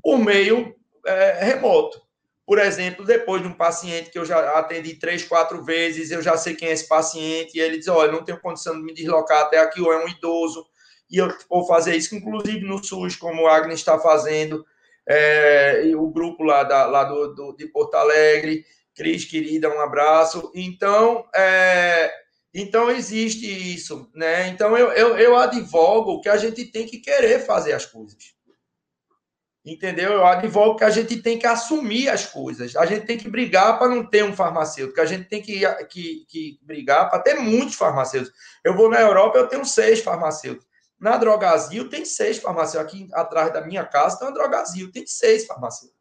por 0.00 0.18
meio 0.18 0.76
é, 1.06 1.44
remoto. 1.44 2.00
Por 2.46 2.58
exemplo, 2.58 3.04
depois 3.04 3.42
de 3.42 3.48
um 3.48 3.54
paciente 3.54 4.10
que 4.10 4.18
eu 4.18 4.24
já 4.24 4.58
atendi 4.58 4.94
três, 4.96 5.24
quatro 5.24 5.64
vezes, 5.64 6.10
eu 6.10 6.22
já 6.22 6.36
sei 6.36 6.54
quem 6.54 6.68
é 6.68 6.72
esse 6.72 6.86
paciente, 6.86 7.56
e 7.56 7.60
ele 7.60 7.78
diz: 7.78 7.88
Olha, 7.88 8.12
não 8.12 8.22
tenho 8.22 8.38
condição 8.38 8.76
de 8.76 8.82
me 8.82 8.92
deslocar 8.92 9.44
até 9.44 9.58
aqui, 9.58 9.80
ou 9.80 9.90
é 9.90 10.04
um 10.04 10.08
idoso, 10.08 10.66
e 11.10 11.18
eu 11.18 11.28
vou 11.48 11.66
fazer 11.66 11.96
isso, 11.96 12.14
inclusive 12.14 12.60
no 12.60 12.82
SUS, 12.82 13.16
como 13.16 13.42
o 13.42 13.46
Agnes 13.46 13.80
está 13.80 13.98
fazendo, 13.98 14.64
é, 15.06 15.92
o 15.96 16.08
grupo 16.08 16.42
lá, 16.42 16.62
da, 16.64 16.86
lá 16.86 17.04
do, 17.04 17.34
do, 17.34 17.52
de 17.52 17.66
Porto 17.66 17.94
Alegre, 17.94 18.64
Cris, 18.94 19.24
querida, 19.24 19.68
um 19.68 19.80
abraço. 19.80 20.50
Então, 20.54 21.24
é, 21.34 22.12
então 22.52 22.90
existe 22.90 23.46
isso, 23.74 24.08
né? 24.14 24.48
Então, 24.48 24.76
eu, 24.76 24.92
eu, 24.92 25.18
eu 25.18 25.36
advogo 25.36 26.20
que 26.20 26.28
a 26.28 26.36
gente 26.36 26.64
tem 26.66 26.86
que 26.86 26.98
querer 26.98 27.40
fazer 27.40 27.72
as 27.72 27.84
coisas. 27.84 28.34
Entendeu? 29.66 30.12
Eu 30.12 30.26
advogo 30.26 30.76
que 30.76 30.84
a 30.84 30.90
gente 30.90 31.22
tem 31.22 31.38
que 31.38 31.46
assumir 31.46 32.10
as 32.10 32.26
coisas. 32.26 32.76
A 32.76 32.84
gente 32.84 33.06
tem 33.06 33.16
que 33.16 33.30
brigar 33.30 33.78
para 33.78 33.88
não 33.88 34.04
ter 34.04 34.22
um 34.22 34.36
farmacêutico. 34.36 35.00
A 35.00 35.06
gente 35.06 35.24
tem 35.24 35.40
que, 35.40 35.62
que, 35.86 36.26
que 36.28 36.58
brigar 36.62 37.08
para 37.08 37.18
ter 37.18 37.34
muitos 37.36 37.74
farmacêuticos. 37.74 38.38
Eu 38.62 38.76
vou 38.76 38.90
na 38.90 39.00
Europa, 39.00 39.38
eu 39.38 39.48
tenho 39.48 39.64
seis 39.64 40.00
farmacêuticos. 40.00 40.66
Na 41.04 41.18
Drogazil 41.18 41.90
tem 41.90 42.02
seis 42.02 42.38
farmacêuticos. 42.38 42.94
Aqui 42.94 43.08
atrás 43.12 43.52
da 43.52 43.60
minha 43.60 43.84
casa 43.84 44.18
tem 44.18 44.26
uma 44.26 44.32
Drogazil, 44.32 44.90
tem 44.90 45.06
seis 45.06 45.44
farmacêuticos. 45.44 46.00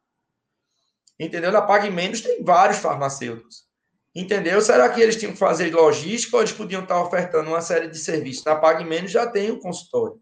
Entendeu? 1.19 1.51
Na 1.51 1.61
Pague 1.61 1.89
Menos 1.89 2.21
tem 2.21 2.41
vários 2.41 2.77
farmacêuticos. 2.77 3.65
Entendeu? 4.15 4.61
Será 4.61 4.87
que 4.87 5.01
eles 5.01 5.17
tinham 5.17 5.33
que 5.33 5.37
fazer 5.37 5.75
logística 5.75 6.37
ou 6.37 6.41
eles 6.41 6.53
podiam 6.53 6.83
estar 6.83 7.01
ofertando 7.01 7.49
uma 7.49 7.59
série 7.59 7.89
de 7.89 7.97
serviços? 7.97 8.45
Na 8.45 8.55
Pague 8.55 8.85
Menos 8.85 9.11
já 9.11 9.27
tem 9.27 9.51
o 9.51 9.59
consultório. 9.59 10.21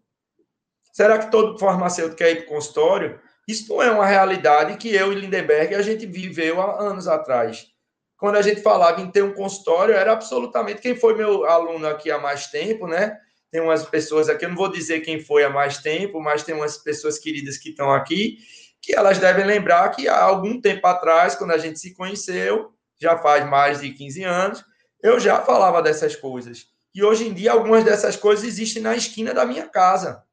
Será 0.92 1.16
que 1.16 1.30
todo 1.30 1.60
farmacêutico 1.60 2.16
quer 2.16 2.32
ir 2.32 2.36
para 2.38 2.46
o 2.46 2.56
consultório? 2.56 3.20
Isso 3.46 3.72
não 3.72 3.80
é 3.80 3.88
uma 3.92 4.04
realidade 4.04 4.78
que 4.78 4.92
eu 4.92 5.12
e 5.12 5.14
Lindenberg 5.14 5.76
a 5.76 5.82
gente 5.82 6.06
viveu 6.06 6.60
há 6.60 6.82
anos 6.82 7.06
atrás. 7.06 7.68
Quando 8.16 8.34
a 8.34 8.42
gente 8.42 8.60
falava 8.60 9.00
em 9.00 9.08
ter 9.08 9.22
um 9.22 9.32
consultório, 9.32 9.94
era 9.94 10.10
absolutamente 10.10 10.80
quem 10.80 10.96
foi 10.96 11.14
meu 11.14 11.44
aluno 11.44 11.86
aqui 11.86 12.10
há 12.10 12.18
mais 12.18 12.48
tempo, 12.48 12.88
né? 12.88 13.16
Tem 13.52 13.60
umas 13.60 13.84
pessoas 13.84 14.30
aqui, 14.30 14.46
eu 14.46 14.48
não 14.48 14.56
vou 14.56 14.72
dizer 14.72 15.00
quem 15.00 15.20
foi 15.20 15.44
há 15.44 15.50
mais 15.50 15.76
tempo, 15.76 16.18
mas 16.22 16.42
tem 16.42 16.54
umas 16.54 16.78
pessoas 16.78 17.18
queridas 17.18 17.58
que 17.58 17.68
estão 17.68 17.92
aqui, 17.92 18.38
que 18.80 18.96
elas 18.96 19.18
devem 19.18 19.44
lembrar 19.44 19.90
que 19.90 20.08
há 20.08 20.22
algum 20.22 20.58
tempo 20.58 20.86
atrás, 20.86 21.34
quando 21.34 21.50
a 21.50 21.58
gente 21.58 21.78
se 21.78 21.94
conheceu, 21.94 22.72
já 22.98 23.18
faz 23.18 23.46
mais 23.46 23.82
de 23.82 23.90
15 23.90 24.24
anos, 24.24 24.64
eu 25.02 25.20
já 25.20 25.42
falava 25.42 25.82
dessas 25.82 26.16
coisas. 26.16 26.66
E 26.94 27.04
hoje 27.04 27.28
em 27.28 27.34
dia, 27.34 27.52
algumas 27.52 27.84
dessas 27.84 28.16
coisas 28.16 28.44
existem 28.44 28.82
na 28.82 28.96
esquina 28.96 29.34
da 29.34 29.44
minha 29.44 29.68
casa. 29.68 30.24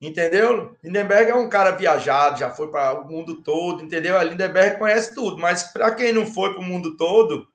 Entendeu? 0.00 0.76
Lindenberg 0.82 1.32
é 1.32 1.34
um 1.34 1.48
cara 1.48 1.72
viajado, 1.72 2.38
já 2.38 2.50
foi 2.50 2.70
para 2.70 3.00
o 3.00 3.08
mundo 3.08 3.42
todo, 3.42 3.82
entendeu? 3.82 4.16
A 4.16 4.22
Lindenberg 4.22 4.78
conhece 4.78 5.12
tudo, 5.12 5.38
mas 5.38 5.64
para 5.72 5.92
quem 5.92 6.12
não 6.12 6.24
foi 6.24 6.52
para 6.52 6.60
o 6.60 6.64
mundo 6.64 6.96
todo, 6.96 7.48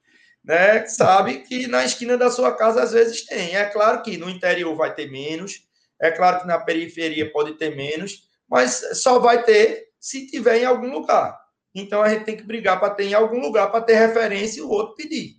né, 0.44 0.86
sabe 0.88 1.40
que 1.40 1.68
na 1.68 1.86
esquina 1.86 2.18
da 2.18 2.30
sua 2.30 2.52
casa 2.54 2.84
às 2.84 2.92
vezes 2.92 3.26
tem. 3.26 3.56
É 3.56 3.66
claro 3.66 4.02
que 4.02 4.18
no 4.18 4.30
interior 4.30 4.76
vai 4.76 4.94
ter 4.94 5.10
menos, 5.10 5.66
é 6.02 6.12
claro 6.12 6.42
que 6.42 6.48
na 6.48 6.60
periferia 6.60 7.32
pode 7.32 7.54
ter 7.54 7.76
menos, 7.76 8.28
mas 8.50 8.84
só 8.94 9.20
vai 9.20 9.44
ter 9.44 9.88
se 10.00 10.28
tiver 10.28 10.60
em 10.60 10.66
algum 10.66 10.92
lugar. 10.92 11.40
Então 11.74 12.02
a 12.02 12.10
gente 12.10 12.26
tem 12.26 12.36
que 12.36 12.44
brigar 12.44 12.80
para 12.80 12.94
ter 12.94 13.06
em 13.06 13.14
algum 13.14 13.40
lugar 13.40 13.72
para 13.72 13.82
ter 13.82 13.96
referência 13.96 14.60
e 14.60 14.64
o 14.64 14.70
outro 14.70 14.96
pedir. 14.96 15.38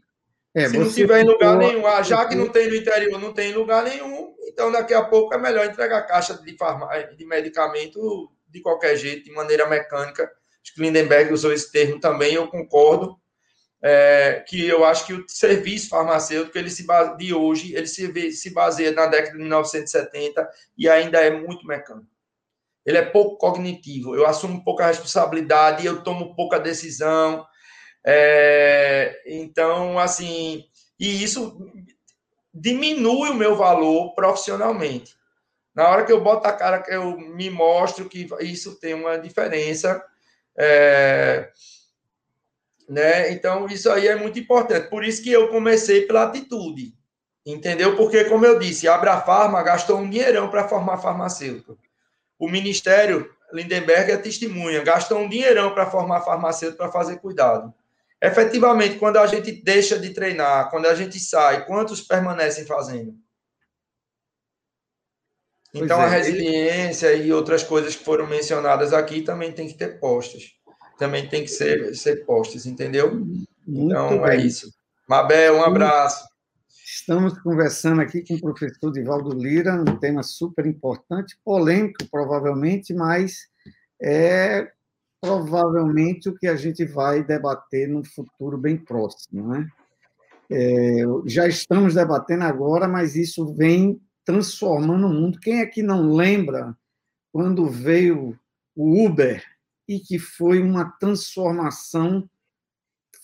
É, 0.54 0.68
se 0.68 0.78
não 0.78 0.88
tiver 0.88 1.20
em 1.20 1.26
lugar 1.26 1.56
nenhum, 1.56 1.86
ah, 1.86 2.00
já 2.02 2.24
que 2.26 2.34
não 2.34 2.48
tem 2.48 2.68
no 2.68 2.76
interior, 2.76 3.20
não 3.20 3.32
tem 3.32 3.50
em 3.50 3.54
lugar 3.54 3.82
nenhum, 3.82 4.34
então 4.46 4.70
daqui 4.70 4.94
a 4.94 5.02
pouco 5.02 5.34
é 5.34 5.38
melhor 5.38 5.66
entregar 5.66 6.06
caixa 6.06 6.34
de, 6.34 6.56
farma, 6.56 6.88
de 7.16 7.26
medicamento 7.26 8.30
de 8.48 8.60
qualquer 8.60 8.96
jeito, 8.96 9.24
de 9.24 9.32
maneira 9.32 9.68
mecânica. 9.68 10.30
Acho 10.62 10.74
que 10.74 10.80
Lindenberg 10.80 11.32
usou 11.32 11.52
esse 11.52 11.70
termo 11.70 11.98
também, 11.98 12.34
eu 12.34 12.46
concordo 12.46 13.18
é, 13.86 14.42
que 14.48 14.66
eu 14.66 14.82
acho 14.82 15.04
que 15.04 15.12
o 15.12 15.28
serviço 15.28 15.90
farmacêutico 15.90 16.56
ele 16.56 16.70
se 16.70 16.86
base, 16.86 17.18
de 17.18 17.34
hoje 17.34 17.74
ele 17.74 17.86
se, 17.86 18.32
se 18.32 18.48
baseia 18.48 18.90
na 18.92 19.04
década 19.04 19.32
de 19.32 19.38
1970 19.38 20.48
e 20.78 20.88
ainda 20.88 21.20
é 21.20 21.30
muito 21.30 21.66
mecânico. 21.66 22.08
Ele 22.86 22.96
é 22.96 23.04
pouco 23.04 23.36
cognitivo. 23.36 24.16
Eu 24.16 24.26
assumo 24.26 24.64
pouca 24.64 24.86
responsabilidade, 24.86 25.84
eu 25.84 26.02
tomo 26.02 26.34
pouca 26.34 26.58
decisão. 26.58 27.46
É, 28.06 29.20
então, 29.26 29.98
assim, 29.98 30.64
e 30.98 31.22
isso 31.22 31.70
diminui 32.54 33.30
o 33.30 33.34
meu 33.34 33.54
valor 33.54 34.14
profissionalmente. 34.14 35.14
Na 35.74 35.90
hora 35.90 36.06
que 36.06 36.12
eu 36.12 36.22
boto 36.22 36.48
a 36.48 36.52
cara, 36.52 36.82
que 36.82 36.90
eu 36.94 37.18
me 37.18 37.50
mostro 37.50 38.08
que 38.08 38.26
isso 38.40 38.80
tem 38.80 38.94
uma 38.94 39.18
diferença. 39.18 40.02
É, 40.56 41.50
né? 42.88 43.32
Então, 43.32 43.66
isso 43.66 43.90
aí 43.90 44.08
é 44.08 44.16
muito 44.16 44.38
importante. 44.38 44.88
Por 44.88 45.04
isso 45.04 45.22
que 45.22 45.30
eu 45.30 45.48
comecei 45.48 46.02
pela 46.02 46.24
atitude. 46.24 46.94
Entendeu? 47.46 47.96
Porque, 47.96 48.24
como 48.24 48.46
eu 48.46 48.58
disse, 48.58 48.88
a 48.88 48.94
Abrafarma 48.94 49.62
gastou 49.62 49.98
um 49.98 50.08
dinheirão 50.08 50.48
para 50.48 50.66
formar 50.66 50.98
farmacêutico. 50.98 51.78
O 52.38 52.48
Ministério, 52.48 53.30
Lindenberg 53.52 54.10
é 54.10 54.16
testemunha, 54.16 54.82
gastou 54.82 55.18
um 55.18 55.28
dinheirão 55.28 55.74
para 55.74 55.90
formar 55.90 56.22
farmacêutico 56.22 56.78
para 56.78 56.90
fazer 56.90 57.18
cuidado. 57.18 57.72
Efetivamente, 58.20 58.98
quando 58.98 59.18
a 59.18 59.26
gente 59.26 59.52
deixa 59.52 59.98
de 59.98 60.10
treinar, 60.10 60.70
quando 60.70 60.86
a 60.86 60.94
gente 60.94 61.20
sai, 61.20 61.66
quantos 61.66 62.00
permanecem 62.00 62.64
fazendo? 62.64 63.14
Então, 65.74 66.00
é. 66.00 66.04
a 66.04 66.08
resiliência 66.08 67.12
e 67.14 67.32
outras 67.32 67.62
coisas 67.62 67.94
que 67.94 68.04
foram 68.04 68.26
mencionadas 68.26 68.94
aqui 68.94 69.20
também 69.20 69.52
tem 69.52 69.68
que 69.68 69.74
ter 69.74 69.98
postas. 69.98 70.54
Também 70.98 71.28
tem 71.28 71.42
que 71.42 71.50
ser, 71.50 71.94
ser 71.94 72.24
postas, 72.24 72.66
entendeu? 72.66 73.14
Muito 73.14 73.48
então, 73.66 74.26
é 74.26 74.30
bem. 74.30 74.40
é 74.40 74.46
isso. 74.46 74.72
Mabel, 75.08 75.56
um 75.56 75.64
abraço. 75.64 76.24
Estamos 76.84 77.38
conversando 77.40 78.00
aqui 78.00 78.24
com 78.26 78.34
o 78.34 78.40
professor 78.40 78.92
Divaldo 78.92 79.36
Lira, 79.36 79.74
um 79.74 79.98
tema 79.98 80.22
super 80.22 80.64
importante, 80.64 81.36
polêmico, 81.44 82.06
provavelmente, 82.10 82.94
mas 82.94 83.48
é 84.00 84.70
provavelmente 85.20 86.28
o 86.28 86.34
que 86.34 86.46
a 86.46 86.56
gente 86.56 86.84
vai 86.84 87.24
debater 87.24 87.88
no 87.88 88.04
futuro 88.04 88.56
bem 88.56 88.76
próximo. 88.76 89.48
Né? 89.48 89.68
É, 90.50 91.02
já 91.26 91.48
estamos 91.48 91.94
debatendo 91.94 92.44
agora, 92.44 92.86
mas 92.86 93.16
isso 93.16 93.54
vem 93.54 94.00
transformando 94.24 95.06
o 95.06 95.12
mundo. 95.12 95.40
Quem 95.40 95.60
é 95.60 95.66
que 95.66 95.82
não 95.82 96.14
lembra 96.14 96.76
quando 97.32 97.66
veio 97.66 98.38
o 98.76 99.04
Uber 99.04 99.42
e 99.88 99.98
que 99.98 100.18
foi 100.18 100.60
uma 100.60 100.90
transformação 100.98 102.28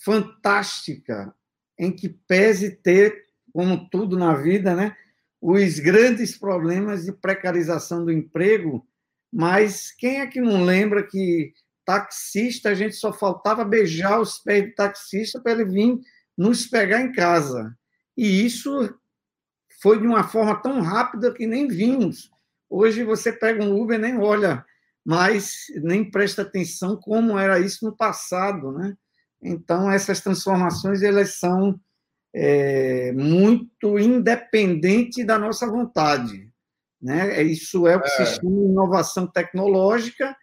fantástica, 0.03 1.33
em 1.77 1.91
que 1.91 2.09
pese 2.09 2.71
ter, 2.71 3.25
como 3.53 3.89
tudo 3.89 4.17
na 4.17 4.35
vida, 4.35 4.75
né, 4.75 4.95
os 5.41 5.79
grandes 5.79 6.37
problemas 6.37 7.05
de 7.05 7.11
precarização 7.11 8.05
do 8.05 8.11
emprego, 8.11 8.87
mas 9.31 9.91
quem 9.91 10.19
é 10.21 10.27
que 10.27 10.39
não 10.39 10.63
lembra 10.63 11.03
que 11.03 11.53
taxista, 11.85 12.69
a 12.69 12.75
gente 12.75 12.95
só 12.95 13.11
faltava 13.11 13.65
beijar 13.65 14.19
os 14.19 14.37
pés 14.39 14.65
do 14.65 14.75
taxista 14.75 15.41
para 15.41 15.53
ele 15.53 15.65
vir 15.65 15.99
nos 16.37 16.67
pegar 16.67 17.01
em 17.01 17.11
casa. 17.11 17.75
E 18.15 18.45
isso 18.45 18.93
foi 19.81 19.99
de 19.99 20.05
uma 20.05 20.23
forma 20.23 20.61
tão 20.61 20.81
rápida 20.81 21.33
que 21.33 21.47
nem 21.47 21.67
vimos. 21.67 22.29
Hoje 22.69 23.03
você 23.03 23.33
pega 23.33 23.63
um 23.63 23.81
Uber 23.81 23.99
nem 23.99 24.17
olha, 24.17 24.65
mas 25.05 25.65
nem 25.83 26.09
presta 26.09 26.43
atenção 26.43 26.95
como 26.95 27.37
era 27.37 27.59
isso 27.59 27.85
no 27.85 27.95
passado, 27.95 28.71
né? 28.71 28.95
Então 29.41 29.91
essas 29.91 30.21
transformações 30.21 31.01
elas 31.01 31.39
são 31.39 31.79
é, 32.33 33.11
muito 33.13 33.97
independentes 33.97 35.25
da 35.25 35.37
nossa 35.37 35.67
vontade, 35.67 36.51
né? 37.01 37.41
Isso 37.43 37.87
é 37.87 37.97
o 37.97 38.01
que 38.01 38.07
é. 38.07 38.25
se 38.25 38.35
chama 38.35 38.63
inovação 38.63 39.25
tecnológica, 39.27 40.35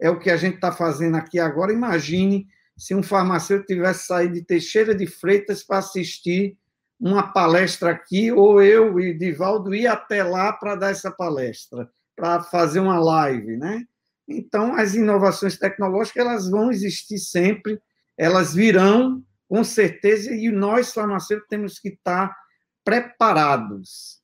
é 0.00 0.08
o 0.08 0.18
que 0.18 0.30
a 0.30 0.36
gente 0.36 0.56
está 0.56 0.72
fazendo 0.72 1.16
aqui 1.16 1.38
agora. 1.38 1.72
Imagine 1.72 2.46
se 2.76 2.94
um 2.94 3.02
farmacêutico 3.02 3.72
tivesse 3.72 4.06
saído 4.06 4.34
de 4.34 4.42
Teixeira 4.42 4.94
de 4.94 5.06
Freitas 5.06 5.62
para 5.62 5.78
assistir 5.78 6.56
uma 6.98 7.32
palestra 7.32 7.90
aqui, 7.90 8.32
ou 8.32 8.62
eu 8.62 8.98
e 9.00 9.12
Divaldo 9.12 9.74
ir 9.74 9.86
até 9.86 10.22
lá 10.22 10.52
para 10.52 10.76
dar 10.76 10.90
essa 10.90 11.10
palestra, 11.10 11.88
para 12.16 12.42
fazer 12.42 12.80
uma 12.80 12.98
live, 12.98 13.56
né? 13.56 13.84
Então, 14.28 14.74
as 14.74 14.94
inovações 14.94 15.58
tecnológicas 15.58 16.24
elas 16.24 16.50
vão 16.50 16.70
existir 16.70 17.18
sempre, 17.18 17.78
elas 18.16 18.54
virão, 18.54 19.22
com 19.48 19.62
certeza, 19.62 20.34
e 20.34 20.50
nós, 20.50 20.92
farmacêuticos, 20.92 21.48
temos 21.48 21.78
que 21.78 21.88
estar 21.88 22.34
preparados. 22.82 24.20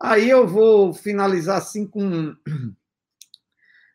Aí 0.00 0.28
eu 0.28 0.46
vou 0.46 0.92
finalizar 0.92 1.58
assim 1.58 1.86
com 1.86 2.34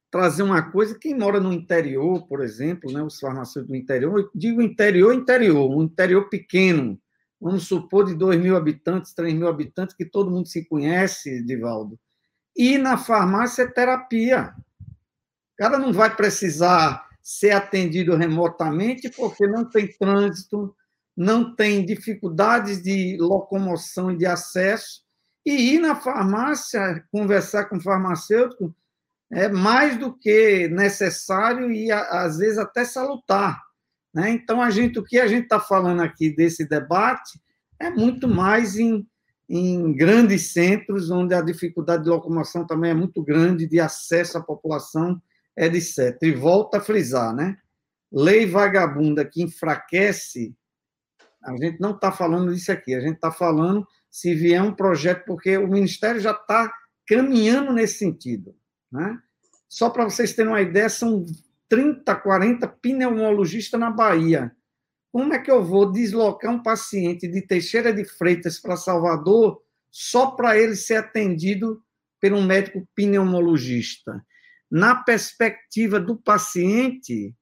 trazer 0.10 0.44
uma 0.44 0.72
coisa, 0.72 0.98
quem 0.98 1.18
mora 1.18 1.40
no 1.40 1.52
interior, 1.52 2.26
por 2.28 2.42
exemplo, 2.42 2.92
né, 2.92 3.02
os 3.02 3.20
farmacêuticos 3.20 3.68
do 3.68 3.76
interior, 3.76 4.20
eu 4.20 4.30
digo 4.34 4.62
interior, 4.62 5.14
interior, 5.14 5.70
um 5.70 5.84
interior 5.84 6.30
pequeno, 6.30 7.00
vamos 7.40 7.68
supor, 7.68 8.06
de 8.06 8.16
2 8.16 8.40
mil 8.40 8.56
habitantes, 8.56 9.14
3 9.14 9.34
mil 9.34 9.48
habitantes, 9.48 9.96
que 9.96 10.06
todo 10.06 10.32
mundo 10.32 10.48
se 10.48 10.66
conhece, 10.66 11.44
Divaldo. 11.44 12.00
E 12.56 12.78
na 12.78 12.98
farmácia 12.98 13.64
é 13.64 13.68
terapia. 13.68 14.54
Cara 15.58 15.78
não 15.78 15.92
vai 15.92 16.16
precisar 16.16 17.08
ser 17.22 17.52
atendido 17.52 18.16
remotamente 18.16 19.10
porque 19.10 19.46
não 19.48 19.66
tem 19.70 19.88
trânsito, 19.98 20.74
não 21.16 21.56
tem 21.56 21.86
dificuldades 21.86 22.82
de 22.82 23.18
locomoção 23.20 24.12
e 24.12 24.18
de 24.18 24.26
acesso. 24.26 25.02
E 25.46 25.74
ir 25.76 25.80
na 25.80 25.96
farmácia, 25.96 27.04
conversar 27.12 27.66
com 27.66 27.78
o 27.78 27.82
farmacêutico, 27.82 28.74
é 29.32 29.50
mais 29.50 29.98
do 29.98 30.14
que 30.14 30.68
necessário 30.70 31.72
e, 31.72 31.92
às 31.92 32.38
vezes, 32.38 32.58
até 32.58 32.86
salutar. 32.86 33.62
Né? 34.14 34.30
Então, 34.30 34.62
a 34.62 34.70
gente, 34.70 35.00
o 35.00 35.04
que 35.04 35.20
a 35.20 35.28
gente 35.28 35.44
está 35.44 35.60
falando 35.60 36.02
aqui 36.02 36.30
desse 36.30 36.68
debate 36.68 37.40
é 37.80 37.90
muito 37.90 38.28
mais 38.28 38.78
em, 38.78 39.08
em 39.50 39.94
grandes 39.94 40.54
centros, 40.54 41.12
onde 41.12 41.34
a 41.34 41.42
dificuldade 41.42 42.04
de 42.04 42.10
locomoção 42.10 42.66
também 42.66 42.92
é 42.92 42.96
muito 42.96 43.22
grande, 43.24 43.68
de 43.68 43.80
acesso 43.80 44.38
à 44.38 44.42
população, 44.42 45.22
etc. 45.58 46.18
E 46.22 46.32
volta 46.32 46.78
a 46.78 46.82
frisar, 46.82 47.34
né? 47.34 47.58
Lei 48.12 48.46
vagabunda 48.46 49.26
que 49.26 49.42
enfraquece, 49.42 50.56
a 51.44 51.52
gente 51.58 51.80
não 51.80 51.92
está 51.92 52.12
falando 52.12 52.54
disso 52.54 52.72
aqui, 52.72 52.94
a 52.94 53.02
gente 53.02 53.16
está 53.16 53.32
falando 53.32 53.86
se 54.10 54.34
vier 54.34 54.62
um 54.62 54.74
projeto, 54.74 55.26
porque 55.26 55.58
o 55.58 55.68
Ministério 55.68 56.22
já 56.22 56.32
está 56.32 56.72
caminhando 57.06 57.74
nesse 57.74 58.00
sentido. 58.00 58.56
Né? 58.92 59.18
Só 59.68 59.90
para 59.90 60.06
vocês 60.06 60.34
terem 60.34 60.52
uma 60.52 60.62
ideia, 60.62 60.90
são 60.90 61.26
30, 61.70 62.16
40 62.16 62.68
pneumologistas 62.68 63.80
na 63.80 63.92
Bahia. 63.92 64.52
Como 65.12 65.34
é 65.34 65.40
que 65.40 65.52
eu 65.52 65.64
vou 65.64 65.92
deslocar 65.92 66.52
um 66.54 66.62
paciente 66.62 67.28
de 67.28 67.42
Teixeira 67.42 67.94
de 67.94 68.06
Freitas 68.06 68.60
para 68.60 68.78
Salvador 68.78 69.62
só 69.92 70.32
para 70.32 70.58
ele 70.58 70.76
ser 70.76 70.96
atendido 70.96 71.82
por 72.22 72.34
um 72.34 72.46
médico 72.46 72.88
pneumologista? 72.96 74.24
Na 74.70 74.96
perspectiva 74.96 76.00
do 76.00 76.16
paciente, 76.16 77.34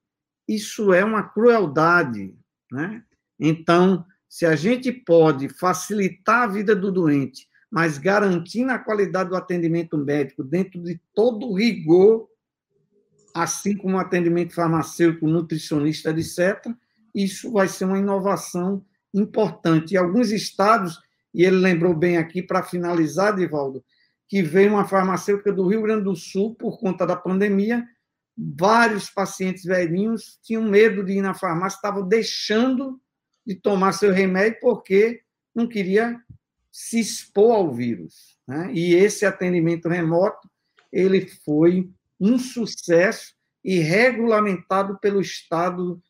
isso 0.47 0.93
é 0.93 1.03
uma 1.03 1.23
crueldade, 1.23 2.35
né? 2.71 3.03
Então, 3.39 4.05
se 4.29 4.45
a 4.45 4.55
gente 4.55 4.91
pode 4.91 5.49
facilitar 5.49 6.43
a 6.43 6.47
vida 6.47 6.75
do 6.75 6.91
doente, 6.91 7.47
mas 7.71 7.97
garantindo 7.97 8.71
a 8.71 8.79
qualidade 8.79 9.29
do 9.29 9.35
atendimento 9.35 9.97
médico 9.97 10.43
dentro 10.43 10.81
de 10.81 10.99
todo 11.13 11.47
o 11.47 11.55
rigor 11.55 12.27
assim 13.35 13.75
como 13.75 13.97
atendimento 13.97 14.55
farmacêutico, 14.55 15.27
nutricionista, 15.27 16.09
etc., 16.11 16.73
isso 17.13 17.51
vai 17.51 17.67
ser 17.67 17.83
uma 17.83 17.99
inovação 17.99 18.81
importante. 19.13 19.93
E 19.93 19.97
alguns 19.97 20.31
estados, 20.31 21.01
e 21.33 21.43
ele 21.43 21.57
lembrou 21.57 21.93
bem 21.93 22.17
aqui, 22.17 22.41
para 22.41 22.63
finalizar, 22.63 23.35
Divaldo, 23.35 23.83
que 24.27 24.41
veio 24.41 24.71
uma 24.71 24.87
farmacêutica 24.87 25.51
do 25.51 25.67
Rio 25.67 25.81
Grande 25.81 26.03
do 26.03 26.15
Sul 26.15 26.55
por 26.55 26.79
conta 26.79 27.05
da 27.05 27.15
pandemia, 27.15 27.85
vários 28.37 29.09
pacientes 29.09 29.63
velhinhos 29.63 30.39
tinham 30.43 30.63
medo 30.63 31.03
de 31.03 31.13
ir 31.13 31.21
na 31.21 31.33
farmácia, 31.33 31.77
estavam 31.77 32.07
deixando 32.07 32.99
de 33.45 33.55
tomar 33.55 33.93
seu 33.93 34.11
remédio 34.11 34.59
porque 34.59 35.21
não 35.53 35.67
queria 35.67 36.19
se 36.71 36.99
expor 36.99 37.55
ao 37.55 37.73
vírus. 37.73 38.37
Né? 38.47 38.71
E 38.73 38.95
esse 38.95 39.25
atendimento 39.25 39.87
remoto, 39.87 40.49
ele 40.91 41.27
foi 41.45 41.89
um 42.19 42.37
sucesso 42.37 43.33
e 43.63 43.79
regulamentado 43.79 44.97
pelo 44.99 45.21
Estado, 45.21 46.01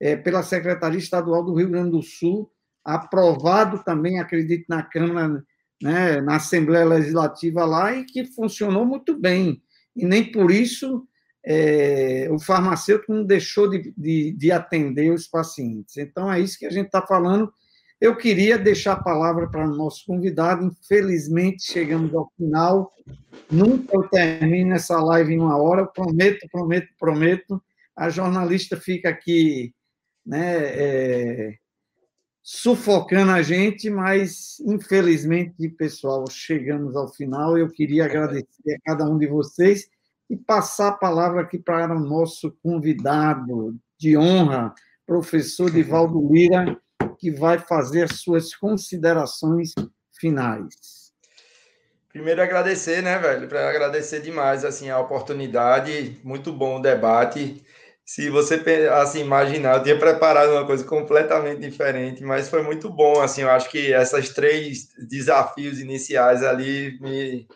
é, 0.00 0.16
pela 0.16 0.42
Secretaria 0.42 0.98
Estadual 0.98 1.44
do 1.44 1.54
Rio 1.54 1.70
Grande 1.70 1.92
do 1.92 2.02
Sul, 2.02 2.50
aprovado 2.84 3.82
também, 3.84 4.18
acredito, 4.18 4.64
na 4.68 4.82
Câmara, 4.82 5.44
né, 5.82 6.20
na 6.20 6.36
Assembleia 6.36 6.84
Legislativa 6.84 7.64
lá, 7.64 7.94
e 7.94 8.04
que 8.04 8.24
funcionou 8.24 8.84
muito 8.84 9.18
bem. 9.18 9.62
E 9.94 10.04
nem 10.04 10.30
por 10.30 10.50
isso 10.50 11.06
é, 11.44 12.28
o 12.30 12.38
farmacêutico 12.38 13.12
não 13.12 13.24
deixou 13.24 13.68
de, 13.68 13.92
de, 13.96 14.32
de 14.32 14.52
atender 14.52 15.12
os 15.12 15.26
pacientes. 15.26 15.96
Então, 15.96 16.32
é 16.32 16.40
isso 16.40 16.58
que 16.58 16.66
a 16.66 16.70
gente 16.70 16.86
está 16.86 17.02
falando 17.02 17.52
eu 18.00 18.16
queria 18.16 18.56
deixar 18.56 18.92
a 18.92 19.02
palavra 19.02 19.48
para 19.48 19.66
o 19.66 19.74
nosso 19.74 20.06
convidado. 20.06 20.64
Infelizmente, 20.64 21.64
chegamos 21.64 22.14
ao 22.14 22.30
final. 22.36 22.92
Nunca 23.50 23.96
eu 23.96 24.08
termino 24.08 24.74
essa 24.74 25.00
live 25.00 25.34
em 25.34 25.40
uma 25.40 25.56
hora. 25.60 25.82
Eu 25.82 25.88
prometo, 25.88 26.46
prometo, 26.50 26.88
prometo. 26.96 27.62
A 27.96 28.08
jornalista 28.08 28.76
fica 28.76 29.08
aqui 29.08 29.74
né, 30.24 30.58
é, 30.64 31.54
sufocando 32.50 33.30
a 33.30 33.42
gente, 33.42 33.90
mas, 33.90 34.58
infelizmente, 34.60 35.68
pessoal, 35.68 36.24
chegamos 36.30 36.96
ao 36.96 37.06
final. 37.12 37.58
Eu 37.58 37.68
queria 37.68 38.06
agradecer 38.06 38.74
a 38.74 38.80
cada 38.86 39.04
um 39.04 39.18
de 39.18 39.26
vocês 39.26 39.86
e 40.30 40.34
passar 40.34 40.88
a 40.88 40.92
palavra 40.92 41.42
aqui 41.42 41.58
para 41.58 41.94
o 41.94 42.00
nosso 42.00 42.50
convidado 42.62 43.76
de 43.98 44.16
honra, 44.16 44.72
professor 45.06 45.70
Divaldo 45.70 46.26
Lira 46.32 46.80
que 47.18 47.30
vai 47.30 47.58
fazer 47.58 48.10
suas 48.10 48.54
considerações 48.54 49.74
finais. 50.18 51.12
Primeiro 52.08 52.40
agradecer, 52.40 53.02
né, 53.02 53.18
velho? 53.18 53.46
Para 53.46 53.68
agradecer 53.68 54.22
demais 54.22 54.64
assim 54.64 54.88
a 54.88 54.98
oportunidade, 54.98 56.18
muito 56.24 56.50
bom 56.50 56.78
o 56.78 56.82
debate. 56.82 57.62
Se 58.08 58.30
você 58.30 58.54
assim 58.90 59.20
imaginar, 59.20 59.76
eu 59.76 59.82
tinha 59.82 59.98
preparado 59.98 60.52
uma 60.52 60.64
coisa 60.64 60.82
completamente 60.82 61.60
diferente, 61.60 62.24
mas 62.24 62.48
foi 62.48 62.62
muito 62.62 62.88
bom, 62.88 63.20
assim, 63.20 63.42
eu 63.42 63.50
acho 63.50 63.68
que 63.68 63.92
essas 63.92 64.30
três 64.30 64.88
desafios 65.06 65.78
iniciais 65.78 66.42
ali 66.42 66.98
me, 67.02 67.46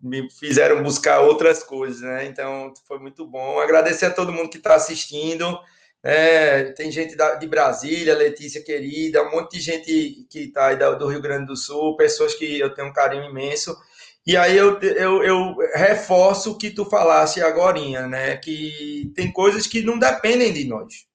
me 0.00 0.30
fizeram 0.30 0.82
buscar 0.82 1.20
outras 1.20 1.62
coisas, 1.62 2.00
né? 2.00 2.24
Então 2.24 2.72
foi 2.88 2.98
muito 3.00 3.26
bom. 3.26 3.60
Agradecer 3.60 4.06
a 4.06 4.10
todo 4.10 4.32
mundo 4.32 4.48
que 4.48 4.56
está 4.56 4.76
assistindo. 4.76 5.58
É, 6.02 6.72
tem 6.72 6.90
gente 6.90 7.14
da, 7.14 7.34
de 7.34 7.46
Brasília, 7.46 8.16
Letícia 8.16 8.64
querida, 8.64 9.22
um 9.22 9.30
monte 9.30 9.58
de 9.58 9.60
gente 9.60 10.26
que 10.30 10.44
está 10.44 10.68
aí 10.68 10.76
do 10.76 11.06
Rio 11.06 11.20
Grande 11.20 11.44
do 11.44 11.54
Sul, 11.54 11.98
pessoas 11.98 12.34
que 12.34 12.58
eu 12.58 12.72
tenho 12.72 12.88
um 12.88 12.94
carinho 12.94 13.28
imenso. 13.28 13.76
E 14.24 14.36
aí 14.36 14.56
eu, 14.56 14.78
eu, 14.80 15.22
eu 15.24 15.56
reforço 15.74 16.52
o 16.52 16.58
que 16.58 16.70
tu 16.70 16.84
falaste 16.84 17.42
agora, 17.42 18.06
né? 18.06 18.36
Que 18.36 19.12
tem 19.16 19.32
coisas 19.32 19.66
que 19.66 19.82
não 19.82 19.98
dependem 19.98 20.52
de 20.52 20.64
nós. 20.64 21.06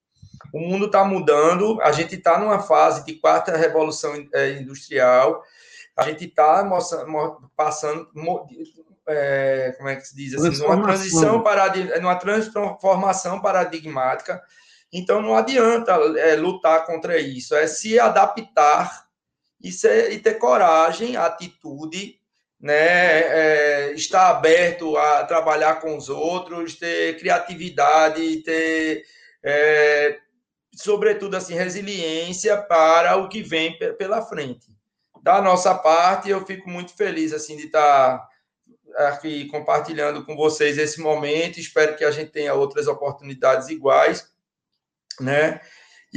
O 0.53 0.59
mundo 0.59 0.87
está 0.87 1.05
mudando, 1.05 1.81
a 1.81 1.91
gente 1.91 2.15
está 2.15 2.37
numa 2.37 2.59
fase 2.59 3.05
de 3.05 3.13
quarta 3.15 3.55
revolução 3.55 4.13
é, 4.33 4.51
industrial, 4.53 5.43
a 5.95 6.03
gente 6.03 6.25
está 6.25 6.69
passando, 7.55 8.09
é, 9.07 9.73
como 9.77 9.89
é 9.89 9.95
que 9.95 10.07
se 10.07 10.15
diz 10.15 10.33
assim, 10.33 10.61
numa 10.61 10.83
transição 10.83 11.41
paradig... 11.41 11.99
numa 11.99 12.15
transformação 12.15 13.41
paradigmática. 13.41 14.41
Então 14.91 15.21
não 15.21 15.35
adianta 15.35 15.93
é, 16.17 16.35
lutar 16.35 16.85
contra 16.85 17.17
isso, 17.17 17.55
é 17.55 17.67
se 17.67 17.99
adaptar 17.99 19.07
e, 19.61 19.71
ser, 19.71 20.11
e 20.11 20.19
ter 20.19 20.35
coragem, 20.35 21.17
atitude 21.17 22.16
né, 22.59 22.75
é, 22.75 23.93
estar 23.93 24.29
aberto 24.29 24.97
a 24.97 25.23
trabalhar 25.25 25.79
com 25.79 25.95
os 25.95 26.09
outros, 26.09 26.75
ter 26.75 27.17
criatividade, 27.17 28.37
ter, 28.37 29.03
é, 29.43 30.17
sobretudo, 30.75 31.37
assim, 31.37 31.53
resiliência 31.53 32.57
para 32.57 33.17
o 33.17 33.29
que 33.29 33.41
vem 33.41 33.77
pela 33.97 34.21
frente. 34.21 34.75
Da 35.21 35.41
nossa 35.41 35.75
parte, 35.75 36.29
eu 36.29 36.45
fico 36.45 36.69
muito 36.69 36.95
feliz 36.95 37.33
assim 37.33 37.57
de 37.57 37.65
estar 37.65 38.25
aqui 38.95 39.45
compartilhando 39.49 40.25
com 40.25 40.35
vocês 40.35 40.77
esse 40.77 40.99
momento. 41.01 41.59
Espero 41.59 41.95
que 41.95 42.03
a 42.03 42.11
gente 42.11 42.31
tenha 42.31 42.53
outras 42.53 42.87
oportunidades 42.87 43.67
iguais, 43.67 44.31
né? 45.19 45.59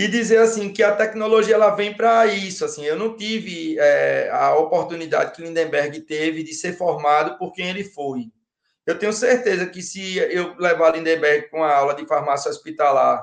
E 0.00 0.08
dizer 0.08 0.38
assim 0.38 0.72
que 0.72 0.82
a 0.82 0.96
tecnologia 0.96 1.54
ela 1.54 1.74
vem 1.74 1.92
para 1.92 2.24
isso. 2.24 2.64
Assim, 2.64 2.82
eu 2.82 2.96
não 2.96 3.14
tive 3.14 3.78
é, 3.78 4.30
a 4.32 4.56
oportunidade 4.56 5.32
que 5.32 5.42
Lindenberg 5.42 6.00
teve 6.00 6.42
de 6.42 6.54
ser 6.54 6.74
formado 6.74 7.36
por 7.36 7.52
quem 7.52 7.68
ele 7.68 7.84
foi. 7.84 8.30
Eu 8.86 8.98
tenho 8.98 9.12
certeza 9.12 9.66
que 9.66 9.82
se 9.82 10.16
eu 10.16 10.56
levar 10.58 10.96
Lindenberg 10.96 11.50
com 11.50 11.62
a 11.62 11.76
aula 11.76 11.94
de 11.94 12.06
farmácia 12.06 12.50
hospitalar, 12.50 13.22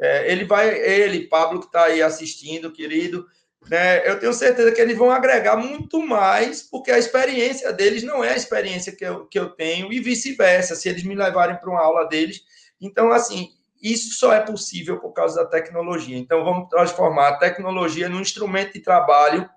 é, 0.00 0.32
ele 0.32 0.44
vai, 0.44 0.76
ele, 0.76 1.28
Pablo 1.28 1.60
que 1.60 1.66
está 1.66 1.84
aí 1.84 2.02
assistindo, 2.02 2.72
querido, 2.72 3.24
né, 3.70 4.02
eu 4.10 4.18
tenho 4.18 4.32
certeza 4.32 4.72
que 4.72 4.80
eles 4.80 4.98
vão 4.98 5.12
agregar 5.12 5.56
muito 5.56 6.04
mais, 6.04 6.60
porque 6.60 6.90
a 6.90 6.98
experiência 6.98 7.72
deles 7.72 8.02
não 8.02 8.24
é 8.24 8.32
a 8.32 8.36
experiência 8.36 8.90
que 8.90 9.04
eu, 9.04 9.26
que 9.26 9.38
eu 9.38 9.50
tenho, 9.50 9.92
e 9.92 10.00
vice-versa, 10.00 10.74
se 10.74 10.88
eles 10.88 11.04
me 11.04 11.14
levarem 11.14 11.54
para 11.54 11.70
uma 11.70 11.80
aula 11.80 12.08
deles. 12.08 12.40
Então, 12.80 13.12
assim, 13.12 13.55
isso 13.82 14.18
só 14.18 14.32
é 14.32 14.40
possível 14.40 14.98
por 14.98 15.12
causa 15.12 15.42
da 15.42 15.48
tecnologia. 15.48 16.16
Então, 16.16 16.44
vamos 16.44 16.68
transformar 16.68 17.28
a 17.28 17.36
tecnologia 17.36 18.08
num 18.08 18.20
instrumento 18.20 18.74
de 18.74 18.80
trabalho 18.80 19.48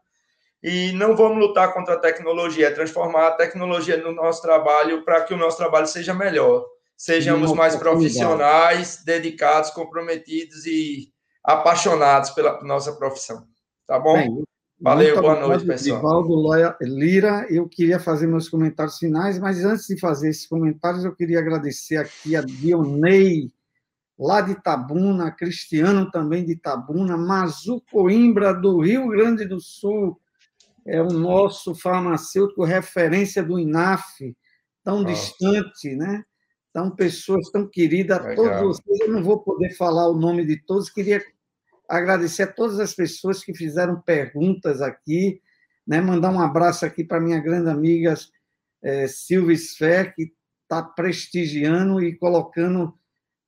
e 0.61 0.91
não 0.91 1.15
vamos 1.15 1.37
lutar 1.39 1.73
contra 1.73 1.93
a 1.93 1.99
tecnologia, 1.99 2.67
é 2.67 2.71
transformar 2.71 3.27
a 3.27 3.31
tecnologia 3.31 3.97
no 3.97 4.11
nosso 4.11 4.41
trabalho 4.41 5.03
para 5.05 5.21
que 5.21 5.33
o 5.33 5.37
nosso 5.37 5.57
trabalho 5.57 5.87
seja 5.87 6.13
melhor. 6.13 6.65
Sejamos 6.97 7.53
mais 7.53 7.77
profissionais, 7.77 9.01
dedicados, 9.05 9.69
comprometidos 9.69 10.65
e 10.65 11.13
apaixonados 11.41 12.31
pela 12.31 12.61
nossa 12.61 12.91
profissão. 12.93 13.45
Tá 13.87 13.97
bom? 13.97 14.15
Bem, 14.15 14.43
Valeu, 14.81 15.21
boa 15.21 15.39
noite, 15.39 15.65
pessoal. 15.65 16.01
Valdo 16.01 16.35
Lira, 16.81 17.45
eu 17.49 17.67
queria 17.67 17.99
fazer 17.99 18.27
meus 18.27 18.47
comentários 18.47 18.97
finais, 18.97 19.39
mas 19.39 19.63
antes 19.63 19.87
de 19.87 19.97
fazer 19.97 20.29
esses 20.29 20.45
comentários, 20.45 21.05
eu 21.05 21.15
queria 21.15 21.39
agradecer 21.39 21.97
aqui 21.97 22.35
a 22.35 22.41
Dionei 22.41 23.49
lá 24.19 24.41
de 24.41 24.51
Itabuna, 24.51 25.31
Cristiano 25.31 26.11
também 26.11 26.45
de 26.45 26.51
Itabuna, 26.51 27.15
Mazu 27.15 27.81
Coimbra, 27.89 28.53
do 28.53 28.81
Rio 28.81 29.07
Grande 29.07 29.45
do 29.45 29.61
Sul, 29.61 30.19
é 30.85 31.01
o 31.01 31.09
nosso 31.09 31.73
farmacêutico 31.73 32.65
referência 32.65 33.41
do 33.41 33.57
INAF, 33.57 34.35
tão 34.83 35.03
Nossa. 35.03 35.13
distante, 35.13 35.95
né? 35.95 36.25
São 36.73 36.91
pessoas 36.91 37.49
tão 37.49 37.67
queridas, 37.67 38.21
Legal. 38.21 38.35
todos 38.35 38.79
vocês, 38.79 38.99
eu 38.99 39.11
não 39.11 39.23
vou 39.23 39.39
poder 39.39 39.75
falar 39.75 40.09
o 40.09 40.17
nome 40.17 40.45
de 40.45 40.57
todos, 40.57 40.89
queria 40.89 41.23
agradecer 41.87 42.43
a 42.43 42.51
todas 42.51 42.79
as 42.79 42.93
pessoas 42.93 43.43
que 43.43 43.53
fizeram 43.53 44.01
perguntas 44.01 44.81
aqui, 44.81 45.41
né? 45.87 46.01
mandar 46.01 46.29
um 46.29 46.39
abraço 46.39 46.85
aqui 46.85 47.03
para 47.03 47.19
minha 47.19 47.39
grande 47.39 47.69
amiga 47.69 48.13
é, 48.83 49.07
Silvia 49.07 49.55
Sfer, 49.55 50.13
que 50.13 50.31
está 50.63 50.83
prestigiando 50.83 52.01
e 52.01 52.15
colocando 52.15 52.93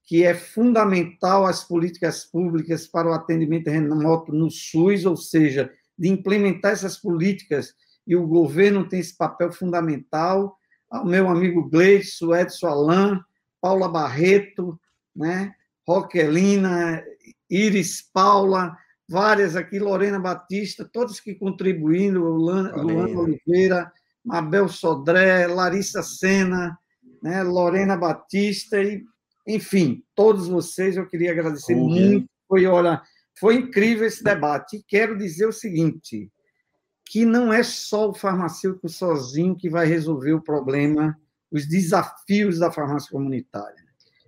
que 0.04 0.24
é 0.24 0.34
fundamental 0.34 1.46
as 1.46 1.64
políticas 1.64 2.26
públicas 2.26 2.88
para 2.88 3.10
o 3.10 3.14
atendimento 3.14 3.70
remoto 3.70 4.34
no 4.34 4.50
SUS, 4.50 5.06
ou 5.06 5.16
seja, 5.16 5.72
de 5.98 6.10
implementar 6.10 6.72
essas 6.72 6.98
políticas, 6.98 7.74
e 8.06 8.16
o 8.16 8.28
governo 8.28 8.88
tem 8.88 9.00
esse 9.00 9.16
papel 9.16 9.52
fundamental. 9.52 10.58
Ao 10.90 11.06
meu 11.06 11.30
amigo 11.30 11.70
Gleison, 11.70 12.36
Edson 12.36 12.68
Alain, 12.68 13.20
Paula 13.62 13.88
Barreto, 13.88 14.80
né? 15.16 15.54
Roquelina, 15.88 17.04
Iris 17.50 18.02
Paula, 18.02 18.76
várias 19.08 19.56
aqui, 19.56 19.80
Lorena 19.80 20.20
Batista, 20.20 20.90
todos 20.92 21.20
que 21.20 21.36
contribuindo, 21.36 22.24
Luana, 22.24 22.76
Luana 22.76 23.20
Oliveira, 23.20 23.92
Mabel 24.24 24.68
Sodré, 24.68 25.48
Larissa 25.48 26.02
Sena, 26.02 26.78
né? 27.22 27.44
Lorena 27.44 27.96
Batista 27.96 28.82
e 28.82 29.04
enfim, 29.48 30.04
todos 30.16 30.48
vocês, 30.48 30.98
eu 30.98 31.08
queria 31.08 31.32
agradecer 31.32 31.76
muito. 31.76 32.30
Foi, 32.48 32.66
olha, 32.66 33.02
foi 33.40 33.56
incrível 33.56 34.06
esse 34.06 34.24
debate. 34.24 34.78
E 34.78 34.84
quero 34.84 35.18
dizer 35.18 35.48
o 35.48 35.54
seguinte: 35.54 36.32
que 37.06 37.26
não 37.26 37.52
é 37.52 37.64
só 37.64 38.10
o 38.10 38.14
farmacêutico 38.14 38.88
sozinho 38.88 39.56
que 39.56 39.70
vai 39.70 39.86
resolver 39.86 40.34
o 40.34 40.42
problema, 40.42 41.20
os 41.52 41.68
desafios 41.68 42.60
da 42.60 42.72
farmácia 42.72 43.12
comunitária. 43.12 43.84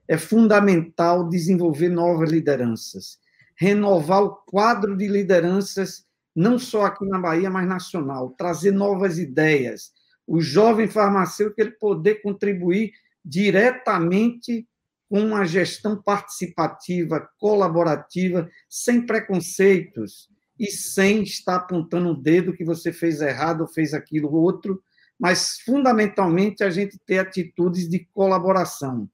É 0.08 0.18
fundamental 0.18 1.30
desenvolver 1.30 1.90
novas 1.90 2.30
lideranças, 2.30 3.20
renovar 3.56 4.24
o 4.24 4.36
quadro 4.36 4.98
de 4.98 5.08
lideranças, 5.08 6.06
não 6.36 6.60
só 6.60 6.86
aqui 6.86 7.06
na 7.06 7.20
Bahia, 7.20 7.50
mas 7.50 7.68
nacional, 7.68 8.32
trazer 8.32 8.72
novas 8.72 9.18
ideias. 9.18 9.94
O 10.28 10.42
jovem 10.42 10.88
farmacêutico 10.88 11.62
ele 11.62 11.72
poder 11.72 12.22
contribuir 12.22 12.92
diretamente 13.24 14.68
uma 15.14 15.46
gestão 15.46 16.02
participativa, 16.02 17.30
colaborativa, 17.38 18.50
sem 18.68 19.06
preconceitos 19.06 20.28
e 20.60 20.72
sem 20.72 21.22
estar 21.22 21.58
apontando 21.58 22.10
o 22.10 22.20
dedo 22.20 22.52
que 22.52 22.66
você 22.66 22.92
fez 22.92 23.22
errado 23.22 23.62
ou 23.62 23.68
fez 23.68 23.94
aquilo 23.94 24.34
outro, 24.34 24.82
mas 25.20 25.60
fundamentalmente 25.64 26.64
a 26.64 26.72
gente 26.72 26.98
ter 27.06 27.20
atitudes 27.20 27.88
de 27.88 28.08
colaboração. 28.12 29.08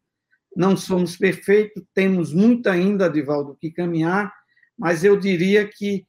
Não 0.56 0.78
somos 0.78 1.18
perfeitos, 1.18 1.84
temos 1.94 2.34
muito 2.34 2.68
ainda, 2.68 3.08
Adivaldo, 3.08 3.58
que 3.60 3.70
caminhar, 3.70 4.34
mas 4.78 5.04
eu 5.04 5.20
diria 5.20 5.68
que 5.68 6.08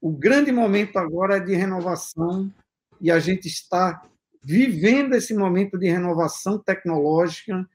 o 0.00 0.10
grande 0.10 0.50
momento 0.50 0.96
agora 0.96 1.36
é 1.36 1.40
de 1.40 1.54
renovação 1.54 2.50
e 2.98 3.10
a 3.10 3.18
gente 3.18 3.46
está 3.46 4.00
vivendo 4.42 5.12
esse 5.12 5.34
momento 5.34 5.76
de 5.78 5.86
renovação 5.90 6.58
tecnológica 6.58 7.68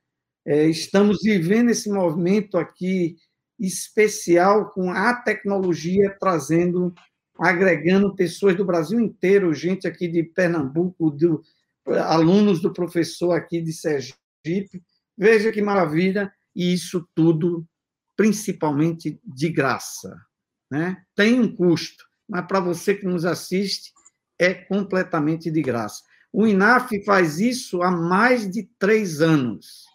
é, 0.46 0.68
estamos 0.68 1.20
vivendo 1.24 1.70
esse 1.70 1.90
movimento 1.90 2.58
aqui 2.58 3.16
especial 3.60 4.72
com 4.72 4.92
a 4.92 5.14
tecnologia 5.16 6.16
trazendo, 6.20 6.94
agregando 7.40 8.16
pessoas 8.16 8.56
do 8.56 8.66
Brasil 8.66 9.00
inteiro, 9.00 9.54
gente 9.54 9.88
aqui 9.88 10.08
de 10.08 10.24
Pernambuco, 10.24 11.10
do, 11.10 11.42
alunos 11.86 12.62
do 12.62 12.74
professor 12.74 13.32
aqui 13.32 13.62
de 13.62 13.72
Sergipe. 13.72 14.84
Veja 15.18 15.52
que 15.52 15.62
maravilha, 15.62 16.34
e 16.56 16.74
isso 16.74 17.08
tudo 17.16 17.66
principalmente 18.16 19.20
de 19.24 19.50
graça. 19.50 20.16
Né? 20.70 21.02
Tem 21.16 21.40
um 21.40 21.56
custo, 21.56 22.04
mas 22.28 22.46
para 22.48 22.60
você 22.60 22.96
que 22.96 23.06
nos 23.06 23.26
assiste, 23.26 23.92
é 24.40 24.54
completamente 24.54 25.50
de 25.50 25.62
graça. 25.62 26.04
O 26.32 26.48
INAF 26.48 27.04
faz 27.06 27.40
isso 27.40 27.82
há 27.84 27.92
mais 27.92 28.50
de 28.50 28.64
três 28.80 29.22
anos. 29.22 29.86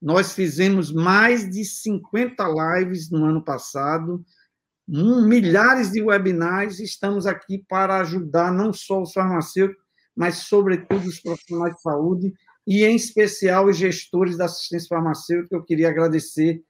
Nós 0.00 0.32
fizemos 0.32 0.92
mais 0.92 1.48
de 1.48 1.64
50 1.64 2.44
lives 2.48 3.10
no 3.10 3.24
ano 3.24 3.42
passado, 3.42 4.24
milhares 4.86 5.90
de 5.90 6.02
webinars. 6.02 6.78
Estamos 6.78 7.26
aqui 7.26 7.64
para 7.68 8.00
ajudar 8.00 8.52
não 8.52 8.72
só 8.72 9.02
os 9.02 9.12
farmacêuticos, 9.12 9.84
mas, 10.14 10.38
sobretudo, 10.38 11.06
os 11.06 11.20
profissionais 11.20 11.74
de 11.74 11.82
saúde 11.82 12.32
e, 12.66 12.84
em 12.84 12.96
especial, 12.96 13.66
os 13.66 13.76
gestores 13.76 14.36
da 14.36 14.46
assistência 14.46 14.88
farmacêutica. 14.88 15.56
Eu 15.56 15.62
queria 15.62 15.88
agradecer 15.88 16.62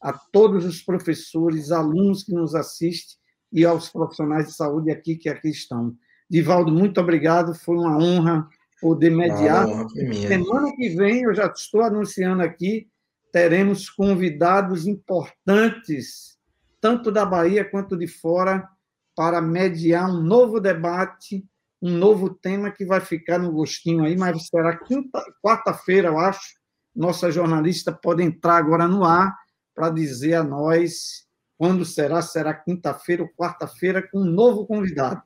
a 0.00 0.12
todos 0.12 0.64
os 0.64 0.82
professores, 0.82 1.72
alunos 1.72 2.24
que 2.24 2.32
nos 2.32 2.54
assistem 2.54 3.16
e 3.52 3.64
aos 3.64 3.88
profissionais 3.88 4.48
de 4.48 4.54
saúde 4.54 4.90
aqui 4.90 5.16
que 5.16 5.28
aqui 5.28 5.48
estão. 5.48 5.96
Divaldo, 6.28 6.72
muito 6.72 7.00
obrigado, 7.00 7.54
foi 7.54 7.76
uma 7.76 7.96
honra 7.96 8.48
poder 8.84 9.08
mediar. 9.08 9.66
honra 9.66 9.88
Semana 10.28 10.76
que 10.76 10.90
vem, 10.90 11.22
eu 11.22 11.34
já 11.34 11.46
estou 11.46 11.80
anunciando 11.80 12.42
aqui, 12.42 12.86
teremos 13.32 13.88
convidados 13.88 14.86
importantes, 14.86 16.36
tanto 16.82 17.10
da 17.10 17.24
Bahia 17.24 17.64
quanto 17.64 17.96
de 17.96 18.06
fora, 18.06 18.68
para 19.16 19.40
mediar 19.40 20.10
um 20.10 20.20
novo 20.20 20.60
debate, 20.60 21.42
um 21.80 21.96
novo 21.96 22.28
tema 22.28 22.70
que 22.70 22.84
vai 22.84 23.00
ficar 23.00 23.38
no 23.38 23.52
gostinho 23.52 24.04
aí, 24.04 24.18
mas 24.18 24.48
será 24.48 24.78
quarta-feira, 25.42 26.08
eu 26.08 26.18
acho. 26.18 26.54
Nossa 26.94 27.30
jornalista 27.30 27.90
pode 27.90 28.22
entrar 28.22 28.58
agora 28.58 28.86
no 28.86 29.02
ar 29.02 29.34
para 29.74 29.88
dizer 29.88 30.34
a 30.34 30.44
nós 30.44 31.24
quando 31.56 31.86
será, 31.86 32.20
será 32.20 32.52
quinta-feira 32.52 33.22
ou 33.22 33.30
quarta-feira, 33.30 34.06
com 34.06 34.18
um 34.18 34.24
novo 34.24 34.66
convidado. 34.66 35.22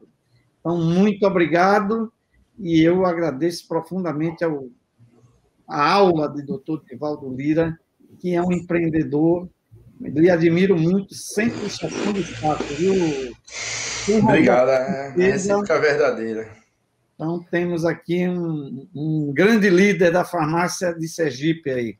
Então, 0.61 0.81
muito 0.81 1.27
obrigado 1.27 2.13
e 2.59 2.83
eu 2.83 3.07
agradeço 3.07 3.67
profundamente 3.69 4.45
ao, 4.45 4.69
a 5.67 5.93
aula 5.93 6.29
do 6.29 6.45
doutor 6.45 6.83
Divaldo 6.85 7.33
Lira, 7.35 7.79
que 8.19 8.35
é 8.35 8.43
um 8.43 8.53
empreendedor, 8.53 9.49
lhe 10.01 10.31
admiro 10.31 10.77
muito, 10.77 11.15
sempre 11.15 11.69
chapando 11.69 12.19
o 12.19 12.25
saco, 12.25 12.65
viu? 12.75 12.95
Obrigado, 14.23 14.71
é, 14.71 15.15
é 15.17 15.31
recíproca 15.33 15.79
verdadeira. 15.81 16.49
Então, 17.15 17.45
temos 17.51 17.85
aqui 17.85 18.29
um, 18.29 18.89
um 18.95 19.33
grande 19.35 19.69
líder 19.69 20.13
da 20.13 20.25
farmácia 20.25 20.95
de 20.95 21.09
Sergipe 21.09 21.71
aí. 21.71 21.99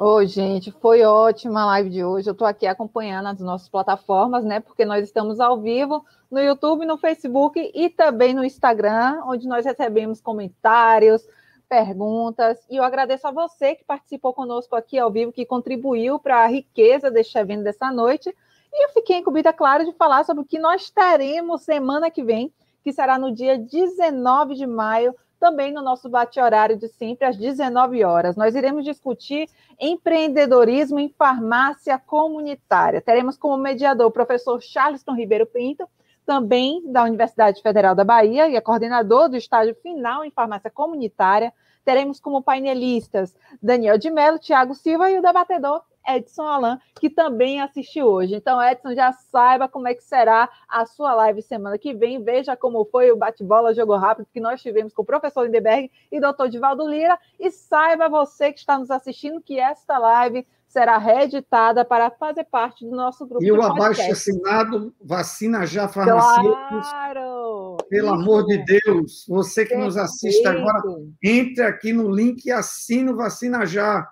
Oi, 0.00 0.28
gente, 0.28 0.70
foi 0.70 1.02
ótima 1.02 1.62
a 1.62 1.66
live 1.66 1.90
de 1.90 2.04
hoje. 2.04 2.30
Eu 2.30 2.32
estou 2.32 2.46
aqui 2.46 2.68
acompanhando 2.68 3.26
as 3.30 3.40
nossas 3.40 3.68
plataformas, 3.68 4.44
né? 4.44 4.60
Porque 4.60 4.84
nós 4.84 5.02
estamos 5.02 5.40
ao 5.40 5.60
vivo 5.60 6.06
no 6.30 6.38
YouTube, 6.38 6.86
no 6.86 6.96
Facebook 6.96 7.72
e 7.74 7.90
também 7.90 8.32
no 8.32 8.44
Instagram, 8.44 9.20
onde 9.26 9.48
nós 9.48 9.64
recebemos 9.64 10.20
comentários, 10.20 11.26
perguntas. 11.68 12.64
E 12.70 12.76
eu 12.76 12.84
agradeço 12.84 13.26
a 13.26 13.32
você 13.32 13.74
que 13.74 13.84
participou 13.84 14.32
conosco 14.32 14.76
aqui 14.76 14.96
ao 14.96 15.10
vivo, 15.10 15.32
que 15.32 15.44
contribuiu 15.44 16.20
para 16.20 16.44
a 16.44 16.46
riqueza 16.46 17.10
deste 17.10 17.36
evento 17.36 17.64
dessa 17.64 17.90
noite. 17.90 18.32
E 18.72 18.84
eu 18.84 18.90
fiquei 18.90 19.16
incumbida, 19.16 19.52
claro, 19.52 19.84
de 19.84 19.92
falar 19.94 20.24
sobre 20.24 20.44
o 20.44 20.46
que 20.46 20.60
nós 20.60 20.88
teremos 20.90 21.62
semana 21.62 22.08
que 22.08 22.22
vem, 22.22 22.52
que 22.84 22.92
será 22.92 23.18
no 23.18 23.34
dia 23.34 23.58
19 23.58 24.54
de 24.54 24.64
maio, 24.64 25.12
também 25.38 25.72
no 25.72 25.82
nosso 25.82 26.08
bate-horário 26.08 26.76
de 26.76 26.88
sempre, 26.88 27.26
às 27.26 27.36
19 27.36 28.04
horas. 28.04 28.36
Nós 28.36 28.54
iremos 28.54 28.84
discutir 28.84 29.48
empreendedorismo 29.80 30.98
em 30.98 31.08
farmácia 31.08 31.98
comunitária. 31.98 33.00
Teremos 33.00 33.36
como 33.36 33.56
mediador 33.56 34.06
o 34.06 34.12
professor 34.12 34.60
Charleston 34.60 35.14
Ribeiro 35.14 35.46
Pinto, 35.46 35.88
também 36.26 36.82
da 36.92 37.04
Universidade 37.04 37.62
Federal 37.62 37.94
da 37.94 38.04
Bahia 38.04 38.48
e 38.48 38.56
é 38.56 38.60
coordenador 38.60 39.30
do 39.30 39.36
estágio 39.36 39.74
final 39.76 40.24
em 40.24 40.30
farmácia 40.30 40.70
comunitária. 40.70 41.54
Teremos 41.84 42.20
como 42.20 42.42
painelistas 42.42 43.34
Daniel 43.62 43.96
de 43.96 44.10
Mello, 44.10 44.38
Tiago 44.38 44.74
Silva 44.74 45.10
e 45.10 45.18
o 45.18 45.22
debatedor 45.22 45.82
Edson 46.08 46.42
Alan, 46.42 46.80
que 46.98 47.10
também 47.10 47.60
assistiu 47.60 48.06
hoje. 48.06 48.34
Então, 48.34 48.62
Edson, 48.62 48.94
já 48.94 49.12
saiba 49.12 49.68
como 49.68 49.88
é 49.88 49.94
que 49.94 50.02
será 50.02 50.48
a 50.68 50.86
sua 50.86 51.14
live 51.14 51.42
semana 51.42 51.78
que 51.78 51.94
vem. 51.94 52.22
Veja 52.22 52.56
como 52.56 52.84
foi 52.86 53.10
o 53.10 53.16
bate-bola, 53.16 53.74
jogo 53.74 53.96
rápido 53.96 54.28
que 54.32 54.40
nós 54.40 54.62
tivemos 54.62 54.92
com 54.92 55.02
o 55.02 55.06
professor 55.06 55.44
Lindeberg 55.44 55.90
e 56.10 56.20
doutor 56.20 56.48
Divaldo 56.48 56.88
Lira. 56.88 57.18
E 57.38 57.50
saiba 57.50 58.08
você 58.08 58.52
que 58.52 58.58
está 58.58 58.78
nos 58.78 58.90
assistindo 58.90 59.40
que 59.40 59.58
esta 59.58 59.98
live 59.98 60.46
será 60.68 60.98
reeditada 60.98 61.84
para 61.84 62.10
fazer 62.10 62.44
parte 62.44 62.84
do 62.84 62.94
nosso 62.94 63.26
grupo. 63.26 63.42
E 63.42 63.50
o 63.50 63.62
abaixo-assinado 63.62 64.94
Vacina 65.02 65.66
Já 65.66 65.88
Farmacêuticos. 65.88 66.90
Claro! 66.90 67.76
Pelo 67.88 68.08
Isso. 68.08 68.14
amor 68.14 68.44
de 68.44 68.64
Deus, 68.64 69.24
você 69.26 69.62
que 69.62 69.70
Perfeito. 69.70 69.86
nos 69.86 69.96
assiste 69.96 70.46
agora, 70.46 70.82
entre 71.22 71.64
aqui 71.64 71.92
no 71.92 72.10
link 72.10 72.44
e 72.44 72.52
assine 72.52 73.10
o 73.10 73.16
Vacina 73.16 73.64
Já. 73.64 74.06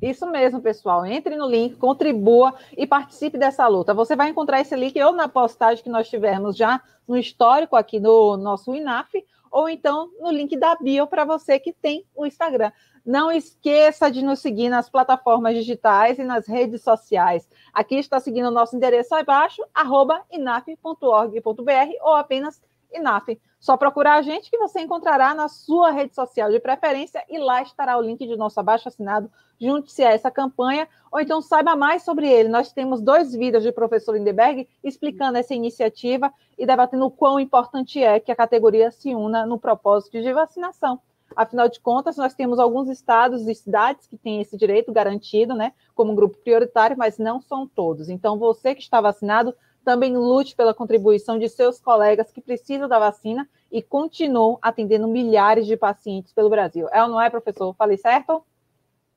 Isso 0.00 0.26
mesmo, 0.26 0.60
pessoal. 0.60 1.04
Entre 1.04 1.36
no 1.36 1.46
link, 1.46 1.76
contribua 1.76 2.54
e 2.76 2.86
participe 2.86 3.36
dessa 3.36 3.66
luta. 3.66 3.92
Você 3.92 4.16
vai 4.16 4.30
encontrar 4.30 4.60
esse 4.60 4.74
link 4.74 5.00
ou 5.02 5.12
na 5.12 5.28
postagem 5.28 5.84
que 5.84 5.90
nós 5.90 6.08
tivemos 6.08 6.56
já 6.56 6.80
no 7.06 7.16
histórico 7.16 7.76
aqui 7.76 8.00
no 8.00 8.36
nosso 8.36 8.74
INAF, 8.74 9.24
ou 9.50 9.68
então 9.68 10.10
no 10.20 10.30
link 10.30 10.56
da 10.56 10.74
bio 10.76 11.06
para 11.06 11.24
você 11.24 11.58
que 11.58 11.72
tem 11.72 12.04
o 12.14 12.24
Instagram. 12.24 12.72
Não 13.04 13.32
esqueça 13.32 14.10
de 14.10 14.22
nos 14.22 14.38
seguir 14.40 14.68
nas 14.68 14.88
plataformas 14.88 15.54
digitais 15.54 16.18
e 16.18 16.24
nas 16.24 16.46
redes 16.46 16.82
sociais. 16.82 17.48
Aqui 17.72 17.96
está 17.96 18.20
seguindo 18.20 18.48
o 18.48 18.52
nosso 18.52 18.76
endereço 18.76 19.14
abaixo, 19.14 19.62
arroba 19.74 20.22
inaf.org.br 20.30 21.92
ou 22.02 22.14
apenas 22.14 22.62
INAF. 22.92 23.38
Só 23.60 23.76
procurar 23.76 24.14
a 24.14 24.22
gente 24.22 24.50
que 24.50 24.56
você 24.56 24.80
encontrará 24.80 25.34
na 25.34 25.46
sua 25.46 25.90
rede 25.90 26.14
social 26.14 26.50
de 26.50 26.58
preferência 26.58 27.22
e 27.28 27.38
lá 27.38 27.60
estará 27.60 27.98
o 27.98 28.00
link 28.00 28.26
de 28.26 28.34
nosso 28.34 28.58
abaixo 28.58 28.88
assinado. 28.88 29.30
Junte-se 29.60 30.02
a 30.02 30.10
essa 30.10 30.30
campanha 30.30 30.88
ou 31.12 31.20
então 31.20 31.42
saiba 31.42 31.76
mais 31.76 32.02
sobre 32.02 32.26
ele. 32.26 32.48
Nós 32.48 32.72
temos 32.72 33.02
dois 33.02 33.34
vídeos 33.34 33.62
de 33.62 33.70
professor 33.70 34.16
Lindeberg 34.16 34.66
explicando 34.82 35.36
essa 35.36 35.54
iniciativa 35.54 36.32
e 36.56 36.64
debatendo 36.64 37.04
o 37.04 37.10
quão 37.10 37.38
importante 37.38 38.02
é 38.02 38.18
que 38.18 38.32
a 38.32 38.36
categoria 38.36 38.90
se 38.90 39.14
una 39.14 39.44
no 39.44 39.58
propósito 39.58 40.22
de 40.22 40.32
vacinação. 40.32 40.98
Afinal 41.36 41.68
de 41.68 41.80
contas, 41.80 42.16
nós 42.16 42.34
temos 42.34 42.58
alguns 42.58 42.88
estados 42.88 43.46
e 43.46 43.54
cidades 43.54 44.06
que 44.06 44.16
têm 44.16 44.40
esse 44.40 44.56
direito 44.56 44.92
garantido, 44.92 45.54
né, 45.54 45.72
como 45.94 46.14
grupo 46.14 46.38
prioritário, 46.38 46.96
mas 46.98 47.18
não 47.18 47.40
são 47.40 47.66
todos. 47.66 48.08
Então, 48.08 48.38
você 48.38 48.74
que 48.74 48.82
está 48.82 49.00
vacinado, 49.00 49.54
também 49.90 50.16
lute 50.16 50.54
pela 50.54 50.72
contribuição 50.72 51.36
de 51.36 51.48
seus 51.48 51.80
colegas 51.80 52.30
que 52.30 52.40
precisam 52.40 52.88
da 52.88 52.96
vacina 52.96 53.48
e 53.72 53.82
continuam 53.82 54.56
atendendo 54.62 55.08
milhares 55.08 55.66
de 55.66 55.76
pacientes 55.76 56.32
pelo 56.32 56.48
Brasil. 56.48 56.86
É 56.92 57.02
ou 57.02 57.08
não 57.08 57.20
é, 57.20 57.28
professor? 57.28 57.74
Falei 57.74 57.96
certo? 57.96 58.44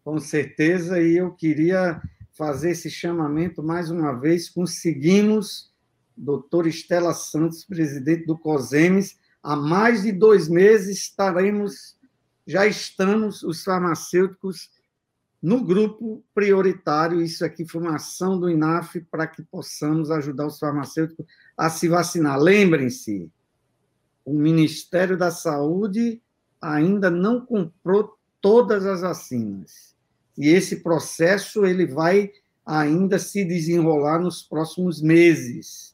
Com 0.03 0.19
certeza, 0.19 0.99
e 0.99 1.17
eu 1.17 1.31
queria 1.31 2.01
fazer 2.31 2.71
esse 2.71 2.89
chamamento 2.89 3.61
mais 3.61 3.91
uma 3.91 4.13
vez. 4.19 4.49
Conseguimos, 4.49 5.71
doutor 6.17 6.65
Estela 6.65 7.13
Santos, 7.13 7.63
presidente 7.63 8.25
do 8.25 8.35
COSEMES, 8.35 9.15
há 9.43 9.55
mais 9.55 10.01
de 10.01 10.11
dois 10.11 10.49
meses 10.49 10.97
estaremos, 10.97 11.95
já 12.47 12.65
estamos, 12.65 13.43
os 13.43 13.63
farmacêuticos 13.63 14.71
no 15.43 15.61
grupo 15.61 16.23
prioritário, 16.33 17.21
isso 17.21 17.43
aqui 17.43 17.67
foi 17.67 17.81
uma 17.81 17.97
ação 17.97 18.39
do 18.39 18.49
INAF 18.49 19.01
para 19.11 19.27
que 19.27 19.43
possamos 19.43 20.09
ajudar 20.09 20.47
os 20.47 20.57
farmacêuticos 20.57 21.25
a 21.57 21.69
se 21.69 21.89
vacinar. 21.89 22.39
Lembrem-se, 22.39 23.29
o 24.23 24.33
Ministério 24.33 25.17
da 25.17 25.31
Saúde 25.31 26.21
ainda 26.61 27.11
não 27.11 27.45
comprou 27.45 28.17
todas 28.39 28.85
as 28.85 29.01
vacinas. 29.01 29.93
E 30.37 30.47
esse 30.47 30.77
processo 30.81 31.65
ele 31.65 31.85
vai 31.85 32.31
ainda 32.65 33.19
se 33.19 33.43
desenrolar 33.43 34.19
nos 34.19 34.43
próximos 34.43 35.01
meses. 35.01 35.93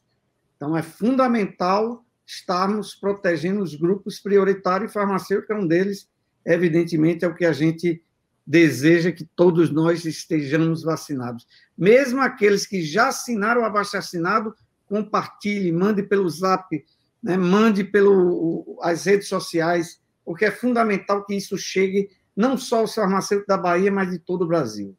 Então 0.54 0.76
é 0.76 0.82
fundamental 0.82 2.04
estarmos 2.24 2.94
protegendo 2.94 3.64
os 3.64 3.74
grupos 3.74 4.20
prioritários 4.20 4.92
e 4.92 4.94
farmacêutico 4.94 5.52
é 5.52 5.56
um 5.56 5.66
deles, 5.66 6.08
evidentemente 6.46 7.24
é 7.24 7.28
o 7.28 7.34
que 7.34 7.44
a 7.44 7.52
gente 7.52 8.00
deseja 8.46 9.12
que 9.12 9.24
todos 9.24 9.70
nós 9.70 10.04
estejamos 10.04 10.82
vacinados. 10.82 11.46
Mesmo 11.76 12.20
aqueles 12.20 12.66
que 12.66 12.82
já 12.82 13.08
assinaram 13.08 13.62
o 13.62 13.64
abaixo-assinado, 13.64 14.54
compartilhe, 14.86 15.70
mande 15.70 16.02
pelo 16.02 16.28
zap, 16.28 16.84
né, 17.22 17.36
mande 17.36 17.84
pelas 17.84 19.04
redes 19.04 19.28
sociais, 19.28 20.00
porque 20.24 20.44
é 20.44 20.50
fundamental 20.50 21.24
que 21.24 21.34
isso 21.34 21.56
chegue 21.56 22.10
não 22.34 22.56
só 22.56 22.78
aos 22.80 22.94
farmacêuticos 22.94 23.48
da 23.48 23.60
Bahia, 23.60 23.90
mas 23.92 24.10
de 24.10 24.18
todo 24.18 24.42
o 24.42 24.48
Brasil. 24.48 24.96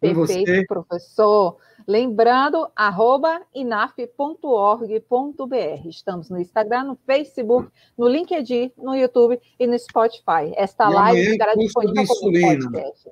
Perfeito, 0.00 0.50
você... 0.50 0.64
professor. 0.66 1.58
Lembrando, 1.86 2.68
arroba 2.74 3.42
inaf.org.br. 3.54 4.88
Estamos 5.88 6.28
no 6.28 6.40
Instagram, 6.40 6.82
no 6.84 6.96
Facebook, 7.06 7.70
no 7.96 8.08
LinkedIn, 8.08 8.72
no 8.76 8.96
YouTube 8.96 9.40
e 9.58 9.66
no 9.66 9.78
Spotify. 9.78 10.52
Esta 10.56 10.90
e 10.90 10.94
live 10.94 11.30
ficará 11.30 11.54
disponível 11.54 12.06
como 12.06 12.32
podcast. 12.32 13.10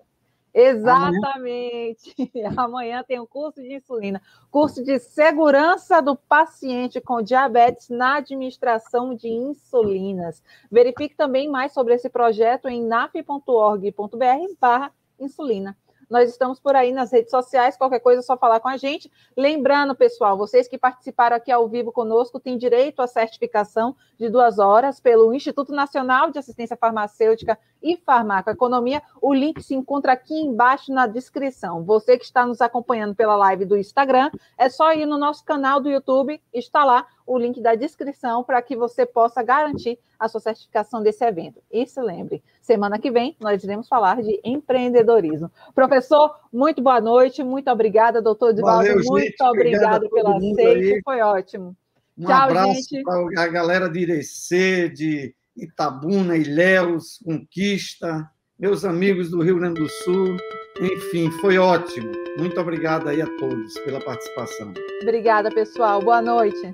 Exatamente. 0.53 2.15
Amanhã... 2.19 2.53
amanhã 2.57 3.03
tem 3.07 3.19
o 3.19 3.25
um 3.25 3.27
curso 3.27 3.61
de 3.61 3.75
insulina, 3.75 4.23
curso 4.51 4.83
de 4.85 4.99
segurança 4.99 6.01
do 6.03 6.17
paciente 6.17 7.01
com 7.01 7.23
diabetes 7.23 7.89
na 7.89 8.17
administração 8.17 9.15
de 9.15 9.29
insulinas. 9.29 10.43
Verifique 10.71 11.17
também 11.17 11.49
mais 11.49 11.73
sobre 11.73 11.95
esse 11.95 12.09
projeto 12.09 12.69
em 12.69 12.85
naf.org.br/insulina. 12.85 15.77
Nós 16.09 16.31
estamos 16.31 16.61
por 16.61 16.77
aí 16.77 16.93
nas 16.93 17.13
redes 17.13 17.31
sociais, 17.31 17.77
qualquer 17.77 18.01
coisa 18.01 18.21
é 18.21 18.23
só 18.23 18.37
falar 18.37 18.61
com 18.61 18.69
a 18.69 18.77
gente. 18.77 19.11
Lembrando, 19.37 19.95
pessoal, 19.95 20.37
vocês 20.37 20.69
que 20.69 20.79
participaram 20.79 21.37
aqui 21.37 21.51
ao 21.51 21.69
vivo 21.69 21.93
conosco 21.93 22.41
têm 22.41 22.57
direito 22.57 23.01
à 23.01 23.07
certificação 23.07 23.97
de 24.19 24.29
duas 24.29 24.59
horas 24.59 25.01
pelo 25.01 25.35
Instituto 25.35 25.73
Nacional 25.73 26.31
de 26.31 26.39
Assistência 26.39 26.77
Farmacêutica 26.77 27.59
e 27.83 27.97
farmacoeconomia. 27.97 29.03
O 29.21 29.35
link 29.35 29.63
se 29.63 29.75
encontra 29.75 30.13
aqui 30.13 30.35
embaixo 30.35 30.93
na 30.93 31.07
descrição. 31.07 31.85
Você 31.85 32.17
que 32.17 32.25
está 32.25 32.47
nos 32.47 32.61
acompanhando 32.61 33.15
pela 33.15 33.37
live 33.37 33.65
do 33.65 33.77
Instagram, 33.77 34.31
é 34.57 34.69
só 34.69 34.93
ir 34.93 35.07
no 35.07 35.19
nosso 35.19 35.45
canal 35.45 35.81
do 35.81 35.91
YouTube, 35.91 36.41
está 36.53 36.85
lá 36.85 37.07
o 37.27 37.39
link 37.39 37.61
da 37.61 37.75
descrição 37.75 38.45
para 38.45 38.61
que 38.61 38.77
você 38.77 39.07
possa 39.07 39.43
garantir 39.43 39.99
a 40.19 40.29
sua 40.29 40.41
certificação 40.41 41.03
desse 41.03 41.25
evento. 41.25 41.63
E 41.71 41.87
se 41.87 42.01
lembre, 42.01 42.43
semana 42.61 42.99
que 42.99 43.11
vem 43.11 43.37
nós 43.41 43.65
iremos 43.65 43.89
falar 43.89 44.23
de 44.23 44.41
empreendedorismo. 44.45 45.51
Professor, 45.75 46.35
muito 46.53 46.83
boa 46.83 47.01
noite, 47.01 47.43
muito 47.43 47.71
obrigada, 47.71 48.21
doutor 48.21 48.53
Divaldo, 48.53 48.89
muito 49.05 49.45
obrigada 49.45 50.09
pela 50.09 50.37
aceite, 50.37 51.01
foi 51.05 51.21
ótimo. 51.21 51.77
Um 52.17 52.27
Tchau, 52.27 52.43
abraço 52.43 53.03
para 53.03 53.43
a 53.43 53.49
galera 53.49 53.89
de 53.89 54.01
Irecê, 54.01 54.89
de 54.89 55.35
Itabuna, 55.57 56.37
Ilhéus, 56.37 57.19
Conquista, 57.25 58.31
meus 58.59 58.85
amigos 58.85 59.31
do 59.31 59.43
Rio 59.43 59.59
Grande 59.59 59.81
do 59.81 59.89
Sul. 59.89 60.37
Enfim, 60.81 61.31
foi 61.41 61.59
ótimo. 61.59 62.11
Muito 62.39 62.61
obrigado 62.61 63.09
aí 63.09 63.21
a 63.21 63.27
todos 63.39 63.75
pela 63.81 64.01
participação. 64.01 64.73
Obrigada, 65.03 65.51
pessoal. 65.51 66.01
Boa 66.01 66.21
noite. 66.21 66.73